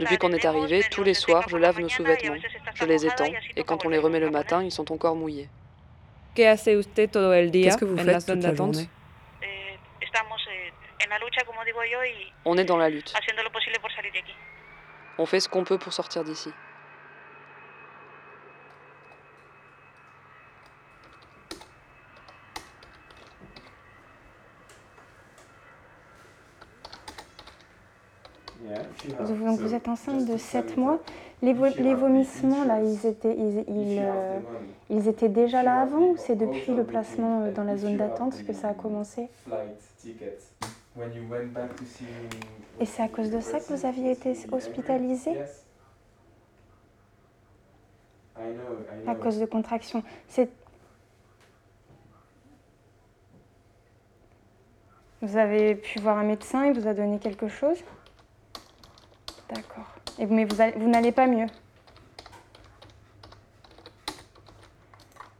Depuis 0.00 0.16
qu'on 0.16 0.32
est 0.32 0.46
arrivé, 0.46 0.82
tous 0.90 1.02
les 1.02 1.14
soirs, 1.14 1.46
je 1.48 1.56
lave 1.56 1.80
nos 1.80 1.88
sous-vêtements, 1.88 2.36
je 2.74 2.84
les 2.84 3.06
étends, 3.06 3.30
et 3.56 3.62
quand 3.62 3.84
on 3.84 3.88
les 3.90 3.98
remet 3.98 4.20
le 4.20 4.30
matin, 4.30 4.62
ils 4.62 4.72
sont 4.72 4.90
encore 4.90 5.16
mouillés. 5.16 5.48
¿Qué 6.34 6.48
hace 6.48 6.76
usted 6.76 7.08
todo 7.10 7.32
el 7.32 7.52
día 7.52 7.66
Qu'est-ce 7.66 7.76
que 7.78 7.84
vous 7.84 7.96
en 7.96 8.04
faites 8.04 8.26
toute 8.26 8.42
la 8.42 8.54
journée 8.54 8.88
estamos 10.14 10.40
eh, 10.48 10.72
en 11.00 11.10
la 11.10 11.18
lucha, 11.18 11.44
como 11.44 11.64
digo 11.64 11.82
yo, 11.84 12.04
y 12.04 12.32
On 12.44 12.56
est 12.58 12.64
dans 12.64 12.78
la 12.78 12.88
lutte. 12.88 13.12
haciendo 13.16 13.42
lo 13.42 13.50
posible 13.50 13.78
por 13.80 13.92
salir 13.92 14.12
de 14.12 14.20
aquí. 14.20 14.34
On 15.18 15.26
fait 15.26 15.40
ce 15.40 15.48
qu'on 15.48 15.64
peut 15.64 15.78
pour 15.78 15.92
sortir 15.92 16.22
d'ici. 16.24 16.52
Donc 29.20 29.60
vous 29.60 29.74
êtes 29.74 29.88
enceinte 29.88 30.24
de 30.24 30.36
7 30.36 30.76
mois. 30.76 31.00
Les, 31.42 31.52
vo- 31.52 31.74
les 31.78 31.94
vomissements, 31.94 32.64
là, 32.64 32.80
ils 32.80 33.06
étaient, 33.06 33.36
ils, 33.36 33.64
euh, 34.04 34.40
ils 34.90 35.08
étaient 35.08 35.28
déjà 35.28 35.62
là 35.62 35.80
avant 35.80 36.10
ou 36.10 36.16
c'est 36.16 36.36
depuis 36.36 36.74
le 36.74 36.84
placement 36.84 37.42
euh, 37.42 37.50
dans 37.50 37.64
la 37.64 37.76
zone 37.76 37.96
d'attente 37.96 38.42
que 38.46 38.52
ça 38.52 38.68
a 38.68 38.74
commencé? 38.74 39.28
Et 42.78 42.86
c'est 42.86 43.02
à 43.02 43.08
cause 43.08 43.30
de 43.30 43.40
ça 43.40 43.60
que 43.60 43.72
vous 43.72 43.84
aviez 43.84 44.12
été 44.12 44.36
hospitalisé. 44.52 45.40
À 49.06 49.14
cause 49.14 49.38
de 49.38 49.46
contractions. 49.46 50.02
Vous 55.22 55.36
avez 55.36 55.74
pu 55.74 55.98
voir 55.98 56.18
un 56.18 56.22
médecin, 56.22 56.66
il 56.66 56.78
vous 56.78 56.86
a 56.86 56.94
donné 56.94 57.18
quelque 57.18 57.48
chose? 57.48 57.78
D'accord. 59.50 59.86
Et 60.18 60.26
vous- 60.26 60.34
Mais 60.34 60.44
vous, 60.44 60.60
allez- 60.60 60.78
vous 60.78 60.88
n'allez 60.88 61.12
pas 61.12 61.26
mieux 61.26 61.48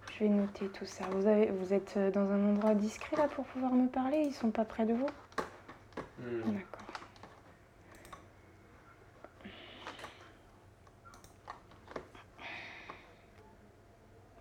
Je 0.09 0.21
vais 0.25 0.29
noter 0.31 0.69
tout 0.69 0.87
ça. 0.87 1.05
Vous, 1.11 1.27
avez, 1.27 1.47
vous 1.51 1.73
êtes 1.75 1.97
euh, 1.97 2.11
dans 2.11 2.31
un 2.31 2.49
endroit 2.51 2.75
discret 2.75 3.17
là 3.17 3.27
pour 3.29 3.45
pouvoir 3.47 3.73
me 3.73 3.89
parler? 3.89 4.19
Ils 4.27 4.33
sont 4.35 4.51
pas 4.51 4.65
près 4.65 4.85
de 4.87 4.95
vous? 4.95 5.07
D'accord. 6.47 6.87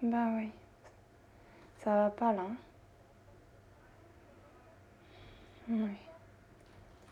Bah 0.03 0.27
oui. 0.37 0.49
Ça 1.83 1.95
va 1.95 2.09
pas 2.09 2.33
là. 2.33 2.41
hein? 2.41 2.55
Oui. 5.69 5.97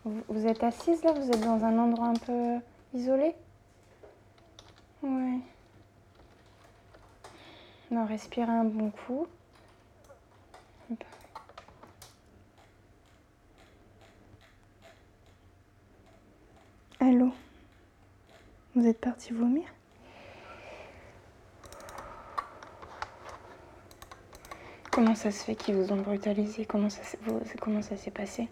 Vous, 0.04 0.46
êtes 0.46 0.64
assise 0.64 1.02
là 1.04 1.12
Vous 1.12 1.28
êtes 1.28 1.40
dans 1.40 1.64
un 1.64 1.78
endroit 1.78 2.08
un 2.08 2.14
peu 2.14 2.58
isolé? 2.92 3.34
Oui. 5.02 5.40
Non, 7.90 8.06
respirez 8.06 8.50
un 8.50 8.64
bon 8.64 8.90
coup. 8.90 9.26
Allô? 16.98 17.30
Vous 18.74 18.86
êtes 18.86 19.00
parti 19.00 19.32
vomir? 19.32 19.64
Comment 24.90 25.14
ça 25.14 25.30
se 25.30 25.44
fait 25.44 25.54
qu'ils 25.54 25.76
vous 25.76 25.92
ont 25.92 26.00
brutalisé? 26.00 26.64
Comment 26.64 26.90
ça, 26.90 27.02
comment 27.60 27.82
ça 27.82 27.96
s'est 27.96 28.10
passé? 28.10 28.48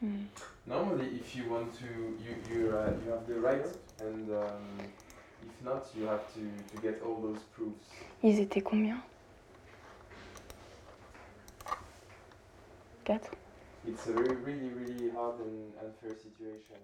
Hmm. 0.00 0.26
Normally, 0.66 1.06
if 1.20 1.34
you 1.34 1.50
want 1.50 1.76
to, 1.78 1.86
you 2.22 2.36
you 2.48 2.70
uh, 2.70 2.92
you 3.04 3.10
have 3.10 3.26
the 3.26 3.40
right, 3.40 3.66
and 4.00 4.30
um, 4.30 4.78
if 5.42 5.64
not, 5.64 5.86
you 5.96 6.06
have 6.06 6.22
to 6.34 6.40
to 6.70 6.82
get 6.82 7.02
all 7.02 7.20
those 7.20 7.42
proofs. 7.56 7.88
Ils 8.22 8.38
étaient 8.40 8.62
combien? 8.62 9.02
Quatre 13.04 13.30
It's 13.86 14.06
a 14.06 14.12
very 14.12 14.36
really 14.36 14.68
really 14.70 15.10
hard 15.10 15.40
and 15.40 15.72
unfair 15.82 16.14
situation. 16.16 16.76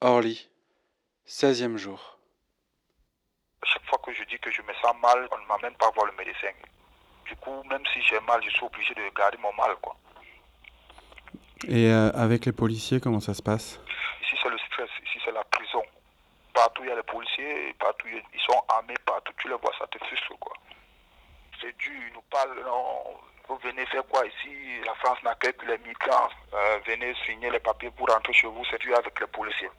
Orly, 0.00 0.38
16e 1.26 1.76
jour. 1.76 2.00
Chaque 3.64 3.84
fois 3.86 3.98
que 3.98 4.12
je 4.12 4.24
dis 4.24 4.38
que 4.38 4.50
je 4.50 4.62
me 4.62 4.72
sens 4.80 4.94
mal, 5.02 5.26
on 5.32 5.38
ne 5.38 5.46
m'amène 5.48 5.76
pas 5.76 5.90
voir 5.90 6.06
le 6.06 6.12
médecin. 6.16 6.52
Du 7.26 7.34
coup, 7.36 7.62
même 7.64 7.82
si 7.92 8.00
j'ai 8.02 8.20
mal, 8.20 8.40
je 8.44 8.50
suis 8.50 8.64
obligé 8.64 8.94
de 8.94 9.02
garder 9.14 9.38
mon 9.38 9.52
mal. 9.54 9.74
Quoi. 9.82 9.96
Et 11.64 11.90
euh, 11.90 12.10
avec 12.12 12.44
les 12.44 12.52
policiers, 12.52 13.00
comment 13.00 13.20
ça 13.20 13.34
se 13.34 13.42
passe? 13.42 13.80
Ici, 14.22 14.36
c'est 14.42 14.50
le 14.50 14.58
stress. 14.58 14.90
Ici, 15.04 15.18
c'est 15.24 15.32
la 15.32 15.44
prison. 15.44 15.82
Partout, 16.52 16.82
il 16.84 16.88
y 16.88 16.92
a 16.92 16.96
les 16.96 17.02
policiers. 17.02 17.74
Partout, 17.78 18.06
ils 18.08 18.40
sont 18.40 18.62
armés. 18.68 18.94
Partout, 19.04 19.32
tu 19.38 19.48
les 19.48 19.54
vois, 19.54 19.72
ça 19.78 19.86
te 19.86 19.98
frustre. 20.04 20.38
Quoi. 20.38 20.52
C'est 21.60 21.76
dur. 21.78 21.92
Ils 22.08 22.14
nous 22.14 22.22
parlent. 22.30 22.60
non, 22.64 23.16
vous 23.48 23.56
venez 23.58 23.86
faire 23.86 24.06
quoi 24.06 24.26
ici? 24.26 24.82
La 24.84 24.94
France 24.96 25.18
n'accueille 25.24 25.54
que 25.54 25.66
les 25.66 25.78
migrants. 25.78 26.28
Euh, 26.52 26.78
venez 26.86 27.14
signer 27.26 27.50
les 27.50 27.60
papiers 27.60 27.90
pour 27.90 28.08
rentrer 28.08 28.32
chez 28.32 28.46
vous. 28.46 28.62
C'est 28.70 28.80
dur 28.80 28.96
avec 28.98 29.18
les 29.18 29.26
policiers. 29.26 29.70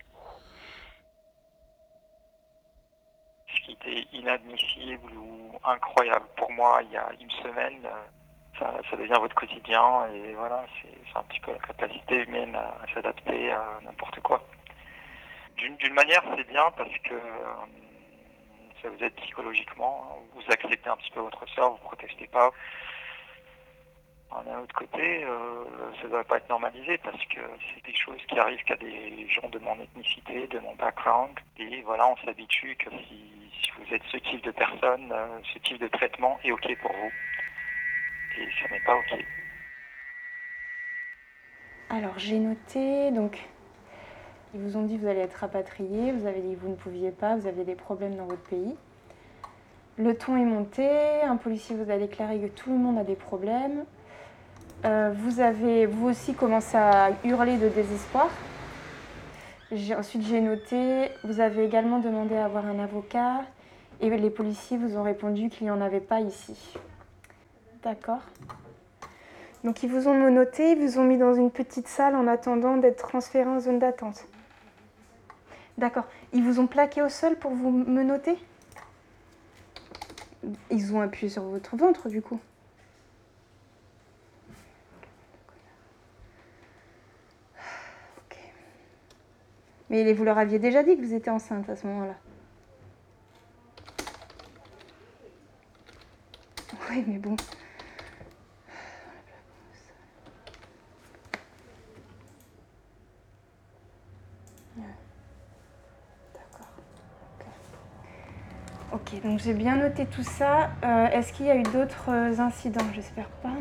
ce 3.48 3.62
qui 3.62 3.72
était 3.74 4.08
inadmissible 4.14 5.12
ou 5.18 5.60
incroyable 5.64 6.26
pour 6.36 6.52
moi 6.52 6.82
il 6.84 6.92
y 6.92 6.98
a 6.98 7.10
une 7.20 7.32
semaine, 7.32 7.86
euh, 7.86 8.04
ça, 8.60 8.98
devient 8.98 9.18
votre 9.20 9.36
quotidien 9.36 10.08
et 10.14 10.34
voilà, 10.34 10.66
c'est 10.82 11.18
un 11.18 11.24
petit 11.24 11.40
peu 11.40 11.52
la 11.52 11.60
capacité 11.60 12.24
humaine 12.24 12.56
à, 12.56 12.74
s'adapter 12.94 13.52
à 13.52 13.80
n'importe 13.84 14.20
quoi. 14.22 14.44
D'une 15.58 15.94
manière, 15.94 16.24
c'est 16.36 16.48
bien 16.48 16.70
parce 16.78 16.96
que 17.04 17.14
euh, 17.14 17.54
ça 18.82 18.90
vous 18.90 19.04
aide 19.04 19.14
psychologiquement, 19.16 20.06
hein, 20.06 20.24
vous 20.36 20.44
acceptez 20.52 20.90
un 20.90 20.98
petit 20.98 21.12
peu 21.12 21.22
votre 21.22 21.48
sort, 21.50 21.72
vous 21.72 21.88
protestez 21.88 22.28
pas. 22.28 22.52
D'un 24.46 24.60
autre 24.60 24.76
côté, 24.76 25.24
euh, 25.24 25.64
ça 26.00 26.04
ne 26.04 26.10
doit 26.10 26.24
pas 26.24 26.38
être 26.38 26.50
normalisé 26.50 26.98
parce 27.00 27.24
que 27.26 27.40
c'est 27.74 27.82
quelque 27.82 28.00
chose 28.00 28.22
qui 28.28 28.38
arrive 28.38 28.62
qu'à 28.66 28.76
des 28.76 29.28
gens 29.30 29.50
de 29.50 29.58
mon 29.60 29.80
ethnicité, 29.82 30.48
de 30.48 30.60
mon 30.60 30.76
background. 30.76 31.40
Et 31.58 31.82
voilà, 31.82 32.08
on 32.08 32.18
s'habitue 32.18 32.76
que 32.76 32.90
si, 32.90 33.50
si 33.64 33.72
vous 33.78 33.94
êtes 33.94 34.04
ce 34.12 34.18
type 34.18 34.44
de 34.44 34.52
personne, 34.52 35.12
euh, 35.12 35.40
ce 35.54 35.60
type 35.60 35.80
de 35.80 35.88
traitement 35.88 36.40
est 36.44 36.52
OK 36.52 36.68
pour 36.82 36.92
vous. 36.92 37.12
Alors 41.90 42.20
j'ai 42.20 42.40
noté, 42.40 43.12
donc 43.12 43.48
ils 44.54 44.60
vous 44.60 44.78
ont 44.78 44.84
dit 44.84 44.98
que 44.98 45.02
vous 45.02 45.08
allez 45.08 45.22
être 45.22 45.36
rapatrié, 45.36 46.12
vous 46.12 46.28
avez 46.28 46.42
dit 46.42 46.56
que 46.56 46.60
vous 46.60 46.70
ne 46.70 46.76
pouviez 46.76 47.12
pas, 47.12 47.36
vous 47.36 47.48
aviez 47.48 47.64
des 47.64 47.76
problèmes 47.76 48.16
dans 48.16 48.26
votre 48.26 48.44
pays. 48.44 48.76
Le 49.98 50.16
ton 50.16 50.38
est 50.38 50.46
monté, 50.46 50.88
un 51.24 51.38
policier 51.38 51.76
vous 51.76 51.90
a 51.90 51.98
déclaré 51.98 52.40
que 52.40 52.48
tout 52.48 52.70
le 52.72 52.78
monde 52.78 52.98
a 52.98 53.04
des 53.04 53.16
problèmes. 53.16 53.86
Euh, 54.86 55.12
vous 55.16 55.40
avez 55.40 55.86
vous 55.86 56.08
aussi 56.08 56.36
commencé 56.36 56.78
à 56.78 57.12
hurler 57.24 57.58
de 57.58 57.70
désespoir. 57.70 58.30
Ensuite 59.72 60.24
j'ai 60.24 60.42
noté, 60.42 61.10
vous 61.24 61.40
avez 61.40 61.66
également 61.66 62.00
demandé 62.00 62.36
à 62.36 62.46
avoir 62.46 62.66
un 62.66 62.80
avocat 62.80 63.42
et 64.02 64.10
les 64.10 64.30
policiers 64.30 64.78
vous 64.78 64.98
ont 64.98 65.04
répondu 65.04 65.50
qu'il 65.50 65.66
n'y 65.66 65.72
en 65.72 65.82
avait 65.82 66.00
pas 66.00 66.20
ici. 66.20 66.78
D'accord. 67.84 68.22
Donc 69.64 69.84
ils 69.84 69.92
vous 69.92 70.08
ont 70.08 70.14
menotté, 70.14 70.72
ils 70.72 70.78
vous 70.78 71.00
ont 71.00 71.04
mis 71.04 71.18
dans 71.18 71.34
une 71.34 71.52
petite 71.52 71.88
salle 71.88 72.16
en 72.16 72.28
attendant 72.28 72.78
d'être 72.78 73.08
transféré 73.08 73.50
en 73.50 73.60
zone 73.60 73.80
d'attente. 73.80 74.26
D'accord. 75.78 76.06
Ils 76.34 76.44
vous 76.44 76.60
ont 76.60 76.68
plaqué 76.68 77.02
au 77.02 77.10
sol 77.10 77.36
pour 77.36 77.52
vous 77.52 77.70
menotter? 77.70 78.38
Ils 80.70 80.94
ont 80.96 81.02
appuyé 81.02 81.30
sur 81.30 81.44
votre 81.44 81.76
ventre 81.76 82.10
du 82.10 82.22
coup. 82.22 82.40
Ok. 88.18 88.38
Mais 89.90 90.14
vous 90.14 90.24
leur 90.24 90.38
aviez 90.38 90.60
déjà 90.60 90.84
dit 90.84 90.96
que 90.96 91.02
vous 91.02 91.14
étiez 91.14 91.32
enceinte 91.32 91.70
à 91.70 91.76
ce 91.76 91.86
moment-là. 91.88 92.16
Oui, 96.90 97.04
mais 97.06 97.18
bon. 97.18 97.36
Ok, 108.98 109.22
donc 109.22 109.38
j'ai 109.40 109.54
bien 109.54 109.76
noté 109.76 110.08
tout 110.08 110.24
ça. 110.24 110.72
Euh, 110.84 111.06
est-ce 111.10 111.32
qu'il 111.32 111.46
y 111.46 111.52
a 111.52 111.56
eu 111.56 111.62
d'autres 111.62 112.10
euh, 112.10 112.40
incidents? 112.40 112.92
J'espère 112.96 113.30
pas. 113.30 113.54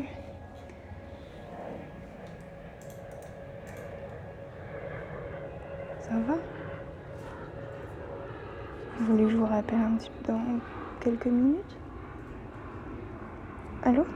Ça 5.99 6.15
va? 6.21 6.37
Vous 8.99 9.07
voulez 9.07 9.25
que 9.27 9.31
je 9.31 9.37
vous 9.37 9.47
rappelle 9.47 9.79
un 9.81 9.97
petit 9.97 10.11
peu 10.11 10.33
dans 10.33 10.61
quelques 11.01 11.27
minutes? 11.27 11.79
Allô? 13.83 14.07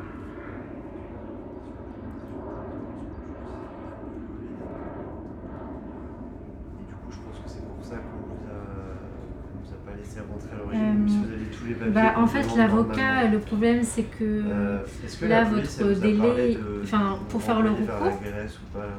Les 11.71 11.75
papiers. 11.75 11.93
bah, 11.93 12.15
en 12.17 12.27
fait, 12.27 12.47
l'avocat, 12.57 13.27
le 13.31 13.39
problème, 13.39 13.81
c'est 13.83 14.03
que 14.05 14.25
Euh, 14.25 14.79
que 15.21 15.27
là, 15.27 15.45
police, 15.47 15.79
votre 15.81 16.01
délai, 16.01 16.55
de- 16.55 16.81
enfin, 16.85 17.19
de 17.21 17.31
pour 17.31 17.43
faire 17.43 17.61
le 17.63 17.71
recours, 17.71 18.21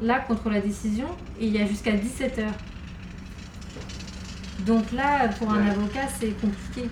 là 0.02 0.20
contre 0.20 0.50
la 0.50 0.60
décision, 0.62 1.08
il 1.40 1.50
y 1.56 1.62
a 1.62 1.66
jusqu'à 1.66 1.92
17 1.94 2.40
heures. 2.40 2.58
Donc 4.66 4.92
là, 4.92 5.28
pour 5.40 5.52
un 5.52 5.66
avocat, 5.68 6.08
c'est 6.20 6.30
compliqué. 6.40 6.90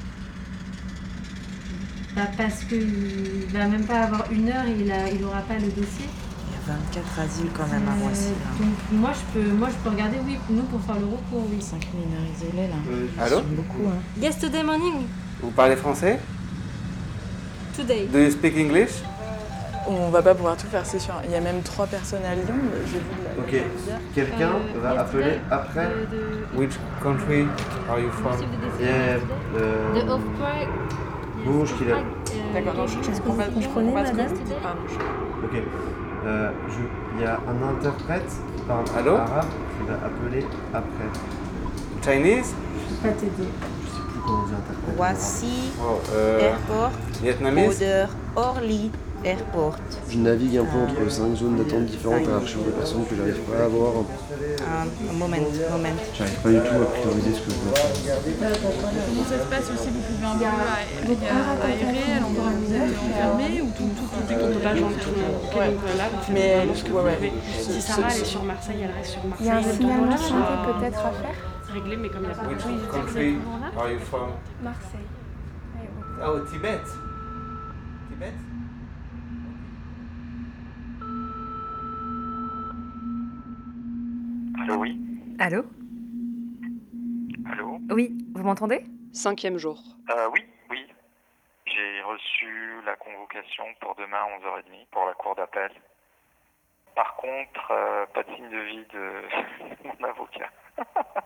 Bah, 2.15 2.23
parce 2.37 2.63
qu'il 2.63 3.45
va 3.53 3.67
même 3.67 3.85
pas 3.85 4.01
avoir 4.01 4.31
une 4.31 4.49
heure 4.49 4.65
et 4.67 4.81
il 4.81 4.91
a, 4.91 5.09
il 5.09 5.23
aura 5.23 5.41
pas 5.41 5.53
le 5.55 5.67
dossier. 5.69 6.05
Il 6.47 6.71
y 6.71 6.71
a 6.73 6.75
24 6.75 7.19
asiles 7.19 7.49
quand 7.55 7.67
même 7.67 7.87
à 7.87 7.91
Euh, 7.91 8.03
Roissy. 8.03 8.29
là. 8.29 8.65
donc 8.65 8.75
moi 8.99 9.11
je 9.13 9.39
peux 9.39 9.51
moi 9.53 9.69
je 9.69 9.75
peux 9.83 9.89
regarder 9.95 10.17
oui 10.25 10.37
nous 10.49 10.63
pour 10.63 10.81
faire 10.81 10.99
le 10.99 11.05
recours 11.05 11.45
oui. 11.51 11.61
5 11.61 11.87
mineurs 11.93 12.25
isolés 12.35 12.67
là. 12.67 13.23
Allô 13.23 13.37
sont 13.37 13.43
beaucoup 13.55 13.87
hein. 13.87 13.99
Yesterday 14.21 14.63
morning 14.63 15.05
Vous 15.41 15.51
parlez 15.51 15.75
français? 15.75 16.19
Today. 17.75 18.07
Do 18.11 18.19
you 18.19 18.31
speak 18.31 18.57
English? 18.57 19.01
On 19.87 20.09
va 20.09 20.21
pas 20.21 20.35
pouvoir 20.35 20.55
tout 20.57 20.67
faire, 20.67 20.85
c'est 20.85 20.99
sûr. 20.99 21.13
Il 21.25 21.31
y 21.31 21.35
a 21.35 21.41
même 21.41 21.61
trois 21.61 21.87
personnes 21.87 22.23
à 22.29 22.35
Lyon, 22.35 22.53
mais 22.63 22.85
j'ai 22.85 22.99
vu 22.99 23.05
Ok. 23.39 23.63
Quelqu'un 24.13 24.51
Euh, 24.75 24.79
va 24.81 25.01
appeler 25.01 25.39
après? 25.49 25.87
Which 26.55 26.73
country 27.01 27.47
are 27.89 27.99
you 27.99 28.09
from? 28.11 28.33
Yeah, 28.79 29.17
euh, 29.57 29.93
The. 29.95 31.45
Bouge 31.45 31.73
qu'il 31.77 31.89
a. 31.91 31.95
D'accord, 32.53 32.73
non, 32.75 32.85
je, 32.87 32.93
je 33.01 33.21
comprends 33.21 33.33
pas, 33.35 33.43
je 33.59 33.67
comprends 33.67 33.91
pas 33.93 34.05
ce 34.05 34.11
que 34.11 34.17
vous 34.17 34.43
dites. 34.43 34.61
Pardon. 34.61 34.81
Ok. 35.45 35.61
Euh, 36.25 36.49
je- 36.69 37.15
Il 37.17 37.21
y 37.23 37.25
a 37.25 37.39
un 37.47 37.69
interprète 37.77 38.27
qui 38.55 38.61
parle 38.63 38.83
Allô? 38.97 39.15
arabe 39.15 39.45
qui 39.77 39.87
va 39.87 39.93
appeler 40.05 40.45
après. 40.73 41.09
Chinese? 42.03 42.53
Pas 43.01 43.09
t'aider. 43.09 43.31
Je 43.31 43.33
sais 43.33 43.47
plus 43.47 43.47
comment 43.47 43.65
on 43.65 43.78
dit 44.25 44.53
interprète. 44.53 44.97
en 44.97 45.03
arabe. 45.03 45.15
Roissy, 45.15 45.45
Oh, 45.81 45.99
euh, 46.13 46.39
Airport, 46.51 46.91
Vietnamese 47.21 47.75
Odeur, 47.77 48.09
Orly, 48.35 48.91
Airport. 49.25 49.75
Je 50.09 50.17
navigue 50.17 50.57
un 50.57 50.63
peu 50.65 50.77
entre 50.79 51.11
cinq 51.11 51.35
zones 51.35 51.57
d'attente 51.57 51.85
différentes 51.85 52.25
à 52.27 52.31
la 52.31 52.39
recherche 52.39 52.63
de 52.65 52.71
personnes 52.71 53.05
que 53.05 53.15
j'arrive 53.17 53.39
pas 53.39 53.63
à 53.63 53.65
avoir. 53.65 53.91
Un, 53.99 54.87
un 54.87 55.13
moment, 55.13 55.35
moment. 55.35 55.89
J'arrive 56.17 56.39
pas 56.39 56.49
du 56.49 56.55
tout 56.59 56.75
à 56.81 56.85
prioriser 56.85 57.33
ce 57.35 57.41
que 57.41 57.51
je 57.51 57.55
veux 57.59 57.75
faire. 57.75 58.19
Comment 58.55 59.25
ça 59.27 59.39
se 59.43 59.49
passe 59.49 59.67
aussi 59.75 59.89
Vous 59.89 59.99
pouvez 59.99 60.25
un 60.25 61.55
peu 61.59 61.67
aérer 61.67 62.13
à 62.15 62.19
l'endroit 62.21 62.47
où 62.47 62.65
vous 62.65 62.73
êtes 62.73 62.95
enfermé 62.95 63.61
ou 63.61 63.65
tout, 63.75 63.89
tout, 63.97 64.07
tout 64.07 64.35
peut 64.53 64.59
pas 64.63 64.75
joindre 64.75 64.95
tout 65.01 65.09
euh, 65.59 65.97
là, 65.97 66.05
Mais 66.31 66.65
vous. 66.65 66.73
Ce- 66.75 67.71
Si 67.73 67.81
Sarah 67.81 68.07
elle 68.15 68.21
est 68.21 68.25
sur 68.25 68.43
Marseille, 68.43 68.77
elle 68.83 68.91
reste 68.95 69.11
sur 69.11 69.25
Marseille. 69.25 69.45
Il 69.45 69.47
y 69.47 69.49
a 69.49 69.55
un 69.55 69.61
Le 69.61 69.73
signalement 69.73 70.07
peut-être 70.79 70.99
à 70.99 71.11
faire 71.11 71.35
réglé, 71.73 71.97
mais 71.97 72.09
comme 72.09 72.23
il 72.23 72.27
n'y 72.27 72.33
a 72.33 72.35
pas 72.35 72.47
Which 72.47 72.63
de 72.63 72.91
country 72.91 73.37
are 73.77 73.91
you 73.91 73.99
from? 73.99 74.29
Marseille. 74.61 74.99
Oh, 76.21 76.39
Tibet 76.51 76.81
Tibet? 78.09 78.33
Allô, 84.61 84.75
oui 84.77 84.99
Allô? 85.39 85.63
Allô? 87.45 87.79
Oui, 87.91 88.17
vous 88.35 88.43
m'entendez? 88.43 88.83
Cinquième 89.13 89.57
jour. 89.57 89.79
Euh, 90.09 90.27
Oui, 90.33 90.45
oui. 90.69 90.85
J'ai 91.65 92.01
reçu 92.01 92.81
la 92.85 92.95
convocation 92.95 93.63
pour 93.79 93.95
demain 93.95 94.17
à 94.17 94.37
11h30 94.39 94.87
pour 94.91 95.05
la 95.05 95.13
cour 95.13 95.35
d'appel. 95.35 95.71
Par 96.95 97.15
contre, 97.15 97.71
euh, 97.71 98.05
pas 98.13 98.23
de 98.23 98.35
signe 98.35 98.49
de 98.49 98.59
vie 98.59 98.85
de 98.93 99.87
mon 99.99 100.07
avocat. 100.07 100.49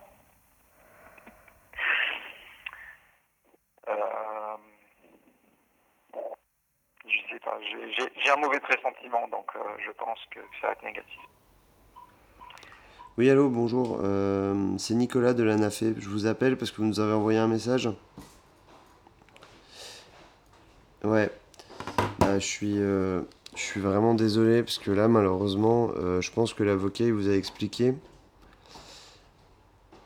Euh, 3.89 4.55
je 7.05 7.17
sais 7.29 7.32
j'ai- 7.61 8.31
un 8.31 8.35
mauvais 8.37 8.59
pressentiment, 8.59 9.27
donc 9.29 9.45
euh, 9.55 9.59
je 9.85 9.91
pense 9.91 10.19
que 10.31 10.39
ça 10.61 10.67
va 10.67 10.73
être 10.73 10.83
négatif. 10.83 11.19
Oui, 13.17 13.29
allô, 13.29 13.49
bonjour. 13.49 13.99
euh, 14.03 14.75
c'est 14.77 14.95
Nicolas 14.95 15.33
de 15.33 15.43
l'ANAFE. 15.43 15.83
Je 15.97 16.09
vous 16.09 16.25
appelle 16.25 16.57
parce 16.57 16.71
que 16.71 16.77
vous 16.77 16.87
nous 16.87 16.99
avez 16.99 17.13
envoyé 17.13 17.37
un 17.37 17.47
message. 17.47 17.89
Ouais. 21.03 21.29
Bah, 22.19 22.39
je 22.39 22.45
suis, 22.45 22.79
euh, 22.79 23.21
je 23.55 23.61
suis 23.61 23.81
vraiment 23.81 24.15
désolé 24.15 24.63
parce 24.63 24.79
que 24.79 24.89
là, 24.89 25.07
malheureusement, 25.07 25.89
je 26.21 26.31
pense 26.31 26.53
que 26.53 26.63
l'avocat, 26.63 27.03
il 27.03 27.13
vous 27.13 27.29
a 27.29 27.33
expliqué. 27.33 27.93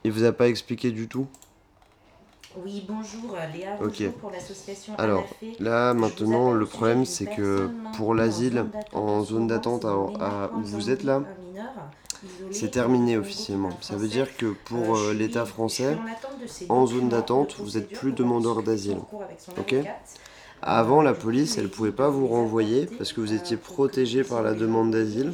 Il 0.03 0.11
vous 0.11 0.23
a 0.25 0.31
pas 0.33 0.47
expliqué 0.47 0.91
du 0.91 1.07
tout. 1.07 1.27
Oui, 2.67 2.83
bonjour, 2.85 3.33
euh, 3.33 3.47
Léa 3.53 4.11
pour 4.19 4.29
l'association 4.29 4.93
Alors 4.97 5.25
Anafé. 5.41 5.63
là, 5.63 5.93
maintenant, 5.93 6.51
le 6.51 6.65
problème, 6.65 7.05
c'est 7.05 7.25
que 7.25 7.69
pour 7.95 8.13
l'asile, 8.13 8.65
en 8.91 9.23
zone 9.23 9.47
d'attente 9.47 9.85
à- 9.85 10.51
où 10.53 10.59
vous 10.59 10.89
êtes 10.89 11.05
là, 11.05 11.21
c'est 12.51 12.71
terminé 12.71 13.17
officiellement. 13.17 13.69
Ça 13.79 13.95
veut 13.95 14.09
dire 14.09 14.35
que 14.35 14.47
pour 14.65 14.97
euh, 14.97 15.13
l'État 15.13 15.45
français, 15.45 15.97
en 16.67 16.85
zone 16.85 17.07
d'attente, 17.07 17.55
vous 17.57 17.77
n'êtes 17.77 17.89
plus 17.89 18.11
demandeur 18.11 18.61
d'asile. 18.63 18.99
Ok 19.57 19.73
Avant, 20.61 21.01
la 21.01 21.13
police, 21.13 21.57
elle 21.57 21.69
pouvait 21.69 21.93
pas 21.93 22.09
vous 22.09 22.27
renvoyer 22.27 22.89
parce 22.97 23.13
que 23.13 23.21
vous 23.21 23.31
étiez 23.31 23.55
protégé 23.55 24.25
par 24.25 24.41
la 24.41 24.53
demande 24.53 24.91
d'asile. 24.91 25.31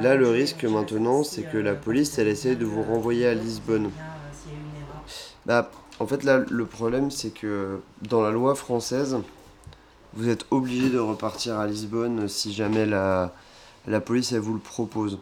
Là, 0.00 0.16
le 0.16 0.28
risque 0.28 0.64
maintenant, 0.64 1.22
c'est 1.22 1.44
que 1.44 1.56
la 1.56 1.74
police, 1.74 2.18
elle 2.18 2.28
essaie 2.28 2.56
de 2.56 2.66
vous 2.66 2.82
renvoyer 2.82 3.26
à 3.26 3.32
Lisbonne. 3.32 3.90
Bah, 5.46 5.70
en 6.00 6.06
fait, 6.06 6.24
là, 6.24 6.38
le 6.38 6.66
problème, 6.66 7.10
c'est 7.10 7.30
que 7.30 7.78
dans 8.02 8.20
la 8.20 8.32
loi 8.32 8.54
française, 8.56 9.18
vous 10.14 10.28
êtes 10.28 10.44
obligé 10.50 10.90
de 10.90 10.98
repartir 10.98 11.58
à 11.58 11.66
Lisbonne 11.66 12.26
si 12.26 12.52
jamais 12.52 12.84
la, 12.84 13.32
la 13.86 14.00
police, 14.00 14.32
elle 14.32 14.40
vous 14.40 14.54
le 14.54 14.60
propose. 14.60 15.18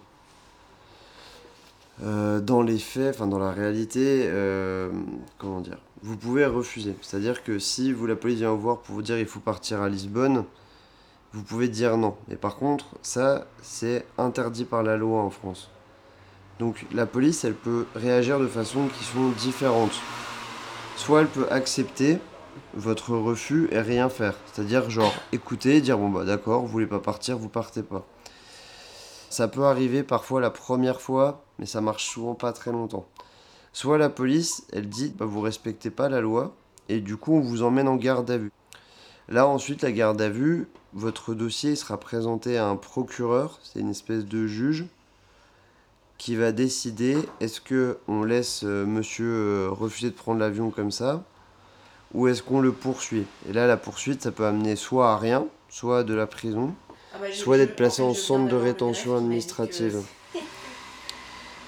Euh, 2.03 2.41
dans 2.41 2.63
les 2.63 2.79
faits, 2.79 3.15
enfin 3.15 3.29
dans 3.29 3.39
la 3.39 3.53
réalité, 3.53 4.25
euh, 4.27 4.91
comment 5.39 5.61
dire, 5.61 5.79
vous 6.03 6.17
pouvez 6.17 6.45
refuser. 6.47 6.97
C'est-à-dire 7.03 7.45
que 7.45 7.59
si 7.59 7.93
vous, 7.93 8.07
la 8.07 8.17
police 8.17 8.39
vient 8.39 8.51
vous 8.51 8.61
voir 8.61 8.79
pour 8.79 8.97
vous 8.97 9.03
dire 9.03 9.19
il 9.19 9.27
faut 9.27 9.41
partir 9.41 9.81
à 9.81 9.89
Lisbonne, 9.89 10.45
vous 11.33 11.43
pouvez 11.43 11.69
dire 11.69 11.97
non. 11.97 12.17
Mais 12.29 12.37
par 12.37 12.57
contre, 12.57 12.87
ça, 13.03 13.47
c'est 13.63 14.07
interdit 14.19 14.65
par 14.65 14.83
la 14.83 14.97
loi 14.97 15.21
en 15.21 15.31
France. 15.31 15.71
Donc 16.59 16.87
la 16.93 17.07
police, 17.07 17.45
elle 17.45 17.55
peut 17.55 17.87
réagir 17.95 18.39
de 18.39 18.47
façon 18.47 18.89
qui 18.89 19.05
sont 19.05 19.31
différentes. 19.31 20.01
Soit 20.97 21.23
elle 21.23 21.29
peut 21.29 21.49
accepter 21.51 22.19
votre 22.75 23.17
refus 23.17 23.69
et 23.73 23.81
rien 23.81 24.09
faire. 24.09 24.35
C'est-à-dire 24.53 24.91
genre 24.91 25.15
écouter, 25.33 25.81
dire 25.81 25.99
bon 25.99 26.09
bah 26.09 26.25
d'accord, 26.25 26.63
vous 26.63 26.69
voulez 26.69 26.87
pas 26.87 27.01
partir, 27.01 27.39
vous 27.39 27.49
partez 27.49 27.83
pas. 27.83 28.07
Ça 29.31 29.49
peut 29.49 29.65
arriver 29.65 30.05
parfois 30.05 30.41
la 30.41 30.51
première 30.51 31.01
fois, 31.01 31.45
mais 31.59 31.67
ça 31.67 31.81
marche 31.81 32.07
souvent 32.07 32.35
pas 32.35 32.53
très 32.53 32.71
longtemps. 32.71 33.07
Soit 33.73 33.99
la 33.99 34.09
police, 34.09 34.65
elle 34.73 34.89
dit 34.89 35.13
bah 35.17 35.25
vous 35.25 35.41
respectez 35.41 35.91
pas 35.91 36.09
la 36.09 36.21
loi 36.21 36.55
et 36.89 37.01
du 37.01 37.17
coup 37.17 37.35
on 37.35 37.41
vous 37.41 37.65
emmène 37.65 37.89
en 37.89 37.97
garde 37.97 38.31
à 38.31 38.39
vue. 38.39 38.53
Là 39.29 39.49
ensuite 39.49 39.83
la 39.83 39.91
garde 39.91 40.21
à 40.21 40.29
vue, 40.29 40.69
votre 40.93 41.35
dossier 41.35 41.75
sera 41.75 41.99
présenté 41.99 42.57
à 42.57 42.69
un 42.69 42.77
procureur, 42.77 43.59
c'est 43.65 43.81
une 43.81 43.91
espèce 43.91 44.25
de 44.25 44.47
juge 44.47 44.87
qui 46.19 46.37
va 46.37 46.53
décider 46.53 47.17
est-ce 47.41 47.61
que 47.61 47.99
on 48.09 48.23
laisse 48.23 48.63
euh, 48.65 48.87
monsieur 48.87 49.27
euh, 49.27 49.69
refuser 49.71 50.11
de 50.11 50.15
prendre 50.15 50.41
l'avion 50.41 50.71
comme 50.71 50.91
ça 50.91 51.23
ou 52.13 52.29
est-ce 52.29 52.43
qu'on 52.43 52.61
le 52.61 52.73
poursuit? 52.73 53.27
Et 53.49 53.53
là 53.53 53.67
la 53.67 53.77
poursuite 53.77 54.23
ça 54.23 54.31
peut 54.31 54.47
amener 54.47 54.77
soit 54.77 55.13
à 55.13 55.19
rien, 55.19 55.47
soit 55.69 56.01
à 56.01 56.03
de 56.05 56.15
la 56.15 56.27
prison, 56.27 56.75
Ah 57.15 57.19
bah, 57.21 57.27
soit 57.33 57.57
d'être 57.57 57.77
placé 57.77 58.03
en 58.03 58.15
fait, 58.15 58.21
centre 58.21 58.49
de 58.49 58.57
rétention 58.57 59.17
administrative. 59.17 60.01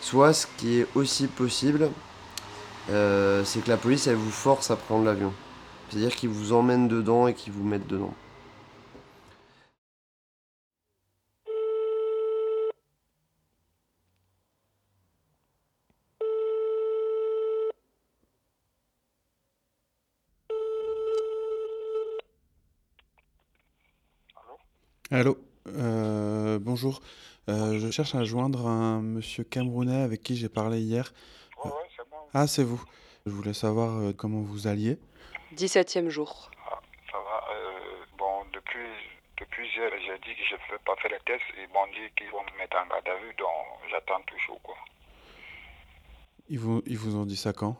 Soit 0.01 0.32
ce 0.34 0.47
qui 0.57 0.78
est 0.78 0.86
aussi 0.94 1.26
possible, 1.26 1.90
euh, 2.90 3.42
c'est 3.44 3.59
que 3.64 3.68
la 3.68 3.76
police 3.76 4.07
elle 4.07 4.14
vous 4.14 4.30
force 4.30 4.70
à 4.70 4.76
prendre 4.76 5.05
l'avion. 5.05 5.32
C'est-à-dire 5.88 6.14
qu'ils 6.14 6.28
vous 6.28 6.53
emmènent 6.53 6.86
dedans 6.86 7.26
et 7.26 7.34
qu'ils 7.34 7.53
vous 7.53 7.64
mettent 7.64 7.88
dedans. 7.88 8.14
Allô, 25.11 25.38
euh, 25.68 26.59
bonjour. 26.61 27.00
Euh, 27.48 27.78
je 27.78 27.90
cherche 27.90 28.14
à 28.14 28.24
joindre 28.24 28.66
un 28.66 29.00
monsieur 29.00 29.44
camerounais 29.44 30.02
avec 30.02 30.22
qui 30.22 30.36
j'ai 30.36 30.48
parlé 30.48 30.80
hier. 30.80 31.12
Euh, 31.64 31.68
Ah, 32.34 32.46
c'est 32.46 32.64
vous. 32.64 32.82
Je 33.24 33.30
voulais 33.30 33.54
savoir 33.54 33.98
euh, 34.00 34.12
comment 34.12 34.40
vous 34.40 34.66
alliez. 34.66 34.98
17e 35.54 36.09
jour. 36.09 36.50
Ça 37.11 37.18
va. 37.18 37.44
euh, 37.54 38.04
bon, 38.18 38.44
depuis, 38.52 38.88
depuis 39.38 39.68
hier, 39.76 39.90
j'ai 40.04 40.18
dit 40.18 40.34
que 40.36 40.44
je 40.50 40.54
ne 40.54 40.76
vais 40.76 40.82
pas 40.84 40.96
faire 40.96 41.11
les 41.12 41.20
tests. 41.24 41.44
Ils 41.57 41.72
m'ont 41.72 41.86
dit 41.86 42.12
qu'ils 42.16 42.30
vont 42.30 42.42
me 42.42 42.59
mettre 42.59 42.76
en 42.76 42.86
garde 42.88 43.09
à 43.09 43.16
vue, 43.24 43.34
donc 43.38 43.90
j'attends 43.90 44.20
toujours. 44.26 44.61
Quoi. 44.62 44.74
Ils 46.48 46.59
vous, 46.59 46.82
ils 46.86 46.98
vous 46.98 47.16
ont 47.16 47.24
dit 47.26 47.36
ça 47.36 47.52
quand? 47.52 47.76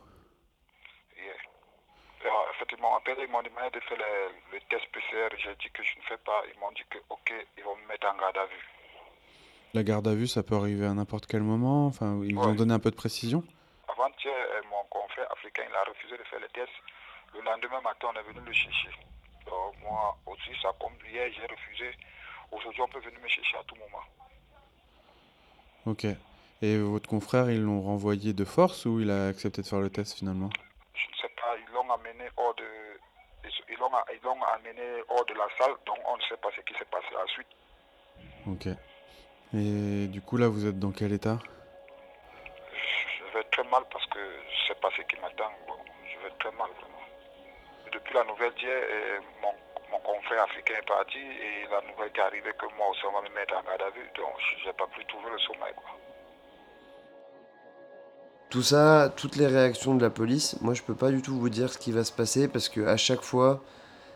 Fait, 2.67 2.75
ils 2.77 2.81
m'ont 2.83 2.95
appelé, 2.95 3.17
ils 3.23 3.31
m'ont 3.31 3.43
demandé 3.43 3.71
de 3.73 3.81
faire 3.81 3.99
le, 3.99 4.57
le 4.57 4.61
test 4.69 4.87
PCR. 4.93 5.29
J'ai 5.39 5.55
dit 5.57 5.71
que 5.73 5.83
je 5.83 5.97
ne 5.99 6.03
fais 6.03 6.17
pas. 6.19 6.43
Ils 6.53 6.59
m'ont 6.61 6.71
dit 6.73 6.83
que, 6.91 6.99
ok, 7.11 7.33
ils 7.57 7.65
vont 7.65 7.77
me 7.77 7.87
mettre 7.89 8.07
en 8.09 8.17
garde 8.17 8.37
à 8.37 8.47
vue. 8.47 8.69
La 9.75 9.83
garde 9.83 10.09
à 10.09 10.15
vue, 10.15 10.27
ça 10.27 10.43
peut 10.43 10.57
arriver 10.57 10.87
à 10.87 10.95
n'importe 10.95 11.27
quel 11.27 11.43
moment. 11.43 11.87
Enfin, 11.87 12.21
ils 12.25 12.35
vous 12.35 12.43
ont 12.43 12.55
donné 12.55 12.75
un 12.75 12.79
peu 12.79 12.91
de 12.91 12.97
précision. 12.97 13.43
Avant-hier, 13.89 14.33
euh, 14.35 14.63
mon 14.71 14.85
confrère 14.91 15.31
africain, 15.33 15.63
il 15.69 15.75
a 15.75 15.85
refusé 15.85 16.17
de 16.17 16.25
faire 16.25 16.41
le 16.41 16.49
test. 16.49 16.73
Le 17.35 17.43
lendemain 17.43 17.81
matin, 17.83 18.09
on 18.15 18.19
est 18.19 18.23
venu 18.23 18.41
le 18.47 18.53
chercher. 18.53 18.91
Donc, 19.45 19.75
moi 19.83 20.17
aussi, 20.27 20.51
ça 20.63 20.73
comme 20.81 20.95
hier, 21.11 21.31
j'ai 21.33 21.47
refusé. 21.47 21.91
Aujourd'hui, 22.51 22.83
on 22.83 22.89
peut 22.89 23.01
venir 23.01 23.21
me 23.21 23.29
chercher 23.29 23.57
à 23.59 23.65
tout 23.65 23.75
moment. 23.77 24.03
Ok. 25.87 26.07
Et 26.63 26.79
votre 26.79 27.09
confrère, 27.09 27.51
ils 27.51 27.63
l'ont 27.63 27.83
renvoyé 27.83 28.33
de 28.33 28.45
force 28.45 28.87
ou 28.87 29.01
il 29.01 29.11
a 29.11 29.29
accepté 29.29 29.63
de 29.63 29.67
faire 29.67 29.81
le 29.81 29.91
test 29.91 30.17
finalement 30.19 30.49
Je 30.95 31.07
ne 31.11 31.17
sais 31.21 31.35
pas, 31.37 31.55
ils 31.59 31.76
l'ont 31.87 31.95
amené 31.95 32.29
hors 32.37 32.55
de... 32.55 32.65
Ils 33.69 33.79
l'ont 33.79 33.91
ils 34.13 34.21
l'ont 34.23 34.43
amené 34.43 35.03
hors 35.09 35.25
de 35.25 35.35
la 35.35 35.47
salle, 35.59 35.75
donc 35.87 35.99
on 36.07 36.17
ne 36.17 36.23
sait 36.23 36.37
pas 36.37 36.49
ce 36.57 36.61
qui 36.63 36.75
s'est 36.75 36.85
passé 36.87 37.07
ensuite. 37.23 37.47
Ok. 38.47 38.67
Et 39.55 40.07
du 40.09 40.21
coup, 40.21 40.37
là, 40.37 40.49
vous 40.49 40.67
êtes 40.67 40.79
dans 40.79 40.91
quel 40.91 41.13
état? 41.13 41.39
Je 42.73 43.39
vais 43.39 43.45
très 43.45 43.65
mal 43.65 43.85
parce 43.93 44.07
que 44.07 44.19
je 44.19 44.63
ne 44.63 44.67
sais 44.69 44.75
pas 44.81 44.89
ce 44.97 45.03
qui 45.03 45.17
m'attend. 45.21 45.53
Bon, 45.69 45.79
je 46.05 46.19
vais 46.25 46.35
très 46.39 46.51
mal, 46.53 46.71
vraiment. 46.81 47.05
Depuis 47.93 48.15
la 48.15 48.25
nouvelle 48.25 48.53
d'hier, 48.55 48.73
euh, 48.73 49.21
mon, 49.41 49.55
mon 49.91 49.99
confrère 50.01 50.43
africain 50.43 50.75
est 50.79 50.87
parti 50.87 51.19
et 51.19 51.67
la 51.71 51.81
nouvelle 51.83 52.11
qui 52.13 52.21
est 52.21 52.25
arrivée 52.25 52.53
que 52.59 52.67
moi 52.77 52.89
aussi 52.89 53.07
on 53.07 53.13
va 53.13 53.23
me 53.23 53.35
mettre 53.35 53.57
en 53.57 53.63
garde 53.63 53.83
à 53.83 53.91
vue, 53.91 54.11
donc 54.17 54.35
je 54.61 54.67
n'ai 54.67 54.73
pas 54.73 54.87
pu 54.89 55.05
trouver 55.07 55.31
le 55.31 55.39
sommeil. 55.39 55.73
Quoi. 55.75 55.91
Tout 58.57 58.63
ça, 58.63 59.13
toutes 59.15 59.37
les 59.37 59.47
réactions 59.47 59.95
de 59.95 60.01
la 60.01 60.09
police, 60.09 60.57
moi 60.63 60.73
je 60.73 60.81
peux 60.81 60.95
pas 60.95 61.11
du 61.11 61.21
tout 61.21 61.39
vous 61.39 61.51
dire 61.51 61.71
ce 61.71 61.77
qui 61.77 61.93
va 61.93 62.05
se 62.05 62.11
passer 62.11 62.49
parce 62.49 62.71
que 62.71 62.87
à 62.87 62.97
chaque 62.97 63.21
fois, 63.21 63.61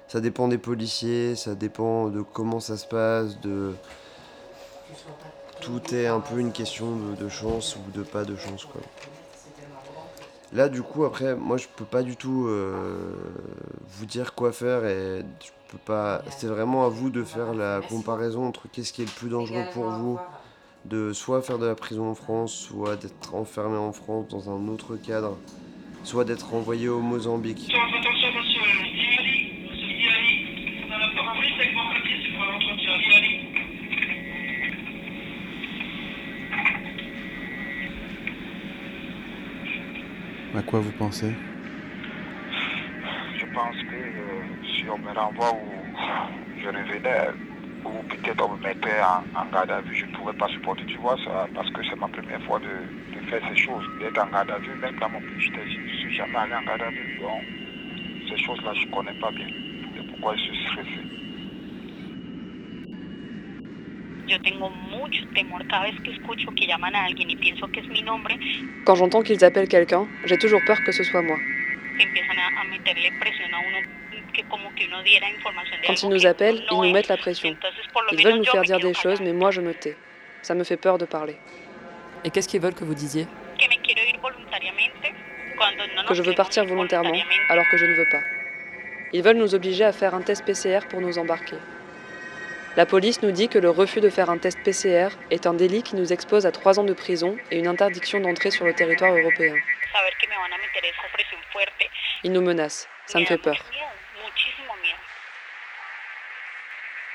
ça 0.09 0.23
dépend 0.23 0.49
des 0.49 0.57
policiers, 0.57 1.37
ça 1.37 1.55
dépend 1.55 2.09
de 2.09 2.23
comment 2.23 2.59
ça 2.59 2.79
se 2.79 2.87
passe, 2.87 3.39
de. 3.41 3.75
Tout 5.61 5.95
est 5.95 6.07
un 6.07 6.21
peu 6.21 6.39
une 6.39 6.53
question 6.53 6.97
de, 7.21 7.29
chance 7.29 7.77
ou 7.77 7.91
de 7.93 8.03
pas 8.03 8.25
de 8.25 8.35
chance 8.35 8.65
quoi. 8.65 8.81
Là 10.55 10.71
du 10.71 10.81
coup 10.81 11.05
après, 11.05 11.35
moi 11.35 11.59
je 11.59 11.67
peux 11.77 11.85
pas 11.85 12.03
du 12.03 12.17
tout 12.17 12.47
euh, 12.49 13.13
vous 13.91 14.07
dire 14.07 14.35
quoi 14.35 14.53
faire 14.53 14.87
et 14.87 15.19
je 15.19 15.51
peux 15.69 15.83
pas. 15.85 16.23
C'est 16.39 16.47
vraiment 16.47 16.87
à 16.87 16.89
vous 16.89 17.11
de 17.11 17.25
faire 17.25 17.53
la 17.53 17.83
comparaison 17.87 18.47
entre 18.47 18.69
qu'est-ce 18.73 18.95
qui 18.95 19.03
est 19.03 19.05
le 19.05 19.11
plus 19.11 19.29
dangereux 19.29 19.65
pour 19.75 19.85
vous 19.91 20.19
de 20.85 21.13
soit 21.13 21.43
faire 21.43 21.59
de 21.59 21.67
la 21.67 21.75
prison 21.75 22.11
en 22.11 22.15
France, 22.15 22.69
soit 22.71 22.97
d'être 22.97 23.35
enfermé 23.35 23.77
en 23.77 23.93
France 23.93 24.29
dans 24.29 24.51
un 24.51 24.69
autre 24.69 24.97
cadre, 24.97 25.39
soit 26.03 26.25
d'être 26.25 26.55
envoyé 26.55 26.89
au 26.89 27.01
Mozambique. 27.01 27.69
Attention, 27.71 28.29
monsieur 28.39 28.63
Lilali, 28.83 29.67
monsieur 29.71 29.87
Lilali, 29.87 30.47
on 30.89 30.93
a 30.93 30.99
la 30.99 31.09
police 31.35 31.55
avec 31.59 31.75
mon 31.75 31.87
papier, 31.93 32.17
c'est 32.25 32.33
pour 32.33 32.43
un 32.43 32.55
entretien. 32.57 32.97
Lilali. 32.97 33.33
À 40.57 40.63
quoi 40.63 40.81
vous 40.81 40.93
pensez? 40.93 41.33
Je 43.39 43.47
pense 43.55 43.77
que 43.77 43.95
euh, 43.95 44.43
si 44.65 44.89
on 44.89 44.99
me 44.99 45.13
renvoie 45.13 45.53
ou 45.53 45.71
je 46.61 46.67
revenais, 46.67 47.29
ou 47.85 48.03
peut-être 48.09 48.45
on 48.47 48.57
me 48.57 48.63
mettait 48.63 49.01
en, 49.03 49.25
en 49.41 49.51
garde 49.51 49.71
à 49.71 49.81
vue, 49.81 49.95
je 49.95 50.07
ne 50.07 50.13
pourrais 50.13 50.35
pas 50.35 50.49
supporter, 50.49 50.85
tu 50.87 50.99
vois, 50.99 51.17
ça, 51.25 51.47
parce 51.55 51.71
que 51.71 51.81
c'est 51.89 51.97
ma 51.97 52.09
première 52.09 52.43
fois 52.45 52.59
de, 52.59 52.67
de 53.15 53.27
faire 53.27 53.43
ces 53.49 53.57
choses, 53.57 53.85
d'être 54.01 54.19
en 54.23 54.31
garde 54.31 54.51
à 54.51 54.59
vue, 54.59 54.75
même 54.81 54.97
dans 54.99 55.09
mon 55.09 55.21
pays, 55.21 55.41
je 55.41 55.51
ne 55.51 55.89
suis 56.01 56.15
jamais 56.17 56.37
allé 56.37 56.55
en 56.55 56.63
garde 56.63 56.83
à 56.83 56.91
vue. 56.91 57.19
Donc, 57.21 57.43
ces 58.29 58.39
choses-là, 58.45 58.73
je 58.75 58.87
ne 58.87 58.93
connais 58.93 59.19
pas 59.21 59.31
bien. 59.31 59.49
Et 59.49 60.07
pourquoi 60.11 60.37
je 60.37 60.43
suis 60.43 60.59
stressé? 60.67 61.01
Quand 68.85 68.95
j'entends 68.95 69.23
qu'ils 69.23 69.45
appellent 69.45 69.69
quelqu'un, 69.69 70.07
j'ai 70.25 70.39
toujours 70.39 70.61
peur 70.67 70.79
que 70.85 70.93
ce 70.93 71.03
soit 71.03 71.23
moi. 71.23 71.37
Quand 75.87 76.03
ils 76.03 76.09
nous 76.09 76.27
appellent, 76.27 76.63
ils 76.71 76.77
no 76.77 76.85
nous 76.85 76.93
mettent 76.93 77.09
la 77.09 77.17
pression. 77.17 77.57
Ils 78.13 78.23
veulent 78.23 78.39
nous 78.39 78.45
faire 78.45 78.61
me 78.61 78.67
dire 78.67 78.81
des 78.81 78.95
choses, 78.95 79.21
mais 79.21 79.33
moi 79.33 79.51
je 79.51 79.61
me 79.61 79.75
tais. 79.75 79.97
Ça 80.43 80.55
me 80.55 80.65
fait 80.65 80.77
peur 80.77 80.99
de 80.99 81.05
parler. 81.05 81.37
Et 82.25 82.31
qu'est-ce 82.31 82.49
qu'ils 82.49 82.61
veulent 82.61 82.75
que 82.75 82.85
vous 82.85 82.95
disiez? 82.95 83.27
Que 86.09 86.15
je 86.15 86.23
veux 86.23 86.35
partir 86.35 86.63
ir 86.65 86.69
volontairement, 86.69 87.17
alors 87.49 87.65
que 87.71 87.77
je 87.77 87.87
ne 87.87 87.95
veux 87.95 88.09
pas. 88.11 88.21
Ils 89.13 89.23
veulent 89.23 89.37
nous 89.37 89.55
obliger 89.55 89.85
à 89.85 89.93
faire 89.93 90.15
un 90.15 90.23
test 90.23 90.45
PCR 90.45 90.87
pour 90.89 91.01
nous 91.01 91.19
embarquer. 91.19 91.57
La 92.77 92.87
police 92.87 93.23
nous 93.23 93.33
dit 93.33 93.49
que 93.49 93.59
le 93.59 93.69
refus 93.69 94.01
de 94.01 94.09
faire 94.09 94.31
un 94.31 94.39
test 94.39 94.63
PCR 94.63 95.09
est 95.31 95.47
un 95.47 95.55
délit 95.55 95.83
qui 95.83 95.97
nous 95.97 96.13
expose 96.13 96.47
à 96.47 96.53
trois 96.53 96.79
ans 96.79 96.85
de 96.85 96.93
prison 96.93 97.37
et 97.51 97.59
une 97.59 97.67
interdiction 97.67 98.21
d'entrer 98.21 98.53
sur 98.53 98.65
le 98.65 98.73
territoire 98.73 99.13
européen. 99.13 99.55
Ils 102.23 102.33
nous 102.33 102.43
menacent. 102.43 102.89
Ça 103.07 103.19
me 103.19 103.25
fait 103.25 103.39
peur. 103.39 103.57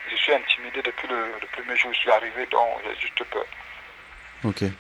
Je 0.10 0.16
suis 0.18 0.34
intimidé 0.34 0.82
depuis 0.82 1.08
le, 1.08 1.34
le 1.42 1.48
premier 1.52 1.76
jour 1.78 1.90
où 1.90 1.94
je 1.94 2.00
suis 2.00 2.12
arrivé, 2.12 2.46
donc 2.52 2.68
j'ai 2.84 2.96
juste 3.02 3.24
peur. 3.26 3.46
Ok. 4.44 4.62
Et 4.64 4.72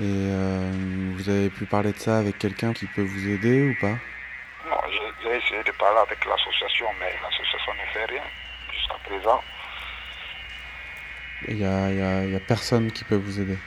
euh, 0.00 0.70
vous 1.14 1.28
avez 1.28 1.48
pu 1.50 1.64
parler 1.64 1.92
de 1.92 1.98
ça 1.98 2.18
avec 2.18 2.38
quelqu'un 2.38 2.72
qui 2.72 2.86
peut 2.86 3.02
vous 3.02 3.28
aider 3.28 3.62
ou 3.62 3.74
pas? 3.80 3.96
Non, 4.68 4.80
j'ai 5.22 5.36
essayé 5.36 5.62
de 5.64 5.70
parler 5.72 5.98
avec 6.00 6.22
l'association, 6.24 6.86
mais 7.00 7.14
l'association 7.22 7.72
ne 7.74 7.92
fait 7.92 8.04
rien 8.06 8.22
jusqu'à 8.72 8.96
présent. 9.04 9.42
Il 11.48 11.58
y 11.58 11.64
a, 11.64 11.90
y 11.92 12.02
a- 12.02 12.24
y 12.26 12.36
a 12.36 12.40
personne 12.40 12.90
qui 12.92 13.04
peut 13.04 13.16
vous 13.16 13.40
aider? 13.40 13.58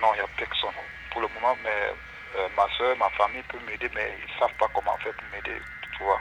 Non, 0.00 0.08
il 0.14 0.18
n'y 0.18 0.24
a 0.24 0.28
personne 0.36 0.70
pour 1.10 1.20
le 1.22 1.28
moment, 1.34 1.56
mais 1.64 1.92
euh, 2.38 2.48
ma 2.56 2.68
soeur, 2.76 2.96
ma 2.98 3.08
famille 3.10 3.42
peut 3.48 3.58
m'aider, 3.66 3.88
mais 3.94 4.12
ils 4.22 4.32
ne 4.34 4.38
savent 4.38 4.56
pas 4.58 4.68
comment 4.74 4.96
faire 4.98 5.12
pour 5.14 5.26
m'aider, 5.32 5.60
tu 5.96 6.02
vois. 6.04 6.20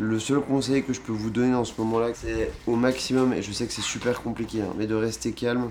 Le 0.00 0.18
seul 0.18 0.40
conseil 0.40 0.82
que 0.82 0.92
je 0.92 1.00
peux 1.00 1.12
vous 1.12 1.30
donner 1.30 1.52
dans 1.52 1.64
ce 1.64 1.80
moment-là, 1.80 2.12
c'est 2.14 2.50
au 2.66 2.74
maximum, 2.74 3.32
et 3.32 3.42
je 3.42 3.52
sais 3.52 3.64
que 3.64 3.72
c'est 3.72 3.80
super 3.80 4.22
compliqué, 4.22 4.60
hein, 4.60 4.74
mais 4.76 4.88
de 4.88 4.94
rester 4.96 5.30
calme, 5.30 5.70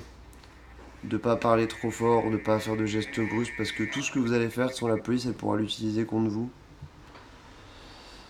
de 1.04 1.18
pas 1.18 1.36
parler 1.36 1.68
trop 1.68 1.92
fort, 1.92 2.32
de 2.32 2.38
pas 2.38 2.58
faire 2.60 2.78
de 2.78 2.86
gestes 2.86 3.20
brusques, 3.20 3.54
parce 3.58 3.74
que 3.74 3.84
tout 3.84 4.02
ce 4.02 4.14
que 4.14 4.20
vous 4.20 4.32
allez 4.32 4.50
faire 4.50 4.72
sans 4.72 4.88
la 4.88 4.96
police, 4.96 5.26
elle 5.26 5.34
pourra 5.34 5.58
l'utiliser 5.58 6.06
contre 6.06 6.30
vous. 6.30 6.50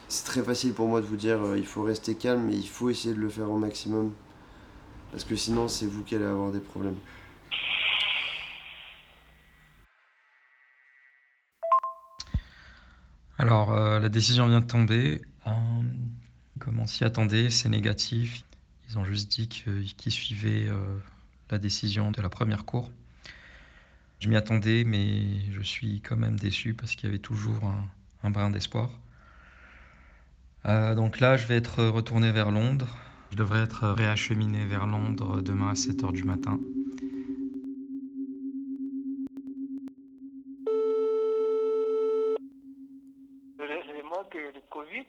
C'est 0.07 0.25
très 0.25 0.41
facile 0.41 0.73
pour 0.73 0.87
moi 0.87 0.99
de 0.99 1.05
vous 1.05 1.15
dire, 1.15 1.43
euh, 1.43 1.59
il 1.59 1.65
faut 1.65 1.83
rester 1.83 2.15
calme, 2.15 2.47
mais 2.47 2.55
il 2.55 2.67
faut 2.67 2.89
essayer 2.89 3.13
de 3.13 3.19
le 3.19 3.29
faire 3.29 3.51
au 3.51 3.59
maximum, 3.59 4.13
parce 5.11 5.23
que 5.23 5.35
sinon 5.35 5.67
c'est 5.67 5.85
vous 5.85 6.01
qui 6.01 6.15
allez 6.15 6.25
avoir 6.25 6.51
des 6.51 6.59
problèmes. 6.59 6.97
Alors, 13.43 13.73
euh, 13.73 13.99
la 13.99 14.07
décision 14.07 14.47
vient 14.47 14.61
de 14.61 14.65
tomber. 14.65 15.21
Euh, 15.47 15.51
comme 16.59 16.79
on 16.79 16.87
s'y 16.87 17.03
attendait, 17.03 17.49
c'est 17.49 17.67
négatif. 17.67 18.45
Ils 18.87 18.97
ont 18.97 19.03
juste 19.03 19.29
dit 19.31 19.49
qu'ils 19.49 20.11
suivaient 20.13 20.69
euh, 20.69 20.97
la 21.51 21.57
décision 21.57 22.09
de 22.11 22.21
la 22.21 22.29
première 22.29 22.63
cour. 22.63 22.89
Je 24.21 24.29
m'y 24.29 24.37
attendais, 24.37 24.85
mais 24.85 25.41
je 25.51 25.61
suis 25.61 25.99
quand 25.99 26.15
même 26.15 26.39
déçu 26.39 26.73
parce 26.73 26.95
qu'il 26.95 27.07
y 27.07 27.09
avait 27.09 27.19
toujours 27.19 27.69
un, 28.23 28.29
brin 28.31 28.49
d'espoir. 28.49 28.89
Donc 30.63 31.19
là, 31.19 31.35
je 31.35 31.45
vais 31.45 31.57
être 31.57 31.83
retourné 31.83 32.31
vers 32.31 32.49
Londres. 32.49 32.95
Je 33.31 33.35
devrais 33.35 33.59
être 33.59 33.89
réacheminé 33.89 34.65
vers 34.65 34.87
Londres 34.87 35.41
demain 35.41 35.71
à 35.71 35.73
7h 35.73 36.13
du 36.13 36.23
matin. 36.23 36.57
Heureusement 43.63 44.23
que 44.29 44.37
le 44.37 44.61
Covid 44.69 45.05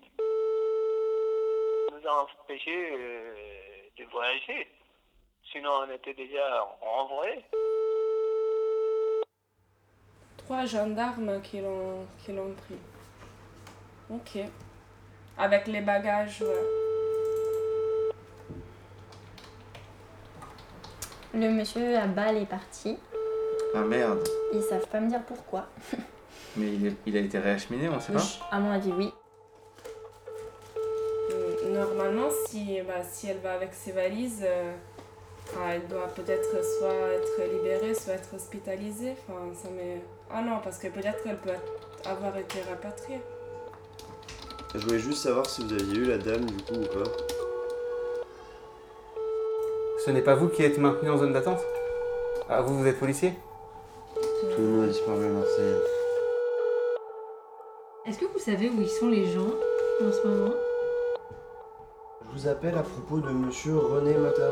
nous 1.91 2.09
a 2.09 2.23
empêchés 2.23 2.93
euh, 2.93 3.35
de 3.99 4.05
voyager. 4.05 4.69
Sinon, 5.51 5.71
on 5.71 5.84
était 5.95 6.15
déjà 6.15 6.67
envoyés. 7.01 7.45
Trois 10.39 10.67
gendarmes 10.67 11.41
qui 11.43 11.61
l'ont 11.61 12.07
qui 12.25 12.33
l'ont 12.33 12.53
pris. 12.55 12.77
Ok. 14.11 14.45
Avec 15.39 15.67
les 15.67 15.81
bagages, 15.81 16.43
ouais. 16.43 16.63
Le 21.35 21.49
monsieur 21.51 21.97
à 21.97 22.07
balle 22.07 22.37
est 22.37 22.47
parti. 22.47 22.99
Ah 23.75 23.81
merde. 23.81 24.23
Ils 24.53 24.63
savent 24.63 24.87
pas 24.87 25.01
me 25.01 25.09
dire 25.09 25.23
pourquoi. 25.27 25.67
Mais 26.57 26.73
il, 26.75 26.87
est- 26.87 26.97
il 27.07 27.17
a 27.17 27.21
été 27.21 27.39
réacheminé, 27.39 27.89
on 27.89 27.99
sait 27.99 28.13
pas 28.13 28.23
À 28.53 28.61
mon 28.61 28.71
avis, 28.71 28.93
oui. 28.93 29.13
Normalement, 31.69 32.29
si, 32.47 32.81
bah, 32.83 33.03
si 33.03 33.29
elle 33.29 33.39
va 33.39 33.55
avec 33.55 33.75
ses 33.75 33.91
valises, 33.91 34.45
euh, 34.47 34.73
enfin, 35.47 35.71
elle 35.73 35.87
doit 35.89 36.09
peut-être 36.09 36.65
soit 36.79 36.95
être 37.13 37.53
libérée, 37.53 37.95
soit 37.95 38.15
être 38.15 38.35
hospitalisée. 38.35 39.15
Enfin, 39.29 39.41
ça 39.55 39.69
met... 39.71 40.01
Ah 40.31 40.43
non, 40.43 40.61
parce 40.63 40.79
que 40.79 40.89
peut-être 40.89 41.23
qu'elle 41.23 41.39
peut 41.39 41.51
avoir 42.05 42.37
été 42.37 42.61
rapatriée. 42.63 43.21
Je 44.75 44.81
voulais 44.81 44.99
juste 44.99 45.23
savoir 45.23 45.47
si 45.47 45.65
vous 45.65 45.73
aviez 45.73 45.99
eu 45.99 46.05
la 46.05 46.19
dame 46.19 46.47
du 46.47 46.57
coup 46.65 46.75
ou 46.75 46.87
pas. 46.87 47.11
Ce 50.05 50.11
n'est 50.11 50.23
pas 50.23 50.35
vous 50.35 50.49
qui 50.49 50.63
êtes 50.63 50.79
maintenu 50.79 51.11
en 51.11 51.17
zone 51.17 51.33
d'attente? 51.33 51.61
Ah, 52.49 52.61
vous, 52.61 52.79
vous 52.79 52.87
êtes 52.87 52.99
policier? 52.99 53.33
Tout 54.15 54.59
le 54.59 54.65
monde 54.65 54.85
a 54.85 54.89
disparu 54.89 55.25
à 55.25 55.29
Marseille. 55.29 55.75
Est-ce 58.07 58.19
que 58.19 58.27
vous 58.27 58.39
savez 58.39 58.69
où 58.69 58.83
ils 58.83 58.91
sont 58.91 59.09
les 59.09 59.25
gens 59.33 59.49
en 60.03 60.13
ce 60.13 60.27
moment? 60.27 60.55
Je 62.21 62.41
vous 62.41 62.49
appelle 62.49 62.77
à 62.77 62.83
propos 62.83 63.21
de 63.21 63.31
monsieur 63.31 63.79
René 63.79 64.15
Mata. 64.15 64.51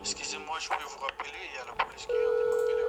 Excusez-moi, 0.00 0.56
je 0.58 0.68
peux 0.70 0.74
vous 0.74 0.98
rappeler, 0.98 1.30
il 1.52 1.54
y 1.54 1.60
a 1.60 1.66
la 1.66 1.84
police 1.84 2.06
qui 2.06 2.12
vient 2.12 2.32
de 2.32 2.34
m'appeler 2.50 2.86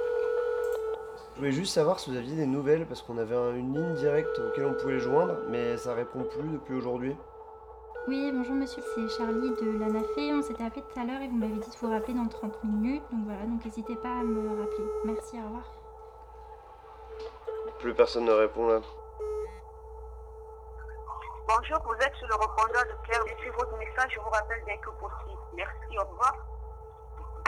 Je 1.29 1.29
voulais 1.40 1.52
juste 1.52 1.72
savoir 1.74 1.98
si 1.98 2.10
vous 2.10 2.16
aviez 2.16 2.36
des 2.36 2.46
nouvelles 2.46 2.86
parce 2.86 3.02
qu'on 3.02 3.16
avait 3.18 3.34
un- 3.34 3.54
une 3.54 3.74
ligne 3.74 3.94
directe 3.94 4.38
auquel 4.38 4.66
on 4.66 4.74
pouvait 4.74 4.98
joindre, 4.98 5.36
mais 5.48 5.76
ça 5.78 5.94
répond 5.94 6.22
plus 6.24 6.48
depuis 6.48 6.74
aujourd'hui. 6.74 7.16
Oui, 8.08 8.30
bonjour 8.32 8.54
monsieur, 8.54 8.82
c'est 8.94 9.08
Charlie 9.16 9.50
de 9.50 9.78
l'ANAFE. 9.78 10.18
On 10.18 10.42
s'était 10.42 10.64
appelé 10.64 10.82
tout 10.82 11.00
à 11.00 11.04
l'heure 11.04 11.20
et 11.22 11.28
vous 11.28 11.36
m'avez 11.36 11.54
dit 11.54 11.70
de 11.70 11.76
vous 11.80 11.90
rappeler 11.90 12.14
dans 12.14 12.26
30 12.26 12.62
minutes. 12.64 13.02
Donc 13.12 13.24
voilà, 13.24 13.42
donc 13.44 13.64
n'hésitez 13.64 13.96
pas 13.96 14.08
à 14.20 14.22
me 14.22 14.60
rappeler. 14.60 14.84
Merci, 15.04 15.36
au 15.40 15.44
revoir. 15.44 15.64
Plus 17.78 17.94
personne 17.94 18.24
ne 18.24 18.32
répond 18.32 18.66
là. 18.68 18.80
Bonjour, 21.48 21.78
vous 21.86 21.94
êtes 22.04 22.14
sur 22.16 22.28
le 22.28 22.34
répondeur 22.34 22.84
de 22.84 23.06
Claire. 23.06 23.22
Suis 23.38 23.50
votre 23.50 23.76
message, 23.78 24.12
je 24.14 24.20
vous 24.20 24.30
rappelle 24.30 24.62
dès 24.66 24.76
que 24.78 24.90
possible. 24.90 25.40
Merci, 25.56 25.98
au 25.98 26.02
revoir. 26.10 26.34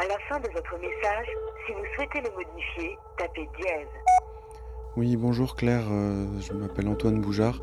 À 0.02 0.08
la 0.08 0.18
fin 0.28 0.40
de 0.40 0.48
votre 0.52 0.74
message, 0.80 1.26
si 1.66 1.72
vous 1.72 1.84
souhaitez 1.94 2.20
le 2.20 2.30
modifier, 2.34 2.96
tapez 3.18 3.48
dièse. 3.60 3.86
Oui, 4.96 5.16
bonjour 5.16 5.54
Claire, 5.54 5.84
euh, 5.90 6.26
je 6.40 6.52
m'appelle 6.54 6.88
Antoine 6.88 7.20
Boujard. 7.20 7.60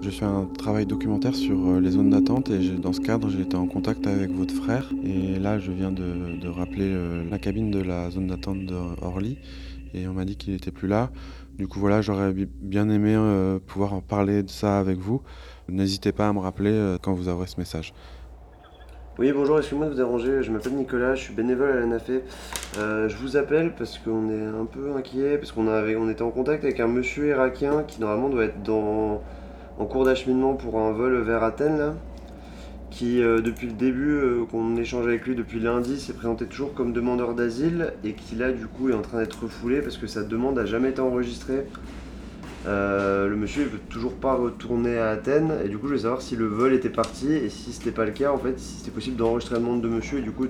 Je 0.00 0.08
fais 0.10 0.24
un 0.24 0.46
travail 0.46 0.86
documentaire 0.86 1.34
sur 1.34 1.56
euh, 1.68 1.80
les 1.80 1.90
zones 1.90 2.10
d'attente 2.10 2.48
et 2.50 2.70
dans 2.76 2.92
ce 2.92 3.00
cadre, 3.00 3.28
j'ai 3.28 3.42
été 3.42 3.56
en 3.56 3.66
contact 3.66 4.06
avec 4.06 4.30
votre 4.30 4.54
frère. 4.54 4.90
Et 5.04 5.38
là, 5.38 5.58
je 5.58 5.72
viens 5.72 5.92
de, 5.92 6.36
de 6.40 6.48
rappeler 6.48 6.90
euh, 6.90 7.28
la 7.30 7.38
cabine 7.38 7.70
de 7.70 7.82
la 7.82 8.10
zone 8.10 8.28
d'attente 8.28 8.64
de 8.64 8.74
Orly 9.02 9.38
et 9.92 10.08
on 10.08 10.14
m'a 10.14 10.24
dit 10.24 10.36
qu'il 10.36 10.54
n'était 10.54 10.72
plus 10.72 10.88
là. 10.88 11.10
Du 11.58 11.68
coup, 11.68 11.78
voilà, 11.80 12.00
j'aurais 12.00 12.32
bi- 12.32 12.48
bien 12.50 12.88
aimé 12.88 13.14
pouvoir 13.66 13.92
en 13.94 14.00
parler 14.00 14.42
de 14.42 14.50
ça 14.50 14.78
avec 14.78 14.98
vous. 14.98 15.22
N'hésitez 15.68 16.12
pas 16.12 16.28
à 16.28 16.32
me 16.32 16.40
rappeler 16.40 16.96
quand 17.02 17.12
vous 17.12 17.28
aurez 17.28 17.46
ce 17.46 17.60
message. 17.60 17.92
Oui, 19.16 19.30
bonjour, 19.30 19.58
excusez-moi 19.58 19.86
de 19.86 19.92
vous 19.92 19.96
déranger, 19.96 20.42
je 20.42 20.50
m'appelle 20.50 20.72
Nicolas, 20.72 21.14
je 21.14 21.22
suis 21.22 21.34
bénévole 21.34 21.70
à 21.70 21.74
l'ANAFE. 21.76 22.10
Euh, 22.78 23.08
je 23.08 23.16
vous 23.16 23.36
appelle 23.36 23.72
parce 23.78 23.96
qu'on 23.96 24.28
est 24.28 24.44
un 24.44 24.64
peu 24.64 24.90
inquiet, 24.96 25.38
parce 25.38 25.52
qu'on 25.52 25.68
avait, 25.68 25.94
on 25.94 26.10
était 26.10 26.22
en 26.22 26.32
contact 26.32 26.64
avec 26.64 26.80
un 26.80 26.88
monsieur 26.88 27.28
irakien 27.28 27.84
qui 27.86 28.00
normalement 28.00 28.28
doit 28.28 28.46
être 28.46 28.60
dans, 28.64 29.22
en 29.78 29.84
cours 29.84 30.04
d'acheminement 30.04 30.54
pour 30.54 30.80
un 30.80 30.90
vol 30.90 31.16
vers 31.22 31.44
Athènes, 31.44 31.94
qui 32.90 33.22
euh, 33.22 33.40
depuis 33.40 33.68
le 33.68 33.74
début 33.74 34.14
euh, 34.14 34.44
qu'on 34.50 34.74
échange 34.74 35.06
avec 35.06 35.24
lui 35.26 35.36
depuis 35.36 35.60
lundi 35.60 36.00
s'est 36.00 36.14
présenté 36.14 36.46
toujours 36.46 36.74
comme 36.74 36.92
demandeur 36.92 37.34
d'asile 37.34 37.92
et 38.02 38.14
qui 38.14 38.34
là 38.34 38.50
du 38.50 38.66
coup 38.66 38.88
est 38.90 38.94
en 38.94 39.02
train 39.02 39.18
d'être 39.18 39.44
refoulé 39.44 39.80
parce 39.80 39.96
que 39.96 40.08
sa 40.08 40.24
demande 40.24 40.58
a 40.58 40.64
jamais 40.64 40.88
été 40.88 41.00
enregistrée. 41.00 41.66
Euh, 42.66 43.28
le 43.28 43.36
monsieur 43.36 43.64
il 43.64 43.68
veut 43.68 43.78
toujours 43.90 44.14
pas 44.14 44.34
retourner 44.34 44.98
à 44.98 45.10
Athènes 45.10 45.52
et 45.62 45.68
du 45.68 45.76
coup 45.76 45.82
je 45.82 45.88
voulais 45.88 46.02
savoir 46.02 46.22
si 46.22 46.34
le 46.34 46.46
vol 46.46 46.72
était 46.72 46.88
parti 46.88 47.30
et 47.30 47.50
si 47.50 47.72
c'était 47.72 47.90
pas 47.90 48.06
le 48.06 48.10
cas 48.12 48.32
en 48.32 48.38
fait 48.38 48.58
si 48.58 48.78
c'était 48.78 48.90
possible 48.90 49.16
d'enregistrer 49.16 49.56
la 49.56 49.60
demande 49.60 49.82
de 49.82 49.88
monsieur 49.88 50.20
et 50.20 50.22
du 50.22 50.30
coup 50.30 50.46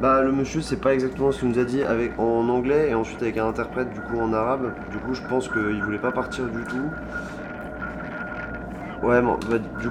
bah 0.00 0.22
le 0.22 0.32
monsieur 0.32 0.62
c'est 0.62 0.80
pas 0.80 0.94
exactement 0.94 1.32
ce 1.32 1.40
qu'il 1.40 1.50
nous 1.50 1.58
a 1.58 1.64
dit 1.64 1.82
avec 1.82 2.18
en 2.18 2.48
anglais 2.48 2.88
et 2.88 2.94
ensuite 2.94 3.20
avec 3.20 3.36
un 3.36 3.46
interprète 3.46 3.92
du 3.92 4.00
coup 4.00 4.18
en 4.18 4.32
arabe 4.32 4.72
du 4.90 4.96
coup 4.96 5.12
je 5.12 5.22
pense 5.28 5.48
qu'il 5.48 5.82
voulait 5.84 5.98
pas 5.98 6.12
partir 6.12 6.46
du 6.46 6.64
tout 6.64 6.90
ouais 9.06 9.20
bon, 9.20 9.38
bah, 9.50 9.58
du 9.58 9.88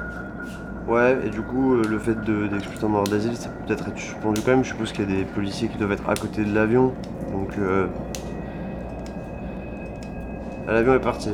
Ouais, 0.86 1.18
et 1.26 1.30
du 1.30 1.42
coup, 1.42 1.76
euh, 1.76 1.84
le 1.88 1.98
fait 1.98 2.22
de- 2.26 2.48
d'expulser 2.48 2.84
un 2.84 2.88
demandeur 2.90 3.14
d'asile, 3.14 3.32
c'est 3.38 3.50
peut-être 3.66 3.88
être 3.88 3.98
suspendu 3.98 4.42
quand 4.42 4.52
même. 4.52 4.64
Je 4.66 4.70
suppose 4.70 4.92
qu'il 4.92 5.10
y 5.10 5.14
a 5.14 5.18
des 5.18 5.24
policiers 5.24 5.70
qui 5.70 5.78
doivent 5.78 5.94
être 5.94 6.10
à 6.10 6.16
côté 6.16 6.44
de 6.44 6.54
l'avion. 6.54 6.94
Donc, 7.32 7.58
euh... 7.58 7.88
l'avion 10.68 10.94
est 10.96 11.00
parti. 11.00 11.30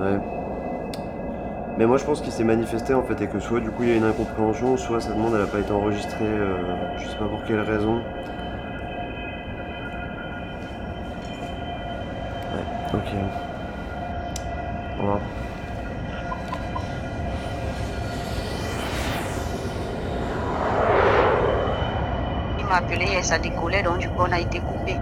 Ouais. 0.00 0.18
Mais 1.78 1.86
moi, 1.86 1.96
je 1.96 2.04
pense 2.04 2.20
qu'il 2.20 2.32
s'est 2.32 2.44
manifesté 2.44 2.92
en 2.92 3.02
fait, 3.02 3.20
et 3.22 3.28
que 3.28 3.38
soit 3.38 3.60
du 3.60 3.70
coup 3.70 3.84
il 3.84 3.90
y 3.90 3.92
a 3.92 3.96
une 3.96 4.04
incompréhension, 4.04 4.76
soit 4.76 5.00
sa 5.00 5.12
demande 5.12 5.34
elle 5.36 5.42
a 5.42 5.46
pas 5.46 5.60
été 5.60 5.70
enregistrée, 5.72 6.24
euh, 6.24 6.56
je 6.98 7.06
sais 7.06 7.16
pas 7.16 7.26
pour 7.26 7.44
quelle 7.44 7.60
raison. 7.60 8.02
Ouais, 12.52 12.64
ok. 12.94 13.14
Au 14.98 15.02
revoir. 15.02 15.20
Il 22.58 22.66
m'a 22.66 22.74
appelé 22.74 23.06
et 23.18 23.22
ça 23.22 23.38
décollait, 23.38 23.84
donc 23.84 23.98
du 23.98 24.08
coup 24.08 24.24
on 24.28 24.32
a 24.32 24.40
été 24.40 24.58
coupé. 24.58 24.96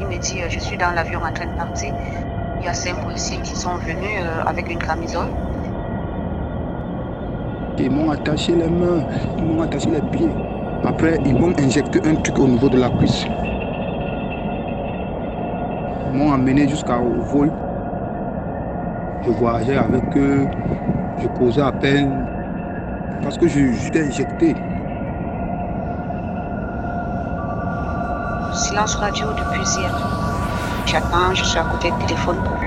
Il 0.00 0.06
me 0.08 0.18
dit, 0.18 0.42
euh, 0.42 0.48
je 0.48 0.58
suis 0.58 0.76
dans 0.76 0.90
l'avion 0.92 1.20
en 1.20 1.32
train 1.32 1.46
de 1.46 1.56
partir. 1.56 1.92
Il 2.60 2.64
y 2.64 2.68
a 2.68 2.74
cinq 2.74 3.00
policiers 3.02 3.38
qui 3.38 3.54
sont 3.54 3.76
venus 3.76 4.18
euh, 4.20 4.42
avec 4.44 4.68
une 4.70 4.78
camisole. 4.78 5.28
Ils 7.78 7.90
m'ont 7.90 8.10
attaché 8.10 8.54
les 8.54 8.68
mains, 8.68 9.04
ils 9.38 9.44
m'ont 9.44 9.62
attaché 9.62 9.90
les 9.90 10.00
pieds. 10.00 10.30
Après, 10.84 11.18
ils 11.24 11.34
m'ont 11.34 11.52
injecté 11.58 12.00
un 12.04 12.14
truc 12.16 12.38
au 12.38 12.48
niveau 12.48 12.68
de 12.68 12.78
la 12.78 12.90
cuisse. 12.90 13.24
Ils 16.12 16.18
m'ont 16.18 16.32
amené 16.32 16.66
jusqu'au 16.68 17.20
vol. 17.32 17.52
Je 19.24 19.30
voyageais 19.30 19.76
avec 19.76 20.16
eux, 20.16 20.46
je 21.18 21.28
causais 21.28 21.62
à 21.62 21.72
peine 21.72 22.26
parce 23.22 23.38
que 23.38 23.46
j'étais 23.48 24.06
injecté. 24.06 24.54
Silence 28.74 28.96
radio 28.96 29.32
depuis 29.32 29.62
hier. 29.76 29.92
J'attends, 30.84 31.32
je 31.32 31.44
suis 31.44 31.58
à 31.58 31.62
côté 31.62 31.92
du 31.92 32.06
téléphone 32.06 32.42
pour 32.42 32.58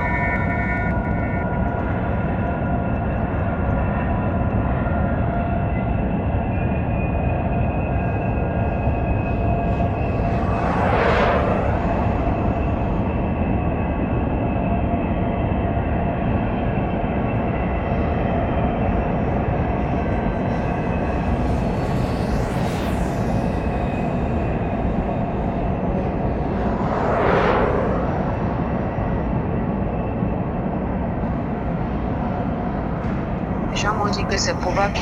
Les 33.78 33.84
gens 33.84 33.94
m'ont 33.94 34.10
dit 34.10 34.26
que 34.26 34.38
c'est 34.38 34.56
probable 34.56 34.98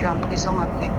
qu'il 0.00 0.08
soit 0.08 0.10
conduit 0.10 0.24
en 0.24 0.28
prison 0.28 0.60
après. 0.60 0.90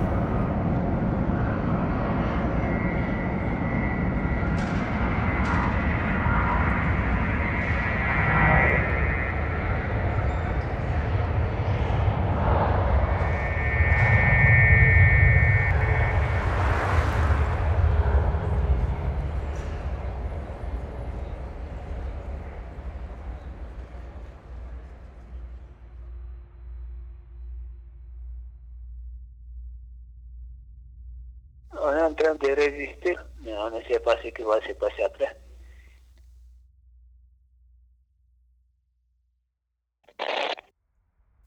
On 31.84 31.90
est 31.96 32.02
en 32.02 32.14
train 32.14 32.34
de 32.36 32.46
résister, 32.54 33.16
mais 33.44 33.52
on 33.58 33.70
ne 33.76 33.82
sait 33.82 33.98
pas 33.98 34.16
ce 34.22 34.28
qui 34.28 34.42
va 34.42 34.60
se 34.60 34.72
passer 34.74 35.02
après. 35.02 35.36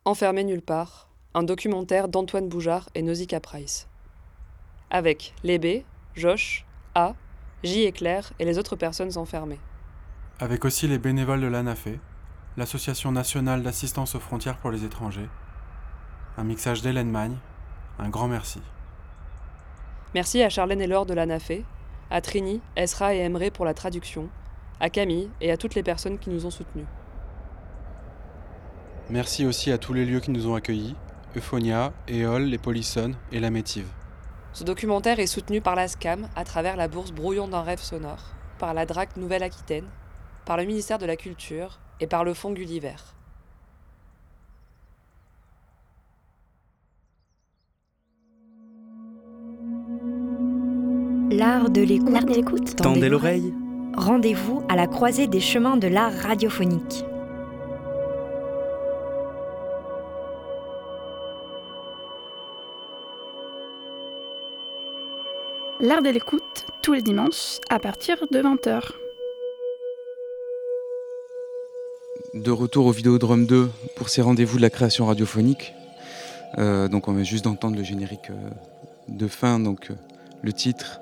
Enfermé 0.07 0.43
nulle 0.43 0.61
part, 0.61 1.09
un 1.33 1.41
documentaire 1.41 2.07
d'Antoine 2.07 2.47
Boujard 2.47 2.87
et 2.93 3.01
Nausicaa 3.01 3.39
Price. 3.39 3.87
Avec 4.91 5.33
Lébé, 5.43 5.83
Josh, 6.13 6.63
A, 6.93 7.15
J 7.63 7.85
et 7.85 7.91
Claire 7.91 8.31
et 8.37 8.45
les 8.45 8.59
autres 8.59 8.75
personnes 8.75 9.17
enfermées. 9.17 9.57
Avec 10.39 10.63
aussi 10.63 10.87
les 10.87 10.99
bénévoles 10.99 11.41
de 11.41 11.47
l'ANAFE, 11.47 11.87
l'Association 12.55 13.11
nationale 13.11 13.63
d'assistance 13.63 14.13
aux 14.13 14.19
frontières 14.19 14.59
pour 14.59 14.69
les 14.69 14.85
étrangers. 14.85 15.27
Un 16.37 16.43
mixage 16.43 16.83
d'Hélène 16.83 17.09
Magne. 17.09 17.37
Un 17.97 18.09
grand 18.09 18.27
merci. 18.27 18.61
Merci 20.13 20.43
à 20.43 20.49
Charlène 20.49 20.81
et 20.81 20.87
Laure 20.87 21.07
de 21.07 21.15
l'ANAFE, 21.15 21.63
à 22.11 22.21
Trini, 22.21 22.61
Esra 22.75 23.15
et 23.15 23.25
Emre 23.25 23.49
pour 23.51 23.65
la 23.65 23.73
traduction, 23.73 24.29
à 24.79 24.91
Camille 24.91 25.31
et 25.41 25.51
à 25.51 25.57
toutes 25.57 25.73
les 25.73 25.81
personnes 25.81 26.19
qui 26.19 26.29
nous 26.29 26.45
ont 26.45 26.51
soutenus. 26.51 26.85
Merci 29.09 29.45
aussi 29.45 29.71
à 29.71 29.77
tous 29.77 29.93
les 29.93 30.03
lieux 30.03 30.19
qui 30.19 30.31
nous 30.31 30.47
ont 30.47 30.55
accueillis, 30.55 30.95
Euphonia, 31.37 31.93
Éole, 32.07 32.45
les 32.45 32.57
Polissonnes 32.57 33.15
et 33.31 33.39
la 33.39 33.51
Métive. 33.51 33.87
Ce 34.53 34.63
documentaire 34.63 35.19
est 35.19 35.27
soutenu 35.27 35.61
par 35.61 35.75
la 35.75 35.87
SCAM 35.87 36.27
à 36.35 36.43
travers 36.43 36.75
la 36.75 36.87
bourse 36.87 37.11
Brouillon 37.11 37.47
d'un 37.47 37.61
rêve 37.61 37.81
sonore, 37.81 38.33
par 38.57 38.73
la 38.73 38.85
DRAC 38.85 39.15
Nouvelle-Aquitaine, 39.17 39.85
par 40.45 40.57
le 40.57 40.65
ministère 40.65 40.97
de 40.97 41.05
la 41.05 41.17
Culture 41.17 41.79
et 41.99 42.07
par 42.07 42.23
le 42.23 42.33
Fonds 42.33 42.53
Gulliver. 42.53 42.95
L'art 51.31 51.69
de 51.69 51.81
l'écoute. 51.81 52.75
Tendez 52.77 53.09
l'oreille. 53.09 53.53
Rendez-vous 53.97 54.63
à 54.69 54.75
la 54.75 54.87
croisée 54.87 55.27
des 55.27 55.41
chemins 55.41 55.77
de 55.77 55.87
l'art 55.87 56.13
radiophonique. 56.13 57.03
L'art 65.81 66.01
de 66.01 66.09
l'écoute, 66.09 66.65
tous 66.81 66.93
les 66.93 67.01
dimanches, 67.01 67.59
à 67.69 67.79
partir 67.79 68.17
de 68.31 68.41
20h. 68.41 68.81
De 72.33 72.51
retour 72.51 72.85
au 72.85 72.91
Vidéodrome 72.91 73.45
2 73.45 73.69
pour 73.95 74.09
ces 74.09 74.21
rendez-vous 74.21 74.57
de 74.57 74.61
la 74.61 74.69
création 74.69 75.05
radiophonique. 75.05 75.73
Euh, 76.57 76.87
donc 76.87 77.07
on 77.07 77.13
vient 77.13 77.23
juste 77.23 77.43
d'entendre 77.43 77.75
le 77.75 77.83
générique 77.83 78.29
euh, 78.29 78.49
de 79.09 79.27
fin, 79.27 79.59
donc 79.59 79.91
euh, 79.91 79.95
le 80.43 80.53
titre 80.53 80.99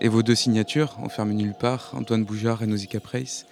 et 0.00 0.08
vos 0.08 0.22
deux 0.22 0.34
signatures, 0.34 0.96
Enfermé 1.02 1.34
nulle 1.34 1.54
part, 1.54 1.92
Antoine 1.96 2.24
Boujard 2.24 2.62
et 2.62 2.66
Nausicaa 2.66 3.00
Price. 3.00 3.46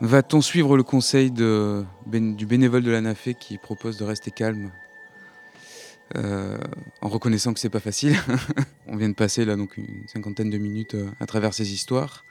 Va-t-on 0.00 0.40
suivre 0.40 0.76
le 0.76 0.82
conseil 0.82 1.30
ben- 1.30 2.36
du 2.36 2.46
bénévole 2.46 2.82
de 2.82 2.90
l'ANAFE 2.90 3.30
qui 3.40 3.58
propose 3.58 3.96
de 3.98 4.04
rester 4.04 4.30
calme 4.30 4.70
euh, 6.16 6.58
en 7.02 7.08
reconnaissant 7.08 7.54
que 7.54 7.60
c'est 7.60 7.70
pas 7.70 7.80
facile. 7.80 8.16
On 8.88 8.96
vient 8.96 9.08
de 9.08 9.14
passer 9.14 9.44
là 9.44 9.56
donc 9.56 9.76
une 9.76 10.08
cinquantaine 10.08 10.50
de 10.50 10.58
minutes 10.58 10.94
euh, 10.94 11.08
à 11.20 11.26
travers 11.26 11.54
ces 11.54 11.72
histoires. 11.72 12.24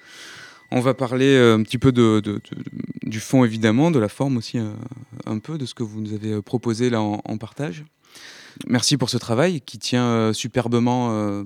On 0.72 0.82
va 0.82 0.94
parler 0.94 1.36
euh, 1.36 1.56
un 1.56 1.64
petit 1.64 1.78
peu 1.78 1.92
de, 1.92 2.22
du 3.04 3.20
fond 3.20 3.46
évidemment, 3.46 3.90
de 3.90 4.00
la 4.00 4.10
forme 4.10 4.38
aussi 4.38 4.60
un 5.26 5.40
peu, 5.40 5.58
de 5.58 5.66
ce 5.66 5.74
que 5.74 5.84
vous 5.84 6.02
nous 6.02 6.14
avez 6.14 6.42
proposé 6.42 6.90
là 6.90 7.02
en, 7.02 7.38
partage. 7.38 7.86
Merci 8.68 8.98
pour 8.98 9.10
ce 9.10 9.18
travail 9.18 9.62
qui 9.62 9.80
tient 9.80 10.34
superbement 10.34 11.44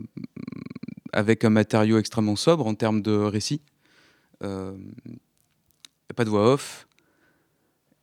avec 1.13 1.45
un 1.45 1.49
matériau 1.51 1.99
extrêmement 1.99 2.35
sobre 2.35 2.65
en 2.65 2.73
termes 2.73 3.01
de 3.01 3.11
récit. 3.11 3.61
Pas 4.39 6.25
de 6.25 6.29
voix 6.29 6.53
off. 6.53 6.87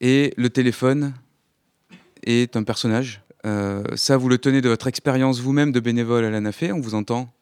Et 0.01 0.33
le 0.37 0.49
téléphone 0.49 1.15
est 2.23 2.57
un 2.57 2.63
personnage. 2.63 3.23
Euh, 3.47 3.83
ça, 3.97 4.17
vous 4.17 4.29
le 4.29 4.39
tenez 4.39 4.61
de 4.61 4.69
votre 4.69 4.87
expérience 4.87 5.41
vous-même 5.41 5.73
de 5.73 5.81
bénévole 5.81 6.25
à 6.25 6.31
l'ANAFE. 6.31 6.65
On 6.73 6.81
vous 6.81 6.95
entend 6.95 7.33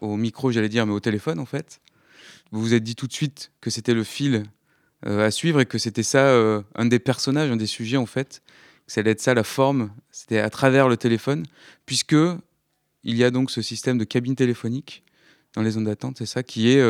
au 0.00 0.16
micro, 0.16 0.50
j'allais 0.50 0.68
dire, 0.68 0.86
mais 0.86 0.92
au 0.92 1.00
téléphone 1.00 1.38
en 1.38 1.46
fait. 1.46 1.80
Vous 2.52 2.60
vous 2.60 2.74
êtes 2.74 2.84
dit 2.84 2.94
tout 2.94 3.06
de 3.06 3.12
suite 3.12 3.50
que 3.60 3.70
c'était 3.70 3.94
le 3.94 4.04
fil 4.04 4.44
euh, 5.06 5.26
à 5.26 5.30
suivre 5.30 5.60
et 5.60 5.66
que 5.66 5.78
c'était 5.78 6.02
ça, 6.02 6.28
euh, 6.28 6.62
un 6.74 6.86
des 6.86 6.98
personnages, 6.98 7.50
un 7.50 7.56
des 7.56 7.66
sujets 7.66 7.96
en 7.96 8.06
fait. 8.06 8.42
Que 8.86 8.92
ça 8.92 9.00
allait 9.00 9.10
être 9.10 9.20
ça 9.20 9.34
la 9.34 9.44
forme, 9.44 9.90
c'était 10.10 10.38
à 10.38 10.48
travers 10.48 10.88
le 10.88 10.96
téléphone, 10.96 11.44
puisque 11.84 12.16
il 13.04 13.16
y 13.16 13.24
a 13.24 13.30
donc 13.30 13.50
ce 13.50 13.60
système 13.60 13.98
de 13.98 14.04
cabine 14.04 14.34
téléphonique 14.34 15.02
dans 15.54 15.62
les 15.62 15.72
zones 15.72 15.84
d'attente, 15.84 16.16
c'est 16.18 16.26
ça 16.26 16.42
qui 16.42 16.70
est 16.70 16.82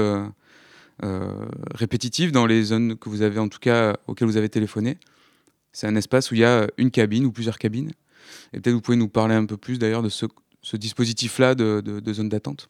répétitif 1.75 2.31
dans 2.31 2.47
les 2.47 2.63
zones 2.63 2.97
que 2.97 3.09
vous 3.09 3.23
avez, 3.23 3.41
en 3.41 3.49
tout 3.49 3.59
cas, 3.59 3.97
auxquelles 4.07 4.29
vous 4.29 4.37
avez 4.37 4.49
téléphoné. 4.49 4.99
C'est 5.73 5.87
un 5.87 5.97
espace 5.97 6.31
où 6.31 6.35
il 6.35 6.41
y 6.41 6.45
a 6.45 6.67
une 6.77 6.91
cabine 6.91 7.25
ou 7.25 7.33
plusieurs 7.33 7.59
cabines. 7.59 7.91
Et 8.53 8.61
peut-être 8.61 8.75
vous 8.75 8.81
pouvez 8.81 8.97
nous 8.97 9.09
parler 9.09 9.35
un 9.35 9.47
peu 9.47 9.57
plus 9.57 9.79
d'ailleurs 9.79 10.03
de 10.03 10.09
ce, 10.09 10.27
dispositif-là 10.77 11.55
de 11.55 12.13
zone 12.13 12.29
d'attente. 12.29 12.69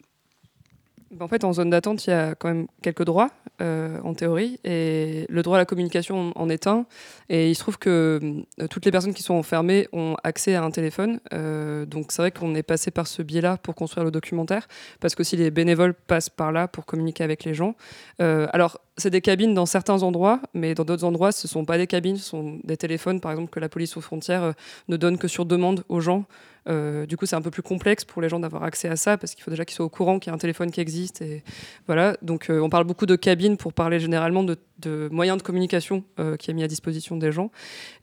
Ben, 1.10 1.24
En 1.24 1.28
fait, 1.28 1.44
en 1.44 1.52
zone 1.54 1.70
d'attente, 1.70 2.06
il 2.06 2.10
y 2.10 2.12
a 2.12 2.34
quand 2.34 2.48
même 2.48 2.66
quelques 2.82 3.04
droits, 3.04 3.30
euh, 3.62 3.98
en 4.04 4.12
théorie, 4.12 4.60
et 4.62 5.24
le 5.30 5.42
droit 5.42 5.56
à 5.56 5.60
la 5.60 5.64
communication 5.64 6.32
en 6.36 6.48
est 6.50 6.66
un. 6.66 6.84
Et 7.30 7.48
il 7.50 7.54
se 7.54 7.60
trouve 7.60 7.78
que 7.78 8.20
euh, 8.60 8.66
toutes 8.68 8.84
les 8.84 8.90
personnes 8.90 9.14
qui 9.14 9.22
sont 9.22 9.34
enfermées 9.34 9.88
ont 9.92 10.16
accès 10.22 10.54
à 10.54 10.62
un 10.62 10.70
téléphone. 10.70 11.20
euh, 11.32 11.86
donc 11.86 12.12
c'est 12.12 12.20
vrai 12.20 12.30
qu'on 12.30 12.54
est 12.54 12.62
passé 12.62 12.90
par 12.90 13.06
ce 13.06 13.22
biais-là 13.22 13.56
pour 13.56 13.74
construire 13.74 14.04
le 14.04 14.10
documentaire, 14.10 14.68
parce 15.00 15.14
que 15.14 15.22
aussi 15.22 15.36
les 15.36 15.50
bénévoles 15.50 15.94
passent 15.94 16.28
par 16.28 16.52
là 16.52 16.68
pour 16.68 16.84
communiquer 16.84 17.24
avec 17.24 17.44
les 17.44 17.54
gens. 17.54 17.74
Alors, 18.18 18.80
c'est 18.96 19.10
des 19.10 19.20
cabines 19.20 19.54
dans 19.54 19.66
certains 19.66 20.02
endroits, 20.02 20.40
mais 20.54 20.74
dans 20.74 20.84
d'autres 20.84 21.04
endroits, 21.04 21.32
ce 21.32 21.46
ne 21.46 21.50
sont 21.50 21.64
pas 21.64 21.78
des 21.78 21.86
cabines, 21.86 22.16
ce 22.16 22.24
sont 22.24 22.58
des 22.64 22.76
téléphones, 22.76 23.20
par 23.20 23.30
exemple, 23.30 23.50
que 23.50 23.60
la 23.60 23.68
police 23.68 23.96
aux 23.96 24.00
frontières 24.00 24.54
ne 24.88 24.96
donne 24.96 25.18
que 25.18 25.28
sur 25.28 25.46
demande 25.46 25.84
aux 25.88 26.00
gens. 26.00 26.24
Euh, 26.68 27.06
du 27.06 27.16
coup, 27.16 27.26
c'est 27.26 27.36
un 27.36 27.42
peu 27.42 27.50
plus 27.50 27.62
complexe 27.62 28.04
pour 28.04 28.22
les 28.22 28.28
gens 28.28 28.40
d'avoir 28.40 28.62
accès 28.62 28.88
à 28.88 28.96
ça 28.96 29.16
parce 29.16 29.34
qu'il 29.34 29.42
faut 29.42 29.50
déjà 29.50 29.64
qu'ils 29.64 29.74
soient 29.74 29.86
au 29.86 29.90
courant 29.90 30.18
qu'il 30.18 30.30
y 30.30 30.32
a 30.32 30.34
un 30.34 30.38
téléphone 30.38 30.70
qui 30.70 30.80
existe. 30.80 31.22
Et 31.22 31.42
voilà. 31.86 32.16
Donc, 32.22 32.50
euh, 32.50 32.60
on 32.60 32.68
parle 32.68 32.84
beaucoup 32.84 33.06
de 33.06 33.16
cabines 33.16 33.56
pour 33.56 33.72
parler 33.72 34.00
généralement 34.00 34.44
de, 34.44 34.56
de 34.78 35.08
moyens 35.10 35.38
de 35.38 35.42
communication 35.42 36.04
euh, 36.18 36.36
qui 36.36 36.50
est 36.50 36.54
mis 36.54 36.62
à 36.62 36.68
disposition 36.68 37.16
des 37.16 37.32
gens. 37.32 37.50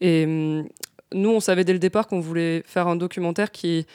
Et 0.01 0.25
hum, 0.25 0.67
nous, 1.13 1.29
on 1.29 1.39
savait 1.39 1.63
dès 1.63 1.73
le 1.73 1.79
départ 1.79 2.07
qu'on 2.07 2.19
voulait 2.19 2.63
faire 2.65 2.87
un 2.87 2.95
documentaire 2.95 3.51
qui 3.51 3.85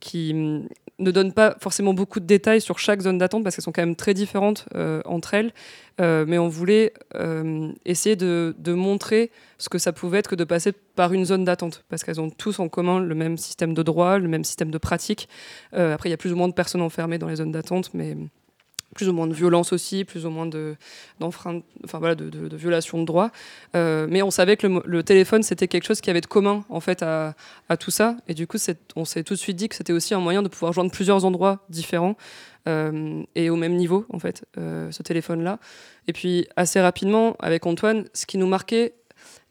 qui 0.00 0.32
hum, 0.32 0.68
ne 0.98 1.10
donne 1.10 1.32
pas 1.32 1.56
forcément 1.60 1.94
beaucoup 1.94 2.20
de 2.20 2.26
détails 2.26 2.60
sur 2.60 2.78
chaque 2.78 3.00
zone 3.00 3.18
d'attente 3.18 3.44
parce 3.44 3.54
qu'elles 3.54 3.64
sont 3.64 3.72
quand 3.72 3.82
même 3.82 3.96
très 3.96 4.14
différentes 4.14 4.66
euh, 4.74 5.00
entre 5.04 5.34
elles. 5.34 5.52
Euh, 6.00 6.24
mais 6.26 6.38
on 6.38 6.48
voulait 6.48 6.92
euh, 7.14 7.70
essayer 7.84 8.16
de, 8.16 8.54
de 8.58 8.72
montrer 8.72 9.30
ce 9.58 9.68
que 9.68 9.78
ça 9.78 9.92
pouvait 9.92 10.18
être 10.18 10.28
que 10.28 10.34
de 10.34 10.44
passer 10.44 10.72
par 10.72 11.12
une 11.12 11.24
zone 11.24 11.44
d'attente 11.44 11.84
parce 11.88 12.04
qu'elles 12.04 12.20
ont 12.20 12.30
tous 12.30 12.58
en 12.58 12.68
commun 12.68 13.00
le 13.00 13.14
même 13.14 13.36
système 13.36 13.74
de 13.74 13.82
droit, 13.82 14.18
le 14.18 14.28
même 14.28 14.44
système 14.44 14.70
de 14.70 14.78
pratique. 14.78 15.28
Après, 15.72 16.08
il 16.08 16.10
y 16.10 16.14
a 16.14 16.18
plus 16.18 16.32
ou 16.32 16.36
moins 16.36 16.48
de 16.48 16.54
personnes 16.54 16.82
enfermées 16.82 17.18
dans 17.18 17.28
les 17.28 17.36
zones 17.36 17.52
d'attente, 17.52 17.90
mais 17.94 18.16
plus 18.98 19.08
ou 19.08 19.12
moins 19.12 19.28
de 19.28 19.32
violence 19.32 19.72
aussi, 19.72 20.04
plus 20.04 20.26
ou 20.26 20.30
moins 20.30 20.46
de, 20.46 20.74
enfin, 21.20 21.62
voilà, 21.94 22.16
de, 22.16 22.28
de, 22.30 22.48
de 22.48 23.04
droits. 23.04 23.30
Euh, 23.76 24.08
mais 24.10 24.22
on 24.22 24.32
savait 24.32 24.56
que 24.56 24.66
le, 24.66 25.02
téléphone, 25.04 25.44
c'était 25.44 25.68
quelque 25.68 25.84
chose 25.84 26.00
qui 26.00 26.10
avait 26.10 26.20
de 26.20 26.26
commun 26.26 26.64
en 26.68 26.80
fait, 26.80 27.04
à, 27.04 27.36
à 27.68 27.76
tout 27.76 27.92
ça. 27.92 28.16
Et 28.26 28.34
du 28.34 28.48
coup, 28.48 28.56
on 28.96 29.04
s'est 29.04 29.22
tout 29.22 29.34
de 29.34 29.38
suite 29.38 29.56
dit 29.56 29.68
que 29.68 29.76
c'était 29.76 29.92
aussi 29.92 30.14
un 30.14 30.20
moyen 30.20 30.42
de 30.42 30.48
pouvoir 30.48 30.72
joindre 30.72 30.90
plusieurs 30.90 31.24
endroits 31.24 31.60
différents 31.68 32.16
euh, 32.66 33.22
et 33.36 33.50
au 33.50 33.56
même 33.56 33.76
niveau, 33.76 34.04
en 34.12 34.18
fait, 34.18 34.44
euh, 34.58 34.90
ce 34.90 35.04
téléphone-là. 35.04 35.60
Et 36.08 36.12
puis, 36.12 36.48
assez 36.56 36.80
rapidement, 36.80 37.36
avec 37.38 37.66
Antoine, 37.66 38.06
ce 38.14 38.26
qui 38.26 38.36
nous 38.36 38.48
marquait, 38.48 38.94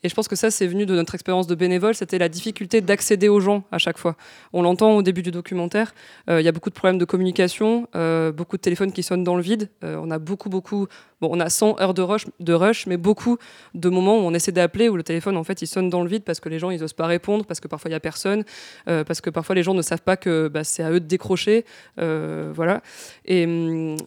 et 0.07 0.09
je 0.09 0.15
pense 0.15 0.29
que 0.29 0.37
ça, 0.37 0.49
c'est 0.51 0.67
venu 0.67 0.85
de 0.85 0.95
notre 0.95 1.15
expérience 1.15 1.47
de 1.47 1.55
bénévole, 1.55 1.93
c'était 1.93 2.17
la 2.17 2.29
difficulté 2.29 2.79
d'accéder 2.79 3.27
aux 3.27 3.41
gens 3.41 3.65
à 3.73 3.77
chaque 3.77 3.97
fois. 3.97 4.15
On 4.53 4.61
l'entend 4.61 4.95
au 4.95 5.01
début 5.01 5.21
du 5.21 5.31
documentaire, 5.31 5.93
euh, 6.29 6.39
il 6.39 6.45
y 6.45 6.47
a 6.47 6.53
beaucoup 6.53 6.69
de 6.69 6.75
problèmes 6.75 6.97
de 6.97 7.03
communication, 7.03 7.89
euh, 7.93 8.31
beaucoup 8.31 8.55
de 8.55 8.61
téléphones 8.61 8.93
qui 8.93 9.03
sonnent 9.03 9.25
dans 9.25 9.35
le 9.35 9.41
vide. 9.41 9.69
Euh, 9.83 9.99
on 10.01 10.09
a 10.09 10.17
beaucoup, 10.17 10.47
beaucoup, 10.47 10.87
bon, 11.19 11.27
on 11.29 11.41
a 11.41 11.49
100 11.49 11.81
heures 11.81 11.93
de 11.93 12.01
rush, 12.01 12.25
de 12.39 12.53
rush, 12.53 12.87
mais 12.87 12.95
beaucoup 12.95 13.37
de 13.73 13.89
moments 13.89 14.17
où 14.17 14.21
on 14.21 14.33
essaie 14.33 14.53
d'appeler, 14.53 14.87
où 14.87 14.95
le 14.95 15.03
téléphone, 15.03 15.35
en 15.35 15.43
fait, 15.43 15.61
il 15.61 15.67
sonne 15.67 15.89
dans 15.89 16.03
le 16.03 16.07
vide 16.07 16.23
parce 16.23 16.39
que 16.39 16.47
les 16.47 16.57
gens, 16.57 16.69
ils 16.69 16.79
n'osent 16.79 16.93
pas 16.93 17.07
répondre, 17.07 17.43
parce 17.45 17.59
que 17.59 17.67
parfois, 17.67 17.89
il 17.89 17.91
n'y 17.91 17.97
a 17.97 17.99
personne, 17.99 18.45
parce 18.85 19.19
que 19.19 19.29
parfois, 19.29 19.55
les 19.55 19.63
gens 19.63 19.73
ne 19.73 19.81
savent 19.81 20.03
pas 20.03 20.15
que 20.15 20.47
bah, 20.47 20.63
c'est 20.63 20.83
à 20.83 20.91
eux 20.91 21.01
de 21.01 21.05
décrocher. 21.05 21.65
voilà. 21.97 22.81
Et. 23.25 23.97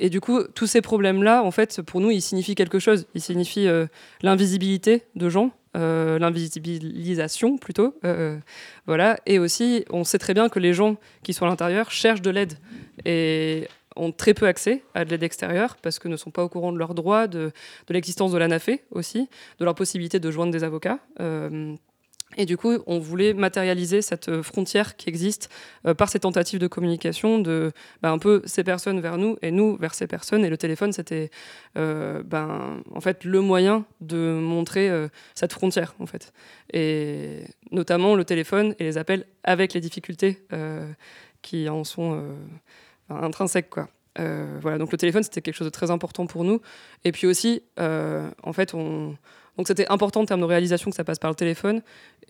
Et 0.00 0.10
du 0.10 0.20
coup, 0.20 0.42
tous 0.54 0.66
ces 0.66 0.80
problèmes-là, 0.80 1.42
en 1.42 1.50
fait, 1.50 1.80
pour 1.82 2.00
nous, 2.00 2.10
ils 2.10 2.22
signifient 2.22 2.54
quelque 2.54 2.78
chose. 2.78 3.06
Ils 3.14 3.20
signifient 3.20 3.68
euh, 3.68 3.86
l'invisibilité 4.22 5.04
de 5.14 5.28
gens, 5.28 5.52
euh, 5.76 6.18
l'invisibilisation 6.18 7.58
plutôt. 7.58 7.94
euh, 8.04 8.38
voilà. 8.86 9.18
Et 9.26 9.38
aussi, 9.38 9.84
on 9.90 10.02
sait 10.04 10.18
très 10.18 10.34
bien 10.34 10.48
que 10.48 10.58
les 10.58 10.74
gens 10.74 10.96
qui 11.22 11.32
sont 11.32 11.46
à 11.46 11.48
l'intérieur 11.48 11.90
cherchent 11.90 12.22
de 12.22 12.30
l'aide 12.30 12.54
et 13.04 13.68
ont 13.96 14.10
très 14.10 14.34
peu 14.34 14.48
accès 14.48 14.82
à 14.94 15.04
de 15.04 15.10
l'aide 15.10 15.22
extérieure 15.22 15.76
parce 15.80 16.00
que 16.00 16.08
ne 16.08 16.16
sont 16.16 16.32
pas 16.32 16.42
au 16.42 16.48
courant 16.48 16.72
de 16.72 16.78
leurs 16.78 16.94
droits, 16.94 17.28
de, 17.28 17.52
de 17.86 17.94
l'existence 17.94 18.32
de 18.32 18.38
l'ANAFE 18.38 18.70
aussi, 18.90 19.28
de 19.60 19.64
leur 19.64 19.76
possibilité 19.76 20.18
de 20.18 20.30
joindre 20.32 20.50
des 20.52 20.64
avocats. 20.64 20.98
Et 22.36 22.46
du 22.46 22.56
coup, 22.56 22.78
on 22.86 22.98
voulait 22.98 23.34
matérialiser 23.34 24.02
cette 24.02 24.28
euh, 24.28 24.42
frontière 24.42 24.96
qui 24.96 25.08
existe 25.08 25.48
euh, 25.86 25.94
par 25.94 26.08
ces 26.08 26.20
tentatives 26.20 26.58
de 26.58 26.66
communication 26.66 27.38
de 27.38 27.72
ben, 28.02 28.12
un 28.12 28.18
peu 28.18 28.42
ces 28.44 28.64
personnes 28.64 29.00
vers 29.00 29.18
nous 29.18 29.36
et 29.42 29.50
nous 29.50 29.76
vers 29.76 29.94
ces 29.94 30.06
personnes. 30.06 30.44
Et 30.44 30.50
le 30.50 30.56
téléphone, 30.56 30.92
c'était 30.92 31.30
euh, 31.76 32.22
ben, 32.22 32.82
en 32.92 33.00
fait 33.00 33.24
le 33.24 33.40
moyen 33.40 33.84
de 34.00 34.38
montrer 34.40 34.90
cette 35.34 35.52
frontière, 35.52 35.94
en 35.98 36.06
fait. 36.06 36.32
Et 36.72 37.44
notamment 37.70 38.14
le 38.14 38.24
téléphone 38.24 38.74
et 38.78 38.84
les 38.84 38.98
appels 38.98 39.26
avec 39.44 39.72
les 39.72 39.80
difficultés 39.80 40.42
qui 41.42 41.68
en 41.68 41.84
sont 41.84 42.22
intrinsèques, 43.08 43.70
quoi. 43.70 43.88
voilà, 44.16 44.78
donc 44.78 44.92
le 44.92 44.98
téléphone, 44.98 45.22
c'était 45.22 45.40
quelque 45.40 45.56
chose 45.56 45.66
de 45.66 45.72
très 45.72 45.90
important 45.90 46.26
pour 46.26 46.44
nous. 46.44 46.60
Et 47.04 47.12
puis 47.12 47.26
aussi, 47.26 47.62
en 47.78 48.52
fait, 48.52 48.74
on 48.74 49.16
donc 49.56 49.68
c'était 49.68 49.86
important 49.88 50.20
en 50.22 50.26
termes 50.26 50.40
de 50.40 50.46
réalisation 50.46 50.90
que 50.90 50.96
ça 50.96 51.04
passe 51.04 51.18
par 51.18 51.30
le 51.30 51.36
téléphone, 51.36 51.82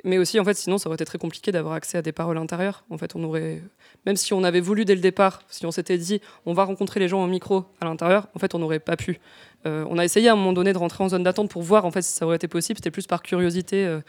mais 0.04 0.18
aussi 0.18 0.38
en 0.38 0.44
fait 0.44 0.54
sinon 0.54 0.76
ça 0.78 0.88
aurait 0.88 0.96
été 0.96 1.04
très 1.04 1.18
compliqué 1.18 1.52
d'avoir 1.52 1.74
accès 1.74 1.96
à 1.96 2.02
des 2.02 2.12
paroles 2.12 2.36
intérieures. 2.38 2.84
En 2.90 2.98
fait 2.98 3.16
on 3.16 3.24
aurait, 3.24 3.62
même 4.04 4.16
si 4.16 4.32
on 4.34 4.44
avait 4.44 4.60
voulu 4.60 4.84
dès 4.84 4.94
le 4.94 5.00
départ, 5.00 5.42
si 5.48 5.64
on 5.64 5.70
s'était 5.70 5.98
dit 5.98 6.20
on 6.44 6.52
va 6.52 6.64
rencontrer 6.64 7.00
les 7.00 7.08
gens 7.08 7.22
au 7.24 7.26
micro 7.26 7.64
à 7.80 7.86
l'intérieur, 7.86 8.28
en 8.34 8.38
fait 8.38 8.54
on 8.54 8.58
n'aurait 8.58 8.80
pas 8.80 8.96
pu. 8.96 9.20
Euh, 9.66 9.86
on 9.88 9.96
a 9.96 10.04
essayé 10.04 10.28
à 10.28 10.32
un 10.32 10.36
moment 10.36 10.52
donné 10.52 10.74
de 10.74 10.78
rentrer 10.78 11.02
en 11.02 11.08
zone 11.08 11.22
d'attente 11.22 11.50
pour 11.50 11.62
voir 11.62 11.86
en 11.86 11.90
fait 11.90 12.02
si 12.02 12.12
ça 12.12 12.26
aurait 12.26 12.36
été 12.36 12.48
possible. 12.48 12.78
C'était 12.78 12.90
plus 12.90 13.06
par 13.06 13.22
curiosité 13.22 13.86
euh, 13.86 14.00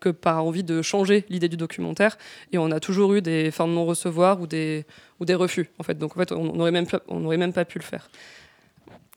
que 0.00 0.08
par 0.08 0.44
envie 0.44 0.64
de 0.64 0.80
changer 0.80 1.26
l'idée 1.28 1.48
du 1.48 1.58
documentaire. 1.58 2.16
Et 2.52 2.58
on 2.58 2.70
a 2.70 2.80
toujours 2.80 3.12
eu 3.12 3.20
des 3.20 3.50
fins 3.50 3.68
de 3.68 3.72
non-recevoir 3.72 4.40
ou 4.40 4.46
des, 4.46 4.86
ou 5.20 5.26
des 5.26 5.34
refus 5.34 5.68
en 5.78 5.82
fait. 5.82 5.98
Donc 5.98 6.16
en 6.16 6.20
fait 6.20 6.32
on 6.32 6.54
n'aurait 6.54 6.70
même, 6.70 6.86
même 7.10 7.52
pas 7.52 7.66
pu 7.66 7.78
le 7.78 7.84
faire. 7.84 8.08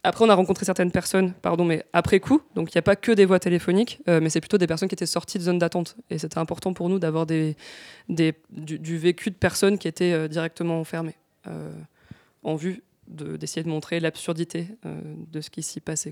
Après, 0.06 0.24
on 0.24 0.30
a 0.30 0.36
rencontré 0.36 0.66
certaines 0.66 0.92
personnes, 0.92 1.34
pardon, 1.34 1.66
mais 1.66 1.84
après 1.92 2.20
coup. 2.20 2.40
Donc, 2.54 2.70
il 2.70 2.78
n'y 2.78 2.80
a 2.80 2.84
pas 2.84 2.96
que 2.96 3.12
des 3.12 3.26
voix 3.26 3.40
téléphoniques, 3.40 4.02
euh, 4.08 4.20
mais 4.22 4.30
c'est 4.30 4.40
plutôt 4.40 4.60
des 4.60 4.68
personnes 4.68 4.88
qui 4.88 4.94
étaient 4.94 5.08
sorties 5.08 5.40
de 5.40 5.44
zone 5.44 5.58
d'attente. 5.58 5.98
Et 6.12 6.20
c'était 6.20 6.38
important 6.38 6.74
pour 6.74 6.90
nous 6.90 7.00
d'avoir 7.00 7.26
du, 7.26 7.56
vécu 8.08 9.32
de 9.32 9.36
personnes 9.36 9.80
qui 9.80 9.88
étaient 9.88 10.14
euh, 10.14 10.28
directement 10.28 10.80
enfermées, 10.80 11.16
euh, 11.48 11.72
en 12.44 12.56
vue 12.56 12.84
d'essayer 13.08 13.64
de, 13.64 13.70
montrer 13.70 14.00
l'absurdité 14.00 14.68
de 14.84 15.42
ce 15.42 15.52
qui 15.52 15.62
s'y 15.62 15.80
passait. 15.80 16.12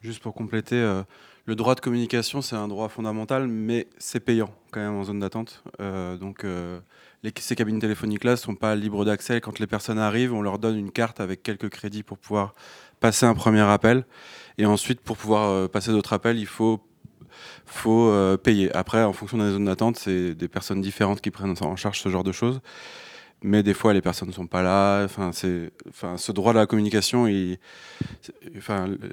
Juste 0.00 0.22
pour 0.22 0.32
compléter, 0.32 1.02
le 1.44 1.54
droit 1.54 1.74
de 1.74 1.80
communication, 1.80 2.40
c'est 2.40 2.56
un 2.56 2.66
droit 2.66 2.88
fondamental, 2.88 3.46
mais 3.46 3.88
c'est 3.98 4.20
payant 4.20 4.54
quand 4.70 4.80
même 4.80 4.94
en 4.94 5.04
zone 5.04 5.20
d'attente. 5.20 5.62
donc, 5.78 6.46
ces 7.38 7.54
cabines 7.54 7.78
téléphoniques-là 7.78 8.32
ne 8.32 8.36
sont 8.36 8.54
pas 8.54 8.74
libres 8.74 9.04
d'accès. 9.04 9.40
Quand 9.40 9.58
les 9.58 9.66
personnes 9.66 9.98
arrivent, 9.98 10.34
on 10.34 10.42
leur 10.42 10.58
donne 10.58 10.76
une 10.76 10.90
carte 10.90 11.20
avec 11.20 11.42
quelques 11.42 11.68
crédits 11.68 12.02
pour 12.02 12.18
pouvoir 12.18 12.54
passer 13.00 13.26
un 13.26 13.34
premier 13.34 13.60
appel. 13.60 14.04
Et 14.58 14.66
ensuite, 14.66 15.00
pour 15.00 15.16
pouvoir 15.16 15.48
euh, 15.48 15.68
passer 15.68 15.90
d'autres 15.92 16.12
appels, 16.12 16.38
il 16.38 16.46
faut, 16.46 16.80
euh, 17.86 18.36
payer. 18.36 18.74
Après, 18.74 19.02
en 19.04 19.12
fonction 19.12 19.38
des 19.38 19.50
zones 19.50 19.66
d'attente, 19.66 19.96
c'est 19.98 20.34
des 20.34 20.48
personnes 20.48 20.80
différentes 20.80 21.20
qui 21.20 21.30
prennent 21.30 21.54
en 21.60 21.76
charge 21.76 22.00
ce 22.00 22.08
genre 22.08 22.24
de 22.24 22.32
choses. 22.32 22.60
Mais 23.44 23.64
des 23.64 23.74
fois, 23.74 23.92
les 23.92 24.00
personnes 24.00 24.28
ne 24.28 24.32
sont 24.32 24.46
pas 24.46 24.62
là. 24.62 25.04
Enfin, 25.04 25.32
ce 25.32 26.32
droit 26.32 26.52
de 26.52 26.58
la 26.58 26.66
communication, 26.66 27.26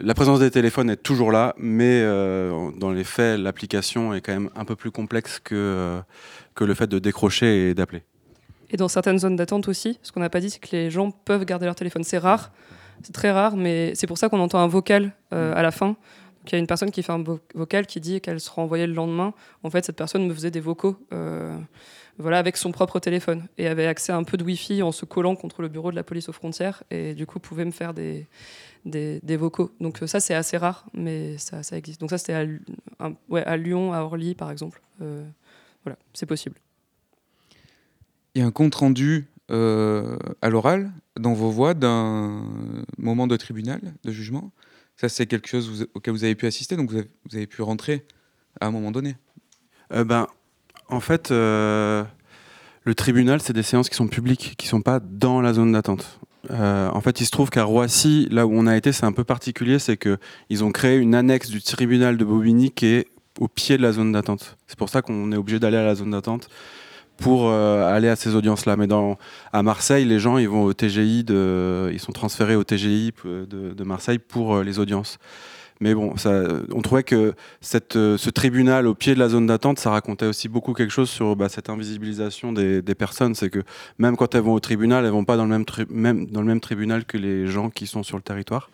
la 0.02 0.14
présence 0.14 0.40
des 0.40 0.52
téléphones 0.52 0.92
est 0.92 1.02
toujours 1.02 1.32
là, 1.32 1.56
mais 1.58 2.02
euh, 2.04 2.72
dans 2.78 2.92
les 2.92 3.04
faits, 3.04 3.40
l'application 3.40 4.14
est 4.14 4.22
quand 4.22 4.34
même 4.34 4.52
un 4.56 4.66
peu 4.66 4.76
plus 4.76 4.92
complexe 4.92 5.40
que, 5.40 6.00
que 6.60 6.66
le 6.66 6.74
fait 6.74 6.88
de 6.88 7.00
décrocher 7.00 7.70
et 7.70 7.74
d'appeler. 7.74 8.04
Et 8.70 8.76
dans 8.76 8.90
certaines 8.90 9.18
zones 9.18 9.38
d'attente 9.38 9.70
aussi, 9.70 9.98
ce 10.04 10.12
qu'on 10.12 10.20
n'a 10.20 10.30
pas 10.30 10.42
dit, 10.42 10.50
c'est 10.50 10.60
que 10.60 10.76
les 10.76 10.92
gens 10.92 11.10
peuvent 11.10 11.46
garder 11.46 11.66
leur 11.66 11.76
téléphone. 11.76 12.04
C'est 12.04 12.18
rare, 12.18 12.52
c'est 13.02 13.14
très 13.14 13.32
rare, 13.32 13.56
mais 13.56 13.96
c'est 13.96 14.08
pour 14.08 14.18
ça 14.18 14.28
qu'on 14.28 14.42
entend 14.42 14.60
un 14.60 14.68
vocal 14.68 15.14
euh, 15.34 15.54
à 15.56 15.62
la 15.62 15.72
fin. 15.72 15.96
il 16.46 16.52
y 16.52 16.56
a 16.56 16.58
une 16.58 16.68
personne 16.68 16.92
qui 16.92 17.02
fait 17.02 17.14
un 17.14 17.24
vocal 17.56 17.88
qui 17.88 18.02
dit 18.02 18.20
qu'elle 18.20 18.42
sera 18.42 18.62
envoyée 18.62 18.88
le 18.88 18.94
lendemain. 18.94 19.34
En 19.64 19.70
fait, 19.70 19.86
cette 19.86 19.96
personne 19.96 20.28
me 20.28 20.34
faisait 20.34 20.52
des 20.52 20.60
vocaux 20.60 20.98
euh, 21.14 21.58
voilà, 22.18 22.40
avec 22.40 22.58
son 22.58 22.74
propre 22.74 23.00
téléphone 23.00 23.48
et 23.58 23.68
avait 23.68 23.88
accès 23.88 24.12
à 24.12 24.18
un 24.18 24.24
peu 24.24 24.36
de 24.36 24.44
Wi-Fi 24.44 24.84
en 24.84 24.92
se 24.92 25.06
collant 25.06 25.38
contre 25.38 25.62
le 25.62 25.70
bureau 25.70 25.92
de 25.92 25.96
la 25.96 26.04
police 26.04 26.28
aux 26.28 26.34
frontières 26.34 26.84
et 26.92 27.14
du 27.14 27.26
coup 27.26 27.40
pouvait 27.40 27.64
me 27.64 27.72
faire 27.72 27.94
des, 27.94 28.28
des, 28.84 29.38
vocaux. 29.38 29.72
Donc 29.80 30.04
euh, 30.04 30.08
ça, 30.08 30.20
c'est 30.20 30.36
assez 30.36 30.58
rare, 30.58 30.86
mais 30.94 31.38
ça, 31.38 31.64
ça 31.64 31.78
existe. 31.78 32.02
Donc 32.02 32.10
ça, 32.10 32.18
c'était 32.18 32.34
à, 33.00 33.10
ouais, 33.30 33.46
à 33.46 33.56
Lyon, 33.56 33.94
à 33.94 34.02
Orly, 34.02 34.36
par 34.36 34.52
exemple. 34.52 34.82
Voilà, 35.84 35.98
c'est 36.14 36.26
possible. 36.26 36.56
Il 38.36 38.42
y 38.42 38.44
a 38.44 38.48
un 38.48 38.52
compte 38.52 38.76
rendu 38.76 39.28
euh, 39.52 40.18
à 40.44 40.50
l'oral 40.50 40.92
dans 41.20 41.34
vos 41.34 41.50
voix 41.50 41.74
d'un 41.74 42.44
moment 43.00 43.26
de 43.26 43.36
tribunal, 43.36 43.82
de 44.04 44.12
jugement. 44.12 44.52
Ça, 44.96 45.10
c'est 45.10 45.26
quelque 45.26 45.48
chose 45.48 45.88
auquel 45.96 46.14
vous 46.14 46.24
avez 46.24 46.36
pu 46.36 46.46
assister, 46.46 46.76
donc 46.76 46.92
vous 46.92 47.00
avez, 47.34 47.48
pu 47.48 47.64
rentrer 47.64 48.06
à 48.62 48.68
un 48.68 48.72
moment 48.72 48.92
donné. 48.92 49.16
Euh, 49.92 50.04
ben, 50.04 50.28
en 50.88 51.00
fait, 51.00 51.32
euh, 51.32 52.04
le 52.84 52.94
tribunal, 52.94 53.42
c'est 53.42 53.54
des 53.54 53.64
séances 53.64 53.90
qui 53.90 53.96
sont 53.96 54.08
publiques, 54.08 54.54
qui 54.58 54.68
ne 54.68 54.70
sont 54.70 54.82
pas 54.82 55.00
dans 55.00 55.42
la 55.42 55.54
zone 55.54 55.72
d'attente. 55.72 56.20
en 56.50 57.02
fait, 57.02 57.20
il 57.20 57.26
se 57.26 57.32
trouve 57.32 57.50
qu'à 57.50 57.64
Roissy, 57.64 58.28
là 58.30 58.46
où 58.46 58.52
on 58.54 58.68
a 58.68 58.78
été, 58.78 58.92
c'est 58.92 59.06
un 59.06 59.12
peu 59.12 59.24
particulier, 59.24 59.80
c'est 59.80 59.98
qu'ils 59.98 60.64
ont 60.64 60.72
créé 60.72 60.98
une 60.98 61.16
annexe 61.16 61.50
du 61.50 61.62
tribunal 61.64 62.18
de 62.18 62.26
Bobigny 62.26 62.70
qui 62.70 62.86
est 62.86 63.08
au 63.40 63.48
pied 63.48 63.78
de 63.78 63.82
la 63.82 63.94
zone 63.94 64.12
d'attente. 64.12 64.58
C'est 64.68 64.78
pour 64.78 64.90
ça 64.90 65.02
qu'on 65.02 65.32
est 65.32 65.38
obligé 65.38 65.60
d'aller 65.60 65.78
à 65.78 65.84
la 65.84 65.96
zone 65.96 66.12
d'attente 66.12 66.50
pour 67.18 67.50
euh, 67.50 67.92
aller 67.92 68.10
à 68.10 68.16
ces 68.16 68.36
audiences-là. 68.36 68.76
Mais 68.76 68.88
dans, 68.88 69.18
à 69.52 69.64
Marseille, 69.64 70.06
les 70.06 70.20
gens, 70.20 70.38
ils 70.38 70.50
vont 70.50 70.64
au 70.64 70.74
TGI, 70.74 71.24
de, 71.24 71.90
ils 71.92 72.00
sont 72.00 72.12
transférés 72.12 72.56
au 72.56 72.64
TGI 72.64 73.14
de, 73.24 73.84
Marseille 73.84 74.20
pour 74.20 74.56
euh, 74.56 74.64
les 74.64 74.78
audiences. 74.78 75.18
Mais 75.82 75.94
bon, 75.94 76.18
ça, 76.18 76.44
on 76.74 76.82
trouvait 76.82 77.04
que 77.04 77.34
cette, 77.62 77.96
euh, 77.96 78.18
ce 78.18 78.30
tribunal 78.30 78.86
au 78.86 78.94
pied 78.94 79.14
de 79.14 79.20
la 79.20 79.30
zone 79.30 79.48
d'attente, 79.48 79.80
ça 79.80 79.90
racontait 79.90 80.26
aussi 80.26 80.50
beaucoup 80.50 80.74
quelque 80.74 80.92
chose 80.92 81.10
sur 81.10 81.38
bah, 81.38 81.48
cette 81.48 81.70
invisibilisation 81.70 82.52
des, 82.52 82.82
des 82.82 82.96
personnes. 82.96 83.36
C'est 83.36 83.50
que 83.50 83.64
même 83.98 84.18
quand 84.18 84.36
elles 84.36 84.42
vont 84.42 84.54
au 84.54 84.60
tribunal, 84.60 85.06
elles 85.06 85.12
vont 85.12 85.24
pas 85.24 85.38
dans 85.38 85.46
le 85.46 85.50
même, 85.50 85.66
même, 85.90 86.26
dans 86.26 86.42
le 86.42 86.48
même 86.48 86.60
tribunal 86.60 87.06
que 87.06 87.18
les 87.18 87.48
gens 87.48 87.70
qui 87.70 87.88
sont 87.88 88.04
sur 88.04 88.18
le 88.18 88.24
territoire. 88.24 88.70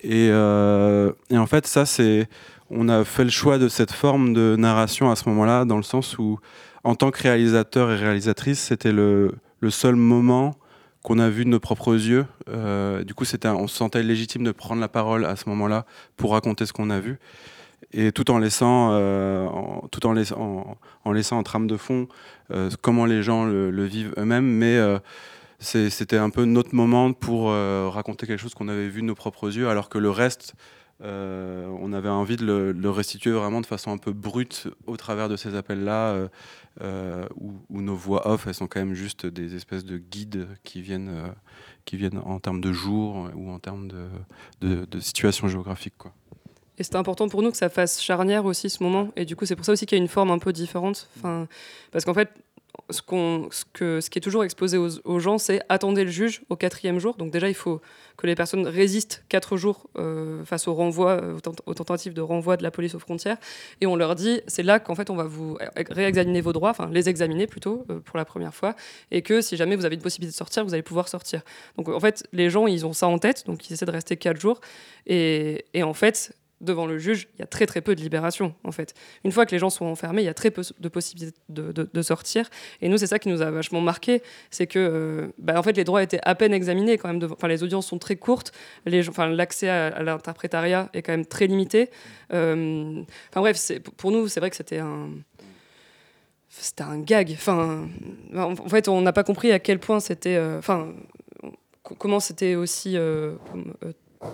Et, 0.00 0.26
et 0.28 1.38
en 1.38 1.46
fait, 1.46 1.66
ça, 1.66 1.84
c'est 1.84 2.28
on 2.70 2.88
a 2.88 3.04
fait 3.04 3.24
le 3.24 3.30
choix 3.30 3.58
de 3.58 3.68
cette 3.68 3.92
forme 3.92 4.32
de 4.34 4.56
narration 4.58 5.10
à 5.10 5.16
ce 5.16 5.28
moment-là, 5.28 5.64
dans 5.64 5.76
le 5.76 5.82
sens 5.82 6.18
où, 6.18 6.38
en 6.84 6.94
tant 6.94 7.10
que 7.10 7.22
réalisateur 7.22 7.90
et 7.90 7.96
réalisatrice, 7.96 8.60
c'était 8.60 8.92
le, 8.92 9.34
seul 9.70 9.96
moment 9.96 10.54
qu'on 11.02 11.18
a 11.18 11.28
vu 11.28 11.44
de 11.44 11.50
nos 11.50 11.60
propres 11.60 11.94
yeux. 11.94 12.26
Euh, 12.48 13.04
du 13.04 13.14
coup, 13.14 13.24
c'était, 13.24 13.48
on 13.48 13.68
se 13.68 13.76
sentait 13.76 14.02
légitime 14.02 14.44
de 14.44 14.52
prendre 14.52 14.80
la 14.80 14.88
parole 14.88 15.24
à 15.24 15.36
ce 15.36 15.48
moment-là 15.48 15.86
pour 16.16 16.32
raconter 16.32 16.66
ce 16.66 16.72
qu'on 16.72 16.90
a 16.90 17.00
vu, 17.00 17.18
et 17.92 18.12
tout 18.12 18.30
en 18.30 18.38
laissant, 18.38 18.90
euh, 18.92 19.46
en, 19.46 19.88
tout 19.88 20.06
en, 20.06 20.14
en, 21.04 21.12
laissant 21.12 21.38
en 21.38 21.42
trame 21.42 21.66
de 21.66 21.76
fond 21.76 22.06
euh, 22.50 22.70
comment 22.82 23.06
les 23.06 23.22
gens 23.22 23.46
le, 23.46 23.84
vivent 23.84 24.12
eux-mêmes, 24.18 24.46
mais 24.46 24.78
c'était 25.58 26.18
un 26.18 26.30
peu 26.30 26.44
notre 26.44 26.74
moment 26.74 27.12
pour 27.14 27.50
raconter 27.50 28.26
quelque 28.26 28.40
chose 28.40 28.54
qu'on 28.54 28.68
avait 28.68 28.88
vu 28.88 29.00
de 29.00 29.06
nos 29.06 29.14
propres 29.14 29.56
yeux, 29.56 29.68
alors 29.68 29.88
que 29.88 29.98
le 29.98 30.10
reste 30.10 30.54
euh, 31.00 31.66
on 31.80 31.92
avait 31.92 32.08
envie 32.08 32.36
de 32.36 32.44
le, 32.44 32.90
restituer 32.90 33.30
vraiment 33.30 33.60
de 33.60 33.66
façon 33.66 33.92
un 33.92 33.98
peu 33.98 34.12
brute 34.12 34.66
au 34.86 34.96
travers 34.96 35.28
de 35.28 35.36
ces 35.36 35.54
appels-là, 35.54 36.08
euh, 36.08 36.28
euh, 36.80 37.26
où, 37.36 37.80
nos 37.80 37.94
voix 37.94 38.28
off, 38.28 38.46
elles 38.46 38.54
sont 38.54 38.66
quand 38.66 38.80
même 38.80 38.94
juste 38.94 39.26
des 39.26 39.54
espèces 39.54 39.84
de 39.84 39.98
guides 39.98 40.48
qui 40.64 40.82
viennent, 40.82 41.32
qui 41.84 41.96
viennent 41.96 42.18
en 42.18 42.40
termes 42.40 42.60
de 42.60 42.72
jours 42.72 43.30
ou 43.34 43.50
en 43.50 43.58
termes 43.58 43.88
de, 44.60 45.00
situation 45.00 45.48
géographique. 45.48 45.94
Quoi. 45.98 46.12
Et 46.78 46.84
c'était 46.84 46.96
important 46.96 47.28
pour 47.28 47.42
nous 47.42 47.50
que 47.50 47.56
ça 47.56 47.68
fasse 47.68 48.00
charnière 48.00 48.44
aussi 48.44 48.70
ce 48.70 48.82
moment. 48.82 49.10
Et 49.16 49.24
du 49.24 49.34
coup, 49.34 49.46
c'est 49.46 49.56
pour 49.56 49.64
ça 49.64 49.72
aussi 49.72 49.86
qu'il 49.86 49.98
y 49.98 50.00
a 50.00 50.02
une 50.02 50.08
forme 50.08 50.30
un 50.30 50.38
peu 50.38 50.52
différente. 50.52 51.08
Parce 51.90 52.04
qu'en 52.04 52.14
fait, 52.14 52.30
ce, 52.90 54.08
qui 54.08 54.18
est 54.18 54.22
toujours 54.22 54.44
exposé 54.44 54.78
aux, 54.78 55.18
gens, 55.18 55.38
c'est 55.38 55.60
attendez 55.68 56.04
le 56.04 56.10
juge 56.10 56.42
au 56.48 56.56
quatrième 56.56 56.98
jour. 56.98 57.16
Donc 57.16 57.30
déjà, 57.30 57.48
il 57.48 57.54
faut 57.54 57.80
que 58.16 58.26
les 58.26 58.34
personnes 58.34 58.66
résistent 58.66 59.24
quatre 59.28 59.56
jours 59.56 59.88
euh, 59.98 60.44
face 60.44 60.68
au 60.68 60.74
renvoi, 60.74 61.20
euh, 61.22 61.38
aux, 61.66 61.74
tentatives 61.74 62.14
de 62.14 62.20
renvoi 62.20 62.56
de 62.56 62.62
la 62.62 62.70
police 62.70 62.94
aux 62.94 62.98
frontières. 62.98 63.36
Et 63.80 63.86
on 63.86 63.94
leur 63.94 64.14
dit, 64.14 64.40
c'est 64.46 64.62
là 64.62 64.80
qu'en 64.80 64.94
fait, 64.94 65.10
on 65.10 65.16
va 65.16 65.24
vous 65.24 65.58
réexaminer 65.90 66.40
vos 66.40 66.52
droits, 66.52 66.70
enfin 66.70 66.88
les 66.90 67.08
examiner 67.08 67.46
plutôt 67.46 67.84
euh, 67.90 68.00
pour 68.00 68.16
la 68.16 68.24
première 68.24 68.54
fois, 68.54 68.74
et 69.10 69.22
que 69.22 69.40
si 69.40 69.56
jamais 69.56 69.76
vous 69.76 69.84
avez 69.84 69.96
une 69.96 70.02
possibilité 70.02 70.32
de 70.32 70.36
sortir, 70.36 70.64
vous 70.64 70.72
allez 70.72 70.82
pouvoir 70.82 71.08
sortir. 71.08 71.42
Donc 71.76 71.88
en 71.88 72.00
fait, 72.00 72.26
les 72.32 72.50
gens, 72.50 72.66
ils 72.66 72.86
ont 72.86 72.92
ça 72.92 73.06
en 73.06 73.18
tête, 73.18 73.44
donc 73.46 73.68
ils 73.68 73.74
essaient 73.74 73.86
de 73.86 73.90
rester 73.90 74.16
quatre 74.16 74.40
jours. 74.40 74.60
Et 75.06 75.64
en 75.82 75.94
fait, 75.94 76.34
devant 76.60 76.86
le 76.86 76.98
juge, 76.98 77.28
il 77.36 77.40
y 77.40 77.42
a 77.42 77.46
très 77.46 77.66
très 77.66 77.80
peu 77.80 77.94
de 77.94 78.00
libération 78.00 78.54
en 78.64 78.72
fait. 78.72 78.94
Une 79.24 79.32
fois 79.32 79.46
que 79.46 79.52
les 79.52 79.58
gens 79.58 79.70
sont 79.70 79.86
enfermés, 79.86 80.22
il 80.22 80.26
y 80.26 80.28
a 80.28 80.34
très 80.34 80.50
peu 80.50 80.62
de 80.78 80.88
possibilités 80.88 81.38
de, 81.48 82.02
sortir. 82.02 82.48
Et 82.80 82.88
nous, 82.88 82.96
c'est 82.96 83.06
ça 83.06 83.18
qui 83.18 83.28
nous 83.28 83.42
a 83.42 83.50
vachement 83.50 83.80
marqué, 83.80 84.22
c'est 84.50 84.66
que 84.66 84.78
euh, 84.78 85.32
bah, 85.38 85.58
en 85.58 85.62
fait 85.62 85.76
les 85.76 85.84
droits 85.84 86.02
étaient 86.02 86.20
à 86.22 86.34
peine 86.34 86.52
examinés 86.52 86.98
quand 86.98 87.12
même. 87.12 87.28
Enfin, 87.30 87.48
les 87.48 87.62
audiences 87.62 87.86
sont 87.86 87.98
très 87.98 88.16
courtes, 88.16 88.52
l'accès 88.86 89.68
à, 89.68 90.02
l'interprétariat 90.02 90.88
est 90.94 91.02
quand 91.02 91.12
même 91.12 91.26
très 91.26 91.46
limité. 91.46 91.90
Euh, 92.32 93.02
bref, 93.34 93.72
pour 93.96 94.10
nous, 94.10 94.28
c'est 94.28 94.40
vrai 94.40 94.50
que 94.50 94.56
c'était 94.56 94.78
un 94.78 95.10
c'était 96.48 96.82
un 96.82 96.98
gag. 96.98 97.32
Enfin, 97.32 97.88
en 98.34 98.68
fait, 98.68 98.88
on 98.88 99.00
n'a 99.02 99.12
pas 99.12 99.24
compris 99.24 99.52
à 99.52 99.58
quel 99.58 99.78
point 99.78 100.00
c'était. 100.00 100.36
Euh, 100.36 100.58
enfin, 100.58 100.92
comment 101.98 102.20
c'était 102.20 102.54
aussi 102.54 102.96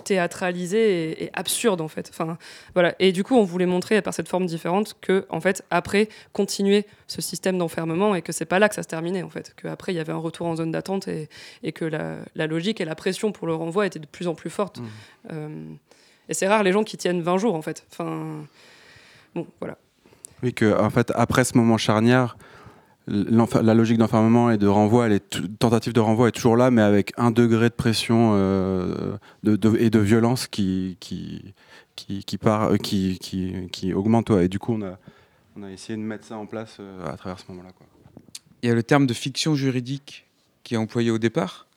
théâtralisé 0.03 1.23
et, 1.23 1.29
absurde 1.33 1.81
en 1.81 1.87
fait. 1.87 2.09
Enfin, 2.11 2.37
voilà. 2.73 2.95
Et 2.99 3.11
du 3.11 3.23
coup, 3.23 3.35
on 3.35 3.43
voulait 3.43 3.65
montrer 3.65 4.01
par 4.01 4.13
cette 4.13 4.27
forme 4.27 4.45
différente 4.45 4.95
que, 5.01 5.25
en 5.29 5.39
fait, 5.39 5.63
après, 5.69 6.09
continuer 6.33 6.85
ce 7.07 7.21
système 7.21 7.57
d'enfermement 7.57 8.15
et 8.15 8.21
que 8.21 8.31
c'est 8.31 8.45
pas 8.45 8.59
là 8.59 8.69
que 8.69 8.75
ça 8.75 8.83
se 8.83 8.87
terminait 8.87 9.23
en 9.23 9.29
fait. 9.29 9.53
Qu'après, 9.61 9.93
il 9.93 9.95
y 9.95 9.99
avait 9.99 10.13
un 10.13 10.17
retour 10.17 10.47
en 10.47 10.55
zone 10.55 10.71
d'attente 10.71 11.07
et, 11.07 11.29
et, 11.63 11.71
que 11.71 11.85
la, 11.85 12.17
la, 12.35 12.47
logique 12.47 12.81
et 12.81 12.85
la 12.85 12.95
pression 12.95 13.31
pour 13.31 13.47
le 13.47 13.53
renvoi 13.53 13.85
étaient 13.85 13.99
de 13.99 14.07
plus 14.07 14.27
en 14.27 14.35
plus 14.35 14.49
fortes. 14.49 14.79
Mmh. 14.79 14.85
Euh, 15.31 15.65
et 16.29 16.33
c'est 16.33 16.47
rare 16.47 16.63
les 16.63 16.71
gens 16.71 16.83
qui 16.83 16.97
tiennent 16.97 17.21
20 17.21 17.37
jours 17.37 17.55
en 17.55 17.61
fait. 17.61 17.85
Enfin, 17.91 18.45
bon, 19.35 19.47
voilà. 19.59 19.77
Oui, 20.43 20.53
que 20.53 20.77
en 20.77 20.89
fait, 20.89 21.11
après 21.15 21.43
ce 21.43 21.57
moment 21.57 21.77
charnière, 21.77 22.37
la 23.07 23.73
logique 23.73 23.97
d'enfermement 23.97 24.49
et 24.49 24.57
de 24.57 24.67
renvoi, 24.67 25.05
elle 25.05 25.13
est 25.13 25.59
tentative 25.59 25.93
de 25.93 25.99
renvoi 25.99 26.29
est 26.29 26.31
toujours 26.31 26.57
là, 26.57 26.71
mais 26.71 26.81
avec 26.81 27.13
un 27.17 27.31
degré 27.31 27.69
de 27.69 27.75
pression 27.75 28.31
euh, 28.33 29.17
et 29.43 29.89
de 29.89 29.99
violence 29.99 30.47
qui 30.47 30.97
qui 30.99 31.53
qui 31.95 32.25
qui, 32.25 33.91
euh, 33.91 33.95
augmente. 33.95 34.31
Et 34.31 34.47
du 34.47 34.59
coup, 34.59 34.73
on 34.73 34.81
a 34.81 34.97
on 35.55 35.63
a 35.63 35.71
essayé 35.71 35.97
de 35.97 36.03
mettre 36.03 36.25
ça 36.25 36.37
en 36.37 36.47
place 36.47 36.77
euh, 36.79 37.05
à 37.05 37.15
travers 37.15 37.39
ce 37.39 37.45
moment-là. 37.49 37.69
Il 38.63 38.69
y 38.69 38.71
a 38.71 38.75
le 38.75 38.83
terme 38.83 39.05
de 39.05 39.13
fiction 39.13 39.53
juridique 39.53 40.25
qui 40.63 40.73
est 40.73 40.77
employé 40.77 41.11
au 41.11 41.19
départ. 41.19 41.67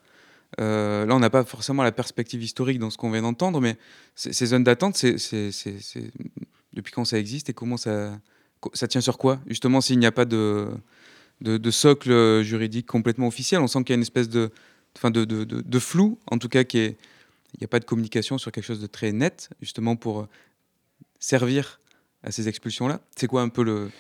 là, 0.57 1.07
on 1.11 1.21
n'a 1.21 1.31
pas 1.31 1.45
forcément 1.45 1.83
la 1.83 1.93
perspective 1.93 2.43
historique 2.43 2.79
dans 2.79 2.89
ce 2.89 2.97
qu'on 2.97 3.11
vient 3.11 3.23
d'entendre, 3.23 3.61
mais 3.61 3.77
ces 4.15 4.47
zones 4.47 4.65
d'attente, 4.65 4.97
c'est 4.97 5.17
depuis 6.73 6.93
quand 6.93 7.05
ça 7.05 7.19
existe 7.19 7.51
et 7.51 7.53
comment 7.53 7.77
ça 7.77 8.19
ça 8.73 8.89
tient 8.89 9.03
sur 9.03 9.19
quoi? 9.19 9.39
Justement, 9.47 9.81
s'il 9.81 9.99
n'y 9.99 10.07
a 10.07 10.13
pas 10.13 10.25
de 10.25 10.69
de, 11.41 11.71
socle 11.71 12.43
juridique 12.43 12.87
complètement 12.87 13.29
officiel. 13.29 13.61
On 13.61 13.67
sent 13.67 13.81
qu'il 13.81 13.91
y 13.91 13.95
a 13.95 13.97
une 13.97 14.03
espèce 14.03 14.29
de, 14.29 14.51
enfin 14.97 15.11
de, 15.11 15.25
de, 15.25 15.79
flou, 15.79 16.19
en 16.31 16.39
tout 16.39 16.49
cas, 16.49 16.65
qui 16.65 16.79
est, 16.79 16.97
n'y 17.61 17.65
a 17.65 17.69
pas 17.69 17.81
de 17.81 17.85
communication 17.85 18.39
sur 18.39 18.53
quelque 18.53 18.65
chose 18.65 18.81
de 18.81 18.87
très 18.87 19.13
net, 19.13 19.51
justement 19.61 19.97
pour 19.97 20.21
euh, 20.21 20.29
servir 21.19 21.81
à 22.23 22.31
ces 22.31 22.49
expulsions-là. 22.49 23.01
C'est 23.17 23.27
quoi 23.27 23.43
un 23.43 23.49
peu 23.49 23.91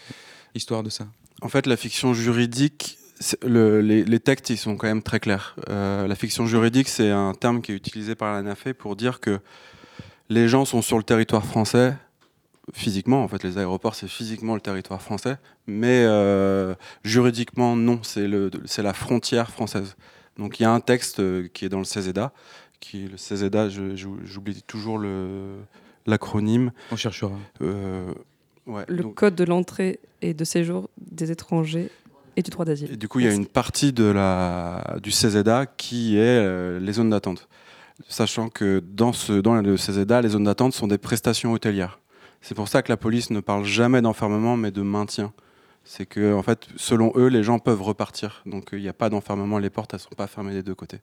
l'histoire 0.54 0.82
de 0.82 0.90
ça? 0.90 1.06
En 1.40 1.48
fait, 1.48 1.66
la 1.66 1.76
fiction 1.76 2.14
juridique, 2.14 2.98
les, 3.44 4.20
textes, 4.20 4.50
ils 4.50 4.56
sont 4.56 4.76
quand 4.76 4.88
même 4.88 5.02
très 5.02 5.20
clairs. 5.20 5.54
Euh, 5.68 6.06
la 6.06 6.14
fiction 6.14 6.46
juridique, 6.46 6.88
c'est 6.88 7.10
un 7.10 7.34
terme 7.34 7.62
qui 7.62 7.72
est 7.72 7.76
utilisé 7.76 8.14
par 8.14 8.32
la 8.32 8.42
NAFE 8.42 8.72
pour 8.72 8.96
dire 8.96 9.20
que 9.20 9.38
les 10.28 10.48
gens 10.48 10.64
sont 10.64 10.82
sur 10.82 10.98
le 10.98 11.04
territoire 11.04 11.44
français, 11.44 11.94
physiquement, 12.72 13.22
en 13.22 13.28
fait, 13.28 13.42
les 13.44 13.58
aéroports, 13.58 13.94
c'est 13.94 14.08
physiquement 14.08 14.54
le 14.54 14.60
territoire 14.60 15.02
français, 15.02 15.36
mais 15.66 16.04
euh, 16.04 16.74
juridiquement, 17.04 17.76
non, 17.76 18.00
c'est 18.02 18.82
la 18.82 18.92
frontière 18.92 19.50
française. 19.50 19.96
Donc 20.38 20.60
il 20.60 20.62
y 20.62 20.66
a 20.66 20.72
un 20.72 20.80
texte 20.80 21.20
euh, 21.20 21.48
qui 21.52 21.64
est 21.64 21.68
dans 21.68 21.78
le 21.78 21.84
CESEDA, 21.84 22.32
qui 22.80 23.08
le 23.08 23.16
CESEDA, 23.16 23.68
j'oublie 23.68 24.62
toujours 24.62 25.02
l'acronyme. 26.06 26.72
On 26.92 26.96
cherchera. 26.96 27.32
Euh, 27.60 28.12
le 28.66 29.02
code 29.04 29.34
de 29.34 29.44
l'entrée 29.44 29.98
et 30.22 30.34
de 30.34 30.44
séjour 30.44 30.90
des 30.98 31.30
étrangers 31.30 31.90
et 32.36 32.42
du 32.42 32.50
droit 32.50 32.64
d'asile. 32.64 32.92
Et 32.92 32.96
du 32.96 33.08
coup, 33.08 33.18
il 33.18 33.26
y 33.26 33.28
a 33.28 33.34
une 33.34 33.46
partie 33.46 33.92
de 33.92 34.04
la, 34.04 34.98
du 35.02 35.10
CESEDA 35.10 35.66
qui 35.66 36.16
est 36.16 36.78
les 36.78 36.92
zones 36.92 37.10
d'attente. 37.10 37.48
Sachant 38.06 38.48
que 38.48 38.80
dans, 38.86 39.12
ce, 39.12 39.32
dans 39.32 39.60
le 39.60 39.76
CESEDA, 39.76 40.22
les 40.22 40.28
zones 40.28 40.44
d'attente 40.44 40.72
sont 40.72 40.86
des 40.86 40.98
prestations 40.98 41.52
hôtelières. 41.52 41.98
C'est 42.40 42.54
pour 42.54 42.68
ça 42.68 42.82
que 42.82 42.90
la 42.90 42.96
police 42.96 43.30
ne 43.30 43.40
parle 43.40 43.64
jamais 43.64 44.00
d'enfermement, 44.00 44.56
mais 44.56 44.70
de 44.70 44.82
maintien. 44.82 45.32
C'est 45.84 46.06
que, 46.06 46.34
en 46.34 46.42
fait, 46.42 46.66
selon 46.76 47.12
eux, 47.16 47.28
les 47.28 47.42
gens 47.42 47.58
peuvent 47.58 47.82
repartir. 47.82 48.42
Donc, 48.46 48.68
il 48.72 48.80
n'y 48.80 48.88
a 48.88 48.92
pas 48.92 49.08
d'enfermement, 49.08 49.58
les 49.58 49.70
portes, 49.70 49.94
elles 49.94 50.00
ne 50.00 50.02
sont 50.02 50.16
pas 50.16 50.26
fermées 50.26 50.52
des 50.52 50.62
deux 50.62 50.74
côtés. 50.74 51.00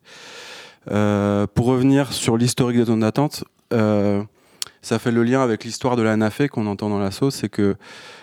Euh, 0.92 1.48
pour 1.48 1.66
revenir 1.66 2.14
sur 2.14 2.38
l'historique 2.38 2.78
des 2.78 2.86
zones 2.86 3.00
d'attente, 3.00 3.44
euh, 3.74 4.24
ça 4.82 5.00
fait 5.00 5.12
le 5.12 5.24
lien 5.24 5.42
avec 5.42 5.64
l'histoire 5.64 5.96
de 5.96 6.04
la 6.04 6.16
NAFE 6.16 6.48
qu'on 6.48 6.68
entend 6.68 6.90
dans 6.90 7.00
la 7.00 7.10
sauce, 7.10 7.36
c'est 7.36 7.50
que 7.50 7.76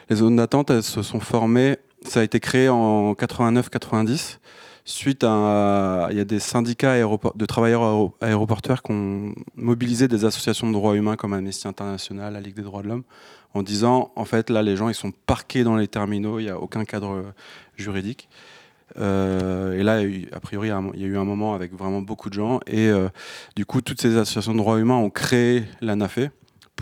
les 0.08 0.16
zones 0.16 0.36
d'attente, 0.36 0.70
elles 0.70 0.84
se 0.84 1.02
sont 1.02 1.18
formées, 1.18 1.78
ça 2.04 2.20
a 2.20 2.22
été 2.22 2.38
créé 2.38 2.68
en 2.68 3.14
89-90 3.14 4.38
suite 4.84 5.24
à, 5.24 6.08
il 6.10 6.16
y 6.16 6.20
a 6.20 6.24
des 6.24 6.40
syndicats 6.40 6.96
de 6.96 7.46
travailleurs 7.46 8.12
aéroportuaires 8.20 8.82
qui 8.82 8.92
ont 8.92 9.34
mobilisé 9.54 10.08
des 10.08 10.24
associations 10.24 10.66
de 10.66 10.72
droits 10.72 10.96
humains 10.96 11.16
comme 11.16 11.32
Amnesty 11.32 11.68
International, 11.68 12.32
la 12.32 12.40
Ligue 12.40 12.56
des 12.56 12.62
droits 12.62 12.82
de 12.82 12.88
l'homme, 12.88 13.04
en 13.54 13.62
disant 13.62 14.12
en 14.16 14.24
fait 14.24 14.50
là 14.50 14.62
les 14.62 14.76
gens 14.76 14.88
ils 14.88 14.94
sont 14.94 15.12
parqués 15.26 15.64
dans 15.64 15.76
les 15.76 15.88
terminaux, 15.88 16.38
il 16.38 16.44
n'y 16.44 16.50
a 16.50 16.58
aucun 16.58 16.84
cadre 16.84 17.32
juridique. 17.76 18.28
Euh, 18.98 19.78
et 19.78 19.82
là, 19.82 20.00
a 20.32 20.40
priori, 20.40 20.70
il 20.94 21.00
y 21.00 21.04
a 21.04 21.06
eu 21.06 21.16
un 21.16 21.24
moment 21.24 21.54
avec 21.54 21.72
vraiment 21.72 22.02
beaucoup 22.02 22.28
de 22.28 22.34
gens. 22.34 22.60
Et 22.66 22.88
euh, 22.88 23.08
du 23.56 23.64
coup, 23.64 23.80
toutes 23.80 24.00
ces 24.00 24.16
associations 24.16 24.52
de 24.52 24.58
droits 24.58 24.78
humains 24.78 24.96
ont 24.96 25.10
créé 25.10 25.64
la 25.80 25.96
NAFE, 25.96 26.30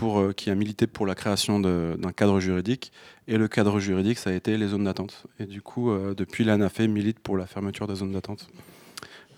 euh, 0.03 0.33
qui 0.33 0.49
a 0.49 0.55
milité 0.55 0.87
pour 0.87 1.05
la 1.05 1.15
création 1.15 1.59
d'un 1.59 2.11
cadre 2.15 2.39
juridique. 2.39 2.91
Et 3.27 3.37
le 3.37 3.47
cadre 3.47 3.79
juridique, 3.79 4.17
ça 4.17 4.29
a 4.29 4.33
été 4.33 4.57
les 4.57 4.67
zones 4.67 4.85
d'attente. 4.85 5.25
Et 5.39 5.45
du 5.45 5.61
coup, 5.61 5.91
euh, 5.91 6.13
depuis, 6.15 6.43
l'ANAFE 6.43 6.79
milite 6.81 7.19
pour 7.19 7.37
la 7.37 7.45
fermeture 7.45 7.87
des 7.87 7.95
zones 7.95 8.11
d'attente. 8.11 8.47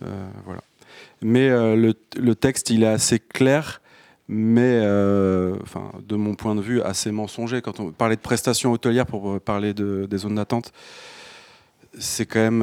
Euh, 0.04 0.28
voilà. 0.46 0.62
Mais 1.22 1.50
le, 1.50 2.34
texte, 2.34 2.70
il 2.70 2.84
est 2.84 2.88
assez 2.88 3.20
clair, 3.20 3.82
mais 4.28 4.80
de 4.82 6.16
mon 6.16 6.36
point 6.36 6.56
de 6.56 6.62
vue, 6.62 6.82
assez 6.82 7.12
mensonger. 7.12 7.62
Quand 7.62 7.80
on 7.80 7.92
parlait 7.92 8.16
de 8.16 8.22
prestations 8.22 8.72
hôtelières 8.72 9.06
pour 9.06 9.40
parler 9.40 9.74
de, 9.74 10.06
des 10.10 10.18
zones 10.18 10.36
d'attente, 10.36 10.72
c'est 11.98 12.26
quand 12.26 12.40
même 12.40 12.60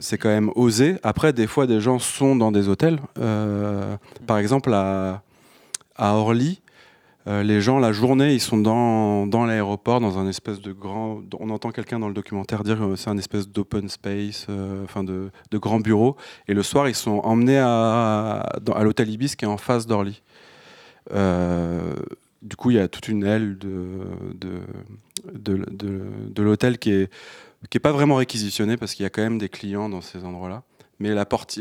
quand 0.00 0.28
même 0.28 0.50
osé. 0.56 0.96
Après, 1.02 1.32
des 1.32 1.46
fois, 1.46 1.66
des 1.66 1.80
gens 1.80 1.98
sont 1.98 2.36
dans 2.36 2.52
des 2.52 2.68
hôtels. 2.68 3.00
par 4.26 4.38
exemple, 4.38 4.72
à 4.74 5.22
à 6.00 6.14
Orly, 6.14 6.59
euh, 7.26 7.42
les 7.42 7.60
gens, 7.60 7.78
la 7.78 7.92
journée, 7.92 8.32
ils 8.32 8.40
sont 8.40 8.56
dans, 8.56 9.44
l'aéroport, 9.44 10.00
dans 10.00 10.18
un 10.18 10.26
espèce 10.26 10.60
de 10.60 10.72
grand. 10.72 11.20
On 11.38 11.50
entend 11.50 11.70
quelqu'un 11.70 11.98
dans 11.98 12.08
le 12.08 12.14
documentaire 12.14 12.64
dire 12.64 12.78
que 12.78 12.96
c'est 12.96 13.10
un 13.10 13.18
espèce 13.18 13.46
d'open 13.48 13.90
space, 13.90 14.46
euh, 14.48 14.84
enfin 14.84 15.04
de, 15.04 15.30
de, 15.50 15.58
grand 15.58 15.80
bureau. 15.80 16.16
Et 16.48 16.54
le 16.54 16.62
soir, 16.62 16.88
ils 16.88 16.94
sont 16.94 17.18
emmenés 17.18 17.58
à, 17.58 18.48
l'hôtel 18.80 19.10
Ibis 19.10 19.36
qui 19.36 19.44
est 19.44 19.48
en 19.48 19.58
face 19.58 19.86
d'Orly. 19.86 20.22
Euh, 21.12 21.94
du 22.40 22.56
coup, 22.56 22.70
il 22.70 22.78
y 22.78 22.80
a 22.80 22.88
toute 22.88 23.08
une 23.08 23.24
aile 23.24 23.58
de, 23.58 24.62
l'hôtel 26.38 26.78
qui 26.78 26.92
est, 26.92 27.12
qui 27.68 27.76
est 27.76 27.80
pas 27.80 27.92
vraiment 27.92 28.14
réquisitionnée 28.16 28.78
parce 28.78 28.94
qu'il 28.94 29.02
y 29.02 29.06
a 29.06 29.10
quand 29.10 29.22
même 29.22 29.38
des 29.38 29.50
clients 29.50 29.90
dans 29.90 30.00
ces 30.00 30.24
endroits-là. 30.24 30.62
Mais 31.00 31.14
la, 31.14 31.26
porte, 31.26 31.58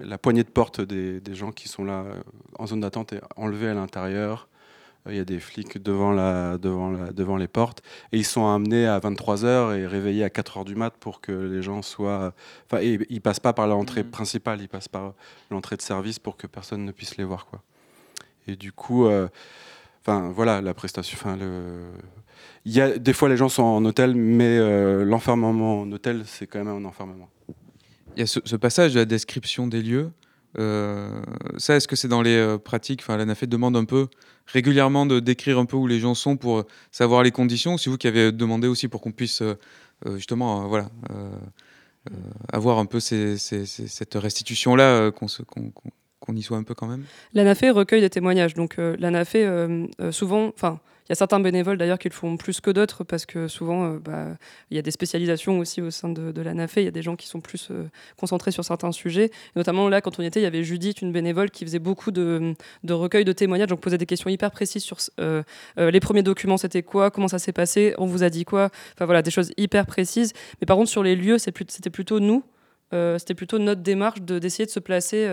la 0.00 0.18
poignée 0.18 0.44
de 0.44 0.48
porte 0.48 0.80
des, 0.80 1.34
gens 1.34 1.52
qui 1.52 1.68
sont 1.68 1.84
là 1.84 2.04
euh, 2.04 2.14
en 2.58 2.66
zone 2.66 2.80
d'attente 2.80 3.12
est 3.12 3.20
enlevée 3.36 3.68
à 3.68 3.74
l'intérieur. 3.74 4.48
Euh, 5.06 5.12
il 5.12 5.16
y 5.16 5.20
a 5.20 5.24
des 5.24 5.40
flics 5.40 5.82
devant, 5.82 6.12
la, 6.12 6.58
devant, 6.58 6.90
la, 6.90 7.12
devant 7.12 7.36
les 7.36 7.48
portes. 7.48 7.82
Et 8.12 8.18
ils 8.18 8.24
sont 8.24 8.46
amenés 8.46 8.86
à 8.86 8.98
23h 9.00 9.76
et 9.76 9.86
réveillés 9.86 10.24
à 10.24 10.28
4h 10.28 10.64
du 10.64 10.76
mat 10.76 10.94
pour 10.98 11.20
que 11.20 11.32
les 11.32 11.62
gens 11.62 11.82
soient. 11.82 12.32
Enfin, 12.66 12.82
ils 12.82 13.06
ne 13.10 13.18
passent 13.18 13.40
pas 13.40 13.52
par 13.52 13.66
l'entrée 13.66 14.04
mmh. 14.04 14.10
principale, 14.10 14.60
ils 14.60 14.68
passent 14.68 14.88
par 14.88 15.14
l'entrée 15.50 15.76
de 15.76 15.82
service 15.82 16.18
pour 16.18 16.36
que 16.36 16.46
personne 16.46 16.84
ne 16.84 16.92
puisse 16.92 17.16
les 17.16 17.24
voir. 17.24 17.46
Quoi. 17.46 17.62
Et 18.46 18.56
du 18.56 18.72
coup, 18.72 19.06
euh, 19.06 19.28
voilà, 20.06 20.60
la 20.60 20.74
prestation. 20.74 21.18
Le... 21.36 21.90
Il 22.64 22.72
y 22.72 22.80
a, 22.80 22.98
des 22.98 23.12
fois, 23.12 23.28
les 23.28 23.36
gens 23.36 23.48
sont 23.48 23.62
en 23.62 23.84
hôtel, 23.84 24.14
mais 24.14 24.58
l'enfermement 25.04 25.82
en 25.82 25.92
hôtel, 25.92 26.22
c'est 26.24 26.46
quand 26.46 26.64
même 26.64 26.68
un 26.68 26.84
enfermement. 26.84 27.28
Il 28.16 28.20
y 28.20 28.22
a 28.22 28.26
ce, 28.26 28.56
passage 28.56 28.94
de 28.94 28.98
la 28.98 29.04
description 29.04 29.66
des 29.66 29.82
lieux. 29.82 30.10
Euh, 30.58 31.20
ça, 31.56 31.76
est-ce 31.76 31.86
que 31.86 31.96
c'est 31.96 32.08
dans 32.08 32.22
les 32.22 32.36
euh, 32.36 32.58
pratiques 32.58 33.00
Enfin, 33.02 33.16
l'ANAFE 33.16 33.44
demande 33.44 33.76
un 33.76 33.84
peu 33.84 34.08
régulièrement 34.46 35.06
de 35.06 35.20
décrire 35.20 35.58
un 35.58 35.66
peu 35.66 35.76
où 35.76 35.86
les 35.86 36.00
gens 36.00 36.14
sont 36.14 36.36
pour 36.36 36.64
savoir 36.90 37.22
les 37.22 37.30
conditions. 37.30 37.76
C'est 37.76 37.90
vous 37.90 37.98
qui 37.98 38.06
avez 38.06 38.32
demandé 38.32 38.66
aussi 38.66 38.88
pour 38.88 39.00
qu'on 39.00 39.12
puisse 39.12 39.42
euh, 39.42 39.54
justement, 40.16 40.68
voilà, 40.68 40.88
avoir 42.52 42.78
un 42.78 42.86
peu 42.86 43.00
cette 43.00 44.14
restitution-là, 44.14 45.10
qu'on 45.10 46.36
y 46.36 46.42
soit 46.42 46.56
un 46.56 46.62
peu 46.62 46.74
quand 46.74 46.86
même? 46.86 47.04
L'ANAFE 47.34 47.64
recueille 47.72 48.00
des 48.00 48.10
témoignages. 48.10 48.54
Donc, 48.54 48.76
l'ANAFE, 48.78 49.36
souvent, 50.12 50.48
enfin 50.48 50.80
il 51.08 51.12
y 51.12 51.14
a 51.14 51.16
certains 51.16 51.40
bénévoles 51.40 51.78
d'ailleurs 51.78 51.98
qui 51.98 52.10
le 52.10 52.14
font 52.14 52.36
plus 52.36 52.60
que 52.60 52.70
d'autres 52.70 53.02
parce 53.02 53.24
que 53.24 53.48
souvent, 53.48 53.94
euh, 53.94 53.98
bah, 53.98 54.26
il 54.70 54.76
y 54.76 54.78
a 54.78 54.82
des 54.82 54.90
spécialisations 54.90 55.58
aussi 55.58 55.80
au 55.80 55.90
sein 55.90 56.10
de, 56.10 56.38
la 56.42 56.52
NAFE. 56.52 56.76
Il 56.76 56.84
y 56.84 56.88
a 56.88 56.90
des 56.90 57.00
gens 57.00 57.16
qui 57.16 57.26
sont 57.26 57.40
plus 57.40 57.68
euh, 57.70 57.88
concentrés 58.18 58.50
sur 58.50 58.62
certains 58.62 58.92
sujets. 58.92 59.30
notamment 59.56 59.88
là, 59.88 60.02
quand 60.02 60.18
on 60.18 60.22
y 60.22 60.26
était, 60.26 60.40
il 60.40 60.42
y 60.42 60.46
avait 60.46 60.62
Judith, 60.62 61.00
une 61.00 61.10
bénévole, 61.10 61.50
qui 61.50 61.64
faisait 61.64 61.78
beaucoup 61.78 62.10
de, 62.10 62.52
de 62.84 62.92
recueils 62.92 63.24
de 63.24 63.32
témoignages. 63.32 63.68
Donc, 63.68 63.80
posait 63.80 63.96
des 63.96 64.04
questions 64.04 64.28
hyper 64.28 64.50
précises 64.50 64.84
sur 64.84 64.98
euh, 65.18 65.42
les 65.78 66.00
premiers 66.00 66.22
documents, 66.22 66.58
c'était 66.58 66.82
quoi, 66.82 67.10
comment 67.10 67.28
ça 67.28 67.38
s'est 67.38 67.52
passé, 67.52 67.94
on 67.96 68.04
vous 68.04 68.22
a 68.22 68.28
dit 68.28 68.44
quoi. 68.44 68.68
Enfin 68.94 69.06
voilà, 69.06 69.22
des 69.22 69.30
choses 69.30 69.50
hyper 69.56 69.86
précises. 69.86 70.34
Mais 70.60 70.66
par 70.66 70.76
contre, 70.76 70.90
sur 70.90 71.02
les 71.02 71.16
lieux, 71.16 71.38
c'était 71.38 71.90
plutôt 71.90 72.20
nous. 72.20 72.42
c'était 72.92 73.34
plutôt 73.34 73.58
notre 73.58 73.80
démarche 73.80 74.20
d'essayer 74.20 74.66
de 74.66 74.70
se 74.70 74.80
placer 74.80 75.26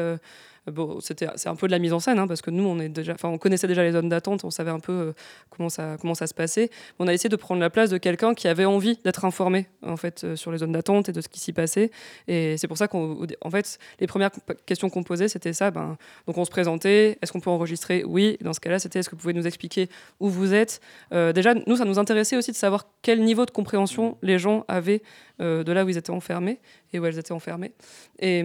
c'était 0.99 1.27
c'est 1.35 1.49
un 1.49 1.55
peu 1.55 1.67
de 1.67 1.71
la 1.71 1.79
mise 1.79 1.93
en 1.93 1.99
scène, 1.99 2.19
hein, 2.19 2.27
parce 2.27 2.41
que 2.41 2.51
nous, 2.51 2.63
on 2.63 2.79
est 2.79 2.89
déjà, 2.89 3.13
enfin, 3.13 3.29
on 3.29 3.37
connaissait 3.37 3.67
déjà 3.67 3.83
les 3.83 3.91
zones 3.91 4.09
d'attente, 4.09 4.43
on 4.43 4.51
savait 4.51 4.71
un 4.71 4.79
peu 4.79 5.13
comment 5.49 5.69
ça 5.69 5.97
comment 5.99 6.15
ça 6.15 6.27
se 6.27 6.33
passait. 6.33 6.69
On 6.99 7.07
a 7.07 7.13
essayé 7.13 7.29
de 7.29 7.35
prendre 7.35 7.61
la 7.61 7.69
place 7.69 7.89
de 7.89 7.97
quelqu'un 7.97 8.33
qui 8.33 8.47
avait 8.47 8.65
envie 8.65 8.99
d'être 9.03 9.25
informé 9.25 9.67
en 9.83 9.97
fait 9.97 10.35
sur 10.35 10.51
les 10.51 10.59
zones 10.59 10.71
d'attente 10.71 11.09
et 11.09 11.11
de 11.11 11.21
ce 11.21 11.29
qui 11.29 11.39
s'y 11.39 11.53
passait. 11.53 11.91
Et 12.27 12.57
c'est 12.57 12.67
pour 12.67 12.77
ça 12.77 12.87
qu'en 12.87 13.49
fait, 13.51 13.77
les 13.99 14.07
premières 14.07 14.31
questions 14.65 14.89
qu'on 14.89 15.03
posait, 15.03 15.27
c'était 15.27 15.53
ça. 15.53 15.71
Ben, 15.71 15.97
donc 16.27 16.37
on 16.37 16.45
se 16.45 16.51
présentait, 16.51 17.17
est-ce 17.21 17.31
qu'on 17.31 17.39
peut 17.39 17.49
enregistrer? 17.49 18.03
Oui. 18.05 18.37
Dans 18.41 18.53
ce 18.53 18.59
cas-là, 18.59 18.79
c'était 18.79 18.99
est-ce 18.99 19.09
que 19.09 19.15
vous 19.15 19.21
pouvez 19.21 19.33
nous 19.33 19.47
expliquer 19.47 19.89
où 20.19 20.29
vous 20.29 20.53
êtes? 20.53 20.81
Déjà, 21.11 21.53
nous, 21.53 21.77
ça 21.77 21.85
nous 21.85 21.99
intéressait 21.99 22.37
aussi 22.37 22.51
de 22.51 22.57
savoir 22.57 22.87
quel 23.01 23.23
niveau 23.23 23.45
de 23.45 23.51
compréhension 23.51 24.17
les 24.21 24.39
gens 24.39 24.65
avaient 24.67 25.01
de 25.39 25.71
là 25.71 25.85
où 25.85 25.89
ils 25.89 25.97
étaient 25.97 26.11
enfermés 26.11 26.59
et 26.93 26.99
où 26.99 27.05
elles 27.05 27.19
étaient 27.19 27.31
enfermées. 27.31 27.73
Et, 28.19 28.39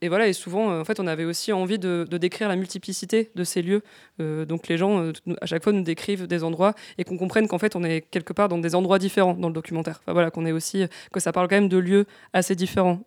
et 0.00 0.08
voilà, 0.08 0.28
et 0.28 0.32
souvent, 0.32 0.80
en 0.80 0.84
fait, 0.84 1.00
on 1.00 1.06
avait 1.06 1.24
aussi 1.24 1.52
envie 1.52 1.78
de, 1.78 2.06
décrire 2.10 2.48
la 2.48 2.56
multiplicité 2.56 3.30
de 3.34 3.44
ces 3.44 3.62
lieux. 3.62 3.82
donc 4.18 4.68
les 4.68 4.78
gens, 4.78 5.12
à 5.40 5.46
chaque 5.46 5.64
fois, 5.64 5.72
nous 5.72 5.82
décrivent 5.82 6.26
des 6.26 6.44
endroits 6.44 6.74
et 6.98 7.04
qu'on 7.04 7.16
comprenne 7.16 7.48
qu'en 7.48 7.58
fait, 7.58 7.76
on 7.76 7.84
est 7.84 8.02
quelque 8.02 8.32
part 8.32 8.48
dans 8.48 8.58
des 8.58 8.74
endroits 8.74 8.98
différents 8.98 9.34
dans 9.34 9.48
le 9.48 9.54
documentaire. 9.54 10.00
Enfin, 10.02 10.12
voilà, 10.12 10.30
qu'on 10.30 10.46
est 10.46 10.52
aussi, 10.52 10.84
que 11.12 11.20
ça 11.20 11.32
parle 11.32 11.48
quand 11.48 11.56
même 11.56 11.68
de 11.68 11.78
lieux 11.78 12.06
assez 12.32 12.54
différents. 12.54 13.00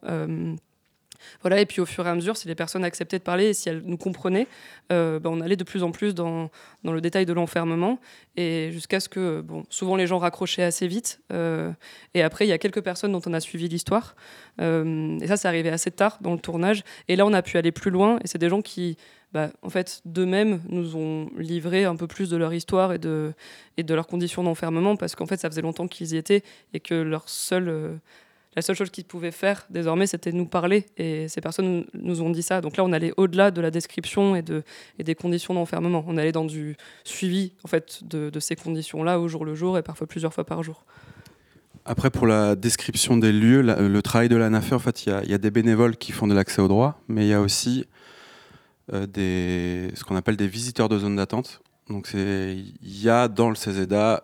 Voilà, 1.41 1.59
et 1.61 1.65
puis 1.65 1.81
au 1.81 1.85
fur 1.85 2.05
et 2.05 2.09
à 2.09 2.15
mesure, 2.15 2.37
si 2.37 2.47
les 2.47 2.55
personnes 2.55 2.83
acceptaient 2.83 3.19
de 3.19 3.23
parler 3.23 3.47
et 3.47 3.53
si 3.53 3.69
elles 3.69 3.81
nous 3.85 3.97
comprenaient, 3.97 4.47
euh, 4.91 5.19
ben, 5.19 5.29
on 5.29 5.41
allait 5.41 5.55
de 5.55 5.63
plus 5.63 5.83
en 5.83 5.91
plus 5.91 6.15
dans, 6.15 6.49
dans 6.83 6.93
le 6.93 7.01
détail 7.01 7.25
de 7.25 7.33
l'enfermement, 7.33 7.99
et 8.35 8.69
jusqu'à 8.71 8.99
ce 8.99 9.09
que, 9.09 9.41
bon, 9.41 9.65
souvent 9.69 9.95
les 9.95 10.07
gens 10.07 10.17
raccrochaient 10.17 10.63
assez 10.63 10.87
vite, 10.87 11.19
euh, 11.33 11.71
et 12.13 12.21
après 12.21 12.45
il 12.45 12.49
y 12.49 12.53
a 12.53 12.57
quelques 12.57 12.81
personnes 12.81 13.11
dont 13.11 13.21
on 13.25 13.33
a 13.33 13.39
suivi 13.39 13.67
l'histoire, 13.67 14.15
euh, 14.61 15.17
et 15.19 15.27
ça 15.27 15.37
c'est 15.37 15.47
arrivé 15.47 15.69
assez 15.69 15.91
tard 15.91 16.17
dans 16.21 16.33
le 16.33 16.39
tournage, 16.39 16.83
et 17.07 17.15
là 17.15 17.25
on 17.25 17.33
a 17.33 17.41
pu 17.41 17.57
aller 17.57 17.71
plus 17.71 17.91
loin, 17.91 18.19
et 18.23 18.27
c'est 18.27 18.37
des 18.37 18.49
gens 18.49 18.61
qui, 18.61 18.97
bah, 19.33 19.49
en 19.61 19.69
fait, 19.69 20.01
d'eux-mêmes 20.05 20.61
nous 20.69 20.95
ont 20.95 21.29
livré 21.37 21.85
un 21.85 21.95
peu 21.95 22.07
plus 22.07 22.29
de 22.29 22.37
leur 22.37 22.53
histoire 22.53 22.93
et 22.93 22.99
de, 22.99 23.33
et 23.77 23.83
de 23.83 23.93
leurs 23.93 24.07
conditions 24.07 24.43
d'enfermement, 24.43 24.95
parce 24.95 25.15
qu'en 25.15 25.25
fait 25.25 25.37
ça 25.37 25.49
faisait 25.49 25.61
longtemps 25.61 25.87
qu'ils 25.87 26.13
y 26.13 26.17
étaient, 26.17 26.43
et 26.73 26.79
que 26.79 26.95
leur 26.95 27.27
seul 27.27 27.99
la 28.57 28.63
seule 28.63 28.75
chose 28.75 28.89
qu'ils 28.89 29.05
pouvaient 29.05 29.29
faire 29.29 29.67
désormais, 29.69 30.07
c'était 30.07 30.31
nous 30.31 30.47
parler. 30.47 30.87
Et 30.97 31.27
ces 31.27 31.41
personnes 31.41 31.85
nous 31.93 32.23
ont 32.23 32.31
dit 32.31 32.41
ça. 32.41 32.59
Donc 32.59 32.75
là, 32.75 32.83
on 32.83 32.91
allait 32.91 33.13
au-delà 33.15 33.51
de 33.51 33.61
la 33.61 33.69
description 33.69 34.35
et, 34.35 34.41
de, 34.41 34.63
et 34.97 35.03
des 35.03 35.13
conditions 35.13 35.53
d'enfermement. 35.53 36.03
On 36.07 36.17
allait 36.17 36.31
dans 36.31 36.43
du 36.43 36.75
suivi 37.03 37.53
en 37.63 37.67
fait, 37.67 37.99
de, 38.03 38.31
ces 38.39 38.55
conditions-là 38.55 39.19
au 39.19 39.27
jour 39.27 39.45
le 39.45 39.53
jour 39.53 39.77
et 39.77 39.83
parfois 39.83 40.07
plusieurs 40.07 40.33
fois 40.33 40.43
par 40.43 40.63
jour. 40.63 40.85
Après, 41.85 42.09
pour 42.09 42.25
la 42.25 42.55
description 42.55 43.15
des 43.15 43.31
lieux, 43.31 43.61
le 43.61 44.01
travail 44.01 44.27
de 44.27 44.35
l'ANAFE, 44.35 44.71
en 44.71 44.79
fait, 44.79 45.05
il 45.05 45.29
y, 45.29 45.33
a 45.35 45.37
des 45.37 45.51
bénévoles 45.51 45.95
qui 45.95 46.11
font 46.11 46.25
de 46.25 46.33
l'accès 46.33 46.59
au 46.59 46.67
droit, 46.67 46.99
mais 47.07 47.25
il 47.25 47.29
y 47.29 47.33
a 47.33 47.41
aussi 47.41 47.85
euh, 48.91 49.05
ce 49.93 50.03
qu'on 50.03 50.15
appelle 50.15 50.35
des 50.35 50.47
visiteurs 50.47 50.89
de 50.89 50.97
zone 50.97 51.15
d'attente. 51.15 51.61
Donc 51.89 52.09
il 52.13 52.75
y 52.81 53.09
a 53.09 53.27
dans 53.27 53.49
le 53.49 53.55
CESEDA 53.55 54.23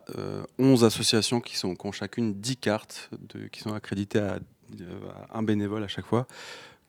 11 0.60 0.84
euh, 0.84 0.88
associations 0.88 1.40
qui, 1.40 1.58
ont 1.66 1.92
chacune 1.92 2.34
10 2.34 2.58
cartes 2.58 3.10
de, 3.34 3.48
qui 3.48 3.62
sont 3.62 3.74
accréditées 3.74 4.20
à, 4.20 4.40
un 5.34 5.44
bénévole 5.44 5.84
à 5.84 5.88
chaque 5.88 6.06
fois, 6.06 6.28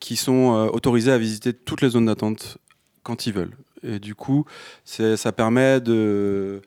qui 0.00 0.16
sont 0.16 0.54
euh, 0.54 0.66
autorisées 0.66 1.12
à 1.12 1.18
visiter 1.18 1.52
toutes 1.52 1.82
les 1.82 1.90
zones 1.90 2.06
d'attente 2.06 2.58
quand 3.02 3.26
ils 3.26 3.32
veulent. 3.32 3.56
Et 3.82 3.98
du 3.98 4.14
coup, 4.14 4.46
ça 4.84 5.32
permet 5.32 5.80
de... 5.80 6.62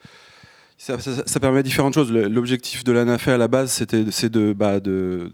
Ça, 0.78 1.00
permet 1.42 1.64
différentes 1.64 1.96
choses. 1.96 2.12
L'objectif 2.12 2.84
de 2.84 2.92
l'ANAFE 2.92 3.30
à 3.30 3.38
la 3.38 3.48
base, 3.48 3.72
c'était 3.72 4.04
de, 4.04 4.54
bah, 4.54 4.80
de, 4.80 5.32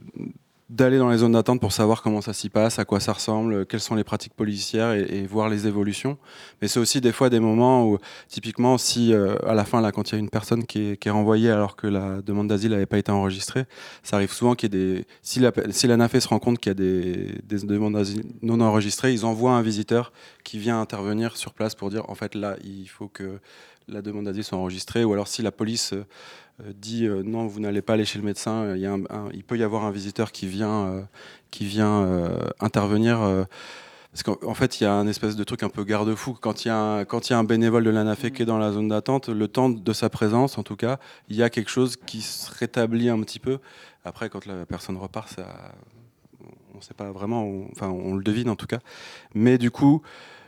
d'aller 0.74 0.98
dans 0.98 1.10
les 1.10 1.20
zones 1.20 1.34
d'attente 1.34 1.62
pour 1.62 1.72
savoir 1.72 2.02
comment 2.02 2.22
ça 2.22 2.34
s'y 2.34 2.50
passe, 2.50 2.80
à 2.80 2.86
quoi 2.86 3.00
ça 3.00 3.14
ressemble, 3.14 3.68
quelles 3.68 3.80
sont 3.80 3.94
les 3.94 4.04
pratiques 4.04 4.34
policières 4.34 4.94
et, 4.94 5.28
voir 5.28 5.48
les 5.48 5.68
évolutions. 5.68 6.18
Mais 6.62 6.68
c'est 6.68 6.80
aussi 6.80 7.00
des 7.00 7.12
fois 7.12 7.30
des 7.30 7.40
moments 7.40 7.86
où, 7.88 8.00
typiquement, 8.28 8.80
si 8.80 9.14
euh, 9.14 9.36
à 9.48 9.54
la 9.54 9.66
fin, 9.66 9.82
là, 9.82 9.91
quand 9.91 10.10
il 10.10 10.14
y 10.14 10.16
a 10.16 10.20
une 10.20 10.32
personne 10.32 10.66
qui 10.66 10.98
est, 11.00 11.10
renvoyée 11.10 11.52
alors 11.52 11.76
que 11.76 11.86
la 11.86 12.24
demande 12.24 12.48
d'asile 12.48 12.72
n'avait 12.72 12.88
pas 12.88 12.98
été 12.98 13.12
enregistrée, 13.12 13.66
ça 14.02 14.16
arrive 14.16 14.32
souvent 14.32 14.56
qu'il 14.56 14.74
y 14.74 14.78
ait 14.78 14.95
des. 14.95 15.06
Si 15.22 15.40
la, 15.40 15.52
si 15.70 15.88
se 15.88 16.28
rend 16.28 16.40
compte 16.40 16.58
qu'il 16.58 16.72
y 16.72 16.72
a 16.72 16.74
des, 16.74 17.36
des 17.44 17.60
demandes 17.60 17.94
d'asile 17.94 18.24
non 18.41 18.60
enregistrées, 18.62 19.14
ils 19.14 19.26
envoient 19.26 19.54
un 19.54 19.62
visiteur 19.62 20.12
qui 20.44 20.58
vient 20.58 20.82
intervenir 20.82 21.38
sur 21.38 21.54
place 21.54 21.76
pour 21.76 21.91
dire 21.91 22.10
en 22.10 22.16
fait 22.16 22.34
là, 22.34 22.56
il 22.64 22.88
faut 22.88 23.08
que 23.08 23.40
la 23.88 24.02
demande 24.02 24.26
d'asile 24.26 24.44
soit 24.44 24.58
enregistrée, 24.58 25.04
ou 25.04 25.14
alors 25.14 25.28
si 25.28 25.41
la 25.41 25.52
police 25.52 25.94
euh, 25.94 26.06
dit 26.76 27.06
euh, 27.06 27.24
non, 27.24 27.48
vous 27.48 27.60
n'allez 27.60 27.82
pas 27.82 27.94
aller 27.94 28.06
chez 28.06 28.20
le 28.20 28.26
médecin, 28.26 28.76
il, 28.76 29.06
il, 29.34 29.44
peut 29.44 29.58
y 29.58 29.64
avoir 29.64 29.86
un 29.86 29.92
visiteur 29.92 30.32
qui 30.32 30.48
vient, 30.48 31.08
qui 31.52 31.66
vient 31.66 32.30
intervenir. 32.60 33.46
parce 34.12 34.24
qu'en 34.24 34.54
fait, 34.54 34.80
il 34.80 34.84
y 34.84 34.88
a 34.88 34.94
un 34.94 35.08
espèce 35.08 35.36
de 35.36 35.44
truc 35.44 35.64
un 35.64 35.70
peu 35.70 35.84
garde-fou. 35.84 36.38
Quand 36.40 36.66
il 36.66 36.68
y 36.68 36.72
a 36.72 36.78
un, 36.78 37.06
quand 37.06 37.30
il 37.30 37.34
y 37.34 37.36
a 37.36 37.40
un 37.40 37.44
bénévole 37.44 37.84
de 37.84 37.90
l'ANAFE 37.90 38.30
qui 38.32 38.44
est 38.44 38.46
dans 38.46 38.60
la 38.60 38.72
zone 38.72 38.90
d'attente, 38.90 39.30
le 39.30 39.48
temps 39.48 39.70
de 39.70 39.94
sa 39.94 40.10
présence, 40.10 40.58
en 40.58 40.64
tout 40.64 40.76
cas, 40.76 41.00
il 41.30 41.36
y 41.36 41.44
a 41.44 41.50
quelque 41.50 41.72
chose 41.72 41.96
qui 41.96 42.22
se 42.22 42.52
rétablit 42.54 43.10
un 43.10 43.22
petit 43.22 43.40
peu. 43.40 43.60
Après, 44.06 44.30
quand 44.30 44.46
la 44.46 44.66
personne 44.66 44.98
repart, 44.98 45.30
ça, 45.30 45.74
on 46.74 46.78
ne 46.78 46.82
sait 46.82 46.94
pas 46.94 47.12
vraiment, 47.12 47.48
enfin, 47.72 47.90
on 47.90 48.16
le 48.16 48.24
devine 48.24 48.50
en 48.50 48.56
tout 48.56 48.68
cas. 48.68 48.80
Mais 49.34 49.58
du 49.58 49.72
coup, 49.72 50.02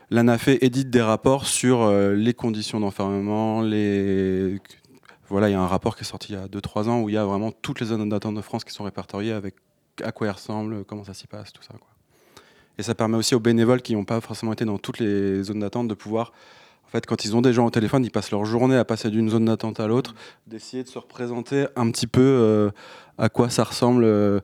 l'ANAFE 0.10 0.50
édite 0.62 0.90
des 0.90 1.02
rapports 1.02 1.46
sur 1.46 1.82
euh, 1.82 2.14
les 2.14 2.34
conditions 2.34 2.80
d'enfermement, 2.80 3.62
les... 3.62 4.60
Voilà, 5.30 5.50
il 5.50 5.54
y 5.54 5.56
a 5.56 5.62
un 5.62 5.68
rapport 5.68 5.96
qui 5.96 6.04
est 6.04 6.08
sorti 6.08 6.34
il 6.34 6.36
y 6.36 6.40
a 6.40 6.48
2-3 6.48 6.90
ans 6.90 7.02
où 7.02 7.10
il 7.10 7.16
y 7.16 7.18
a 7.18 7.26
vraiment 7.26 7.52
toutes 7.52 7.80
les 7.80 7.88
zones 7.88 8.08
d'attente 8.10 8.36
de 8.36 8.42
France 8.42 8.64
qui 8.64 8.74
sont 8.74 8.84
répertoriées 8.84 9.34
avec 9.34 9.56
à 10.04 10.12
quoi 10.12 10.28
elles 10.28 10.34
ressemblent, 10.34 10.84
comment 10.86 11.04
ça 11.04 11.14
s'y 11.14 11.28
passe, 11.28 11.52
tout 11.52 11.64
ça. 11.64 11.74
Quoi. 11.74 11.88
Et 12.78 12.84
ça 12.84 12.94
permet 12.94 13.18
aussi 13.18 13.34
aux 13.34 13.40
bénévoles 13.40 13.82
qui 13.82 13.96
n'ont 13.96 14.04
pas 14.04 14.22
forcément 14.22 14.54
été 14.54 14.66
dans 14.66 14.78
toutes 14.78 15.00
les 15.00 15.42
zones 15.44 15.60
d'attente 15.60 15.88
de 15.88 15.94
pouvoir 15.94 16.32
en 16.86 16.90
fait, 16.90 17.06
quand 17.06 17.26
ils 17.26 17.36
ont 17.36 17.42
des 17.42 17.52
gens 17.52 17.66
au 17.66 17.70
téléphone, 17.72 18.06
ils 18.06 18.12
passent 18.12 18.32
leur 18.32 18.46
journée 18.46 18.76
à 18.76 18.86
passer 18.86 19.10
d'une 19.10 19.30
zone 19.30 19.46
d'attente 19.46 19.80
à 19.80 19.88
l'autre, 19.88 20.14
d'essayer 20.48 20.84
de 20.84 20.88
se 20.88 21.00
représenter 21.00 21.66
un 21.76 21.90
petit 21.90 22.08
peu 22.08 22.22
euh, 22.22 22.70
à 23.18 23.28
quoi 23.28 23.50
ça 23.50 23.64
ressemble 23.64 24.04
euh, 24.04 24.40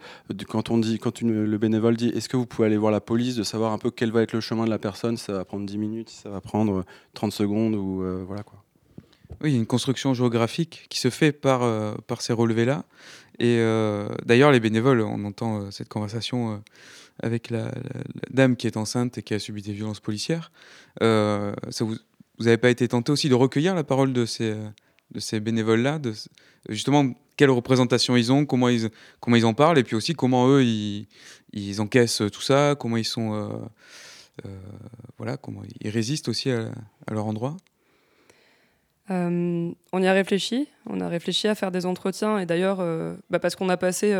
quand 0.49 0.71
on 0.71 0.79
dit, 0.79 0.97
quand 0.97 1.21
le 1.21 1.57
bénévole 1.57 1.95
dit, 1.95 2.09
est-ce 2.09 2.27
que 2.27 2.37
vous 2.37 2.47
pouvez 2.47 2.65
aller 2.65 2.77
voir 2.77 2.91
la 2.91 2.99
police, 2.99 3.35
de 3.35 3.43
savoir 3.43 3.73
un 3.73 3.77
peu 3.77 3.91
quel 3.91 4.11
va 4.11 4.23
être 4.23 4.33
le 4.33 4.41
chemin 4.41 4.65
de 4.65 4.71
la 4.71 4.79
personne, 4.79 5.17
si 5.17 5.25
ça 5.25 5.33
va 5.33 5.45
prendre 5.45 5.65
10 5.65 5.77
minutes, 5.77 6.09
si 6.09 6.17
ça 6.17 6.29
va 6.29 6.41
prendre 6.41 6.83
30 7.13 7.31
secondes 7.31 7.75
ou 7.75 8.01
euh, 8.01 8.23
voilà 8.25 8.43
quoi. 8.43 8.60
Oui, 9.41 9.49
il 9.49 9.53
y 9.53 9.55
a 9.55 9.59
une 9.59 9.65
construction 9.65 10.13
géographique 10.13 10.85
qui 10.89 10.99
se 10.99 11.09
fait 11.09 11.31
par, 11.31 11.95
par 12.03 12.21
ces 12.21 12.33
relevés-là. 12.33 12.85
Et 13.39 13.57
d'ailleurs, 14.25 14.51
les 14.51 14.59
bénévoles, 14.59 15.01
on 15.01 15.23
entend 15.25 15.71
cette 15.71 15.89
conversation 15.89 16.61
avec 17.23 17.49
la, 17.49 17.71
dame 18.29 18.55
qui 18.55 18.67
est 18.67 18.77
enceinte 18.77 19.17
et 19.17 19.23
qui 19.23 19.33
a 19.33 19.39
subi 19.39 19.61
des 19.61 19.73
violences 19.73 19.99
policières. 19.99 20.51
vous, 20.99 21.95
n'avez 22.39 22.57
pas 22.57 22.69
été 22.69 22.87
tenté 22.87 23.11
aussi 23.11 23.29
de 23.29 23.35
recueillir 23.35 23.73
la 23.73 23.83
parole 23.83 24.13
de 24.13 24.25
ces, 24.25 24.55
de 25.11 25.19
ces 25.19 25.39
bénévoles-là, 25.39 25.99
justement 26.69 27.13
quelle 27.37 27.49
représentation 27.49 28.15
ils 28.15 28.31
ont, 28.31 28.45
comment 28.45 28.69
ils, 28.69 28.89
comment 29.19 29.35
ils 29.35 29.45
en 29.45 29.53
parlent, 29.53 29.77
et 29.77 29.83
puis 29.83 29.95
aussi 29.95 30.13
comment 30.13 30.47
eux 30.49 30.63
ils, 30.63 31.07
ils 31.53 31.81
encaissent 31.81 32.21
tout 32.31 32.41
ça, 32.41 32.75
comment 32.77 32.97
ils 32.97 33.05
sont, 33.05 33.33
euh, 33.33 33.49
euh, 34.45 34.59
voilà, 35.17 35.37
comment 35.37 35.63
ils 35.81 35.89
résistent 35.89 36.29
aussi 36.29 36.51
à, 36.51 36.71
leur 37.11 37.25
endroit? 37.25 37.57
Euh, 39.11 39.71
on 39.91 40.01
y 40.01 40.07
a 40.07 40.13
réfléchi, 40.13 40.69
on 40.89 41.01
a 41.01 41.09
réfléchi 41.09 41.47
à 41.47 41.55
faire 41.55 41.71
des 41.71 41.85
entretiens. 41.85 42.39
Et 42.39 42.45
d'ailleurs 42.45 42.77
bah 43.29 43.39
parce 43.39 43.55
qu'on 43.55 43.69
a 43.69 43.77
passé 43.77 44.15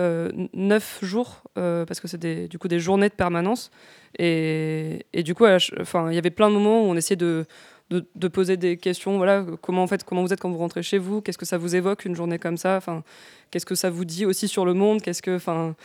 neuf 0.54 1.00
jours 1.02 1.44
parce 1.56 2.00
que 2.00 2.08
c'est 2.08 2.48
du 2.48 2.60
coup 2.60 2.68
des 2.68 2.80
journées 2.80 3.10
de 3.10 3.14
permanence. 3.14 3.72
Et, 4.20 5.06
du 5.24 5.34
coup 5.34 5.46
enfin 5.80 6.10
il 6.12 6.16
y 6.16 6.18
avait 6.18 6.30
plein 6.30 6.50
de 6.50 6.56
moments 6.56 6.84
où 6.84 6.86
on 6.86 6.96
essayait 6.96 7.16
de 7.16 8.28
poser 8.28 8.58
des 8.58 8.78
questions. 8.78 9.18
Voilà, 9.18 9.46
comment 9.62 9.84
en 9.84 9.88
fait, 9.88 10.04
comment 10.04 10.22
vous 10.24 10.34
êtes 10.34 10.40
quand 10.40 10.50
vous 10.50 10.58
rentrez 10.58 10.84
chez 10.84 10.98
vous? 10.98 11.22
Qu'est-ce 11.22 11.38
que 11.38 11.46
ça 11.46 11.58
vous 11.58 11.76
évoque 11.76 12.06
une 12.06 12.16
journée 12.16 12.40
comme 12.40 12.58
ça? 12.58 12.78
Enfin, 12.78 13.04
qu'est-ce 13.50 13.66
que 13.66 13.76
ça 13.76 13.90
vous 13.90 14.06
dit 14.06 14.26
aussi 14.26 14.48
sur 14.48 14.66
le 14.66 14.74
monde? 14.74 15.02
Qu'est-ce 15.02 15.22
que, 15.22 15.36
enfin, 15.36 15.76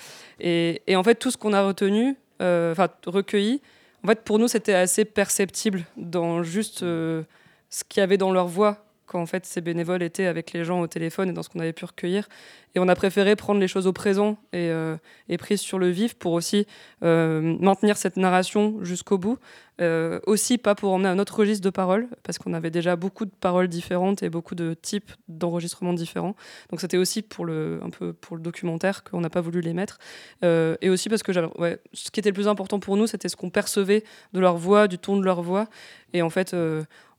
et, 0.40 0.80
en 0.94 1.02
fait, 1.02 1.16
tout 1.16 1.30
ce 1.30 1.36
qu'on 1.36 1.52
a 1.52 1.62
retenu, 1.62 2.16
euh, 2.42 2.72
enfin, 2.72 2.88
recueilli, 3.06 3.60
en 4.04 4.08
fait, 4.08 4.22
pour 4.22 4.38
nous, 4.38 4.48
c'était 4.48 4.74
assez 4.74 5.04
perceptible 5.04 5.84
dans 5.96 6.42
juste 6.42 6.82
euh, 6.82 7.22
ce 7.70 7.82
qu'il 7.84 8.00
y 8.00 8.04
avait 8.04 8.18
dans 8.18 8.30
leur 8.30 8.46
voix 8.46 8.85
quand 9.06 9.20
en 9.20 9.26
fait 9.26 9.46
ces 9.46 9.60
bénévoles 9.60 10.02
étaient 10.02 10.26
avec 10.26 10.52
les 10.52 10.64
gens 10.64 10.80
au 10.80 10.86
téléphone 10.86 11.28
et 11.28 11.32
dans 11.32 11.42
ce 11.42 11.48
qu'on 11.48 11.60
avait 11.60 11.72
pu 11.72 11.84
recueillir. 11.84 12.28
Et 12.76 12.78
on 12.78 12.88
a 12.88 12.94
préféré 12.94 13.36
prendre 13.36 13.58
les 13.58 13.68
choses 13.68 13.86
au 13.86 13.94
présent 13.94 14.36
et, 14.52 14.68
euh, 14.70 14.96
prises 15.38 15.62
sur 15.62 15.78
le 15.78 15.88
vif 15.88 16.14
pour 16.14 16.32
aussi 16.32 16.66
euh, 17.02 17.56
maintenir 17.58 17.96
cette 17.96 18.18
narration 18.18 18.84
jusqu'au 18.84 19.16
bout. 19.16 19.38
Euh, 19.80 20.20
aussi 20.26 20.56
pas 20.56 20.74
pour 20.74 20.92
emmener 20.92 21.08
un 21.08 21.18
autre 21.18 21.38
registre 21.38 21.62
de 21.62 21.68
paroles, 21.68 22.08
parce 22.22 22.38
qu'on 22.38 22.54
avait 22.54 22.70
déjà 22.70 22.96
beaucoup 22.96 23.26
de 23.26 23.30
paroles 23.30 23.68
différentes 23.68 24.22
et 24.22 24.30
beaucoup 24.30 24.54
de 24.54 24.72
types 24.74 25.10
d'enregistrements 25.28 25.92
différents. 25.92 26.34
Donc 26.70 26.80
c'était 26.80 26.96
aussi 26.96 27.20
pour 27.20 27.44
le, 27.44 27.80
un 27.82 27.90
peu 27.90 28.14
pour 28.14 28.36
le 28.36 28.42
documentaire 28.42 29.04
qu'on 29.04 29.20
n'a 29.20 29.28
pas 29.28 29.42
voulu 29.42 29.60
les 29.60 29.74
mettre. 29.74 29.98
et 30.42 30.88
aussi 30.88 31.08
parce 31.10 31.22
que 31.22 31.32
ce 31.32 32.10
qui 32.10 32.20
était 32.20 32.30
le 32.30 32.34
plus 32.34 32.48
important 32.48 32.78
pour 32.80 32.96
nous, 32.96 33.06
c'était 33.06 33.28
ce 33.28 33.36
qu'on 33.36 33.50
percevait 33.50 34.04
de 34.32 34.40
leur 34.40 34.56
voix, 34.56 34.88
du 34.88 34.98
ton 34.98 35.18
de 35.18 35.24
leur 35.24 35.42
voix. 35.42 35.66
Et 36.14 36.22
en 36.22 36.30
fait, 36.30 36.56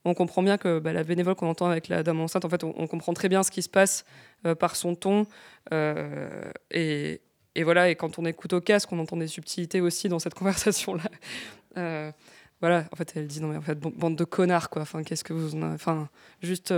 on 0.08 0.14
comprend 0.14 0.42
bien 0.42 0.58
que 0.58 0.80
bah, 0.80 0.94
la 0.94 1.04
bénévole 1.04 1.36
qu'on 1.36 1.50
entend 1.50 1.68
avec 1.68 1.90
la 1.90 2.02
dame 2.02 2.20
enceinte, 2.22 2.46
en 2.46 2.50
fait, 2.50 2.64
on, 2.64 2.88
comprend 2.88 3.14
très 3.14 3.30
bien 3.30 3.44
ce 3.44 3.52
qui 3.52 3.62
se 3.62 3.70
passe 3.70 4.06
euh, 4.46 4.56
par 4.56 4.76
son 4.76 4.96
ton. 4.96 5.28
Euh, 5.74 6.50
et, 6.72 7.20
voilà, 7.64 7.90
et 7.90 7.96
quand 7.96 8.18
on 8.20 8.26
écoute 8.26 8.54
au 8.54 8.62
casque, 8.62 8.92
on 8.92 9.00
entend 9.00 9.18
des 9.18 9.28
subtilités 9.28 9.82
aussi 9.82 10.08
dans 10.10 10.20
cette 10.20 10.34
conversation-là. 10.36 11.04
Euh, 11.78 12.12
voilà, 12.62 12.86
en 12.92 12.96
fait, 12.96 13.14
elle 13.16 13.28
dit 13.28 13.42
non 13.42 13.50
mais 13.50 13.58
en 13.58 13.62
fait 13.62 13.78
bande 13.80 14.16
de 14.16 14.24
connards 14.24 14.70
quoi. 14.70 14.82
Enfin, 14.82 15.04
qu'est-ce 15.04 15.24
que 15.24 15.34
vous, 15.34 15.62
enfin, 15.62 16.10
juste, 16.42 16.74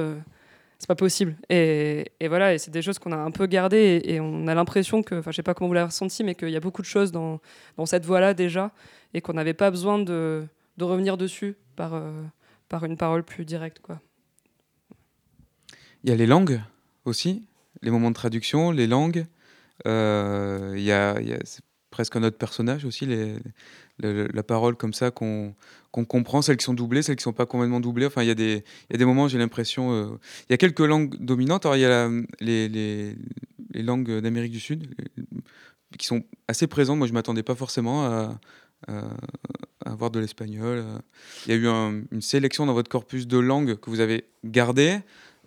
c'est 0.78 0.88
pas 0.88 0.96
possible. 0.96 1.36
Et, 1.50 2.06
voilà, 2.28 2.54
et 2.54 2.58
c'est 2.58 2.72
des 2.72 2.82
choses 2.82 3.00
qu'on 3.00 3.12
a 3.12 3.18
un 3.18 3.32
peu 3.32 3.46
gardées 3.46 4.02
et, 4.04 4.20
on 4.20 4.48
a 4.48 4.56
l'impression 4.56 5.04
que, 5.04 5.16
enfin, 5.16 5.32
je 5.32 5.38
sais 5.38 5.44
pas 5.44 5.54
comment 5.54 5.70
vous 5.70 5.74
l'avez 5.76 5.86
ressenti, 5.86 6.24
mais 6.24 6.36
qu'il 6.36 6.50
y 6.50 6.58
a 6.58 6.60
beaucoup 6.60 6.82
de 6.82 6.88
choses 6.88 7.12
dans, 7.12 7.40
dans 7.78 7.86
cette 7.86 8.06
voie-là 8.06 8.34
déjà 8.34 8.72
et 9.14 9.22
qu'on 9.22 9.34
n'avait 9.34 9.54
pas 9.54 9.72
besoin 9.72 10.00
de, 10.00 10.46
de, 10.78 10.84
revenir 10.84 11.16
dessus 11.16 11.56
par, 11.78 11.94
par 12.70 12.86
une 12.86 12.98
parole 12.98 13.24
plus 13.24 13.46
directe 13.46 13.80
quoi. 13.80 14.02
Il 16.04 16.10
y 16.10 16.14
a 16.14 16.16
les 16.16 16.28
langues 16.28 16.62
aussi, 17.06 17.44
les 17.82 17.92
moments 17.92 18.10
de 18.10 18.16
traduction, 18.16 18.72
les 18.72 18.88
langues. 18.88 19.26
Euh, 19.88 20.74
il 20.78 20.84
y 20.84 20.92
a, 20.92 21.20
y 21.22 21.34
a 21.34 21.40
presque 21.90 22.16
un 22.16 22.24
autre 22.24 22.38
personnage 22.38 22.86
aussi, 22.86 23.08
la 24.00 24.44
parole 24.44 24.76
comme 24.76 24.94
ça 24.94 25.12
qu'on 25.12 25.56
comprend, 25.92 26.42
celles 26.42 26.58
qui 26.58 26.66
sont 26.66 26.74
doublées, 26.74 27.02
celles 27.02 27.16
qui 27.16 27.22
ne 27.22 27.32
sont 27.32 27.34
pas 27.34 27.46
complètement 27.46 27.80
doublées. 27.80 28.06
Enfin, 28.06 28.24
il 28.24 28.28
y, 28.28 28.32
a 28.32 28.36
des, 28.36 28.64
y 28.90 28.96
a 28.96 28.98
des 28.98 29.06
moments, 29.06 29.28
j'ai 29.28 29.38
l'impression. 29.38 29.92
Euh, 29.92 30.20
il 30.48 30.52
y 30.52 30.54
a 30.54 30.58
quelques 30.58 30.80
langues 30.80 31.16
dominantes. 31.20 31.66
Alors, 31.66 31.76
il 31.76 31.82
y 31.82 31.86
a 31.86 32.10
les, 32.40 32.70
les, 32.70 33.84
langues 33.84 34.20
d'Amérique 34.20 34.52
du 34.52 34.60
Sud 34.60 34.94
qui 35.98 36.06
sont 36.06 36.24
assez 36.48 36.68
présentes. 36.68 36.98
Moi, 36.98 37.08
je 37.08 37.12
ne 37.12 37.16
m'attendais 37.16 37.44
pas 37.44 37.56
forcément 37.56 38.06
à, 38.06 38.40
avoir 39.86 40.12
de 40.12 40.20
l'espagnol. 40.20 40.84
Il 41.46 41.52
y 41.52 41.54
a 41.54 41.58
eu 41.58 41.68
une 42.12 42.22
sélection 42.22 42.66
dans 42.66 42.74
votre 42.74 42.90
corpus 42.90 43.28
de 43.28 43.38
langues 43.38 43.76
que 43.76 43.90
vous 43.90 44.00
avez 44.00 44.26
gardées 44.44 45.00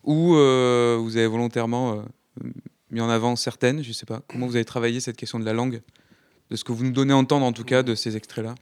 ou 0.05 0.35
euh, 0.35 0.99
vous 1.01 1.17
avez 1.17 1.27
volontairement 1.27 1.93
euh, 1.93 2.47
mis 2.91 3.01
en 3.01 3.09
avant 3.09 3.37
certaines 3.37 3.83
Je 3.83 3.89
ne 3.89 3.95
sais 3.95 4.07
pas. 4.07 4.21
Comment 4.29 4.47
vous 4.47 4.57
avez 4.57 4.65
travaillé 4.65 5.01
cette 5.01 5.17
question 5.17 5.39
de 5.39 5.45
la 5.45 5.53
langue 5.53 5.81
De 6.51 6.57
ce 6.57 6.65
que 6.65 6.73
vous 6.73 6.85
nous 6.85 6.93
donnez 6.93 7.13
à 7.13 7.17
entendre, 7.17 7.47
en 7.47 7.53
tout 7.53 7.65
cas, 7.65 7.83
de 7.83 7.95
ces 7.95 8.17
extraits-là? 8.17 8.55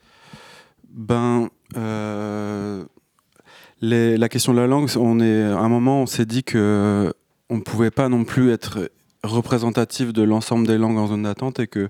Ben. 0.91 1.49
Euh, 1.77 2.85
la 3.83 4.29
question 4.29 4.53
de 4.53 4.61
la 4.61 4.67
langue, 4.67 4.91
on 4.97 5.21
est, 5.21 5.43
à 5.43 5.59
un 5.59 5.69
moment, 5.69 6.03
on 6.03 6.07
s'est 6.07 6.27
dit 6.27 6.45
que 6.45 7.13
on 7.49 7.57
ne 7.57 7.63
pouvait 7.63 7.91
pas 7.91 8.11
non 8.11 8.25
plus 8.25 8.51
être 8.51 8.91
représentatif 9.25 10.13
de 10.13 10.23
l'ensemble 10.23 10.67
des 10.67 10.77
langues 10.77 10.99
en 10.99 11.07
zone 11.07 11.23
d'attente 11.23 11.61
et 11.61 11.67
que, 11.67 11.89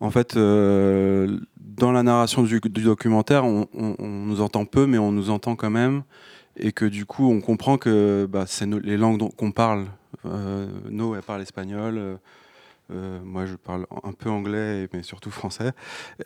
en 0.00 0.10
fait, 0.10 0.34
dans 0.36 1.92
la 1.92 2.02
narration 2.02 2.42
du, 2.42 2.60
documentaire, 2.60 3.44
on, 3.44 3.66
nous 3.98 4.40
entend 4.40 4.64
peu, 4.64 4.86
mais 4.86 4.98
on 4.98 5.12
nous 5.12 5.30
entend 5.30 5.56
quand 5.56 5.70
même 5.70 6.02
et 6.56 6.72
que 6.72 6.84
du 6.84 7.06
coup 7.06 7.30
on 7.30 7.40
comprend 7.40 7.78
que 7.78 8.28
bah, 8.30 8.44
c'est 8.46 8.66
les 8.66 8.96
langues 8.96 9.28
qu'on 9.36 9.52
parle. 9.52 9.86
Euh, 10.26 10.66
no, 10.90 11.14
elle 11.14 11.22
parle 11.22 11.42
espagnol. 11.42 11.96
Euh, 11.96 12.16
euh, 12.92 13.20
moi, 13.22 13.46
je 13.46 13.54
parle 13.54 13.86
un 14.02 14.12
peu 14.12 14.28
anglais, 14.28 14.88
mais 14.92 15.04
surtout 15.04 15.30
français. 15.30 15.70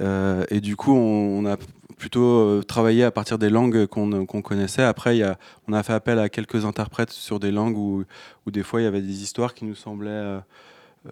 Euh, 0.01 0.45
et 0.49 0.63
du 0.63 0.77
coup, 0.77 0.95
on, 0.95 1.45
a 1.45 1.59
plutôt 1.99 2.63
travaillé 2.63 3.05
à 3.05 3.11
partir 3.11 3.39
des 3.39 3.51
langues 3.51 3.87
qu'on 3.87 4.43
connaissait. 4.43 4.83
Après, 4.83 5.21
on 5.69 5.75
a 5.75 5.83
fait 5.83 5.93
appel 5.93 6.19
à 6.19 6.29
quelques 6.29 6.65
interprètes 6.65 7.11
sur 7.11 7.39
des 7.39 7.51
langues 7.51 7.77
où 7.77 8.05
des 8.51 8.63
fois 8.63 8.81
il 8.81 8.85
y 8.85 8.87
avait 8.87 9.03
des 9.03 9.23
histoires 9.23 9.55
qui 9.55 9.65
nous 9.65 9.75
semblaient. 9.75 10.41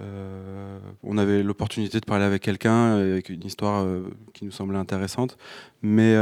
On 0.00 1.18
avait 1.18 1.42
l'opportunité 1.42 2.00
de 2.00 2.06
parler 2.06 2.24
avec 2.24 2.42
quelqu'un 2.42 2.96
avec 2.96 3.28
une 3.28 3.44
histoire 3.44 3.86
qui 4.32 4.44
nous 4.44 4.50
semblait 4.50 4.78
intéressante. 4.78 5.36
Mais 5.82 6.16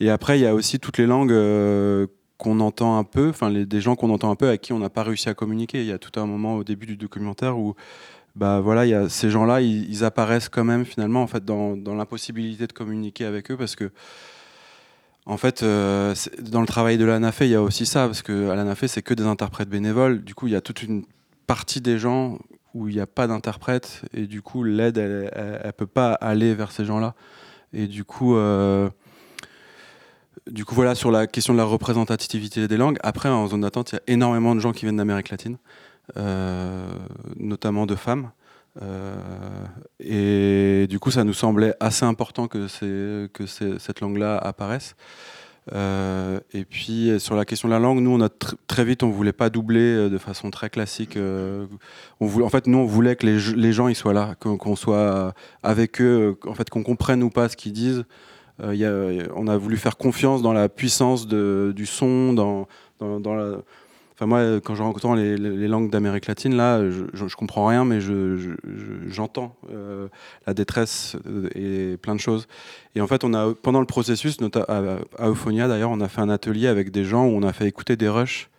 et 0.00 0.10
après, 0.10 0.38
il 0.38 0.42
y 0.42 0.46
a 0.46 0.54
aussi 0.54 0.78
toutes 0.78 0.98
les 0.98 1.06
langues 1.06 1.32
euh, 1.32 2.06
qu'on 2.38 2.60
entend 2.60 2.98
un 2.98 3.04
peu, 3.04 3.28
enfin 3.28 3.50
des 3.50 3.80
gens 3.80 3.96
qu'on 3.96 4.10
entend 4.10 4.30
un 4.30 4.36
peu 4.36 4.48
à 4.48 4.56
qui 4.56 4.72
on 4.72 4.78
n'a 4.78 4.90
pas 4.90 5.02
réussi 5.02 5.28
à 5.28 5.34
communiquer. 5.34 5.80
Il 5.80 5.86
y 5.86 5.92
a 5.92 5.98
tout 5.98 6.18
un 6.18 6.26
moment 6.26 6.56
au 6.56 6.64
début 6.64 6.86
du 6.86 6.96
documentaire 6.96 7.58
où 7.58 7.74
bah 8.36 8.60
voilà, 8.60 8.86
y 8.86 8.94
a, 8.94 9.08
ces 9.08 9.28
gens-là, 9.28 9.60
ils, 9.60 10.04
apparaissent 10.04 10.48
quand 10.48 10.64
même 10.64 10.84
finalement 10.84 11.22
en 11.22 11.26
fait 11.26 11.44
dans, 11.44 11.76
dans 11.76 11.94
l'impossibilité 11.94 12.66
de 12.66 12.72
communiquer 12.72 13.24
avec 13.24 13.50
eux 13.50 13.56
parce 13.56 13.74
que 13.74 13.90
en 15.26 15.36
fait, 15.36 15.62
euh, 15.62 16.14
dans 16.40 16.60
le 16.60 16.66
travail 16.66 16.96
de 16.96 17.04
l'ANAFE, 17.04 17.42
il 17.42 17.48
y 17.48 17.54
a 17.54 17.62
aussi 17.62 17.84
ça 17.86 18.06
parce 18.06 18.22
que 18.22 18.48
à 18.48 18.54
l'ANAFE, 18.54 18.86
c'est 18.86 19.02
que 19.02 19.14
des 19.14 19.24
interprètes 19.24 19.68
bénévoles. 19.68 20.24
Du 20.24 20.34
coup, 20.34 20.46
il 20.46 20.54
y 20.54 20.56
a 20.56 20.60
toute 20.60 20.82
une 20.82 21.04
partie 21.46 21.80
des 21.80 21.98
gens 21.98 22.38
où 22.74 22.88
il 22.88 22.94
n'y 22.94 23.00
a 23.00 23.06
pas 23.06 23.26
d'interprète 23.26 24.02
et 24.12 24.26
du 24.26 24.42
coup, 24.42 24.62
l'aide, 24.62 24.98
elle, 24.98 25.30
elle, 25.62 25.72
peut 25.72 25.86
pas 25.86 26.12
aller 26.12 26.54
vers 26.54 26.72
ces 26.72 26.84
gens-là. 26.84 27.14
Et 27.72 27.86
du 27.86 28.04
coup, 28.04 28.36
euh, 28.36 28.90
du 30.50 30.64
coup, 30.64 30.74
voilà, 30.74 30.94
sur 30.94 31.10
la 31.10 31.26
question 31.26 31.52
de 31.52 31.58
la 31.58 31.64
représentativité 31.64 32.66
des 32.68 32.76
langues. 32.76 32.98
Après, 33.02 33.28
en 33.28 33.46
zone 33.46 33.62
d'attente, 33.62 33.92
il 33.92 33.94
y 33.96 33.98
a 33.98 34.02
énormément 34.06 34.54
de 34.54 34.60
gens 34.60 34.72
qui 34.72 34.84
viennent 34.84 34.96
d'Amérique 34.96 35.30
latine, 35.30 35.58
euh, 36.16 36.88
notamment 37.36 37.86
de 37.86 37.94
femmes. 37.94 38.30
Euh, 38.82 39.16
et 39.98 40.86
du 40.88 40.98
coup, 40.98 41.10
ça 41.10 41.24
nous 41.24 41.32
semblait 41.32 41.74
assez 41.80 42.04
important 42.04 42.48
que, 42.48 43.26
que 43.26 43.46
cette 43.46 44.00
langue-là 44.00 44.38
apparaisse. 44.38 44.94
Euh, 45.72 46.40
et 46.52 46.64
puis 46.64 47.12
sur 47.18 47.36
la 47.36 47.44
question 47.44 47.68
de 47.68 47.74
la 47.74 47.78
langue, 47.78 48.00
nous, 48.00 48.10
on 48.10 48.20
a 48.20 48.28
très 48.66 48.84
vite, 48.84 49.02
on 49.02 49.10
voulait 49.10 49.32
pas 49.32 49.50
doubler 49.50 50.08
de 50.08 50.18
façon 50.18 50.50
très 50.50 50.70
classique. 50.70 51.16
voulait, 52.18 52.44
en 52.44 52.48
fait, 52.48 52.66
nous, 52.66 52.78
on 52.78 52.86
voulait 52.86 53.16
que 53.16 53.26
les, 53.26 53.72
gens 53.72 53.88
ils 53.88 53.94
soient 53.94 54.14
là, 54.14 54.34
qu'on 54.38 54.76
soit 54.76 55.34
avec 55.62 56.00
eux, 56.00 56.38
en 56.46 56.54
fait, 56.54 56.70
qu'on 56.70 56.82
comprenne 56.82 57.22
ou 57.22 57.30
pas 57.30 57.48
ce 57.48 57.56
qu'ils 57.56 57.72
disent. 57.72 58.04
Euh, 58.62 59.26
on 59.34 59.46
a 59.46 59.56
voulu 59.56 59.76
faire 59.76 59.96
confiance 59.96 60.42
dans 60.42 60.52
la 60.52 60.68
puissance 60.68 61.26
du 61.26 61.86
son, 61.86 62.32
dans, 62.32 62.66
la... 63.00 63.56
Enfin, 64.20 64.26
moi, 64.26 64.60
quand 64.60 64.74
j'entends 64.74 65.14
les, 65.14 65.38
les, 65.38 65.66
langues 65.66 65.88
d'Amérique 65.88 66.26
latine, 66.26 66.54
là, 66.54 66.90
je, 66.90 67.04
je, 67.14 67.36
comprends 67.36 67.66
rien, 67.66 67.86
mais 67.86 68.02
j'entends 68.02 69.56
je, 69.66 69.74
euh, 69.74 70.08
la 70.46 70.52
détresse 70.52 71.16
et 71.54 71.96
plein 71.96 72.14
de 72.16 72.20
choses. 72.20 72.46
Et 72.94 73.00
en 73.00 73.06
fait, 73.06 73.24
on 73.24 73.32
a, 73.32 73.54
pendant 73.54 73.80
le 73.80 73.86
processus, 73.86 74.36
à, 74.68 74.98
à 75.18 75.28
Euphonia 75.30 75.68
d'ailleurs, 75.68 75.88
on 75.88 76.02
a 76.02 76.08
fait 76.08 76.20
un 76.20 76.28
atelier 76.28 76.66
avec 76.66 76.90
des 76.90 77.02
gens 77.02 77.24
où 77.24 77.30
on 77.30 77.42
a 77.42 77.54
fait 77.54 77.66
écouter 77.66 77.96
des 77.96 78.10
rushs 78.10 78.50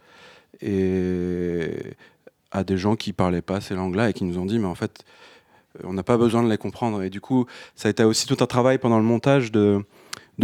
et 0.63 1.93
à 2.49 2.63
des 2.63 2.79
gens 2.79 2.95
qui 2.95 3.13
parlaient 3.13 3.43
pas 3.43 3.61
ces 3.61 3.75
langues-là 3.75 4.09
et 4.09 4.13
qui 4.13 4.23
nous 4.23 4.39
ont 4.39 4.47
dit, 4.47 4.57
mais 4.57 4.65
en 4.65 4.73
fait, 4.73 5.05
euh, 5.75 5.83
on 5.83 5.93
n'a 5.93 6.01
pas 6.01 6.17
besoin 6.17 6.41
de 6.41 6.49
les 6.49 6.57
comprendre. 6.57 7.03
Et 7.03 7.11
du 7.11 7.21
coup, 7.21 7.45
ça 7.75 7.88
a 7.88 7.91
été 7.91 8.03
aussi 8.03 8.25
tout 8.25 8.38
un 8.39 8.47
travail 8.47 8.79
pendant 8.79 8.97
le 8.97 9.05
montage 9.05 9.51
de 9.51 9.85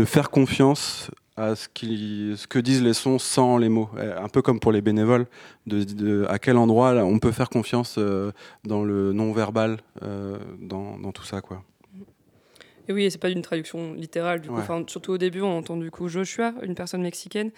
faire 0.06 0.30
confiance 0.30 1.10
à 1.38 1.56
ce, 1.56 1.68
ce, 1.68 2.48
que 2.48 2.60
disent 2.60 2.82
les 2.82 2.94
sons 2.94 3.20
sans 3.20 3.58
les 3.58 3.70
mots. 3.70 3.90
Euh, 3.98 4.20
un 4.20 4.28
peu 4.28 4.42
comme 4.42 4.60
pour 4.60 4.72
les 4.72 4.82
bénévoles, 4.82 5.28
de, 5.66 6.26
à 6.30 6.40
quel 6.40 6.58
endroit 6.58 6.94
on 7.04 7.20
peut 7.20 7.32
faire 7.32 7.50
confiance 7.50 7.96
euh, 7.98 8.32
dans 8.64 8.84
le 8.84 9.14
non-verbal, 9.14 9.78
dans, 10.60 10.98
dans, 10.98 11.12
tout 11.12 11.24
ça. 11.24 11.42
quoi. 11.42 11.64
Et 12.90 12.94
oui, 12.94 13.10
c'est 13.12 13.18
pas 13.18 13.30
d'une 13.30 13.42
traduction 13.42 13.94
littérale. 13.94 14.42
Du 14.42 14.50
coup, 14.50 14.62
surtout 14.88 15.12
au 15.12 15.18
début, 15.18 15.42
on 15.42 15.58
entend 15.58 15.78
du 15.78 15.92
coup 15.92 16.08
Joshua, 16.08 16.54
une 16.64 16.76
personne 16.76 17.02
mexicaine. 17.02 17.52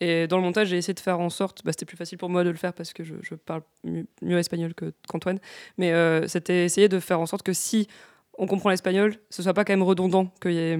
Et 0.00 0.26
dans 0.26 0.36
le 0.36 0.42
montage, 0.42 0.68
j'ai 0.68 0.76
essayé 0.76 0.94
de 0.94 1.00
faire 1.00 1.20
en 1.20 1.30
sorte, 1.30 1.64
bah, 1.64 1.72
c'était 1.72 1.86
plus 1.86 1.96
facile 1.96 2.18
pour 2.18 2.28
moi 2.28 2.44
de 2.44 2.50
le 2.50 2.56
faire 2.56 2.72
parce 2.72 2.92
que 2.92 3.02
je, 3.02 3.34
parle 3.34 3.62
mieux, 3.84 4.38
espagnol 4.38 4.74
qu'Antoine, 5.08 5.38
mais 5.78 5.92
euh, 5.92 6.28
c'était 6.28 6.64
essayer 6.64 6.88
de 6.88 7.00
faire 7.00 7.18
en 7.18 7.26
sorte 7.26 7.42
que 7.42 7.54
si 7.54 7.88
on 8.36 8.46
comprend 8.46 8.68
l'espagnol, 8.68 9.14
ce 9.30 9.42
soit 9.42 9.54
pas 9.54 9.64
quand 9.64 9.72
même 9.72 9.82
redondant, 9.82 10.26
qu'il 10.40 10.52
y 10.52 10.58
ait 10.58 10.78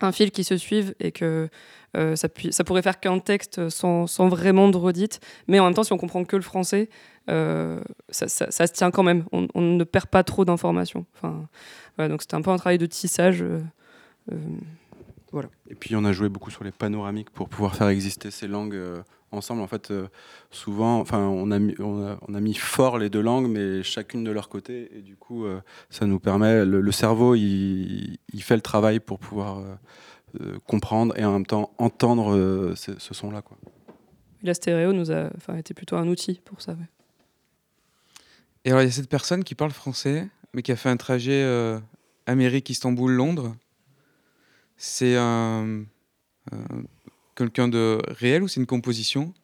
un 0.00 0.12
fil 0.12 0.30
qui 0.30 0.44
se 0.44 0.56
suive 0.56 0.94
et 0.98 1.12
que 1.12 1.48
euh, 1.96 2.16
ça, 2.16 2.28
pourrait 2.64 2.82
faire 2.82 3.00
qu'un 3.00 3.18
texte 3.18 3.68
sans, 3.68 4.06
vraiment 4.28 4.68
de 4.68 4.76
redite. 4.76 5.20
Mais 5.46 5.58
en 5.58 5.64
même 5.64 5.74
temps, 5.74 5.84
si 5.84 5.92
on 5.92 5.98
comprend 5.98 6.24
que 6.24 6.36
le 6.36 6.42
français, 6.42 6.88
euh, 7.30 7.80
ça, 8.10 8.28
se 8.28 8.72
tient 8.72 8.90
quand 8.90 9.02
même. 9.02 9.24
On, 9.32 9.60
ne 9.60 9.84
perd 9.84 10.06
pas 10.06 10.22
trop 10.22 10.44
d'informations. 10.44 11.06
Enfin, 11.16 11.48
voilà, 11.96 12.08
donc 12.08 12.22
c'était 12.22 12.34
un 12.34 12.42
peu 12.42 12.50
un 12.50 12.56
travail 12.56 12.78
de 12.78 12.86
tissage. 12.86 13.44
Voilà. 15.32 15.48
Et 15.68 15.74
puis 15.74 15.94
on 15.94 16.04
a 16.04 16.12
joué 16.12 16.28
beaucoup 16.28 16.50
sur 16.50 16.64
les 16.64 16.70
panoramiques 16.70 17.30
pour 17.30 17.48
pouvoir 17.48 17.74
faire 17.74 17.88
exister 17.88 18.30
ces 18.30 18.48
langues 18.48 18.74
euh, 18.74 19.02
ensemble. 19.30 19.60
En 19.60 19.66
fait, 19.66 19.90
euh, 19.90 20.08
souvent, 20.50 21.04
on 21.12 21.50
a, 21.50 22.40
mis, 22.40 22.54
fort 22.54 22.98
les 22.98 23.10
deux 23.10 23.20
langues, 23.20 23.48
mais 23.48 23.82
chacune 23.82 24.24
de 24.24 24.30
leur 24.30 24.48
côté. 24.48 24.90
Et 24.96 25.02
du 25.02 25.16
coup, 25.16 25.44
euh, 25.44 25.60
ça 25.90 26.06
nous 26.06 26.18
permet, 26.18 26.64
le, 26.64 26.92
cerveau, 26.92 27.34
il, 27.34 28.18
fait 28.40 28.56
le 28.56 28.62
travail 28.62 29.00
pour 29.00 29.18
pouvoir 29.18 29.62
comprendre 30.66 31.18
et 31.18 31.24
en 31.24 31.32
même 31.32 31.46
temps 31.46 31.72
entendre 31.78 32.74
ce, 32.76 33.14
son-là. 33.14 33.42
Quoi. 33.42 33.56
La 34.42 34.54
stéréo 34.54 34.92
nous 34.92 35.10
a 35.10 35.30
été 35.56 35.74
plutôt 35.74 35.96
un 35.96 36.08
outil 36.08 36.40
pour 36.44 36.60
ça. 36.60 36.76
Et 38.64 38.70
alors, 38.70 38.82
il 38.82 38.86
y 38.86 38.88
a 38.88 38.92
cette 38.92 39.08
personne 39.08 39.44
qui 39.44 39.54
parle 39.54 39.70
français, 39.70 40.28
mais 40.52 40.62
qui 40.62 40.72
a 40.72 40.76
fait 40.76 40.90
un 40.90 40.96
trajet 40.96 41.44
Amérique-Istanbul-Londres 42.26 43.54
c'est 44.78 45.16
un, 45.16 45.84
quelqu'un 47.34 47.68
de 47.68 48.00
réel 48.06 48.42
ou 48.42 48.48
c'est 48.48 48.60
une 48.60 48.66
composition? 48.66 49.34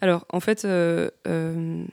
Alors, 0.00 0.24
en 0.30 0.40
fait, 0.40 0.64
euh, 0.64 1.10
euh, 1.26 1.84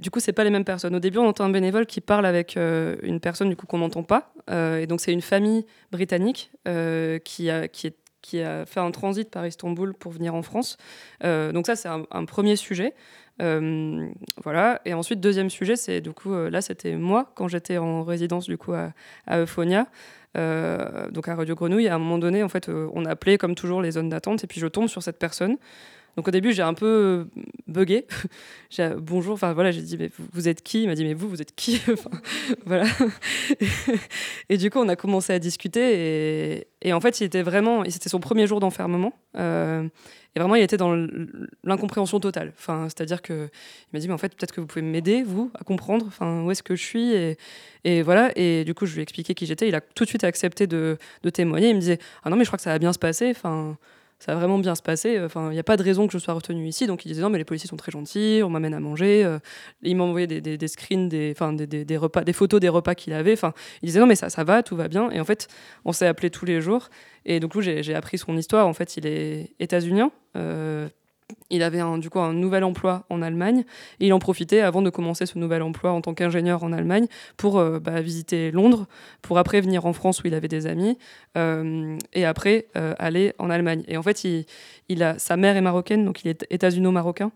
du 0.00 0.10
coup, 0.10 0.20
c'est 0.20 0.32
pas 0.32 0.44
les 0.44 0.50
mêmes 0.50 0.64
personnes. 0.64 0.94
Au 0.94 1.00
début, 1.00 1.18
on 1.18 1.26
entend 1.26 1.44
un 1.44 1.50
bénévole 1.50 1.86
qui 1.86 2.00
parle 2.00 2.26
avec 2.26 2.56
euh, 2.56 2.96
une 3.02 3.20
personne 3.20 3.48
du 3.48 3.56
coup 3.56 3.66
qu'on 3.66 3.78
n'entend 3.78 4.02
pas, 4.02 4.32
et 4.50 4.86
donc 4.86 5.00
c'est 5.00 5.12
une 5.12 5.22
famille 5.22 5.64
britannique 5.92 6.50
qui 7.24 7.50
a 7.50 7.68
qui 7.68 7.86
est 7.86 7.96
qui 8.22 8.42
a 8.42 8.66
fait 8.66 8.80
un 8.80 8.90
transit 8.90 9.30
par 9.30 9.46
Istanbul 9.46 9.94
pour 9.94 10.12
venir 10.12 10.34
en 10.34 10.42
France. 10.42 10.76
donc 11.22 11.66
ça, 11.66 11.76
c'est 11.76 11.88
un, 11.88 12.24
premier 12.26 12.56
sujet. 12.56 12.94
voilà. 13.38 14.80
Et 14.84 14.92
ensuite, 14.92 15.20
deuxième 15.20 15.50
sujet, 15.50 15.76
c'est 15.76 16.00
du 16.00 16.12
coup, 16.12 16.34
là, 16.34 16.60
c'était 16.60 16.96
moi 16.96 17.32
quand 17.34 17.48
j'étais 17.48 17.78
en 17.78 18.02
résidence 18.02 18.46
du 18.46 18.58
coup 18.58 18.72
à, 18.72 18.92
à 19.26 19.38
Euphonia. 19.38 19.86
donc 20.34 21.28
à 21.28 21.34
Radio 21.34 21.54
Grenouille. 21.54 21.88
À 21.88 21.94
un 21.94 21.98
moment 21.98 22.18
donné, 22.18 22.42
en 22.42 22.48
fait, 22.48 22.68
on 22.68 23.04
appelait 23.04 23.38
comme 23.38 23.54
toujours 23.54 23.80
les 23.80 23.92
zones 23.92 24.08
d'attente, 24.08 24.42
et 24.44 24.46
puis 24.46 24.60
je 24.60 24.66
tombe 24.66 24.88
sur 24.88 25.02
cette 25.02 25.18
personne 25.18 25.56
donc 26.20 26.28
au 26.28 26.32
début, 26.32 26.52
j'ai 26.52 26.60
un 26.60 26.74
peu 26.74 26.86
euh, 26.86 27.42
bugué. 27.66 28.06
j'ai 28.68 28.90
bonjour, 28.98 29.32
enfin 29.32 29.54
voilà, 29.54 29.70
j'ai 29.70 29.80
dit 29.80 29.96
mais 29.96 30.10
vous, 30.34 30.48
êtes 30.48 30.62
qui? 30.62 30.82
Il 30.82 30.86
m'a 30.86 30.94
dit 30.94 31.02
mais 31.02 31.14
vous, 31.14 31.30
vous 31.30 31.40
êtes 31.40 31.54
qui? 31.54 31.80
Enfin, 31.90 32.10
Voilà. 32.66 32.84
et 34.50 34.58
du 34.58 34.68
coup, 34.68 34.80
on 34.80 34.88
a 34.90 34.96
commencé 34.96 35.32
à 35.32 35.38
discuter 35.38 36.66
et, 36.82 36.92
en 36.92 37.00
fait, 37.00 37.22
il 37.22 37.24
était 37.24 37.40
vraiment, 37.40 37.84
c'était 37.88 38.10
son 38.10 38.20
premier 38.20 38.46
jour 38.46 38.60
d'enfermement. 38.60 39.14
Euh, 39.38 39.88
et 40.36 40.40
vraiment, 40.40 40.56
il 40.56 40.62
était 40.62 40.76
dans 40.76 40.94
l'incompréhension 41.64 42.20
totale. 42.20 42.52
Enfin, 42.58 42.84
c'est-à-dire 42.90 43.22
que 43.22 43.48
il 43.48 43.88
m'a 43.94 43.98
dit 43.98 44.06
mais 44.06 44.12
en 44.12 44.18
fait, 44.18 44.36
peut-être 44.36 44.52
que 44.52 44.60
vous 44.60 44.66
pouvez 44.66 44.84
m'aider 44.84 45.22
vous 45.22 45.50
à 45.58 45.64
comprendre. 45.64 46.04
Enfin, 46.06 46.42
où 46.42 46.50
est-ce 46.50 46.62
que 46.62 46.76
je 46.76 46.84
suis 46.84 47.14
et, 47.14 47.38
et, 47.84 48.02
voilà. 48.02 48.30
Et 48.36 48.64
du 48.64 48.74
coup, 48.74 48.84
je 48.84 48.92
lui 48.92 49.00
ai 49.00 49.04
expliqué 49.04 49.32
qui 49.32 49.46
j'étais. 49.46 49.68
Il 49.68 49.74
a 49.74 49.80
tout 49.80 50.04
de 50.04 50.08
suite 50.10 50.24
accepté 50.24 50.66
de, 50.66 50.98
de 51.22 51.30
témoigner. 51.30 51.70
Il 51.70 51.76
me 51.76 51.80
disait 51.80 51.98
ah 52.24 52.28
non 52.28 52.36
mais 52.36 52.44
je 52.44 52.50
crois 52.50 52.58
que 52.58 52.62
ça 52.62 52.72
va 52.72 52.78
bien 52.78 52.92
se 52.92 52.98
passer. 52.98 53.30
Enfin 53.30 53.78
ça 54.20 54.34
va 54.34 54.38
vraiment 54.38 54.58
bien 54.58 54.74
se 54.74 54.82
passer. 54.82 55.18
Enfin, 55.18 55.48
il 55.50 55.54
n'y 55.54 55.58
a 55.58 55.64
pas 55.64 55.78
de 55.78 55.82
raison 55.82 56.06
que 56.06 56.12
je 56.12 56.18
sois 56.18 56.34
retenu 56.34 56.66
ici. 56.68 56.86
Donc 56.86 57.06
il 57.06 57.08
disait 57.08 57.22
non, 57.22 57.30
mais 57.30 57.38
les 57.38 57.44
policiers 57.44 57.68
sont 57.68 57.76
très 57.76 57.90
gentils, 57.90 58.42
on 58.44 58.50
m'amène 58.50 58.74
à 58.74 58.80
manger. 58.80 59.24
Euh, 59.24 59.38
il 59.82 59.96
m'a 59.96 60.04
envoyé 60.04 60.26
des, 60.26 60.40
des, 60.42 60.68
screens, 60.68 61.08
des, 61.08 61.34
des, 61.66 61.84
des, 61.86 61.96
repas, 61.96 62.22
des 62.22 62.34
photos 62.34 62.60
des 62.60 62.68
repas 62.68 62.94
qu'il 62.94 63.14
avait. 63.14 63.32
Enfin, 63.32 63.54
il 63.82 63.86
disait 63.86 63.98
non, 63.98 64.06
mais 64.06 64.14
ça, 64.14 64.28
ça 64.28 64.44
va, 64.44 64.62
tout 64.62 64.76
va 64.76 64.88
bien. 64.88 65.10
Et 65.10 65.20
en 65.20 65.24
fait, 65.24 65.48
on 65.86 65.92
s'est 65.92 66.06
appelé 66.06 66.28
tous 66.28 66.44
les 66.44 66.60
jours. 66.60 66.90
Et 67.24 67.40
donc, 67.40 67.58
j'ai 67.60 67.94
appris 67.94 68.18
son 68.18 68.36
histoire. 68.36 68.66
En 68.66 68.74
fait, 68.74 68.98
il 68.98 69.06
est 69.06 69.54
états-unien. 69.58 70.12
Euh, 70.36 70.88
il 71.50 71.62
avait 71.62 71.80
un, 71.80 71.98
du 71.98 72.10
coup 72.10 72.20
un 72.20 72.32
nouvel 72.32 72.64
emploi 72.64 73.04
en 73.10 73.22
Allemagne 73.22 73.64
et 74.00 74.06
il 74.06 74.12
en 74.12 74.18
profitait 74.18 74.60
avant 74.60 74.82
de 74.82 74.90
commencer 74.90 75.26
ce 75.26 75.38
nouvel 75.38 75.62
emploi 75.62 75.92
en 75.92 76.00
tant 76.00 76.14
qu'ingénieur 76.14 76.62
en 76.62 76.72
Allemagne 76.72 77.06
pour 77.36 77.58
euh, 77.58 77.78
bah, 77.78 78.00
visiter 78.00 78.50
Londres, 78.50 78.86
pour 79.22 79.38
après 79.38 79.60
venir 79.60 79.86
en 79.86 79.92
France 79.92 80.22
où 80.22 80.26
il 80.26 80.34
avait 80.34 80.48
des 80.48 80.66
amis 80.66 80.98
euh, 81.36 81.96
et 82.12 82.24
après 82.24 82.66
euh, 82.76 82.94
aller 82.98 83.32
en 83.38 83.50
Allemagne. 83.50 83.84
Et 83.88 83.96
en 83.96 84.02
fait, 84.02 84.24
il, 84.24 85.02
a, 85.02 85.18
sa 85.18 85.36
mère 85.36 85.56
est 85.56 85.60
marocaine, 85.60 86.04
donc 86.04 86.24
il 86.24 86.28
est 86.28 86.46
états-uno-marocain. 86.50 87.32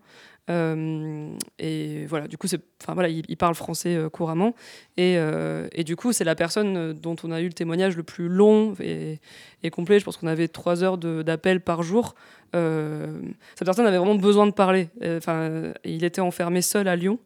Euh, 0.49 1.29
et 1.57 2.05
voilà, 2.05 2.27
du 2.27 2.37
coup, 2.37 2.47
enfin, 2.81 2.93
voilà, 2.93 3.09
il, 3.09 3.37
parle 3.37 3.55
français 3.55 3.95
euh, 3.95 4.09
couramment. 4.09 4.53
Et, 4.97 5.15
euh, 5.17 5.67
et, 5.71 5.83
du 5.83 5.95
coup, 5.95 6.13
c'est 6.13 6.23
la 6.23 6.35
personne 6.35 6.93
dont 6.93 7.15
on 7.23 7.31
a 7.31 7.41
eu 7.41 7.47
le 7.47 7.53
témoignage 7.53 7.97
le 7.97 8.03
plus 8.03 8.27
long 8.27 8.75
et, 8.79 9.19
et 9.63 9.69
complet. 9.69 9.99
Je 9.99 10.05
pense 10.05 10.17
qu'on 10.17 10.27
avait 10.27 10.47
trois 10.47 10.83
heures 10.83 10.97
d'appel 10.97 11.61
par 11.61 11.83
jour. 11.83 12.15
cette 12.53 13.65
personne 13.65 13.85
avait 13.85 13.97
vraiment 13.97 14.15
besoin 14.15 14.45
de 14.45 14.51
parler. 14.51 14.89
Enfin, 15.03 15.73
il 15.83 16.03
était 16.03 16.21
enfermé 16.21 16.61
seul 16.61 16.87
à 16.87 16.95
Lyon. 16.95 17.19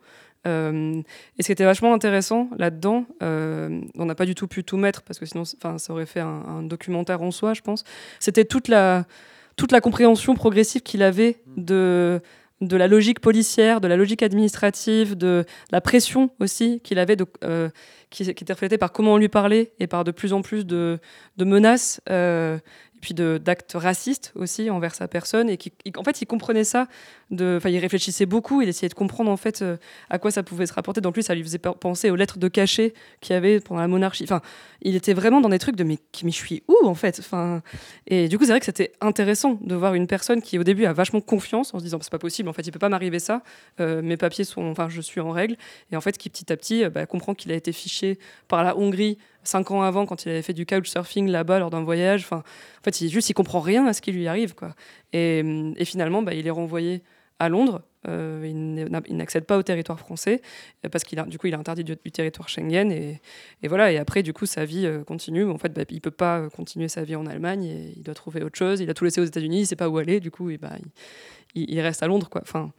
et 0.46 0.50
ce 1.40 1.46
qui 1.46 1.52
était 1.52 1.66
vachement 1.66 1.94
intéressant 1.94 2.50
là-dedans, 2.58 3.06
on 3.22 4.06
n'a 4.06 4.16
pas 4.16 4.26
du 4.26 4.36
tout 4.36 4.48
pu 4.48 4.64
tout 4.64 4.78
mettre 4.78 5.02
parce 5.02 5.20
que 5.20 5.26
sinon 5.26 5.44
ça 5.46 5.78
aurait 5.90 6.06
fait 6.06 6.22
un, 6.22 6.44
un, 6.48 6.64
documentaire 6.64 7.22
en 7.22 7.32
soi, 7.32 7.54
je 7.54 7.62
pense. 7.62 7.84
C'était 8.20 8.46
toute 8.46 8.70
la, 8.70 9.06
toute 9.56 9.72
la 9.72 9.82
compréhension 9.82 10.34
progressive 10.36 10.82
qu'il 10.82 11.04
avait 11.04 11.42
de, 11.58 12.22
de 12.62 12.76
la 12.76 12.88
logique 12.88 13.20
policière, 13.20 13.80
de 13.82 13.88
la 13.88 13.96
logique 13.96 14.22
administrative, 14.22 15.18
de 15.18 15.46
la 15.72 15.82
pression 15.82 16.30
aussi 16.40 16.82
qu'il 16.82 17.00
avait, 17.00 17.18
euh, 17.44 17.70
qui, 18.10 18.24
était 18.24 18.54
reflétée 18.54 18.78
par 18.78 18.92
comment 18.92 19.14
on 19.14 19.18
lui 19.18 19.30
parlait 19.30 19.72
et 19.80 19.88
par 19.88 20.04
de 20.04 20.12
plus 20.12 20.34
en 20.34 20.42
plus 20.42 20.66
de, 20.66 21.00
menaces. 21.38 22.02
Euh, 22.10 22.58
puis 23.02 23.14
d'actes 23.14 23.74
racistes 23.76 24.32
aussi 24.36 24.70
envers 24.70 24.96
sa 24.96 25.08
personne 25.08 25.50
et 25.50 25.58
qui, 25.58 25.72
en 25.98 26.04
fait 26.04 26.22
il 26.22 26.26
comprenait 26.26 26.64
ça 26.64 26.88
de 27.32 27.60
il 27.66 27.78
réfléchissait 27.78 28.26
beaucoup 28.26 28.62
il 28.62 28.70
essayait 28.70 28.90
de 28.90 28.94
comprendre 28.94 29.32
en 29.32 29.38
fait 29.38 29.62
euh, 29.62 29.78
à 30.10 30.20
quoi 30.20 30.32
ça 30.32 30.44
pouvait 30.44 30.66
se 30.66 30.74
rapporter. 30.74 31.02
Donc 31.02 31.16
lui 31.16 31.24
ça 31.24 31.36
lui 31.36 31.44
faisait 31.44 31.60
penser 31.60 32.10
aux 32.10 32.16
lettres 32.16 32.40
de 32.40 32.48
cachet 32.48 32.94
qu'il 33.22 33.34
y 33.34 33.38
avait 33.38 33.60
pendant 33.60 33.82
la 33.82 33.88
monarchie. 33.88 34.24
Enfin 34.24 34.42
il 34.82 34.96
était 34.96 35.14
vraiment 35.14 35.42
dans 35.42 35.50
des 35.50 35.60
trucs 35.60 35.76
de 35.76 35.84
mais, 35.84 36.00
mais 36.24 36.32
je 36.32 36.38
suis 36.38 36.64
où 36.68 36.76
en 36.86 36.96
fait? 36.96 37.20
Enfin 37.20 37.62
et 38.08 38.28
du 38.28 38.38
coup 38.38 38.46
c'est 38.46 38.52
vrai 38.52 38.60
que 38.60 38.66
c'était 38.66 38.94
intéressant 39.02 39.58
de 39.62 39.76
voir 39.76 39.94
une 39.94 40.08
personne 40.08 40.42
qui 40.42 40.58
au 40.60 40.64
début 40.64 40.86
a 40.86 40.94
vachement 40.94 41.22
confiance 41.22 41.74
en 41.74 41.80
se 41.80 41.84
disant 41.84 42.00
c'est 42.02 42.12
pas 42.12 42.20
possible 42.20 42.50
en 42.50 42.54
fait 42.54 42.66
il 42.66 42.72
peut 42.72 42.80
pas 42.80 42.90
m'arriver 42.90 43.20
ça 43.20 43.44
euh, 43.80 44.02
mes 44.02 44.18
papiers 44.18 44.44
sont 44.44 44.64
enfin 44.64 44.90
je 44.90 45.02
suis 45.02 45.22
en 45.22 45.32
règle. 45.32 45.56
Et 45.92 45.96
en 45.96 46.02
fait 46.02 46.18
qui 46.18 46.30
petit 46.30 46.52
à 46.52 46.58
petit 46.58 46.84
euh, 46.84 46.90
bah, 46.90 47.06
comprend 47.06 47.34
qu'il 47.34 47.52
a 47.52 47.56
été 47.56 47.72
fiché 47.72 48.20
par 48.48 48.64
la 48.64 48.78
Hongrie 48.78 49.18
cinq 49.50 49.72
ans 49.72 49.82
avant 49.82 50.06
quand 50.06 50.26
il 50.26 50.30
avait 50.30 50.42
fait 50.42 50.54
du 50.54 50.66
couchsurfing 50.66 51.28
là-bas 51.28 51.60
lors 51.60 51.70
d'un 51.70 51.84
voyage. 51.84 52.22
Enfin, 52.24 52.38
en 52.38 52.84
fait, 52.84 53.02
il 53.02 53.10
juste 53.10 53.30
il 53.30 53.34
comprend 53.34 53.60
rien 53.60 53.86
à 53.88 53.94
ce 53.94 54.02
qui 54.02 54.12
lui 54.12 54.28
arrive 54.28 54.56
quoi. 54.56 54.76
Et, 55.14 55.44
finalement, 55.86 56.22
bah, 56.22 56.34
il 56.34 56.48
est 56.48 56.52
renvoyé 56.52 57.04
à 57.40 57.50
Londres. 57.50 57.82
Euh, 58.08 58.46
il 58.48 59.18
n'accède 59.18 59.44
pas 59.44 59.58
au 59.58 59.64
territoire 59.64 60.00
français 60.00 60.42
parce 60.90 61.04
qu'il 61.04 61.20
a 61.20 61.26
du 61.26 61.38
coup 61.38 61.48
il 61.48 61.54
est 61.54 61.58
interdit 61.58 61.84
du, 61.84 61.98
territoire 61.98 62.48
Schengen 62.48 62.94
et, 62.94 63.20
voilà 63.68 63.92
et 63.92 63.98
après 63.98 64.24
du 64.24 64.32
coup 64.32 64.46
sa 64.46 64.64
vie 64.64 64.86
euh, 64.86 65.04
continue 65.04 65.44
en 65.44 65.58
fait 65.58 65.74
bah, 65.74 65.82
il 65.90 66.00
peut 66.00 66.10
pas 66.10 66.48
continuer 66.50 66.88
sa 66.88 67.04
vie 67.04 67.18
en 67.18 67.26
Allemagne 67.26 67.92
il 67.98 68.02
doit 68.02 68.14
trouver 68.14 68.42
autre 68.42 68.58
chose 68.58 68.80
il 68.80 68.90
a 68.90 68.94
tout 68.94 69.04
laissé 69.04 69.20
aux 69.20 69.26
États-Unis 69.26 69.60
il 69.64 69.66
sait 69.66 69.76
pas 69.76 69.90
où 69.90 69.98
aller 69.98 70.22
du 70.22 70.32
coup 70.32 70.50
et 70.50 70.58
bah, 70.58 70.78
il, 71.56 71.82
reste 71.82 72.02
à 72.02 72.08
Londres 72.08 72.30
quoi 72.30 72.40
enfin 72.42 72.72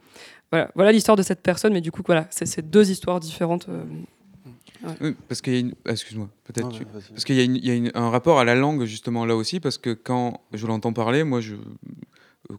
voilà 0.51 0.71
voilà 0.73 0.91
l'histoire 0.91 1.17
de 1.17 1.21
cette 1.21 1.43
personne 1.43 1.73
mais 1.73 1.81
du 1.81 1.91
coup 1.91 2.01
voilà 2.03 2.25
c'est 2.31 2.67
deux 2.67 2.89
histoires 2.89 3.19
différentes 3.19 3.69
euh, 3.69 3.83
parce 5.27 5.41
qu'il 5.41 5.53
y 5.53 5.57
a 5.57 5.59
une... 5.59 5.73
Excuse-moi, 5.85 6.29
peut-être. 6.43 6.69
Parce 7.09 7.25
qu'il 7.25 7.35
y 7.35 7.69
a, 7.69 7.73
y 7.73 7.87
a 7.87 7.91
un 7.93 8.09
rapport 8.09 8.39
à 8.39 8.43
la 8.43 8.55
langue, 8.55 8.85
justement, 8.85 9.25
là 9.25 9.35
aussi, 9.35 9.59
parce 9.59 9.77
que 9.77 9.91
quand 9.93 10.41
je 10.53 10.67
l'entends 10.67 10.93
parler, 10.93 11.23
moi, 11.23 11.41
je... 11.41 11.55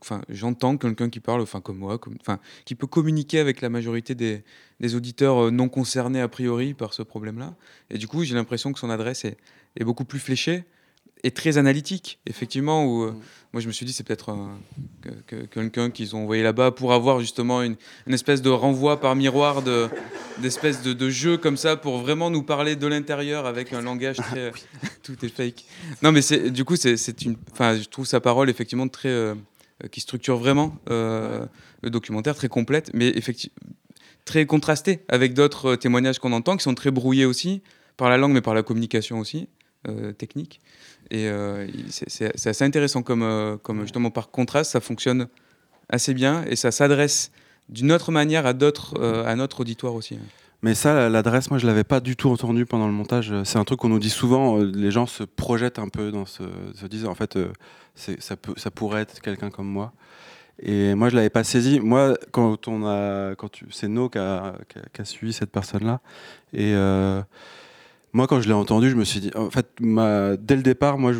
Enfin, 0.00 0.22
j'entends 0.28 0.78
quelqu'un 0.78 1.10
qui 1.10 1.20
parle, 1.20 1.42
enfin 1.42 1.60
comme 1.60 1.76
moi, 1.76 1.98
comme, 1.98 2.16
enfin, 2.20 2.38
qui 2.64 2.74
peut 2.74 2.86
communiquer 2.86 3.40
avec 3.40 3.60
la 3.60 3.68
majorité 3.68 4.14
des, 4.14 4.42
des, 4.80 4.94
auditeurs 4.94 5.46
euh, 5.46 5.50
non 5.50 5.68
concernés 5.68 6.20
a 6.20 6.28
priori 6.28 6.72
par 6.72 6.94
ce 6.94 7.02
problème-là. 7.02 7.56
Et 7.90 7.98
du 7.98 8.08
coup, 8.08 8.24
j'ai 8.24 8.34
l'impression 8.34 8.72
que 8.72 8.78
son 8.78 8.88
adresse 8.88 9.26
est, 9.26 9.36
est, 9.76 9.84
beaucoup 9.84 10.04
plus 10.04 10.20
fléchée 10.20 10.64
et 11.24 11.30
très 11.30 11.58
analytique, 11.58 12.20
effectivement. 12.24 12.86
Où, 12.86 13.02
euh, 13.02 13.10
mm. 13.10 13.20
Moi, 13.52 13.60
je 13.60 13.66
me 13.66 13.72
suis 13.72 13.84
dit, 13.84 13.92
c'est 13.92 14.02
peut-être 14.02 14.34
quelqu'un 15.50 15.90
qu'ils 15.90 16.16
ont 16.16 16.22
envoyé 16.22 16.42
là-bas 16.42 16.70
pour 16.70 16.94
avoir 16.94 17.20
justement 17.20 17.60
une, 17.60 17.76
une, 18.06 18.14
espèce 18.14 18.40
de 18.40 18.48
renvoi 18.48 18.98
par 18.98 19.14
miroir 19.14 19.62
d'espèce 20.40 20.80
de, 20.82 20.94
de, 20.94 21.10
jeu 21.10 21.36
comme 21.36 21.58
ça 21.58 21.76
pour 21.76 21.98
vraiment 21.98 22.30
nous 22.30 22.42
parler 22.42 22.76
de 22.76 22.86
l'intérieur 22.86 23.44
avec 23.44 23.74
un 23.74 23.82
langage 23.82 24.16
très. 24.16 24.52
tout 25.02 25.22
est 25.22 25.28
fake. 25.28 25.66
Non, 26.02 26.12
mais 26.12 26.22
du 26.50 26.64
coup, 26.64 26.76
c'est 26.76 27.22
une. 27.22 27.36
Enfin, 27.52 27.76
je 27.76 27.84
trouve 27.84 28.06
sa 28.06 28.20
parole 28.20 28.48
effectivement 28.48 28.88
très. 28.88 29.10
Euh, 29.10 29.34
qui 29.90 30.00
structure 30.00 30.36
vraiment 30.36 30.76
euh, 30.90 31.44
le 31.82 31.90
documentaire, 31.90 32.36
très 32.36 32.48
complète, 32.48 32.90
mais 32.94 33.08
effectivement 33.08 33.56
très 34.24 34.46
contrastée 34.46 35.00
avec 35.08 35.34
d'autres 35.34 35.74
témoignages 35.74 36.20
qu'on 36.20 36.32
entend 36.32 36.56
qui 36.56 36.62
sont 36.62 36.76
très 36.76 36.92
brouillés 36.92 37.24
aussi 37.24 37.62
par 37.96 38.08
la 38.08 38.16
langue, 38.16 38.32
mais 38.32 38.40
par 38.40 38.54
la 38.54 38.62
communication 38.62 39.18
aussi 39.18 39.48
technique. 40.16 40.60
Et 41.10 41.28
euh, 41.28 41.66
c'est 41.88 42.46
assez 42.46 42.64
intéressant 42.64 43.02
comme, 43.02 43.22
euh, 43.22 43.56
comme 43.58 43.82
justement 43.82 44.10
par 44.10 44.30
contraste, 44.30 44.72
ça 44.72 44.80
fonctionne 44.80 45.28
assez 45.88 46.14
bien 46.14 46.44
et 46.46 46.56
ça 46.56 46.70
s'adresse 46.70 47.30
d'une 47.68 47.92
autre 47.92 48.12
manière 48.12 48.46
à 48.46 48.52
d'autres, 48.52 48.94
euh, 48.98 49.26
à 49.26 49.36
notre 49.36 49.60
auditoire 49.60 49.94
aussi. 49.94 50.18
Mais 50.62 50.74
ça, 50.74 51.08
l'adresse, 51.08 51.50
moi, 51.50 51.58
je 51.58 51.66
l'avais 51.66 51.84
pas 51.84 52.00
du 52.00 52.14
tout 52.14 52.30
entendu 52.30 52.66
pendant 52.66 52.86
le 52.86 52.92
montage. 52.92 53.34
C'est 53.44 53.58
un 53.58 53.64
truc 53.64 53.80
qu'on 53.80 53.88
nous 53.88 53.98
dit 53.98 54.10
souvent. 54.10 54.58
Les 54.58 54.92
gens 54.92 55.06
se 55.06 55.24
projettent 55.24 55.80
un 55.80 55.88
peu 55.88 56.12
dans 56.12 56.24
ce, 56.24 56.44
se 56.74 56.86
disent 56.86 57.06
en 57.06 57.16
fait, 57.16 57.36
ça, 57.96 58.36
peut, 58.36 58.54
ça 58.56 58.70
pourrait 58.70 59.02
être 59.02 59.20
quelqu'un 59.20 59.50
comme 59.50 59.66
moi. 59.66 59.92
Et 60.60 60.94
moi, 60.94 61.08
je 61.08 61.16
l'avais 61.16 61.30
pas 61.30 61.42
saisi. 61.42 61.80
Moi, 61.80 62.16
quand 62.30 62.68
on 62.68 62.86
a, 62.86 63.34
quand 63.34 63.50
c'est 63.70 63.88
No 63.88 64.08
qui 64.08 64.18
a, 64.18 64.54
qui, 64.92 65.00
a, 65.00 65.04
suivi 65.04 65.32
cette 65.32 65.50
personne-là, 65.50 66.00
et 66.52 66.74
moi, 68.14 68.26
quand 68.26 68.42
je 68.42 68.48
l'ai 68.48 68.54
entendu, 68.54 68.90
je 68.90 68.96
me 68.96 69.04
suis 69.04 69.20
dit, 69.20 69.30
en 69.34 69.50
fait, 69.50 69.66
dès 69.80 70.56
le 70.56 70.62
départ, 70.62 70.98
moi, 70.98 71.12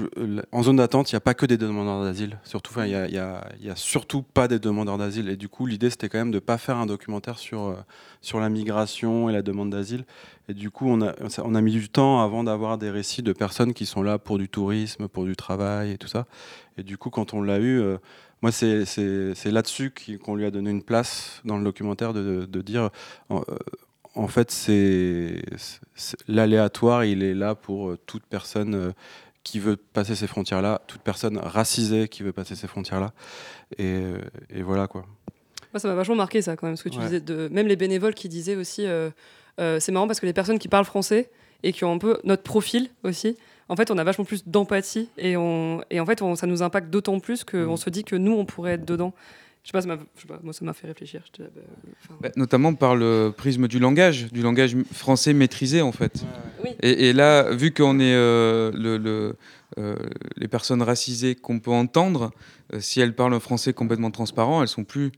en 0.52 0.62
zone 0.62 0.76
d'attente, 0.76 1.10
il 1.10 1.14
n'y 1.14 1.16
a 1.16 1.20
pas 1.20 1.32
que 1.32 1.46
des 1.46 1.56
demandeurs 1.56 2.02
d'asile. 2.02 2.38
Surtout, 2.44 2.74
il 2.80 2.88
n'y 2.88 2.94
a, 2.94 3.08
y 3.08 3.18
a, 3.18 3.76
surtout 3.76 4.20
pas 4.20 4.46
des 4.46 4.58
demandeurs 4.58 4.98
d'asile. 4.98 5.30
Et 5.30 5.36
du 5.36 5.48
coup, 5.48 5.64
l'idée, 5.64 5.88
c'était 5.88 6.10
quand 6.10 6.18
même 6.18 6.30
de 6.30 6.36
ne 6.36 6.40
pas 6.40 6.58
faire 6.58 6.76
un 6.76 6.84
documentaire 6.84 7.38
sur, 7.38 7.68
euh, 7.68 7.76
sur 8.20 8.40
la 8.40 8.50
migration 8.50 9.30
et 9.30 9.32
la 9.32 9.40
demande 9.40 9.70
d'asile. 9.70 10.04
Et 10.50 10.54
du 10.54 10.70
coup, 10.70 10.86
on 10.86 11.00
a, 11.00 11.14
on 11.42 11.54
a 11.54 11.60
mis 11.62 11.72
du 11.72 11.88
temps 11.88 12.20
avant 12.20 12.44
d'avoir 12.44 12.76
des 12.76 12.90
récits 12.90 13.22
de 13.22 13.32
personnes 13.32 13.72
qui 13.72 13.86
sont 13.86 14.02
là 14.02 14.18
pour 14.18 14.36
du 14.36 14.50
tourisme, 14.50 15.08
pour 15.08 15.24
du 15.24 15.34
travail 15.34 15.92
et 15.92 15.98
tout 15.98 16.08
ça. 16.08 16.26
Et 16.76 16.82
du 16.82 16.98
coup, 16.98 17.08
quand 17.08 17.32
on 17.32 17.40
l'a 17.40 17.58
eu, 17.58 17.80
euh, 17.80 17.96
moi, 18.42 18.52
c'est 18.52 19.50
là-dessus 19.50 19.94
qu'on 20.22 20.34
lui 20.34 20.44
a 20.44 20.50
donné 20.50 20.68
une 20.70 20.82
place 20.82 21.40
dans 21.46 21.56
le 21.56 21.64
documentaire 21.64 22.12
de, 22.12 22.44
de 22.44 22.60
dire. 22.60 22.90
Euh, 23.30 23.40
en 24.14 24.28
fait, 24.28 24.50
c'est 24.50 25.42
l'aléatoire, 26.28 27.04
il 27.04 27.22
est 27.22 27.34
là 27.34 27.54
pour 27.54 27.90
euh, 27.90 27.98
toute 28.06 28.24
personne 28.24 28.74
euh, 28.74 28.92
qui 29.42 29.58
veut 29.58 29.76
passer 29.76 30.14
ces 30.14 30.26
frontières-là, 30.26 30.82
toute 30.86 31.00
personne 31.00 31.38
racisée 31.38 32.08
qui 32.08 32.22
veut 32.22 32.32
passer 32.32 32.54
ces 32.54 32.68
frontières-là. 32.68 33.12
Et, 33.78 34.02
euh, 34.02 34.18
voilà 34.62 34.86
quoi. 34.86 35.06
Moi, 35.72 35.80
ça 35.80 35.88
m'a 35.88 35.94
vachement 35.94 36.16
marqué 36.16 36.42
ça 36.42 36.56
quand 36.56 36.66
même, 36.66 36.76
ce 36.76 36.84
que 36.84 36.90
tu 36.90 36.98
disais. 36.98 37.20
De... 37.20 37.48
Même 37.50 37.66
les 37.66 37.76
bénévoles 37.76 38.14
qui 38.14 38.28
disaient 38.28 38.56
aussi, 38.56 38.86
c'est 39.56 39.92
marrant 39.92 40.06
parce 40.06 40.20
que 40.20 40.26
les 40.26 40.34
personnes 40.34 40.58
qui 40.58 40.68
parlent 40.68 40.84
français 40.84 41.30
et 41.62 41.72
qui 41.72 41.84
ont 41.84 41.92
un 41.92 41.98
peu 41.98 42.18
notre 42.24 42.42
profil 42.42 42.90
aussi, 43.04 43.38
en 43.70 43.76
fait, 43.76 43.90
on 43.90 43.96
a 43.96 44.04
vachement 44.04 44.26
plus 44.26 44.46
d'empathie 44.46 45.08
et, 45.16 45.34
on... 45.38 45.82
et 45.88 45.98
en 45.98 46.04
fait, 46.04 46.22
ça 46.36 46.46
nous 46.46 46.62
impacte 46.62 46.90
d'autant 46.90 47.20
plus 47.20 47.42
qu'on 47.42 47.72
mmh. 47.72 47.76
se 47.78 47.88
dit 47.88 48.04
que 48.04 48.16
nous, 48.16 48.32
on 48.32 48.44
pourrait 48.44 48.72
être 48.72 48.84
dedans. 48.84 49.14
Je 49.64 49.70
sais 49.70 49.86
pas, 49.86 49.96
pas, 49.96 50.40
moi 50.42 50.52
ça 50.52 50.64
m'a 50.64 50.72
fait 50.72 50.88
réfléchir. 50.88 51.22
Bah, 52.20 52.30
notamment 52.36 52.74
par 52.74 52.96
le 52.96 53.32
prisme 53.36 53.68
du 53.68 53.78
langage, 53.78 54.32
du 54.32 54.42
langage 54.42 54.76
français 54.92 55.32
maîtrisé 55.34 55.82
en 55.82 55.92
fait. 55.92 56.24
Et, 56.80 57.08
et, 57.08 57.12
là, 57.12 57.50
vu 57.52 57.72
qu'on 57.72 58.00
est 58.00 58.14
euh, 58.14 58.72
le, 58.74 58.96
le 58.98 59.36
euh, 59.78 59.96
les 60.36 60.48
personnes 60.48 60.82
racisées 60.82 61.34
qu'on 61.34 61.58
peut 61.58 61.70
entendre, 61.70 62.30
euh, 62.74 62.80
si 62.80 63.00
elles 63.00 63.14
parlent 63.14 63.32
un 63.32 63.40
français 63.40 63.72
complètement 63.72 64.10
transparent, 64.10 64.60
elles 64.60 64.68
sont 64.68 64.84
plus 64.84 65.12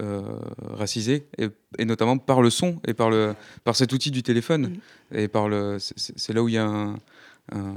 euh, 0.00 0.22
racisées, 0.60 1.26
et, 1.36 1.48
et, 1.78 1.84
notamment 1.84 2.16
par 2.16 2.40
le 2.40 2.48
son 2.48 2.80
et 2.86 2.94
par, 2.94 3.10
le, 3.10 3.34
par 3.64 3.76
cet 3.76 3.92
outil 3.92 4.10
du 4.10 4.22
téléphone. 4.22 4.80
Mmh. 5.12 5.16
Et 5.16 5.28
par 5.28 5.48
le, 5.48 5.76
c'est 5.78 6.32
là 6.32 6.42
où 6.42 6.48
il 6.48 6.54
y 6.54 6.58
a 6.58 6.64
un, 6.64 6.94
un, 7.52 7.74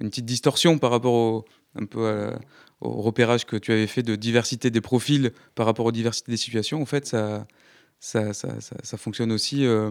une 0.00 0.08
petite 0.08 0.24
distorsion 0.24 0.78
par 0.78 0.90
rapport 0.90 1.12
au, 1.12 1.44
un 1.76 1.84
peu 1.84 2.08
à, 2.08 2.38
au 2.80 3.02
repérage 3.02 3.44
que 3.44 3.56
tu 3.56 3.72
avais 3.72 3.86
fait 3.86 4.02
de 4.02 4.16
diversité 4.16 4.70
des 4.70 4.80
profils 4.80 5.32
par 5.54 5.66
rapport 5.66 5.86
aux 5.86 5.92
diversités 5.92 6.32
des 6.32 6.38
situations. 6.38 6.80
En 6.80 6.86
fait, 6.86 7.06
ça, 7.06 7.46
ça, 7.98 8.32
ça, 8.32 8.60
ça, 8.60 8.76
ça 8.82 8.96
fonctionne 8.96 9.32
aussi 9.32 9.66
euh, 9.66 9.90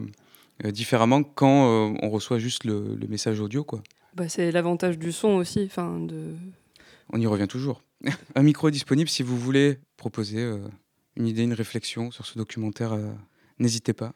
différemment 0.65 1.23
quand 1.23 1.67
euh, 1.67 1.97
on 2.01 2.09
reçoit 2.09 2.39
juste 2.39 2.63
le, 2.63 2.95
le 2.95 3.07
message 3.07 3.39
audio. 3.39 3.63
Quoi. 3.63 3.81
Bah, 4.15 4.27
c'est 4.27 4.51
l'avantage 4.51 4.97
du 4.97 5.11
son 5.11 5.29
aussi. 5.29 5.63
Enfin, 5.65 5.99
de... 5.99 6.35
On 7.11 7.19
y 7.19 7.27
revient 7.27 7.47
toujours. 7.47 7.83
Un 8.35 8.43
micro 8.43 8.67
est 8.69 8.71
disponible 8.71 9.09
si 9.09 9.23
vous 9.23 9.37
voulez 9.37 9.79
proposer 9.97 10.39
euh, 10.39 10.59
une 11.15 11.27
idée, 11.27 11.43
une 11.43 11.53
réflexion 11.53 12.11
sur 12.11 12.25
ce 12.25 12.37
documentaire. 12.37 12.93
Euh, 12.93 13.11
N'hésitez 13.59 13.93
pas. 13.93 14.13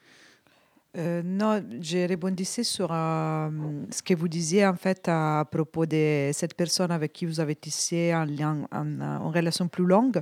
Euh, 0.96 1.24
non, 1.26 1.64
je 1.82 2.08
rebondissais 2.08 2.64
sur 2.64 2.90
euh, 2.92 3.50
ce 3.90 4.04
que 4.04 4.14
vous 4.14 4.28
disiez 4.28 4.68
en 4.68 4.76
fait 4.76 5.08
à 5.08 5.44
propos 5.52 5.88
de 5.88 6.30
cette 6.34 6.54
personne 6.54 6.92
avec 6.92 7.14
qui 7.14 7.26
vous 7.26 7.40
avez 7.40 7.56
tissé 7.56 8.12
un 8.12 8.26
lien, 8.26 8.68
un, 8.72 8.86
une 8.86 9.32
relation 9.34 9.68
plus 9.68 9.86
longue. 9.86 10.22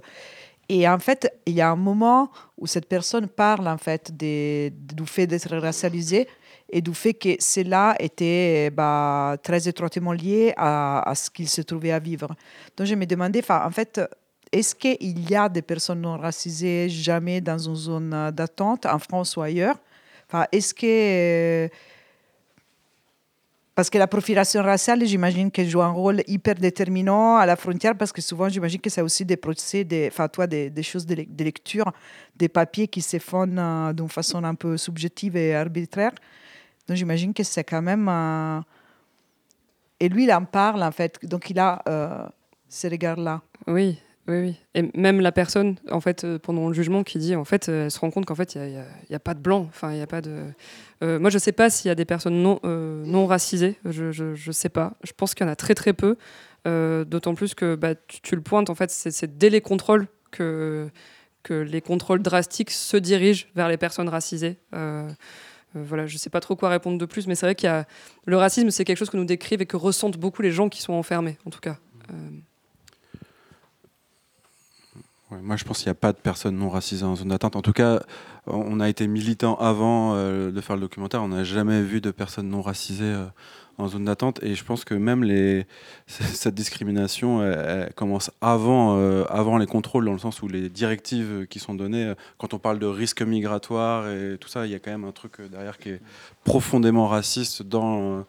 Et 0.69 0.87
en 0.87 0.99
fait, 0.99 1.29
il 1.45 1.55
y 1.55 1.61
a 1.61 1.69
un 1.69 1.75
moment 1.75 2.31
où 2.57 2.67
cette 2.67 2.87
personne 2.87 3.27
parle 3.27 3.67
en 3.67 3.77
fait 3.77 4.15
de, 4.15 4.69
du 4.69 5.05
fait 5.05 5.27
d'être 5.27 5.57
racialisé 5.57 6.29
et 6.69 6.81
du 6.81 6.93
fait 6.93 7.15
que 7.15 7.35
cela 7.39 7.93
était 7.99 8.69
bah, 8.69 9.35
très 9.43 9.67
étroitement 9.67 10.13
lié 10.13 10.53
à, 10.55 11.01
à 11.09 11.15
ce 11.15 11.29
qu'il 11.29 11.49
se 11.49 11.61
trouvait 11.63 11.91
à 11.91 11.99
vivre. 11.99 12.33
Donc 12.77 12.87
je 12.87 12.95
me 12.95 13.05
demandais, 13.05 13.43
en 13.49 13.71
fait, 13.71 13.99
est-ce 14.53 14.73
qu'il 14.73 15.29
y 15.29 15.35
a 15.35 15.49
des 15.49 15.61
personnes 15.61 15.99
non 15.99 16.17
racisées 16.17 16.87
jamais 16.87 17.41
dans 17.41 17.57
une 17.57 17.75
zone 17.75 18.31
d'attente, 18.31 18.85
en 18.85 18.99
France 18.99 19.35
ou 19.35 19.41
ailleurs? 19.41 19.75
Enfin, 20.31 20.45
Est-ce 20.51 20.73
que... 20.73 21.69
Parce 23.73 23.89
que 23.89 23.97
la 23.97 24.07
profilation 24.07 24.61
raciale, 24.61 25.05
j'imagine 25.05 25.49
qu'elle 25.49 25.69
joue 25.69 25.81
un 25.81 25.91
rôle 25.91 26.21
hyper 26.27 26.55
déterminant 26.55 27.37
à 27.37 27.45
la 27.45 27.55
frontière, 27.55 27.95
parce 27.97 28.11
que 28.11 28.21
souvent, 28.21 28.49
j'imagine 28.49 28.81
que 28.81 28.89
c'est 28.89 29.01
aussi 29.01 29.23
des 29.23 29.37
procès, 29.37 29.83
des, 29.85 30.09
enfin, 30.11 30.27
toi, 30.27 30.45
des, 30.45 30.83
choses 30.83 31.05
de, 31.05 31.15
de, 31.27 31.43
lecture, 31.43 31.91
des 32.35 32.49
papiers 32.49 32.87
qui 32.87 33.01
se 33.01 33.17
font 33.17 33.49
euh, 33.57 33.93
d'une 33.93 34.09
façon 34.09 34.43
un 34.43 34.55
peu 34.55 34.77
subjective 34.77 35.37
et 35.37 35.55
arbitraire. 35.55 36.11
Donc, 36.87 36.97
j'imagine 36.97 37.33
que 37.33 37.43
c'est 37.43 37.63
quand 37.63 37.81
même... 37.81 38.07
Euh... 38.09 38.59
Et 39.99 40.09
lui, 40.09 40.25
il 40.25 40.33
en 40.33 40.43
parle, 40.43 40.83
en 40.83 40.91
fait. 40.91 41.17
Donc, 41.23 41.49
il 41.49 41.57
a 41.57 41.81
euh, 41.87 42.27
ces 42.67 42.89
regards-là. 42.89 43.41
Oui, 43.67 43.99
oui, 44.27 44.37
oui. 44.39 44.55
Et 44.75 44.91
même 44.95 45.19
la 45.19 45.31
personne, 45.31 45.77
en 45.89 45.99
fait, 45.99 46.23
euh, 46.23 46.37
pendant 46.37 46.67
le 46.67 46.73
jugement, 46.73 47.03
qui 47.03 47.17
dit, 47.17 47.35
en 47.35 47.43
fait, 47.43 47.69
euh, 47.69 47.85
elle 47.85 47.91
se 47.91 47.99
rend 47.99 48.11
compte 48.11 48.25
qu'en 48.25 48.35
fait, 48.35 48.53
il 48.55 48.85
n'y 49.09 49.15
a, 49.15 49.19
pas 49.19 49.33
de 49.33 49.39
blanc. 49.39 49.65
Enfin, 49.67 49.93
il 49.93 49.97
y 49.97 50.01
a 50.01 50.07
pas 50.07 50.21
de. 50.21 50.43
Euh, 51.03 51.19
moi, 51.19 51.31
je 51.31 51.37
ne 51.37 51.39
sais 51.39 51.51
pas 51.51 51.69
s'il 51.69 51.89
y 51.89 51.91
a 51.91 51.95
des 51.95 52.05
personnes 52.05 52.41
non, 52.41 53.25
racisées. 53.25 53.77
Je 53.85 54.23
ne 54.47 54.51
sais 54.51 54.69
pas. 54.69 54.93
Je 55.03 55.11
pense 55.13 55.33
qu'il 55.33 55.45
y 55.45 55.49
en 55.49 55.51
a 55.51 55.55
très, 55.55 55.75
très 55.75 55.93
peu. 55.93 56.17
D'autant 56.65 57.33
plus 57.33 57.55
que 57.55 57.75
bah, 57.75 57.95
tu, 57.95 58.35
le 58.35 58.41
pointes, 58.41 58.69
en 58.69 58.75
fait, 58.75 58.91
c'est 58.91 59.37
dès 59.37 59.49
les 59.49 59.61
contrôles 59.61 60.07
que, 60.29 60.89
que 61.41 61.55
les 61.55 61.81
contrôles 61.81 62.21
drastiques 62.21 62.69
se 62.69 62.97
dirigent 62.97 63.47
vers 63.55 63.67
les 63.67 63.77
personnes 63.77 64.09
racisées. 64.09 64.57
voilà, 65.73 66.05
je 66.05 66.13
ne 66.13 66.19
sais 66.19 66.29
pas 66.29 66.41
trop 66.41 66.55
quoi 66.55 66.69
répondre 66.69 66.99
de 66.99 67.05
plus, 67.05 67.25
mais 67.25 67.33
c'est 67.33 67.47
vrai 67.47 67.55
qu'il 67.55 67.67
y 67.67 67.71
a. 67.71 67.87
Le 68.25 68.37
racisme, 68.37 68.69
c'est 68.69 68.85
quelque 68.85 68.97
chose 68.97 69.09
que 69.09 69.17
nous 69.17 69.25
décrivent 69.25 69.63
et 69.63 69.65
que 69.65 69.77
ressentent 69.77 70.17
beaucoup 70.17 70.43
les 70.43 70.51
gens 70.51 70.69
qui 70.69 70.83
sont 70.83 70.93
enfermés, 70.93 71.39
en 71.47 71.49
tout 71.49 71.59
cas. 71.59 71.79
Moi, 75.31 75.55
je 75.55 75.63
pense 75.63 75.79
qu'il 75.79 75.87
n'y 75.87 75.91
a 75.91 75.95
pas 75.95 76.11
de 76.11 76.17
personnes 76.17 76.57
non 76.57 76.69
racisées 76.69 77.05
en 77.05 77.15
zone 77.15 77.29
d'attente. 77.29 77.55
En 77.55 77.61
tout 77.61 77.71
cas, 77.71 78.01
on 78.47 78.79
a 78.81 78.89
été 78.89 79.07
militant 79.07 79.55
avant 79.55 80.13
euh, 80.15 80.51
de 80.51 80.61
faire 80.61 80.75
le 80.75 80.81
documentaire. 80.81 81.23
On 81.23 81.29
n'a 81.29 81.45
jamais 81.45 81.81
vu 81.81 82.01
de 82.01 82.11
personnes 82.11 82.49
non 82.49 82.61
racisées 82.61 83.05
euh, 83.05 83.25
en 83.77 83.87
zone 83.87 84.05
d'attente. 84.05 84.43
Et 84.43 84.55
je 84.55 84.63
pense 84.65 84.83
que 84.83 84.93
même 84.93 85.23
cette 86.07 86.53
discrimination 86.53 87.41
commence 87.95 88.29
avant, 88.41 88.97
euh, 88.97 89.23
avant 89.29 89.57
les 89.57 89.67
contrôles, 89.67 90.05
dans 90.05 90.11
le 90.11 90.19
sens 90.19 90.41
où 90.41 90.49
les 90.49 90.69
directives 90.69 91.47
qui 91.49 91.59
sont 91.59 91.75
données, 91.75 92.13
quand 92.37 92.53
on 92.53 92.59
parle 92.59 92.79
de 92.79 92.87
risque 92.87 93.21
migratoire 93.21 94.09
et 94.09 94.37
tout 94.37 94.49
ça, 94.49 94.65
il 94.65 94.71
y 94.73 94.75
a 94.75 94.79
quand 94.79 94.91
même 94.91 95.05
un 95.05 95.13
truc 95.13 95.39
derrière 95.49 95.77
qui 95.77 95.89
est 95.89 96.01
profondément 96.43 97.07
raciste 97.07 97.63
dans 97.63 98.25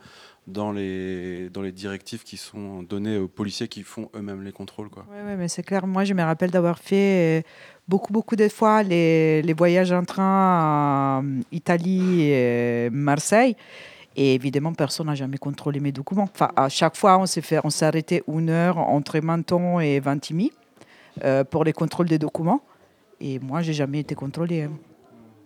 dans 0.47 0.73
les, 0.73 1.51
dans 1.51 1.63
les 1.63 1.73
directives 1.73 2.25
qui 2.25 2.37
sont 2.37 2.83
données 2.83 3.17
aux 3.17 3.29
policiers 3.29 3.69
qui 3.69 3.83
font 3.83 4.11
eux-mêmes 4.15 4.43
les 4.43 4.53
contrôles. 4.53 4.89
Oui, 4.97 5.03
ouais, 5.25 5.37
mais 5.37 5.49
c'est 5.49 5.63
clair. 5.63 5.87
Moi, 5.87 6.05
je 6.05 6.15
me 6.15 6.23
rappelle 6.23 6.51
d'avoir 6.51 6.79
fait 6.79 7.45
beaucoup, 7.87 8.13
beaucoup 8.13 8.35
de 8.35 8.49
fois 8.49 8.83
les, 8.83 9.41
les 9.43 9.53
voyages 9.53 9.93
en 9.93 10.05
train 10.05 10.25
à 10.25 11.23
Italie 11.53 12.31
et 12.31 12.91
Marseille. 12.91 13.57
Et 14.17 14.35
évidemment, 14.35 14.75
personne 14.75 15.07
n'a 15.07 15.15
jamais 15.15 15.39
contrôlé 15.39 15.81
mes 15.81 15.93
documents. 15.93 16.29
Enfin, 16.35 16.51
à 16.57 16.69
chaque 16.69 16.97
fois, 16.97 17.19
on 17.19 17.27
s'est 17.27 17.87
arrêté 17.87 18.23
une 18.27 18.51
heure 18.51 18.79
entre 18.79 19.19
Menton 19.21 19.81
et 19.81 20.01
Ventimille 20.01 20.53
euh, 21.25 21.45
pour 21.45 21.65
les 21.65 21.73
contrôles 21.73 22.09
des 22.09 22.19
documents. 22.19 22.63
Et 23.21 23.39
moi, 23.39 23.63
j'ai 23.63 23.73
jamais 23.73 24.01
été 24.01 24.15
contrôlé. 24.15 24.63
Hein. 24.63 24.73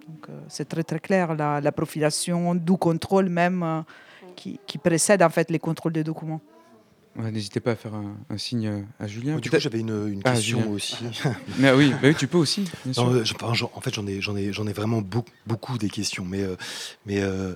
Donc, 0.09 0.31
euh, 0.31 0.40
c'est 0.48 0.68
très 0.68 0.82
très 0.82 1.01
clair 1.01 1.35
la, 1.35 1.60
la 1.60 1.70
profilation 1.70 2.55
du 2.55 2.73
contrôle 2.73 3.28
même. 3.28 3.62
Euh, 3.62 3.82
qui, 4.36 4.60
qui, 4.66 4.78
précède 4.78 5.22
en 5.22 5.30
fait 5.30 5.50
les 5.50 5.58
contrôles 5.58 5.92
des 5.92 6.04
documents. 6.04 6.40
Ouais, 7.18 7.30
N'hésitez 7.30 7.60
pas 7.60 7.72
à 7.72 7.76
faire 7.76 7.94
un, 7.94 8.16
un, 8.28 8.38
signe 8.38 8.84
à 9.00 9.06
Julien. 9.06 9.38
Du 9.38 9.48
coup, 9.48 9.58
j'avais 9.58 9.80
une, 9.80 10.08
une, 10.08 10.22
question 10.22 10.60
ah, 10.64 10.70
aussi. 10.70 10.96
mais 11.58 11.72
oui, 11.72 11.92
mais 12.02 12.10
oui, 12.10 12.14
tu 12.14 12.26
peux 12.26 12.36
aussi. 12.36 12.70
Non, 12.96 13.14
euh, 13.14 13.24
en 13.42 13.80
fait, 13.80 13.94
j'en 13.94 14.06
ai, 14.06 14.20
j'en 14.20 14.36
ai, 14.36 14.52
j'en 14.52 14.66
ai 14.66 14.72
vraiment 14.72 15.00
beaucoup, 15.00 15.30
beaucoup 15.46 15.78
des 15.78 15.88
questions. 15.88 16.26
Mais, 16.26 16.42
euh, 16.42 16.56
mais 17.06 17.22
euh, 17.22 17.54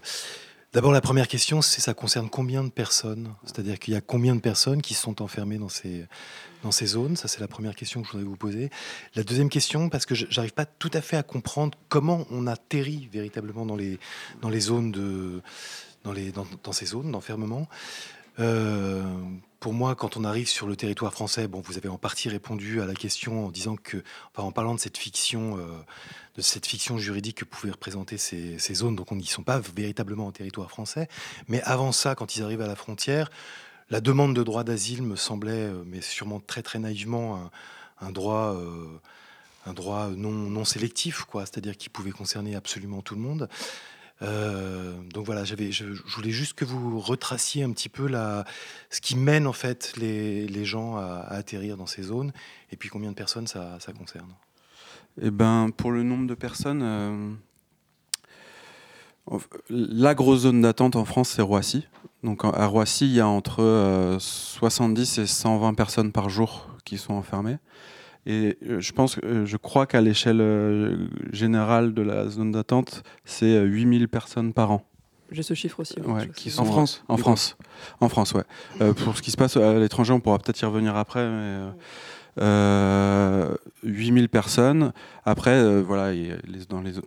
d'abord, 0.73 0.93
la 0.93 1.03
première 1.03 1.29
question, 1.29 1.61
c'est 1.61 1.83
ça 1.83 1.93
concerne 1.93 2.31
combien 2.31 2.65
de 2.65 2.71
personnes? 2.71 3.35
C'est-à-dire 3.45 3.79
qu'il 3.79 3.93
y 3.93 3.97
a 3.99 4.01
combien 4.01 4.35
de 4.35 4.41
personnes 4.41 4.81
qui 4.81 4.95
sont 4.95 5.21
enfermées 5.21 5.59
dans 5.59 5.69
ces, 5.69 6.07
dans 6.63 6.73
ces 6.73 6.87
zones? 6.87 7.17
Ça, 7.17 7.29
c'est 7.29 7.41
la 7.41 7.49
première 7.49 7.75
question 7.75 8.01
que 8.01 8.07
je 8.07 8.13
voudrais 8.13 8.27
vous 8.27 8.37
poser. 8.37 8.71
La 9.15 9.25
deuxième 9.25 9.51
question, 9.51 9.91
parce 9.91 10.07
que 10.07 10.15
j'arrive 10.15 10.55
pas 10.55 10.65
tout 10.65 10.91
à 10.95 11.03
fait 11.03 11.19
à 11.19 11.23
comprendre 11.23 11.77
comment 11.91 12.27
on 12.31 12.47
atterrit 12.47 13.11
véritablement 13.13 13.67
dans 13.67 13.77
les, 13.77 13.99
dans 14.41 14.49
les 14.49 14.61
zones 14.61 14.91
de 14.91 15.43
dans, 16.05 16.73
ces 16.73 16.87
zones 16.87 17.13
d'enfermement. 17.13 17.69
Euh, 18.39 19.03
pour 19.61 19.75
moi, 19.75 19.95
quand 19.95 20.17
on 20.17 20.25
arrive 20.25 20.49
sur 20.49 20.67
le 20.67 20.75
territoire 20.75 21.13
français, 21.13 21.47
bon, 21.47 21.61
vous 21.61 21.77
avez 21.77 21.89
en 21.89 21.99
partie 21.99 22.31
répondu 22.31 22.81
à 22.81 22.87
la 22.87 22.95
question 22.95 23.47
en 23.47 23.51
disant 23.51 23.77
que, 23.77 24.03
en 24.37 24.53
parlant 24.53 24.75
de 24.75 24.81
cette 24.81 24.97
fiction, 24.97 25.59
euh, 25.59 25.63
de 26.37 26.41
cette 26.41 26.65
fiction 26.65 26.97
juridique 26.97 27.39
que 27.39 27.45
pouvaient 27.45 27.73
représenter 27.73 28.17
ces, 28.17 28.57
zones, 28.75 28.97
donc 28.97 29.13
on 29.13 29.17
n'y 29.17 29.27
sont 29.27 29.43
pas 29.43 29.61
véritablement 29.77 30.27
en 30.27 30.33
territoire 30.33 30.71
français. 30.71 31.09
Mais 31.49 31.61
avant 31.63 31.93
ça, 31.93 32.15
quand 32.15 32.37
ils 32.37 32.43
arrivent 32.43 32.63
à 32.63 32.67
la 32.67 32.77
frontière, 32.77 33.31
la 33.91 34.01
demande 34.01 34.35
de 34.35 34.43
droit 34.43 34.65
d'asile 34.65 35.03
me 35.03 35.17
semblait, 35.17 35.53
euh, 35.53 35.83
mais 35.85 36.01
sûrement 36.01 36.41
très 36.41 36.63
très 36.63 36.79
naïvement, 36.79 37.37
un, 37.37 38.07
un 38.07 38.11
droit. 38.13 38.55
Euh, 38.55 38.87
un 39.67 39.75
droit 39.75 40.09
non, 40.09 40.31
non 40.31 40.65
sélectif, 40.65 41.25
quoi, 41.25 41.45
c'est-à-dire 41.45 41.77
qui 41.77 41.91
pouvait 41.91 42.13
concerner 42.13 42.57
absolument 42.57 43.03
tout 43.03 43.15
le 43.15 43.21
monde. 43.21 43.47
Euh, 44.23 44.93
donc 45.13 45.25
voilà, 45.27 45.45
je, 45.45 45.55
voulais 46.15 46.31
juste 46.31 46.55
que 46.55 46.65
vous 46.65 47.01
retraciez 47.01 47.63
un 47.63 47.71
petit 47.73 47.89
peu 47.89 48.07
la, 48.07 48.45
ce 48.91 49.01
qui 49.01 49.17
mène 49.17 49.47
en 49.47 49.53
fait 49.53 49.95
les, 49.97 50.65
gens 50.65 50.97
à, 50.97 51.25
atterrir 51.29 51.77
dans 51.77 51.87
ces 51.87 52.03
zones, 52.03 52.33
et 52.71 52.77
puis 52.77 52.89
combien 52.89 53.11
de 53.11 53.17
personnes 53.17 53.47
ça, 53.47 53.79
concerne. 53.97 54.29
Eh 55.21 55.31
ben, 55.31 55.71
pour 55.77 55.91
le 55.91 56.03
nombre 56.03 56.27
de 56.27 56.35
personnes, 56.35 56.83
euh, 56.83 57.31
la 59.69 60.15
grosse 60.15 60.41
zone 60.41 60.61
d'attente 60.61 60.97
en 60.97 61.05
France, 61.05 61.31
c'est 61.31 61.43
Roissy. 61.43 61.87
Donc 62.23 62.45
à 62.45 62.67
Roissy, 62.67 63.07
il 63.07 63.15
y 63.15 63.21
a 63.21 63.27
entre 63.27 63.63
euh, 63.63 64.19
70 64.19 65.19
et 65.19 65.27
120 65.27 65.75
personnes 65.75 66.13
par 66.13 66.29
jour 66.29 66.69
qui 66.85 66.99
sont 66.99 67.15
enfermées. 67.15 67.57
Et 68.27 68.59
je 68.63 68.93
pense, 68.93 69.19
je 69.23 69.57
crois 69.57 69.87
qu'à 69.87 70.01
l'échelle 70.01 71.09
générale 71.33 71.95
de 71.95 72.03
la 72.03 72.29
zone 72.29 72.53
d'attente, 72.53 73.03
c'est 73.25 73.61
8000 73.63 74.09
personnes 74.09 74.53
par 74.53 74.73
an. 74.73 74.85
J'ai 75.33 75.43
ce 75.43 75.55
chiffre 75.55 75.81
aussi. 75.81 75.99
Ouais, 76.01 76.29
qui 76.35 76.51
sont 76.51 76.63
en 76.63 76.65
France 76.65 77.05
En 77.09 77.17
France. 77.17 77.57
En 78.01 78.09
France, 78.09 78.33
ouais. 78.35 78.43
Euh, 78.81 78.93
pour 78.93 79.17
ce 79.17 79.23
qui 79.23 79.31
se 79.31 79.37
passe 79.37 79.57
à 79.57 79.79
l'étranger, 79.79 80.13
on 80.13 80.21
pourra 80.21 80.39
peut-être 80.39 80.61
y 80.61 80.65
revenir 80.65 80.97
après. 80.97 81.21
Mais, 81.25 81.31
Euh, 81.31 81.71
8000 82.41 84.29
personnes. 84.29 84.93
Après, 85.25 85.51
euh, 85.51 85.83
voilà, 85.83 86.15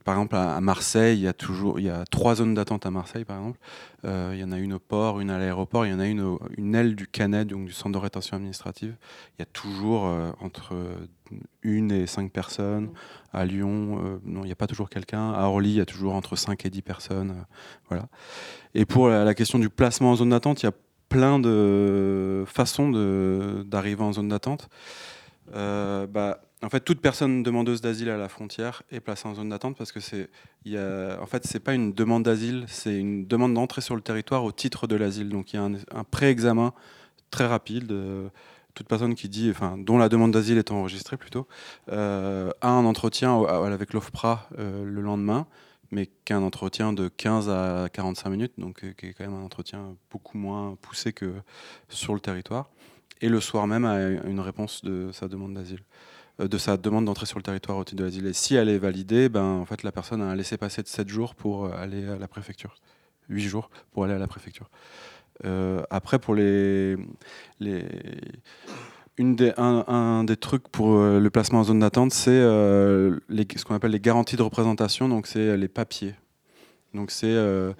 par 0.03 0.15
exemple 0.15 0.35
à, 0.35 0.61
Marseille, 0.61 1.17
il 1.17 1.23
y 1.23 1.27
a 1.27 1.33
toujours, 1.33 1.79
il 1.79 1.85
y 1.85 1.89
a 1.89 2.05
trois 2.05 2.35
zones 2.35 2.53
d'attente 2.53 2.85
à 2.85 2.91
Marseille, 2.91 3.25
par 3.25 3.37
exemple. 3.37 3.59
Euh, 4.05 4.31
il 4.33 4.39
y 4.39 4.43
en 4.43 4.51
a 4.51 4.57
une 4.57 4.73
au 4.73 4.79
port, 4.79 5.19
une 5.19 5.29
à 5.29 5.39
l'aéroport, 5.39 5.85
il 5.85 5.91
y 5.91 5.93
en 5.93 5.99
a 5.99 6.05
une, 6.05 6.37
une 6.57 6.75
aile 6.75 6.95
du 6.95 7.07
Canet, 7.07 7.47
donc 7.47 7.65
du 7.65 7.71
centre 7.71 7.93
de 7.93 7.97
rétention 7.97 8.37
administrative. 8.37 8.95
Il 9.37 9.41
y 9.41 9.43
a 9.43 9.45
toujours 9.45 10.05
euh, 10.05 10.31
entre 10.39 10.73
une 11.63 11.91
et 11.91 12.05
cinq 12.05 12.31
personnes. 12.31 12.89
À 13.31 13.45
Lyon, 13.45 14.19
non, 14.25 14.41
il 14.43 14.47
n'y 14.47 14.51
a 14.51 14.55
pas 14.55 14.67
toujours 14.67 14.89
quelqu'un. 14.89 15.31
À 15.31 15.45
Orly, 15.45 15.71
il 15.71 15.77
y 15.77 15.81
a 15.81 15.85
toujours 15.85 16.13
entre 16.13 16.35
5 16.35 16.63
et 16.67 16.69
10 16.69 16.83
personnes. 16.83 17.45
voilà. 17.89 18.05
Et 18.75 18.85
pour 18.85 19.09
la, 19.09 19.23
la 19.25 19.33
question 19.33 19.57
du 19.57 19.69
placement 19.69 20.11
en 20.11 20.15
zone 20.17 20.29
d'attente, 20.29 20.61
il 20.61 20.67
y 20.67 20.69
a 20.69 20.73
plein 21.09 21.39
de 21.39 22.43
façons 22.47 22.91
d'arriver 23.65 24.03
en 24.03 24.13
zone 24.13 24.29
d'attente. 24.29 24.69
Euh, 25.53 26.07
bah, 26.07 26.41
en 26.61 26.69
fait, 26.69 26.79
toute 26.79 27.01
personne 27.01 27.43
demandeuse 27.43 27.81
d'asile 27.81 28.09
à 28.09 28.17
la 28.17 28.29
frontière 28.29 28.83
est 28.91 28.99
placée 28.99 29.27
en 29.27 29.35
zone 29.35 29.49
d'attente 29.49 29.77
parce 29.77 29.91
que 29.91 29.99
c'est, 29.99 30.29
en 30.67 31.25
fait, 31.25 31.45
c'est 31.45 31.59
pas 31.59 31.73
une 31.73 31.93
demande 31.93 32.23
d'asile, 32.23 32.65
c'est 32.67 32.97
une 32.97 33.27
demande 33.27 33.53
d'entrée 33.53 33.81
sur 33.81 33.95
le 33.95 34.01
territoire 34.01 34.43
au 34.43 34.51
titre 34.51 34.87
de 34.87 34.95
l'asile. 34.95 35.29
Donc, 35.29 35.53
il 35.53 35.57
y 35.57 35.59
a 35.59 35.63
un, 35.63 36.03
pré-examen 36.09 36.73
très 37.31 37.45
rapide. 37.45 37.91
Euh, 37.91 38.29
toute 38.73 38.87
personne 38.87 39.13
qui 39.13 39.29
dit, 39.29 39.51
enfin, 39.51 39.77
dont 39.77 39.99
la 39.99 40.09
demande 40.09 40.31
d'asile 40.31 40.57
est 40.57 40.71
enregistrée 40.71 41.17
plutôt, 41.17 41.47
euh, 41.91 42.49
a 42.61 42.69
un 42.69 42.85
entretien 42.85 43.39
avec 43.43 43.93
l'OFPRA 43.93 44.49
le 44.57 44.99
lendemain, 44.99 45.45
mais 45.91 46.07
qu'un 46.25 46.41
entretien 46.41 46.91
de 46.91 47.07
15 47.07 47.49
à 47.49 47.87
45 47.93 48.29
minutes, 48.31 48.53
donc 48.57 48.83
qui 48.95 49.05
est 49.05 49.13
quand 49.13 49.25
même 49.25 49.35
un 49.35 49.43
entretien 49.43 49.95
beaucoup 50.09 50.39
moins 50.39 50.75
poussé 50.81 51.13
que 51.13 51.35
sur 51.87 52.15
le 52.15 52.19
territoire 52.19 52.71
et 53.21 53.29
le 53.29 53.39
soir 53.39 53.67
même 53.67 53.85
a 53.85 53.99
une 54.01 54.39
réponse 54.39 54.83
de 54.83 55.11
sa 55.11 55.27
demande 55.27 55.53
d'asile, 55.53 55.81
euh, 56.39 56.47
de 56.47 56.57
sa 56.57 56.77
demande 56.77 57.05
d'entrée 57.05 57.25
sur 57.25 57.37
le 57.37 57.43
territoire 57.43 57.77
au 57.77 57.83
titre 57.83 57.99
de 57.99 58.03
l'asile. 58.05 58.25
Et 58.27 58.33
si 58.33 58.55
elle 58.55 58.69
est 58.69 58.77
validée, 58.77 59.29
ben, 59.29 59.43
en 59.43 59.65
fait, 59.65 59.83
la 59.83 59.91
personne 59.91 60.21
a 60.21 60.25
un 60.25 60.35
laissez-passer 60.35 60.83
de 60.83 60.87
7 60.87 61.07
jours 61.07 61.35
pour 61.35 61.65
euh, 61.65 61.71
aller 61.75 62.07
à 62.07 62.17
la 62.17 62.27
préfecture. 62.27 62.75
8 63.29 63.41
jours 63.43 63.69
pour 63.91 64.03
aller 64.03 64.13
à 64.13 64.19
la 64.19 64.27
préfecture. 64.27 64.69
Euh, 65.45 65.81
après, 65.89 66.19
pour 66.19 66.35
les, 66.35 66.97
les 67.59 67.85
une 69.17 69.35
des, 69.35 69.53
un, 69.57 70.23
des 70.23 70.37
trucs 70.37 70.67
pour 70.69 70.97
le 70.97 71.29
placement 71.29 71.59
en 71.59 71.63
zone 71.63 71.79
d'attente, 71.79 72.11
c'est 72.11 72.31
ce 72.41 73.63
qu'on 73.63 73.75
appelle 73.75 73.91
les 73.91 73.99
garanties 73.99 74.35
de 74.35 74.41
représentation. 74.41 75.07
Donc, 75.07 75.27
c'est 75.27 75.55
les 75.55 75.67
papiers. 75.67 76.15
Donc, 76.93 77.11
c'est 77.11 77.25
euh, 77.25 77.73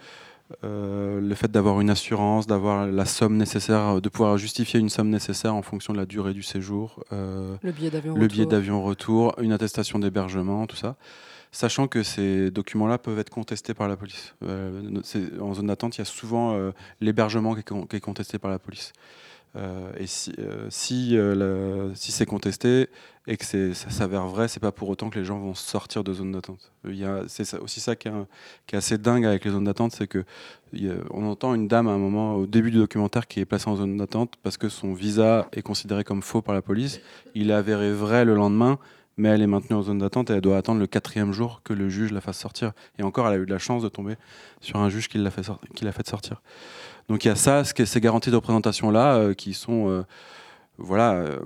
le 0.61 1.35
fait 1.35 1.51
d'avoir 1.51 1.81
une 1.81 1.89
assurance, 1.89 2.47
d'avoir 2.47 2.87
la 2.87 3.05
somme 3.05 3.37
nécessaire, 3.37 4.01
de 4.01 4.09
pouvoir 4.09 4.37
justifier 4.37 4.79
une 4.79 4.89
somme 4.89 5.09
nécessaire 5.09 5.55
en 5.55 5.61
fonction 5.61 5.93
de 5.93 5.97
la 5.97 6.05
durée 6.05 6.33
du 6.33 6.43
séjour, 6.43 7.03
euh, 7.11 7.55
le 7.61 7.71
billet 7.71 7.89
d'avion 7.89 8.15
le 8.15 8.27
billet 8.27 8.45
d'avion 8.45 8.83
retour, 8.83 9.35
une 9.41 9.51
attestation 9.51 9.99
d'hébergement, 9.99 10.67
tout 10.67 10.75
ça. 10.75 10.95
Sachant 11.51 11.87
que 11.87 12.01
ces 12.01 12.49
documents-là 12.49 12.97
peuvent 12.97 13.19
être 13.19 13.29
contestés 13.29 13.75
par 13.75 13.87
la 13.87 13.95
police. 13.95 14.33
Euh, 14.43 15.01
en 15.39 15.53
zone 15.53 15.67
d'attente, 15.67 15.97
il 15.97 15.99
y 15.99 16.01
a 16.01 16.05
souvent 16.05 16.57
l'hébergement 16.99 17.53
qui, 17.53 17.95
est 17.95 17.99
contesté 17.99 18.39
par 18.39 18.49
la 18.49 18.57
police. 18.57 18.91
Et 19.55 20.07
si, 20.07 20.33
si, 20.69 21.17
si 21.95 22.11
c'est 22.11 22.25
contesté, 22.25 22.89
et 23.25 23.37
que 23.37 23.45
ça 23.45 23.89
s'avère 23.89 24.27
vrai, 24.27 24.47
c'est 24.47 24.59
pas 24.59 24.71
pour 24.71 24.89
autant 24.89 25.09
que 25.09 25.17
les 25.17 25.23
gens 25.23 25.39
vont 25.39 25.53
sortir 25.53 26.03
de 26.03 26.13
zone 26.13 26.33
d'attente. 26.33 26.71
C'est 27.27 27.57
aussi 27.59 27.79
ça 27.79 27.95
qui 27.95 28.09
est, 28.09 28.75
assez 28.75 28.97
dingue 28.97 29.25
avec 29.25 29.45
les 29.45 29.51
zones 29.51 29.63
d'attente, 29.63 29.93
c'est 29.93 30.07
que 30.07 30.25
entend 31.11 31.55
une 31.55 31.67
dame 31.67 31.87
à 31.87 31.91
un 31.91 31.97
moment 31.97 32.35
au 32.35 32.45
début 32.45 32.71
du 32.71 32.77
documentaire 32.77 33.27
qui 33.27 33.39
est 33.39 33.45
placée 33.45 33.69
en 33.69 33.77
zone 33.77 33.95
d'attente 33.97 34.33
parce 34.43 34.57
que 34.57 34.67
son 34.67 34.93
visa 34.93 35.47
est 35.53 35.61
considéré 35.61 36.03
comme 36.03 36.21
faux 36.21 36.41
par 36.41 36.53
la 36.53 36.61
police. 36.61 36.99
Il 37.33 37.49
est 37.49 37.53
avéré 37.53 37.93
vrai 37.93 38.25
le 38.25 38.35
lendemain, 38.35 38.77
mais 39.15 39.29
elle 39.29 39.41
est 39.41 39.47
maintenue 39.47 39.77
en 39.77 39.83
zone 39.83 39.99
d'attente 39.99 40.29
et 40.29 40.33
elle 40.33 40.41
doit 40.41 40.57
attendre 40.57 40.81
le 40.81 40.87
quatrième 40.87 41.31
jour 41.31 41.61
que 41.63 41.71
le 41.71 41.87
juge 41.87 42.11
la 42.11 42.19
fasse 42.19 42.39
sortir. 42.39 42.73
Et 42.99 43.03
encore, 43.03 43.27
elle 43.27 43.39
a 43.39 43.41
eu 43.41 43.45
de 43.45 43.53
la 43.53 43.59
chance 43.59 43.83
de 43.83 43.89
tomber 43.89 44.15
sur 44.59 44.79
un 44.79 44.89
juge 44.89 45.07
qui 45.07 45.17
l'a 45.17 45.31
fait 45.31 46.07
sortir. 46.07 46.41
Donc 47.09 47.25
il 47.25 47.27
y 47.27 47.31
a 47.31 47.35
ça, 47.35 47.63
ces 47.63 48.01
garanties 48.01 48.31
de 48.31 48.35
représentation 48.35 48.91
là, 48.91 49.15
euh, 49.15 49.33
qui 49.33 49.53
sont 49.53 49.89
euh, 49.89 50.03
voilà. 50.77 51.13
Euh, 51.13 51.39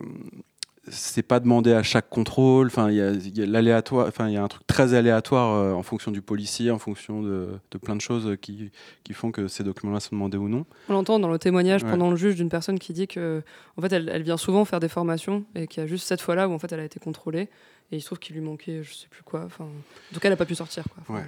c'est 0.89 1.23
pas 1.23 1.39
demandé 1.39 1.73
à 1.73 1.83
chaque 1.83 2.09
contrôle. 2.09 2.67
Enfin, 2.67 2.89
il 2.89 2.95
y 2.95 3.41
a, 3.41 3.45
l'aléatoire. 3.45 4.07
Enfin, 4.07 4.29
il 4.29 4.33
y 4.33 4.37
a 4.37 4.43
un 4.43 4.47
truc 4.47 4.65
très 4.67 4.93
aléatoire 4.93 5.53
euh, 5.53 5.73
en 5.73 5.83
fonction 5.83 6.11
du 6.11 6.21
policier, 6.21 6.71
en 6.71 6.79
fonction 6.79 7.21
de, 7.21 7.59
plein 7.83 7.95
de 7.95 8.01
choses 8.01 8.37
qui, 8.41 8.71
qui, 9.03 9.13
font 9.13 9.31
que 9.31 9.47
ces 9.47 9.63
documents-là 9.63 9.99
sont 9.99 10.15
demandés 10.15 10.37
ou 10.37 10.47
non. 10.47 10.65
On 10.89 10.93
l'entend 10.93 11.19
dans 11.19 11.29
le 11.29 11.39
témoignage 11.39 11.83
pendant 11.83 12.09
le 12.09 12.15
juge 12.15 12.35
d'une 12.35 12.49
personne 12.49 12.79
qui 12.79 12.93
dit 12.93 13.07
que, 13.07 13.43
en 13.75 13.81
fait, 13.81 13.91
elle, 13.91 14.23
vient 14.23 14.37
souvent 14.37 14.63
faire 14.65 14.79
des 14.79 14.87
formations 14.87 15.43
et 15.55 15.67
qu'il 15.67 15.83
y 15.83 15.85
a 15.85 15.87
juste 15.87 16.07
cette 16.07 16.21
fois-là 16.21 16.47
où 16.47 16.53
en 16.53 16.59
fait 16.59 16.71
elle 16.71 16.79
a 16.79 16.85
été 16.85 16.99
contrôlée 16.99 17.49
et 17.91 17.97
il 17.97 18.01
se 18.01 18.05
trouve 18.05 18.19
qu'il 18.19 18.35
lui 18.35 18.41
manquait, 18.41 18.83
je 18.83 18.93
sais 18.93 19.07
plus 19.09 19.23
quoi. 19.23 19.43
Enfin, 19.45 19.65
en 19.65 20.13
tout 20.13 20.19
cas, 20.19 20.29
elle 20.29 20.33
n'a 20.33 20.37
pas 20.37 20.45
pu 20.45 20.55
sortir. 20.55 20.85
Quoi. 21.05 21.21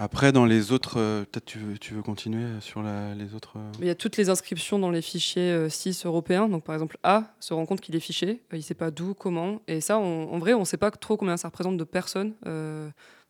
Après, 0.00 0.30
dans 0.30 0.44
les 0.44 0.70
autres, 0.70 1.00
euh, 1.00 1.24
peut-être 1.24 1.44
tu 1.44 1.58
veux, 1.58 1.76
tu 1.76 1.92
veux 1.92 2.02
continuer 2.02 2.46
sur 2.60 2.82
les 2.82 3.34
autres. 3.34 3.54
Euh 3.56 3.72
Il 3.80 3.86
y 3.86 3.90
a 3.90 3.96
toutes 3.96 4.16
les 4.16 4.30
inscriptions 4.30 4.78
dans 4.78 4.92
les 4.92 5.02
fichiers 5.02 5.68
6 5.68 6.04
euh, 6.04 6.08
européens. 6.08 6.48
Donc, 6.48 6.62
par 6.62 6.76
exemple, 6.76 6.98
A 7.02 7.34
se 7.40 7.52
rend 7.52 7.66
compte 7.66 7.80
qu'il 7.80 7.96
est 7.96 8.00
fiché, 8.00 8.40
il 8.52 8.58
ne 8.58 8.62
sait 8.62 8.74
pas 8.74 8.92
d'où, 8.92 9.14
comment. 9.14 9.60
Et 9.66 9.80
ça, 9.80 9.98
en 9.98 10.38
vrai, 10.38 10.54
on 10.54 10.60
ne 10.60 10.64
sait 10.64 10.76
pas 10.76 10.92
trop 10.92 11.16
combien 11.16 11.36
ça 11.36 11.48
représente 11.48 11.76
de 11.76 11.84
personnes. 11.84 12.34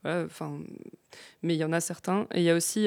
Enfin, 0.05 0.59
mais 1.43 1.55
il 1.55 1.59
y 1.59 1.65
en 1.65 1.73
a 1.73 1.81
certains. 1.81 2.27
Et 2.35 2.41
il 2.41 2.45
y 2.45 2.51
a 2.51 2.55
aussi. 2.55 2.87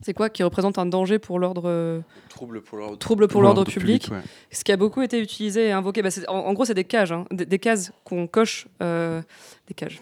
c'est 0.00 0.14
quoi 0.14 0.30
qui 0.30 0.42
représente 0.42 0.78
un 0.78 0.86
danger 0.86 1.18
pour 1.18 1.38
l'ordre 1.38 2.02
Trouble 2.30 2.62
pour 2.62 2.78
l'ordre 2.78 2.96
Trouble 2.96 3.28
pour 3.28 3.42
l'ordre 3.42 3.64
public. 3.64 4.08
Ce 4.50 4.64
qui 4.64 4.72
a 4.72 4.78
beaucoup 4.78 5.02
été 5.02 5.20
utilisé 5.20 5.66
et 5.66 5.72
invoqué. 5.72 6.00
Bah, 6.00 6.08
en, 6.28 6.54
gros, 6.54 6.64
c'est 6.64 6.72
des 6.72 6.84
cages, 6.84 7.12
hein. 7.12 7.26
des, 7.30 7.44
des, 7.44 7.58
cases 7.58 7.92
qu'on 8.04 8.26
coche. 8.26 8.66
des 8.80 9.74
cages. 9.76 10.00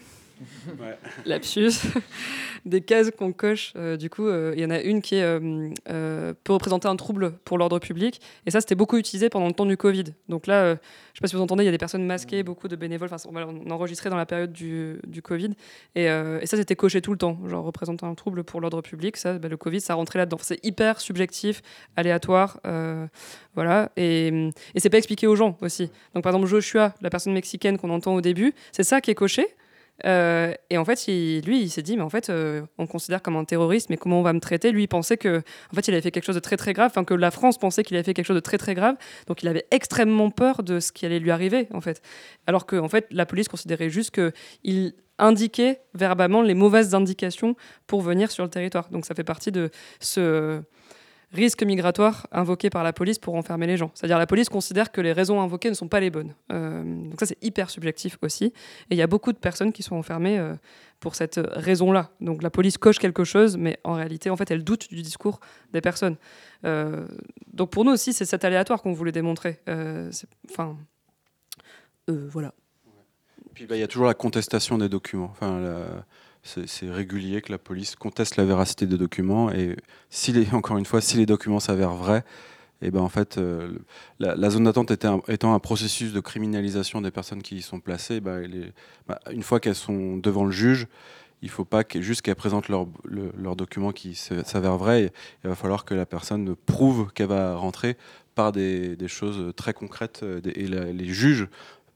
Ouais. 0.79 0.97
Lapsus. 1.25 1.71
des 2.65 2.81
cases 2.81 3.11
qu'on 3.11 3.33
coche. 3.33 3.73
Euh, 3.75 3.97
du 3.97 4.09
coup, 4.09 4.27
euh, 4.27 4.53
il 4.55 4.61
y 4.61 4.65
en 4.65 4.69
a 4.69 4.81
une 4.81 5.01
qui 5.01 5.15
est, 5.15 5.23
euh, 5.23 6.33
peut 6.43 6.53
représenter 6.53 6.87
un 6.87 6.95
trouble 6.95 7.31
pour 7.43 7.57
l'ordre 7.57 7.79
public. 7.79 8.21
Et 8.45 8.51
ça, 8.51 8.61
c'était 8.61 8.75
beaucoup 8.75 8.97
utilisé 8.97 9.29
pendant 9.29 9.47
le 9.47 9.53
temps 9.53 9.65
du 9.65 9.77
Covid. 9.77 10.05
Donc 10.29 10.47
là, 10.47 10.65
je 10.65 10.71
ne 10.71 10.75
sais 10.75 11.21
pas 11.21 11.27
si 11.27 11.35
vous 11.35 11.41
entendez, 11.41 11.63
il 11.63 11.65
y 11.65 11.69
a 11.69 11.71
des 11.71 11.77
personnes 11.77 12.05
masquées, 12.05 12.43
beaucoup 12.43 12.67
de 12.67 12.75
bénévoles. 12.75 13.09
Enfin, 13.11 13.29
on 13.29 13.71
enregistré 13.71 14.09
dans 14.09 14.17
la 14.17 14.25
période 14.25 14.51
du, 14.51 14.99
du 15.07 15.21
Covid. 15.21 15.51
Et, 15.95 16.05
et 16.05 16.45
ça, 16.45 16.57
c'était 16.57 16.75
coché 16.75 17.01
tout 17.01 17.11
le 17.11 17.17
temps. 17.17 17.39
Genre, 17.47 17.63
représenter 17.63 18.05
un 18.05 18.15
trouble 18.15 18.43
pour 18.43 18.61
l'ordre 18.61 18.81
public. 18.81 19.17
Ça, 19.17 19.37
bah, 19.39 19.47
le 19.47 19.57
Covid, 19.57 19.81
ça 19.81 19.95
rentrait 19.95 20.19
là-dedans. 20.19 20.37
C'est 20.41 20.63
hyper 20.63 20.99
subjectif, 21.01 21.61
aléatoire. 21.95 22.59
voilà. 23.55 23.91
Et, 23.97 24.27
et 24.75 24.79
c'est 24.79 24.89
pas 24.89 24.97
expliqué 24.97 25.27
aux 25.27 25.35
gens 25.35 25.57
aussi. 25.61 25.89
Donc, 26.13 26.23
par 26.23 26.31
exemple, 26.31 26.47
Joshua, 26.47 26.93
la 27.01 27.09
personne 27.09 27.33
mexicaine 27.33 27.77
qu'on 27.77 27.89
entend 27.89 28.13
au 28.13 28.21
début, 28.21 28.53
c'est 28.71 28.83
ça 28.83 29.01
qui 29.01 29.11
est 29.11 29.15
coché. 29.15 29.47
Euh, 30.05 30.53
et 30.69 30.77
en 30.77 30.85
fait, 30.85 31.05
lui, 31.07 31.61
il 31.61 31.69
s'est 31.69 31.81
dit, 31.81 31.95
mais 31.95 32.03
en 32.03 32.09
fait, 32.09 32.29
euh, 32.29 32.61
on 32.77 32.87
considère 32.87 33.21
comme 33.21 33.35
un 33.35 33.45
terroriste, 33.45 33.89
mais 33.89 33.97
comment 33.97 34.19
on 34.19 34.23
va 34.23 34.33
me 34.33 34.39
traiter? 34.39 34.71
Lui, 34.71 34.83
il 34.83 34.87
pensait 34.87 35.17
que, 35.17 35.39
en 35.71 35.75
fait, 35.75 35.87
il 35.87 35.93
avait 35.93 36.01
fait 36.01 36.11
quelque 36.11 36.25
chose 36.25 36.35
de 36.35 36.41
très 36.41 36.57
très 36.57 36.73
grave, 36.73 36.91
enfin 36.91 37.03
que 37.03 37.13
la 37.13 37.31
France 37.31 37.57
pensait 37.57 37.83
qu'il 37.83 37.95
avait 37.95 38.03
fait 38.03 38.13
quelque 38.13 38.25
chose 38.25 38.35
de 38.35 38.41
très 38.41 38.57
très 38.57 38.73
grave, 38.73 38.95
donc 39.27 39.43
il 39.43 39.47
avait 39.47 39.65
extrêmement 39.71 40.29
peur 40.31 40.63
de 40.63 40.79
ce 40.79 40.91
qui 40.91 41.05
allait 41.05 41.19
lui 41.19 41.31
arriver, 41.31 41.67
en 41.73 41.81
fait. 41.81 42.01
Alors 42.47 42.65
que, 42.65 42.75
en 42.75 42.89
fait, 42.89 43.07
la 43.11 43.25
police 43.25 43.47
considérait 43.47 43.89
juste 43.89 44.11
qu'il 44.11 44.93
indiquait 45.19 45.81
verbalement 45.93 46.41
les 46.41 46.55
mauvaises 46.55 46.95
indications 46.95 47.55
pour 47.85 48.01
venir 48.01 48.31
sur 48.31 48.43
le 48.43 48.49
territoire. 48.49 48.89
Donc 48.89 49.05
ça 49.05 49.13
fait 49.13 49.23
partie 49.23 49.51
de 49.51 49.69
ce 49.99 50.61
risque 51.33 51.63
migratoire 51.63 52.27
invoqué 52.31 52.69
par 52.69 52.83
la 52.83 52.93
police 52.93 53.17
pour 53.17 53.35
enfermer 53.35 53.67
les 53.67 53.77
gens. 53.77 53.91
C'est-à-dire 53.93 54.17
la 54.17 54.27
police 54.27 54.49
considère 54.49 54.91
que 54.91 54.99
les 55.01 55.13
raisons 55.13 55.41
invoquées 55.41 55.69
ne 55.69 55.75
sont 55.75 55.87
pas 55.87 55.99
les 55.99 56.09
bonnes. 56.09 56.33
Euh, 56.51 56.83
donc 56.83 57.19
ça 57.19 57.25
c'est 57.25 57.41
hyper 57.41 57.69
subjectif 57.69 58.17
aussi. 58.21 58.45
Et 58.45 58.53
il 58.91 58.97
y 58.97 59.01
a 59.01 59.07
beaucoup 59.07 59.31
de 59.31 59.37
personnes 59.37 59.71
qui 59.71 59.83
sont 59.83 59.95
enfermées 59.95 60.37
euh, 60.37 60.55
pour 60.99 61.15
cette 61.15 61.39
raison-là. 61.53 62.11
Donc 62.19 62.43
la 62.43 62.49
police 62.49 62.77
coche 62.77 62.99
quelque 62.99 63.23
chose, 63.23 63.57
mais 63.57 63.79
en 63.83 63.93
réalité 63.93 64.29
en 64.29 64.35
fait 64.35 64.51
elle 64.51 64.63
doute 64.63 64.89
du 64.89 65.01
discours 65.01 65.39
des 65.71 65.81
personnes. 65.81 66.17
Euh, 66.65 67.07
donc 67.53 67.71
pour 67.71 67.85
nous 67.85 67.91
aussi 67.91 68.13
c'est 68.13 68.25
cet 68.25 68.43
aléatoire 68.43 68.81
qu'on 68.81 68.93
voulait 68.93 69.11
démontrer. 69.11 69.59
Enfin 70.49 70.77
voilà. 72.07 72.53
Puis 73.53 73.67
bah, 73.67 73.77
il 73.77 73.79
y 73.79 73.83
a 73.83 73.87
toujours 73.87 74.07
la 74.07 74.13
contestation 74.13 74.77
des 74.77 74.89
documents. 74.89 75.29
Enfin, 75.31 75.59
la 75.59 76.05
c'est 76.43 76.89
régulier 76.89 77.41
que 77.41 77.51
la 77.51 77.57
police 77.57 77.95
conteste 77.95 78.35
la 78.35 78.45
véracité 78.45 78.85
des 78.85 78.97
documents 78.97 79.51
et 79.51 79.75
encore 80.53 80.77
une 80.77 80.85
fois, 80.85 81.01
si 81.01 81.17
les 81.17 81.25
documents 81.25 81.59
s'avèrent 81.59 81.95
vrais, 81.95 82.23
et 82.83 82.87
eh 82.87 82.91
ben 82.91 83.01
en 83.01 83.09
fait, 83.09 83.37
euh, 83.37 83.77
la, 84.17 84.49
zone 84.49 84.63
d'attente 84.63 84.89
étant 84.89 85.53
un 85.53 85.59
processus 85.59 86.13
de 86.13 86.19
criminalisation 86.19 86.99
des 86.99 87.11
personnes 87.11 87.43
qui 87.43 87.57
y 87.57 87.61
sont 87.61 87.79
placées, 87.79 88.21
bah, 88.21 88.37
bah, 89.07 89.19
une 89.31 89.43
fois 89.43 89.59
qu'elles 89.59 89.75
sont 89.75 90.17
devant 90.17 90.45
le 90.45 90.51
juge, 90.51 90.87
il 91.43 91.45
ne 91.45 91.51
faut 91.51 91.65
pas 91.65 91.83
qu 91.83 92.01
juste 92.01 92.23
qu'elles 92.23 92.35
présentent 92.35 92.69
leurs 92.69 92.87
leur 93.37 93.55
documents 93.55 93.91
qui 93.91 94.15
s'avèrent 94.15 94.77
vrais. 94.77 95.11
il 95.43 95.49
va 95.49 95.55
falloir 95.55 95.85
que 95.85 95.93
la 95.93 96.07
personne 96.07 96.55
prouve 96.55 97.11
qu'elle 97.13 97.27
va 97.27 97.55
rentrer 97.55 97.97
par 98.33 98.51
des, 98.51 98.95
des, 98.95 99.07
choses 99.07 99.53
très 99.55 99.73
concrètes. 99.73 100.21
Euh, 100.23 100.41
et 100.43 100.67
les 100.67 101.05
juges 101.05 101.47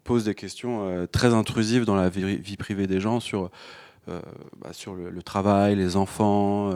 posent 0.04 0.26
des 0.26 0.36
questions 0.36 0.88
euh, 0.88 1.08
très 1.08 1.34
intrusives 1.34 1.86
dans 1.86 1.96
la 1.96 2.10
vie, 2.10 2.38
vie 2.38 2.58
privée 2.58 2.86
des 2.86 3.00
gens 3.00 3.20
sur 3.20 3.50
bah, 4.08 4.70
sur 4.72 4.96
le, 4.96 5.24
travail, 5.24 5.76
les 5.76 5.96
enfants, 5.96 6.72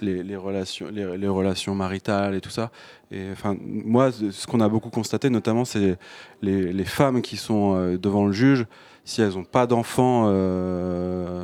les, 0.00 0.36
relations, 0.36 0.88
les, 0.90 1.28
relations 1.28 1.74
maritales 1.74 2.34
et 2.34 2.40
tout 2.40 2.50
ça. 2.50 2.70
Et 3.10 3.30
enfin, 3.32 3.56
moi, 3.60 4.10
ce 4.12 4.46
qu'on 4.46 4.60
a 4.60 4.68
beaucoup 4.68 4.90
constaté, 4.90 5.30
notamment, 5.30 5.64
c'est 5.64 5.98
les, 6.42 6.84
femmes 6.84 7.22
qui 7.22 7.36
sont 7.36 7.96
devant 7.96 8.26
le 8.26 8.32
juge. 8.32 8.66
Si 9.04 9.22
elles 9.22 9.34
n'ont 9.34 9.44
pas 9.44 9.66
d'enfants, 9.66 10.26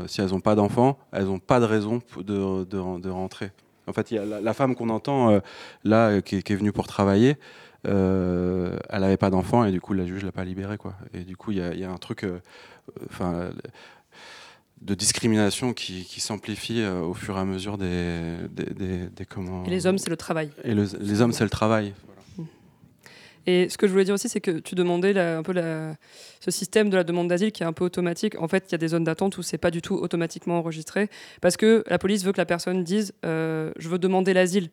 si 0.06 0.20
elles 0.20 0.30
n'ont 0.30 0.40
pas 0.40 0.54
d'enfants, 0.54 0.98
elles 1.12 1.26
n'ont 1.26 1.38
pas 1.38 1.60
de 1.60 1.64
raison 1.64 2.00
de, 2.18 3.08
rentrer. 3.08 3.50
En 3.88 3.92
fait, 3.92 4.12
y 4.12 4.18
a 4.18 4.24
la, 4.24 4.54
femme 4.54 4.74
qu'on 4.74 4.88
entend 4.88 5.40
là, 5.84 6.20
qui, 6.22 6.36
est 6.36 6.54
venue 6.54 6.72
pour 6.72 6.86
travailler. 6.86 7.36
Euh, 7.88 8.76
elle 8.90 9.00
n'avait 9.00 9.16
pas 9.16 9.30
d'enfant 9.30 9.64
et 9.64 9.72
du 9.72 9.80
coup 9.80 9.92
la 9.92 10.06
juge 10.06 10.24
l'a 10.24 10.30
pas 10.32 10.44
libérée 10.44 10.78
quoi. 10.78 10.94
Et 11.14 11.24
du 11.24 11.36
coup 11.36 11.50
il 11.50 11.58
y, 11.58 11.84
a 11.84 11.90
un 11.90 11.96
truc, 11.96 12.24
euh, 12.24 12.38
de 14.82 14.94
discrimination 14.94 15.72
qui, 15.72 16.20
s'amplifie 16.20 16.80
euh, 16.80 17.00
au 17.00 17.14
fur 17.14 17.36
et 17.36 17.40
à 17.40 17.44
mesure 17.44 17.78
des, 17.78 18.36
des, 18.50 19.24
comment. 19.28 19.64
Et 19.64 19.70
les 19.70 19.86
hommes 19.86 19.98
c'est 19.98 20.10
le 20.10 20.16
travail. 20.16 20.50
Et 20.64 20.74
les 20.74 21.20
hommes 21.20 21.32
c'est 21.32 21.44
le 21.44 21.50
travail. 21.50 21.94
Et 23.44 23.68
ce 23.68 23.76
que 23.76 23.88
je 23.88 23.92
voulais 23.92 24.04
dire 24.04 24.14
aussi, 24.14 24.28
c'est 24.28 24.40
que 24.40 24.60
tu 24.60 24.76
demandais 24.76 25.18
un 25.18 25.42
peu 25.42 25.52
ce 26.38 26.50
système 26.52 26.90
de 26.90 26.96
la 26.96 27.02
demande 27.02 27.26
d'asile 27.26 27.50
qui 27.50 27.64
est 27.64 27.66
un 27.66 27.72
peu 27.72 27.84
automatique. 27.84 28.40
En 28.40 28.46
fait, 28.46 28.66
il 28.68 28.72
y 28.72 28.74
a 28.76 28.78
des 28.78 28.86
zones 28.86 29.02
d'attente 29.02 29.36
où 29.36 29.42
c'est 29.42 29.58
pas 29.58 29.72
du 29.72 29.82
tout 29.82 29.96
automatiquement 29.96 30.58
enregistré 30.58 31.10
parce 31.40 31.56
que 31.56 31.82
la 31.88 31.98
police 31.98 32.24
veut 32.24 32.30
que 32.30 32.38
la 32.38 32.46
personne 32.46 32.84
dise 32.84 33.12
je 33.24 33.88
veux 33.88 33.98
demander 33.98 34.32
l'asile. 34.32 34.70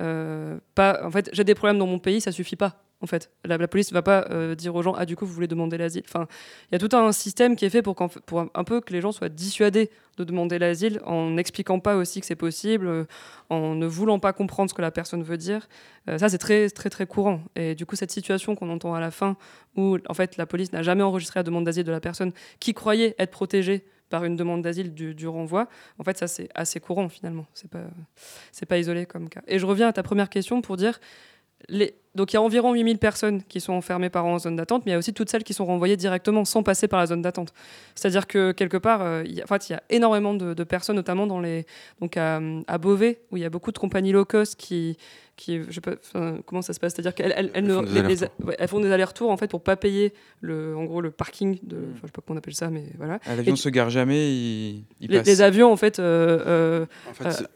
Euh, 0.00 0.58
pas, 0.74 1.00
en 1.04 1.10
fait, 1.10 1.30
j'ai 1.32 1.44
des 1.44 1.54
problèmes 1.54 1.78
dans 1.78 1.86
mon 1.86 1.98
pays, 1.98 2.20
ça 2.20 2.32
suffit 2.32 2.56
pas. 2.56 2.82
En 3.02 3.06
fait, 3.06 3.30
la, 3.44 3.66
police 3.68 3.90
ne 3.90 3.94
va 3.94 4.02
pas 4.02 4.26
euh, 4.30 4.54
dire 4.54 4.74
aux 4.74 4.82
gens 4.82 4.94
ah 4.96 5.04
du 5.04 5.16
coup 5.16 5.26
vous 5.26 5.32
voulez 5.32 5.48
demander 5.48 5.76
l'asile. 5.76 6.04
Enfin, 6.06 6.26
il 6.70 6.74
y 6.74 6.76
a 6.76 6.78
tout 6.78 6.96
un 6.96 7.12
système 7.12 7.56
qui 7.56 7.64
est 7.64 7.70
fait 7.70 7.82
pour, 7.82 7.96
un, 8.00 8.64
peu 8.64 8.80
que 8.80 8.92
les 8.92 9.00
gens 9.00 9.12
soient 9.12 9.28
dissuadés 9.28 9.90
de 10.16 10.24
demander 10.24 10.58
l'asile 10.58 11.00
en 11.04 11.30
n'expliquant 11.30 11.80
pas 11.80 11.96
aussi 11.96 12.20
que 12.20 12.26
c'est 12.26 12.36
possible, 12.36 12.86
euh, 12.86 13.04
en 13.50 13.74
ne 13.74 13.86
voulant 13.86 14.18
pas 14.18 14.32
comprendre 14.32 14.70
ce 14.70 14.74
que 14.74 14.82
la 14.82 14.90
personne 14.90 15.22
veut 15.22 15.38
dire. 15.38 15.68
ça 16.06 16.28
c'est 16.28 16.38
très 16.38 16.70
très 16.70 16.90
très 16.90 17.06
courant. 17.06 17.40
Et 17.56 17.74
du 17.74 17.86
coup 17.86 17.96
cette 17.96 18.12
situation 18.12 18.54
qu'on 18.54 18.70
entend 18.70 18.94
à 18.94 19.00
la 19.00 19.10
fin 19.10 19.36
où 19.76 19.98
en 20.08 20.14
fait 20.14 20.36
la 20.36 20.46
police 20.46 20.72
n'a 20.72 20.82
jamais 20.82 21.02
enregistré 21.02 21.40
la 21.40 21.44
demande 21.44 21.64
d'asile 21.64 21.84
de 21.84 21.92
la 21.92 22.00
personne 22.00 22.32
qui 22.60 22.72
croyait 22.72 23.14
être 23.18 23.30
protégée 23.30 23.84
par 24.12 24.24
une 24.26 24.36
demande 24.36 24.60
d'asile 24.60 24.92
du, 24.92 25.26
renvoi. 25.26 25.68
En 25.98 26.04
fait, 26.04 26.18
ça, 26.18 26.28
c'est 26.28 26.50
assez 26.54 26.80
courant 26.80 27.08
finalement. 27.08 27.46
C'est 27.54 27.70
pas, 27.70 27.86
pas 28.68 28.78
isolé 28.78 29.06
comme 29.06 29.30
cas. 29.30 29.40
Et 29.46 29.58
je 29.58 29.64
reviens 29.64 29.88
à 29.88 29.92
ta 29.94 30.02
première 30.02 30.28
question 30.28 30.60
pour 30.60 30.76
dire. 30.76 31.00
Les... 31.68 31.94
Donc 32.14 32.32
il 32.32 32.36
y 32.36 32.38
a 32.38 32.42
environ 32.42 32.74
8000 32.74 32.98
personnes 32.98 33.42
qui 33.44 33.60
sont 33.60 33.72
enfermées 33.72 34.10
par 34.10 34.26
an 34.26 34.34
en 34.34 34.38
zone 34.38 34.56
d'attente, 34.56 34.84
mais 34.84 34.90
il 34.90 34.94
y 34.94 34.96
a 34.96 34.98
aussi 34.98 35.14
toutes 35.14 35.30
celles 35.30 35.44
qui 35.44 35.54
sont 35.54 35.64
renvoyées 35.64 35.96
directement 35.96 36.44
sans 36.44 36.62
passer 36.62 36.88
par 36.88 37.00
la 37.00 37.06
zone 37.06 37.22
d'attente. 37.22 37.54
C'est-à-dire 37.94 38.26
que 38.26 38.52
quelque 38.52 38.76
part, 38.76 39.02
euh, 39.02 39.22
il, 39.24 39.34
y 39.34 39.40
a, 39.40 39.44
en 39.44 39.46
fait, 39.46 39.70
il 39.70 39.72
y 39.72 39.76
a 39.76 39.82
énormément 39.88 40.34
de, 40.34 40.64
personnes, 40.64 40.96
notamment 40.96 41.26
dans 41.26 41.40
les, 41.40 41.66
donc 42.00 42.16
à, 42.16 42.40
à, 42.66 42.78
Beauvais, 42.78 43.20
où 43.30 43.36
il 43.36 43.42
y 43.42 43.46
a 43.46 43.50
beaucoup 43.50 43.72
de 43.72 43.78
compagnies 43.78 44.12
low 44.12 44.24
cost 44.24 44.56
qui, 44.56 44.96
qui, 45.36 45.60
je 45.68 45.72
sais 45.72 45.80
pas, 45.80 45.92
comment 46.46 46.62
ça 46.62 46.72
se 46.72 46.80
passe? 46.80 46.94
C'est-à-dire 46.94 47.14
qu'elles 47.14 47.32
elles, 47.34 47.50
elles, 47.54 48.68
font 48.68 48.80
des 48.80 48.92
allers-retours 48.92 49.30
en 49.30 49.36
fait 49.36 49.48
pour 49.48 49.62
pas 49.62 49.76
payer 49.76 50.12
le, 50.40 50.76
en 50.76 50.84
gros 50.84 51.00
le 51.00 51.10
parking 51.10 51.58
de, 51.62 51.76
mm. 51.76 51.94
je 51.96 52.06
sais 52.06 52.12
pas 52.12 52.22
comment 52.24 52.36
on 52.36 52.38
appelle 52.38 52.54
ça, 52.54 52.70
mais 52.70 52.84
voilà. 52.96 53.18
Ah, 53.26 53.34
l'avion 53.34 53.56
se 53.56 53.68
gare 53.68 53.90
jamais, 53.90 54.30
il, 54.30 54.84
les, 55.00 55.42
avions 55.42 55.72
en 55.72 55.76
fait, 55.76 55.98
euh, 55.98 56.38
euh, 56.46 56.86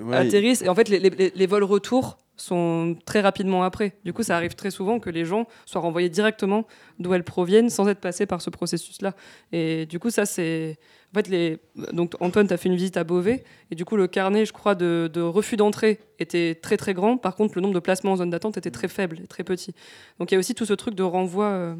euh, 0.00 0.12
atterrissent 0.12 0.62
et 0.62 0.68
en 0.68 0.74
fait 0.74 0.88
les, 0.88 0.98
les, 1.34 1.46
vols 1.46 1.64
retour 1.64 2.18
sont 2.36 2.96
très 3.04 3.20
rapidement 3.20 3.62
après. 3.62 3.96
Du 4.04 4.12
coup, 4.12 4.22
ça 4.22 4.36
arrive 4.36 4.45
très 4.54 4.70
souvent 4.70 5.00
que 5.00 5.10
les 5.10 5.24
gens 5.24 5.46
soient 5.64 5.80
renvoyés 5.80 6.08
directement 6.08 6.66
d'où 6.98 7.12
elles 7.14 7.24
proviennent 7.24 7.70
sans 7.70 7.88
être 7.88 8.00
passés 8.00 8.26
par 8.26 8.40
ce 8.40 8.50
processus-là. 8.50 9.14
Et 9.52 9.86
du 9.86 9.98
coup, 9.98 10.10
ça 10.10 10.26
c'est 10.26 10.78
en 11.12 11.18
fait, 11.18 11.28
les... 11.28 11.58
Donc, 11.92 12.14
Antoine, 12.20 12.46
tu 12.46 12.52
as 12.52 12.56
fait 12.56 12.68
une 12.68 12.74
visite 12.74 12.96
à 12.96 13.04
Beauvais, 13.04 13.44
et 13.70 13.74
du 13.74 13.84
coup, 13.84 13.96
le 13.96 14.06
carnet, 14.06 14.44
je 14.44 14.52
crois, 14.52 14.74
de, 14.74 15.20
refus 15.20 15.56
d'entrée 15.56 16.00
était 16.18 16.54
très 16.54 16.76
très 16.76 16.94
grand. 16.94 17.16
Par 17.16 17.36
contre, 17.36 17.54
le 17.56 17.62
nombre 17.62 17.74
de 17.74 17.80
placements 17.80 18.12
en 18.12 18.16
zone 18.16 18.30
d'attente 18.30 18.56
était 18.56 18.70
très 18.70 18.88
faible, 18.88 19.20
très 19.28 19.44
petit. 19.44 19.74
Donc, 20.18 20.30
il 20.30 20.34
y 20.34 20.36
a 20.36 20.38
aussi 20.38 20.54
tout 20.54 20.66
ce 20.66 20.74
truc 20.74 20.94
de 20.94 21.02
renvoi 21.02 21.46
euh, 21.46 21.74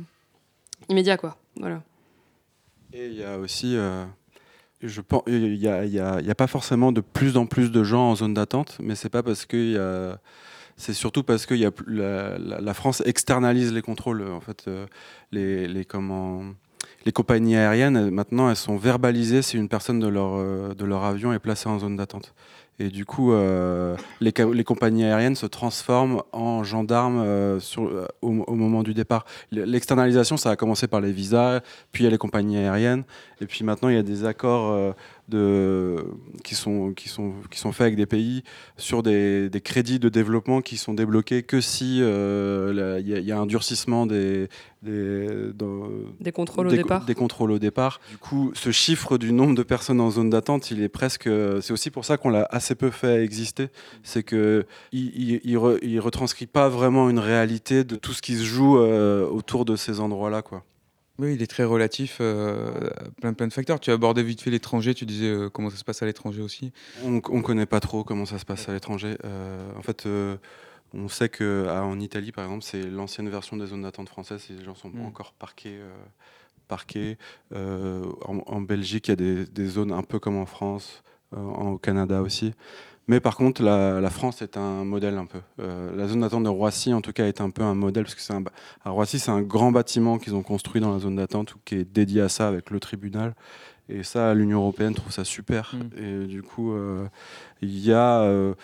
immédiat, 0.88 1.16
quoi. 1.16 1.36
Voilà. 1.56 1.82
Et 2.92 3.06
il 3.06 3.14
y 3.14 3.24
a 3.24 3.38
aussi. 3.38 3.76
Euh, 3.76 4.04
je 4.80 5.00
pense, 5.00 5.22
il 5.26 5.58
n'y 5.58 5.68
a, 5.68 5.84
y 5.84 5.98
a, 5.98 6.34
pas 6.34 6.46
forcément 6.46 6.92
de 6.92 7.00
plus 7.00 7.36
en 7.36 7.46
plus 7.46 7.70
de 7.70 7.82
gens 7.82 8.10
en 8.10 8.16
zone 8.16 8.34
d'attente, 8.34 8.76
mais 8.80 8.94
c'est 8.94 9.08
pas 9.08 9.22
parce 9.22 9.44
qu'il 9.44 9.72
y 9.72 9.78
a 9.78 10.18
c'est 10.76 10.92
surtout 10.92 11.22
parce 11.22 11.46
que 11.46 11.54
la, 11.86 12.74
France 12.74 13.02
externalise 13.06 13.72
les 13.72 13.82
contrôles. 13.82 14.22
En 14.30 14.40
fait, 14.40 14.64
euh, 14.68 14.86
les, 15.32 17.12
compagnies 17.12 17.56
aériennes, 17.56 18.10
maintenant, 18.10 18.50
elles 18.50 18.56
sont 18.56 18.76
verbalisées 18.76 19.42
si 19.42 19.56
une 19.56 19.68
personne 19.68 20.00
de 20.00 20.08
leur, 20.08 20.34
euh, 20.34 20.74
de 20.74 20.84
leur 20.84 21.04
avion 21.04 21.32
est 21.32 21.38
placée 21.38 21.68
en 21.68 21.78
zone 21.78 21.96
d'attente. 21.96 22.34
Et 22.78 22.90
du 22.90 23.06
coup, 23.06 23.32
euh, 23.32 23.96
les, 24.20 24.32
compagnies 24.64 25.04
aériennes 25.04 25.34
se 25.34 25.46
transforment 25.46 26.20
en 26.32 26.62
gendarmes 26.62 27.24
au, 28.20 28.30
moment 28.30 28.82
du 28.82 28.92
départ. 28.92 29.24
L'externalisation, 29.50 30.36
ça 30.36 30.50
a 30.50 30.56
commencé 30.56 30.86
par 30.86 31.00
les 31.00 31.10
visas, 31.10 31.60
puis 31.90 32.02
il 32.02 32.04
y 32.04 32.08
a 32.08 32.10
les 32.10 32.18
compagnies 32.18 32.58
aériennes, 32.58 33.04
et 33.40 33.46
puis 33.46 33.64
maintenant, 33.64 33.88
il 33.88 33.94
y 33.94 33.98
a 33.98 34.02
des 34.02 34.26
accords 34.26 34.94
de, 35.28 35.96
qui, 36.44 36.54
sont, 36.54 36.92
qui, 36.92 37.08
sont, 37.08 37.34
qui 37.50 37.58
sont 37.58 37.72
faits 37.72 37.86
avec 37.86 37.96
des 37.96 38.06
pays 38.06 38.42
sur 38.76 39.02
des, 39.02 39.48
des 39.48 39.60
crédits 39.60 39.98
de 39.98 40.08
développement 40.08 40.60
qui 40.60 40.76
sont 40.76 40.94
débloqués 40.94 41.42
que 41.42 41.60
si 41.60 41.98
il 41.98 43.04
y, 43.06 43.32
a 43.32 43.38
un 43.38 43.46
durcissement 43.46 44.06
des, 44.06 44.48
des, 44.82 45.52
des 46.20 46.32
contrôles 46.32 46.68
au 46.68 46.70
départ. 46.70 47.04
Des 47.04 47.14
contrôles 47.14 47.50
au 47.50 47.58
départ. 47.58 48.00
Du 48.10 48.18
coup, 48.18 48.52
ce 48.54 48.70
chiffre 48.70 49.18
du 49.18 49.32
nombre 49.32 49.54
de 49.54 49.62
personnes 49.62 50.00
en 50.00 50.10
zone 50.10 50.30
d'attente, 50.30 50.70
il 50.70 50.82
est 50.82 50.88
presque. 50.88 51.28
C'est 51.60 51.72
aussi 51.72 51.90
pour 51.90 52.04
ça 52.04 52.16
qu'on 52.16 52.30
l'a 52.30 52.46
assez 52.50 52.74
peu 52.74 52.90
fait 52.90 53.22
exister. 53.22 53.68
C'est 54.02 54.22
que 54.22 54.66
il, 54.92 55.40
il, 55.44 56.00
retranscrit 56.00 56.46
pas 56.46 56.68
vraiment 56.68 57.10
une 57.10 57.18
réalité 57.18 57.84
de 57.84 57.96
tout 57.96 58.12
ce 58.12 58.22
qui 58.22 58.36
se 58.36 58.44
joue 58.44 58.78
euh, 58.78 59.26
autour 59.26 59.64
de 59.64 59.76
ces 59.76 60.00
endroits-là, 60.00 60.42
quoi. 60.42 60.64
Oui, 61.18 61.34
il 61.34 61.42
est 61.42 61.46
très 61.46 61.64
relatif, 61.64 62.18
euh, 62.20 62.90
plein, 63.20 63.32
plein 63.32 63.46
de 63.46 63.52
facteurs. 63.52 63.80
Tu 63.80 63.90
abordé 63.90 64.22
vite 64.22 64.42
fait 64.42 64.50
l'étranger, 64.50 64.94
tu 64.94 65.06
disais 65.06 65.28
euh, 65.28 65.48
comment 65.48 65.70
ça 65.70 65.76
se 65.76 65.84
passe 65.84 66.02
à 66.02 66.06
l'étranger 66.06 66.42
aussi. 66.42 66.72
On 67.04 67.10
ne 67.10 67.42
connaît 67.42 67.66
pas 67.66 67.80
trop 67.80 68.04
comment 68.04 68.26
ça 68.26 68.38
se 68.38 68.44
passe 68.44 68.68
à 68.68 68.72
l'étranger. 68.72 69.16
en 69.76 69.82
fait, 69.82 70.06
on 70.94 71.08
sait 71.08 71.28
qu'en 71.28 72.00
Italie, 72.00 72.32
par 72.32 72.44
exemple, 72.44 72.64
c'est 72.64 72.82
l'ancienne 72.82 73.28
version 73.28 73.56
des 73.56 73.66
zones 73.66 73.82
d'attente 73.82 74.08
françaises. 74.08 74.46
Les 74.48 74.64
gens 74.64 74.74
sont 74.74 74.90
pas 74.90 74.98
mm. 74.98 75.06
encore 75.06 75.32
parqués. 75.32 75.76
Euh, 75.76 75.94
parqués. 76.68 77.16
Euh, 77.52 78.04
en, 78.24 78.60
Belgique, 78.60 79.08
il 79.08 79.10
y 79.10 79.12
a 79.12 79.44
des, 79.44 79.66
zones 79.66 79.92
un 79.92 80.02
peu 80.02 80.18
comme 80.18 80.36
en 80.36 80.46
France, 80.46 81.02
euh, 81.36 81.40
au 81.40 81.78
Canada 81.78 82.22
aussi. 82.22 82.54
Mais 83.08 83.20
par 83.20 83.36
contre, 83.36 83.62
la, 83.62 84.10
France 84.10 84.42
est 84.42 84.56
un 84.56 84.84
modèle 84.84 85.16
un 85.16 85.26
peu. 85.26 85.40
la 85.58 86.08
zone 86.08 86.20
d'attente 86.20 86.44
de 86.44 86.48
Roissy, 86.48 86.92
en 86.92 87.00
tout 87.00 87.12
cas, 87.12 87.26
est 87.26 87.40
un 87.40 87.50
peu 87.50 87.62
un 87.62 87.74
modèle 87.74 88.04
parce 88.04 88.14
que 88.14 88.20
c'est 88.20 88.34
à 88.84 88.90
Roissy, 88.90 89.18
c'est 89.18 89.30
un 89.30 89.42
grand 89.42 89.70
bâtiment 89.70 90.18
qu'ils 90.18 90.34
ont 90.34 90.42
construit 90.42 90.80
dans 90.80 90.92
la 90.92 90.98
zone 90.98 91.16
d'attente 91.16 91.54
qui 91.64 91.76
est 91.76 91.84
dédié 91.84 92.22
à 92.22 92.28
ça 92.28 92.48
avec 92.48 92.70
le 92.70 92.80
tribunal. 92.80 93.34
Et 93.88 94.02
ça, 94.02 94.34
l'Union 94.34 94.58
européenne 94.58 94.94
trouve 94.94 95.12
ça 95.12 95.24
super. 95.24 95.74
Mm. 95.74 96.02
Et 96.02 96.26
du 96.26 96.42
coup, 96.42 96.74
il 97.62 97.78
y 97.78 97.92
a 97.92 98.54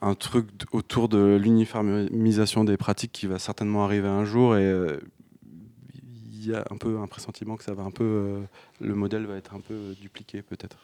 un 0.00 0.14
truc 0.14 0.48
autour 0.72 1.08
de 1.08 1.38
l'uniformisation 1.40 2.64
des 2.64 2.76
pratiques 2.76 3.12
qui 3.12 3.26
va 3.26 3.38
certainement 3.38 3.84
arriver 3.84 4.08
un 4.08 4.24
jour 4.24 4.56
et 4.56 4.64
euh, 4.64 4.98
il 5.44 6.50
y 6.50 6.54
a 6.54 6.64
un 6.70 6.76
peu 6.76 6.98
un 6.98 7.06
pressentiment 7.06 7.56
que 7.56 7.64
ça 7.64 7.74
va 7.74 7.84
un 7.84 7.90
peu 7.90 8.04
euh, 8.04 8.42
le 8.80 8.94
modèle 8.94 9.24
va 9.24 9.36
être 9.36 9.54
un 9.54 9.60
peu 9.60 9.74
euh, 9.74 9.94
dupliqué 10.00 10.42
peut-être. 10.42 10.76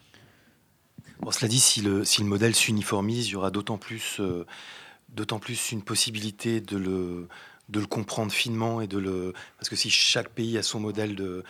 Bon, 1.21 1.31
cela 1.31 1.47
dit, 1.47 1.59
si 1.59 1.81
le, 1.81 2.03
si 2.03 2.21
le 2.21 2.27
modèle 2.27 2.55
s'uniformise, 2.55 3.27
il 3.27 3.31
y 3.31 3.35
aura 3.35 3.51
d'autant 3.51 3.77
plus, 3.77 4.19
d'autant 5.09 5.39
plus 5.39 5.71
une 5.71 5.83
possibilité 5.83 6.61
de 6.61 6.77
le, 6.77 7.27
de 7.71 7.79
le 7.79 7.85
comprendre 7.85 8.31
finement 8.31 8.81
et 8.81 8.87
de 8.87 8.97
le 8.97 9.33
parce 9.57 9.69
que 9.69 9.75
si 9.75 9.89
chaque 9.89 10.29
pays 10.29 10.57
a 10.57 10.63
son 10.63 10.79
modèle 10.79 11.15
de 11.15 11.43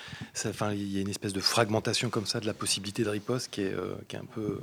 enfin 0.45 0.71
il 0.71 0.91
y 0.91 0.97
a 0.99 1.01
une 1.01 1.09
espèce 1.09 1.33
de 1.33 1.39
fragmentation 1.39 2.09
comme 2.09 2.27
ça 2.27 2.39
de 2.39 2.45
la 2.45 2.53
possibilité 2.53 3.03
de 3.03 3.09
riposte 3.09 3.49
qui 3.49 3.61
est, 3.61 3.73
euh, 3.73 3.95
qui 4.07 4.15
est 4.15 4.19
un 4.19 4.25
peu 4.25 4.59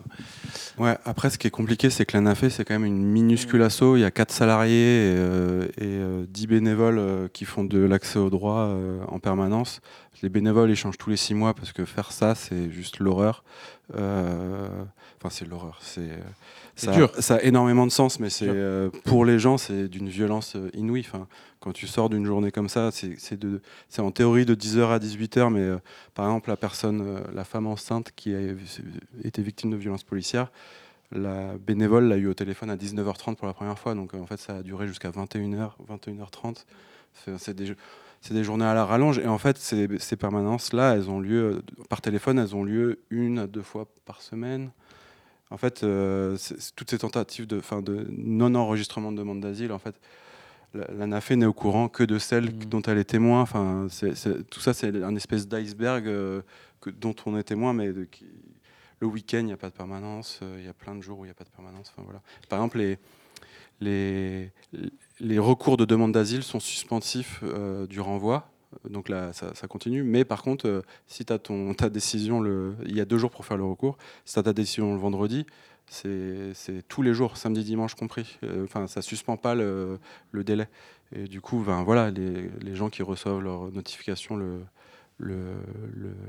ouais 0.79 0.97
après 1.05 1.31
ce 1.31 1.39
qui 1.39 1.49
est 1.49 1.51
compliqué 1.51 1.91
c'est 1.91 2.07
que 2.07 2.17
l'ANAFE 2.17 2.49
c'est 2.49 2.65
quand 2.65 2.75
même 2.75 2.85
une 2.85 3.05
minuscule 3.05 3.63
asso. 3.63 3.97
Il 3.97 4.01
y 4.01 4.05
a 4.05 4.11
quatre 4.11 4.33
salariés 4.33 5.13
et, 5.13 5.17
euh, 5.17 5.69
et 5.79 6.27
10 6.29 6.45
euh, 6.45 6.47
bénévoles 6.47 7.31
qui 7.33 7.45
font 7.45 7.65
de 7.65 7.79
l'accès 7.79 8.19
au 8.19 8.31
droit 8.31 8.77
en 9.09 9.19
permanence. 9.19 9.81
Les 10.23 10.29
bénévoles 10.29 10.71
ils 10.71 10.77
changent 10.77 10.99
tous 10.99 11.11
les 11.11 11.17
six 11.17 11.35
mois 11.35 11.55
parce 11.55 11.73
que 11.73 11.85
faire 11.85 12.13
ça 12.13 12.35
c'est 12.35 12.71
juste 12.71 13.01
l'horreur 13.01 13.43
enfin 15.19 15.31
c'est 15.31 15.47
l'horreur 15.47 15.79
c'est 15.83 16.11
ça, 16.77 16.93
ça, 17.19 17.35
a 17.37 17.43
énormément 17.43 17.87
de 17.87 17.91
sens, 17.91 18.21
mais 18.21 18.31
c'est 18.31 18.49
pour 19.05 19.25
les 19.25 19.39
gens, 19.39 19.59
c'est 19.59 19.89
d'une 19.89 20.09
violence 20.09 20.57
inouïe. 20.75 21.05
Enfin, 21.07 21.27
quand 21.61 21.73
tu 21.73 21.87
sors 21.87 22.09
d'une 22.09 22.25
journée 22.25 22.51
comme 22.51 22.69
ça, 22.69 22.91
c'est 22.93 24.01
en 24.01 24.11
théorie 24.11 24.47
de 24.47 24.55
10h 24.55 24.91
à 24.91 24.99
18h, 24.99 25.53
mais 25.53 25.61
euh, 25.61 25.79
par 26.15 26.27
exemple, 26.27 26.51
la 26.51 26.57
personne, 26.57 27.01
euh, 27.01 27.21
la 27.35 27.45
femme 27.45 27.67
enceinte 27.67 28.13
qui 28.15 28.35
a 28.35 28.41
été 29.25 29.43
victime 29.43 29.71
de 29.71 29.77
violences 29.77 30.05
policières, 30.05 30.51
la 31.11 31.57
bénévole 31.59 32.05
l'a 32.05 32.17
eu 32.17 32.29
au 32.29 32.35
téléphone 32.35 32.71
à 32.71 32.77
19h30 32.77 33.37
pour 33.37 33.47
la 33.47 33.55
première 33.55 33.79
fois, 33.79 33.95
donc 33.95 34.15
en 34.15 34.27
fait, 34.27 34.39
ça 34.39 34.57
a 34.57 34.63
duré 34.63 34.87
jusqu'à 34.87 35.11
21h, 35.11 35.73
21h30. 35.91 36.65
c'est 37.39 37.55
des 37.55 38.45
journées 38.45 38.67
à 38.67 38.75
la 38.75 38.85
rallonge. 38.85 39.19
Et 39.19 39.27
en 39.27 39.39
fait, 39.39 39.57
ces, 39.57 39.89
ces 39.99 40.17
permanences-là, 40.17 40.95
elles 40.95 41.11
ont 41.11 41.19
lieu 41.19 41.63
par 41.89 42.03
téléphone, 42.03 42.39
elles 42.39 42.55
ont 42.55 42.63
lieu 42.63 43.01
une 43.11 43.41
à 43.41 43.47
deux 43.47 43.63
fois 43.63 43.89
par 44.05 44.23
semaine. 44.23 44.71
En 45.51 45.57
fait, 45.57 45.83
euh, 45.83 46.37
toutes 46.77 46.91
ces 46.91 46.99
tentatives 46.99 47.47
de, 47.47 47.61
de 47.81 48.07
non-enregistrement 48.11 49.13
de 49.13 49.17
demande 49.17 49.41
d'asile, 49.41 49.73
en 49.73 49.79
fait, 49.79 49.95
la, 50.75 51.07
NAFE 51.07 51.31
n'est 51.31 51.47
au 51.47 51.55
courant 51.55 51.89
que 51.89 52.05
de 52.05 52.19
celles 52.19 52.55
mmh. 52.55 52.65
dont 52.67 52.83
elle 52.83 52.99
est 52.99 53.05
témoin. 53.05 53.41
Enfin, 53.41 53.87
tout 54.51 54.61
ça, 54.61 54.75
c'est 54.75 55.03
un 55.03 55.17
espèce 55.17 55.49
d'iceberg 55.49 56.07
euh, 56.07 56.43
dont 56.87 57.15
on 57.25 57.39
est 57.39 57.45
témoin, 57.45 57.73
mais 57.73 57.91
qui, 58.11 58.27
le 59.01 59.07
week-end, 59.07 59.39
il 59.39 59.47
n'y 59.47 59.53
a 59.53 59.57
pas 59.57 59.71
de 59.71 59.75
permanence. 59.75 60.41
Euh, 60.43 60.57
il 60.59 60.67
y 60.67 60.69
a 60.69 60.75
plein 60.75 60.95
de 60.95 61.01
jours 61.01 61.21
où 61.21 61.25
il 61.25 61.29
n'y 61.29 61.33
a 61.33 61.35
pas 61.35 61.45
de 61.45 61.51
permanence. 61.51 61.91
Enfin, 61.95 62.03
voilà. 62.05 62.21
Par 62.51 62.59
exemple, 62.59 62.79
les, 62.79 62.99
les, 63.81 64.53
les 65.21 65.39
recours 65.39 65.79
de 65.79 65.87
demande 65.87 66.13
d'asile 66.13 66.43
sont 66.43 66.61
suspensifs 66.61 67.43
du 67.89 68.01
renvoi. 68.01 68.51
Donc 68.89 69.09
là, 69.09 69.33
ça, 69.33 69.69
continue. 69.69 70.03
Mais 70.03 70.25
par 70.25 70.43
contre, 70.43 70.67
euh, 70.69 70.83
si 71.07 71.25
tu 71.25 71.33
as 71.33 71.39
ton, 71.39 71.75
ta 71.75 71.89
décision, 71.89 72.45
il 72.85 72.97
y 72.97 73.01
a 73.01 73.05
deux 73.05 73.19
jours 73.19 73.31
pour 73.31 73.45
faire 73.45 73.57
le 73.57 73.65
recours. 73.65 73.97
Si 74.25 74.35
tu 74.35 74.41
as 74.41 74.43
ta 74.43 74.53
décision 74.53 74.93
le 74.93 75.01
vendredi, 75.01 75.47
c'est 75.87 76.53
tous 76.89 77.03
les 77.03 77.15
jours, 77.15 77.37
samedi, 77.37 77.65
dimanche 77.65 77.95
compris. 77.95 78.39
Euh, 78.45 78.65
enfin, 78.65 78.87
ça 78.87 79.03
suspend 79.03 79.37
pas 79.37 79.55
le, 79.55 79.99
le, 80.33 80.45
délai. 80.45 80.69
Et 81.15 81.25
du 81.25 81.41
coup, 81.41 81.63
ben, 81.67 81.83
voilà, 81.83 82.11
les, 82.11 82.51
les, 82.61 82.75
gens 82.75 82.91
qui 82.91 83.03
reçoivent 83.03 83.41
leur 83.41 83.73
notification 83.73 84.37
le, 84.37 84.61
le, 85.19 85.57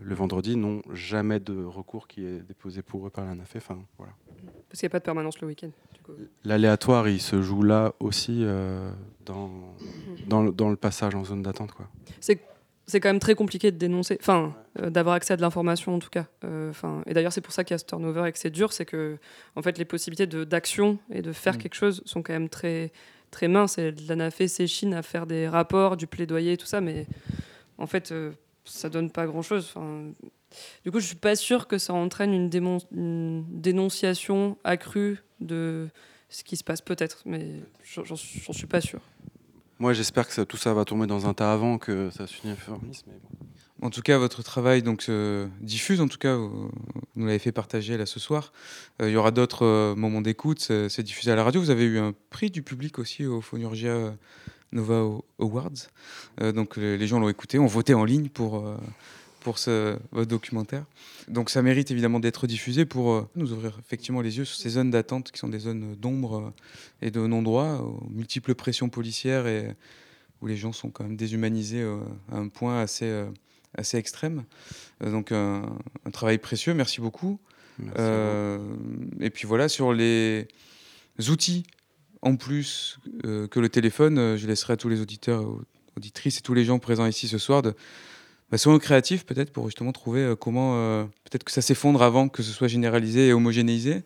le, 0.02 0.16
vendredi 0.16 0.58
n'ont 0.58 0.82
jamais 0.94 1.40
de 1.40 1.64
recours 1.64 2.08
qui 2.08 2.26
est 2.26 2.40
déposé 2.40 2.82
pour 2.82 3.06
eux 3.06 3.10
par 3.10 3.24
l'ANAFE. 3.26 3.58
Enfin, 3.58 3.80
voilà. 3.98 4.14
Parce 4.68 4.80
qu'il 4.80 4.88
n'y 4.88 4.92
a 4.92 4.94
pas 4.94 5.00
de 5.00 5.06
permanence 5.06 5.40
le 5.42 5.48
week-end. 5.48 5.70
L'aléatoire, 6.44 7.08
il 7.08 7.22
se 7.22 7.42
joue 7.42 7.62
là 7.62 7.94
aussi 8.00 8.40
euh, 8.44 8.92
dans, 9.26 9.52
dans, 10.28 10.42
le, 10.42 10.52
dans, 10.52 10.70
le 10.70 10.76
passage 10.76 11.14
en 11.14 11.24
zone 11.24 11.44
d'attente. 11.44 11.72
C'est 12.20 12.42
c'est 12.88 13.00
quand 13.00 13.10
même 13.10 13.20
très 13.20 13.36
compliqué 13.36 13.72
de 13.72 13.78
dénoncer, 13.78 14.18
enfin, 14.20 14.56
euh, 14.80 14.90
d'avoir 14.90 15.14
accès 15.14 15.34
à 15.34 15.38
de 15.38 15.42
l'information 15.42 15.94
en 15.94 16.00
tout 16.00 16.10
cas. 16.10 16.26
Euh, 16.44 16.72
et 17.06 17.14
d'ailleurs, 17.14 17.32
c'est 17.32 17.42
pour 17.42 17.54
ça 17.54 17.64
qu'il 17.64 17.76
y 17.76 17.76
a 17.76 17.78
ce 17.78 17.86
turnover 17.86 18.28
et 18.28 18.32
que 18.32 18.40
c'est 18.40 18.50
dur, 18.50 18.74
c'est 18.74 18.86
que 18.86 19.20
en 19.56 19.62
fait, 19.62 19.78
les 19.78 19.86
possibilités 19.86 20.26
d'action 20.26 20.98
et 21.12 21.22
de 21.22 21.32
faire 21.32 21.54
mhm. 21.54 21.60
quelque 21.60 21.76
chose 21.76 22.02
sont 22.06 22.24
quand 22.24 22.34
même 22.34 22.50
très, 22.50 22.92
très 23.30 23.48
minces. 23.48 23.78
Et 23.78 23.92
l'ANAFE 24.08 24.48
s'échine 24.48 24.96
à 24.96 25.04
faire 25.04 25.28
des 25.28 25.48
rapports, 25.48 25.98
du 25.98 26.08
plaidoyer, 26.08 26.58
tout 26.58 26.66
ça, 26.66 26.82
mais 26.82 27.06
en 27.78 27.86
fait, 27.86 28.12
ça 28.70 28.90
donne 28.90 29.12
pas 29.12 29.26
grand-chose. 29.26 29.72
Enfin, 29.76 30.12
du 30.84 30.92
coup, 30.92 31.00
je 31.00 31.08
suis 31.08 31.16
pas 31.16 31.36
sûr 31.36 31.68
que 31.68 31.78
ça 31.78 31.94
entraîne 31.94 32.34
une, 32.34 32.80
une 32.92 33.46
dénonciation 33.50 34.58
accrue 34.64 35.24
de 35.40 35.88
ce 36.30 36.44
qui 36.44 36.58
se 36.58 36.64
passe, 36.64 36.82
peut-être, 36.82 37.24
mais 37.26 37.48
j'en 37.84 38.16
suis 38.16 38.68
pas 38.68 38.82
sûr. 38.82 39.02
Moi, 39.80 39.94
j'espère 39.94 40.28
que 40.28 40.34
ça, 40.34 40.46
tout 40.46 40.58
ça 40.58 40.74
va 40.74 40.86
tomber 40.86 41.08
dans 41.08 41.28
un 41.28 41.34
tas 41.34 41.54
avant 41.54 41.78
que 41.78 42.10
ça 42.12 42.28
s'uniformise. 42.28 43.04
Mais 43.08 43.14
bon. 43.14 43.30
En 43.82 43.90
tout 43.90 44.02
cas, 44.02 44.18
votre 44.18 44.44
travail 44.44 44.84
donc 44.84 45.02
se 45.02 45.48
diffuse. 45.62 46.02
En 46.02 46.10
tout 46.10 46.18
cas, 46.18 46.36
vous, 46.36 46.70
nous 47.16 47.26
l'avez 47.26 47.40
fait 47.40 47.54
partager 47.54 47.98
là 47.98 48.06
ce 48.06 48.20
soir. 48.20 48.52
Euh, 49.02 49.10
il 49.10 49.14
y 49.14 49.16
aura 49.16 49.32
d'autres 49.32 49.66
euh, 49.66 49.96
moments 49.96 50.20
d'écoute. 50.22 50.60
C'est 50.60 51.04
diffusé 51.04 51.32
à 51.32 51.36
la 51.36 51.46
radio. 51.46 51.62
Vous 51.62 51.70
avez 51.70 51.86
eu 51.86 51.98
un 51.98 52.14
prix 52.30 52.52
du 52.52 52.62
public 52.62 53.00
aussi 53.00 53.26
au 53.26 53.40
Phonurgia 53.40 54.14
Nova 54.72 55.20
Awards. 55.40 55.90
Euh, 56.42 56.52
donc 56.52 56.78
les 56.78 57.08
gens 57.08 57.20
l'ont 57.20 57.30
écouté, 57.30 57.60
ont 57.60 57.68
voté 57.68 57.94
en 57.94 58.06
ligne 58.06 58.30
pour, 58.30 58.66
euh, 58.66 58.78
pour 59.42 59.58
ce 59.58 59.98
votre 60.12 60.30
documentaire. 60.30 60.86
Donc 61.28 61.50
ça 61.50 61.62
mérite 61.62 61.92
évidemment 61.92 62.20
d'être 62.20 62.48
diffusé 62.48 62.86
pour 62.86 63.12
euh, 63.12 63.28
nous 63.36 63.52
ouvrir 63.52 63.78
effectivement 63.80 64.22
les 64.22 64.38
yeux 64.38 64.46
sur 64.46 64.58
ces 64.58 64.70
zones 64.70 64.92
d'attente 64.92 65.32
qui 65.32 65.40
sont 65.40 65.50
des 65.50 65.60
zones 65.60 65.96
d'ombre 65.96 66.54
et 67.02 67.12
de 67.12 67.26
non-droit, 67.26 67.80
aux 67.80 68.10
multiples 68.10 68.56
pressions 68.56 68.90
policières 68.90 69.48
et 69.48 69.76
où 70.42 70.48
les 70.48 70.58
gens 70.58 70.72
sont 70.72 70.90
quand 70.90 71.04
même 71.04 71.18
déshumanisés 71.18 71.84
à 72.32 72.38
un 72.38 72.48
point 72.48 72.80
assez, 72.80 73.26
assez 73.76 73.98
extrême. 73.98 74.46
donc 75.02 75.34
un, 75.34 75.70
travail 76.14 76.38
précieux, 76.38 76.74
merci 76.74 77.02
beaucoup. 77.02 77.40
et 77.82 79.30
puis 79.32 79.46
voilà, 79.46 79.68
sur 79.68 79.92
les 79.92 80.48
outils 81.28 81.66
en 82.22 82.36
plus 82.36 83.00
euh, 83.26 83.48
que 83.48 83.60
le 83.60 83.70
téléphone, 83.70 84.18
euh, 84.18 84.38
je 84.38 84.48
laisserai 84.48 84.74
à 84.74 84.78
tous 84.78 84.90
les 84.90 85.02
auditeurs, 85.02 85.46
auditrices 85.98 86.40
et 86.40 86.42
tous 86.42 86.54
les 86.54 86.66
gens 86.66 86.80
présents 86.80 87.06
ici 87.06 87.28
ce 87.28 87.38
soir 87.38 87.62
de 87.62 87.74
bah, 88.52 88.58
soyons 88.58 88.80
créatifs 88.80 89.26
peut-être 89.26 89.52
pour 89.52 89.66
justement 89.66 89.92
trouver 89.92 90.22
euh, 90.22 90.36
comment 90.36 90.74
peut-être 91.24 91.44
que 91.44 91.52
ça 91.52 91.62
s'effondre 91.62 92.02
avant 92.02 92.30
que 92.30 92.42
ce 92.42 92.52
soit 92.52 92.68
généralisé 92.68 93.28
et 93.28 93.34
homogénéisé. 93.34 94.04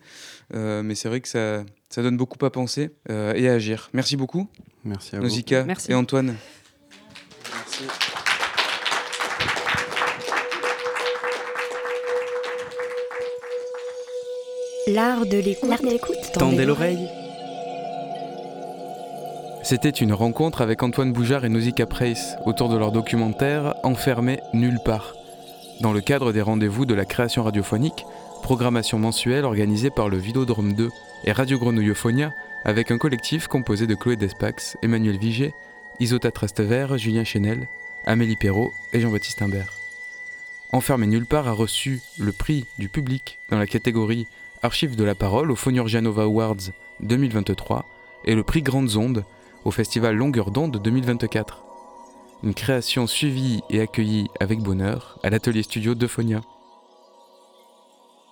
mais 0.51 0.95
c'est 0.95 1.07
vrai 1.07 1.21
que 1.21 1.27
ça, 1.27 1.63
ça 1.89 2.03
donne 2.03 2.17
beaucoup 2.17 2.43
à 2.45 2.51
penser 2.51 2.91
et 3.09 3.47
à 3.47 3.53
agir. 3.53 3.89
Merci 3.93 4.17
beaucoup. 4.17 4.47
Merci 4.83 5.15
à 5.15 5.19
Nausicaa 5.19 5.63
Merci. 5.63 5.91
et 5.91 5.95
Antoine. 5.95 6.35
Merci. 7.53 7.83
L'art 14.87 15.25
de 15.25 15.37
l'écoute. 15.37 16.17
Tendez 16.33 16.65
l'oreille. 16.65 17.22
C'était 19.63 19.89
une 19.89 20.11
rencontre 20.11 20.59
avec 20.61 20.83
Antoine 20.83 21.13
Boujard 21.13 21.45
et 21.45 21.49
Nausicaa 21.49 21.85
Preis 21.85 22.35
autour 22.45 22.67
de 22.67 22.77
leur 22.77 22.91
documentaire 22.91 23.75
Enfermé 23.83 24.41
nulle 24.53 24.79
part, 24.83 25.15
dans 25.79 25.93
le 25.93 26.01
cadre 26.01 26.33
des 26.33 26.41
rendez-vous 26.41 26.85
de 26.85 26.93
la 26.93 27.05
création 27.05 27.43
radiophonique, 27.43 28.05
programmation 28.41 28.99
mensuelle 28.99 29.45
organisée 29.45 29.89
par 29.89 30.09
le 30.09 30.17
Vidéodrome 30.17 30.73
2 30.73 30.89
et 31.23 31.31
Radio 31.31 31.57
Grenouillophonia 31.57 32.33
avec 32.65 32.91
un 32.91 32.97
collectif 32.97 33.47
composé 33.47 33.87
de 33.87 33.95
Chloé 33.95 34.17
Despax, 34.17 34.77
Emmanuel 34.83 35.17
Viget, 35.17 35.53
Isota 36.01 36.29
Trastevert, 36.29 36.97
Julien 36.97 37.23
Chenel, 37.23 37.69
Amélie 38.05 38.35
Perrault 38.35 38.73
et 38.91 38.99
Jean-Baptiste 38.99 39.41
Imbert. 39.41 39.79
Enfermé 40.73 41.07
nulle 41.07 41.25
part 41.25 41.47
a 41.47 41.53
reçu 41.53 42.01
le 42.17 42.33
prix 42.33 42.65
du 42.79 42.89
public 42.89 43.39
dans 43.49 43.59
la 43.59 43.67
catégorie 43.67 44.27
Archives 44.61 44.97
de 44.97 45.05
la 45.05 45.15
parole 45.15 45.51
au 45.51 45.55
Phonurgianova 45.55 46.23
Awards 46.23 46.71
2023 46.99 47.85
et 48.25 48.35
le 48.35 48.43
prix 48.43 48.61
Grandes 48.61 48.97
Ondes 48.97 49.23
au 49.65 49.71
festival 49.71 50.15
Longueur 50.15 50.51
d'onde 50.51 50.81
2024. 50.81 51.63
Une 52.43 52.53
création 52.53 53.07
suivie 53.07 53.61
et 53.69 53.79
accueillie 53.79 54.27
avec 54.39 54.59
bonheur 54.59 55.19
à 55.23 55.29
l'atelier 55.29 55.63
studio 55.63 55.95
de 55.95 56.07
Phonia. 56.07 56.41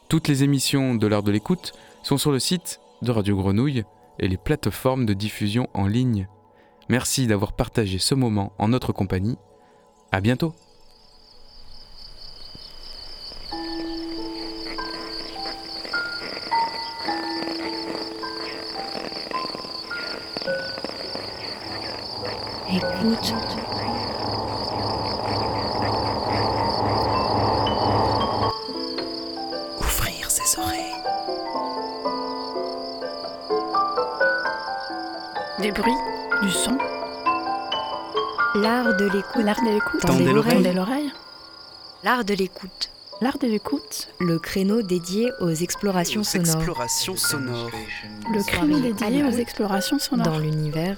Toutes 0.10 0.28
les 0.28 0.44
émissions 0.44 0.96
de 0.96 1.08
l'art 1.08 1.24
de 1.24 1.32
l'écoute 1.32 1.74
sont 2.04 2.18
sur 2.18 2.32
le 2.32 2.40
site 2.40 2.82
de 3.02 3.12
Radio 3.12 3.38
Grenouille 3.38 3.86
et 4.20 4.28
les 4.28 4.38
plateformes 4.38 5.06
de 5.06 5.14
diffusion 5.14 5.70
en 5.74 5.88
ligne. 5.88 6.28
Merci 6.90 7.28
d'avoir 7.28 7.54
partagé 7.54 8.00
ce 8.00 8.16
moment 8.16 8.52
en 8.58 8.68
notre 8.68 8.92
compagnie. 8.92 9.38
À 10.12 10.20
bientôt! 10.20 10.54
Écoute. 23.04 23.34
Ouvrir 29.80 30.30
ses 30.30 30.60
oreilles. 30.60 30.94
Des 35.60 35.72
bruits, 35.72 35.92
du 36.44 36.52
son. 36.52 36.78
L'art 38.56 38.96
de 38.98 39.06
l'écoute. 39.06 39.44
L'art 39.44 39.62
de 39.62 39.70
l'écoute. 39.74 40.02
Tendez 40.02 40.26
l'oreille. 40.32 40.74
l'oreille. 40.74 41.12
L'art 42.04 42.24
de 42.24 42.34
l'écoute. 42.36 42.92
L'art 43.22 43.38
de 43.40 43.48
l'écoute. 43.48 44.10
Le 44.20 44.38
créneau 44.38 44.82
dédié 44.84 45.32
aux 45.40 45.50
explorations 45.50 46.22
Aux 46.22 46.24
sonores. 46.24 46.56
explorations 46.56 47.16
sonores. 47.16 47.72
Le 48.32 48.44
créneau 48.44 48.80
dédié 48.80 49.24
aux 49.24 49.32
explorations 49.32 49.98
sonores. 49.98 50.34
Dans 50.34 50.40
l'univers 50.40 50.98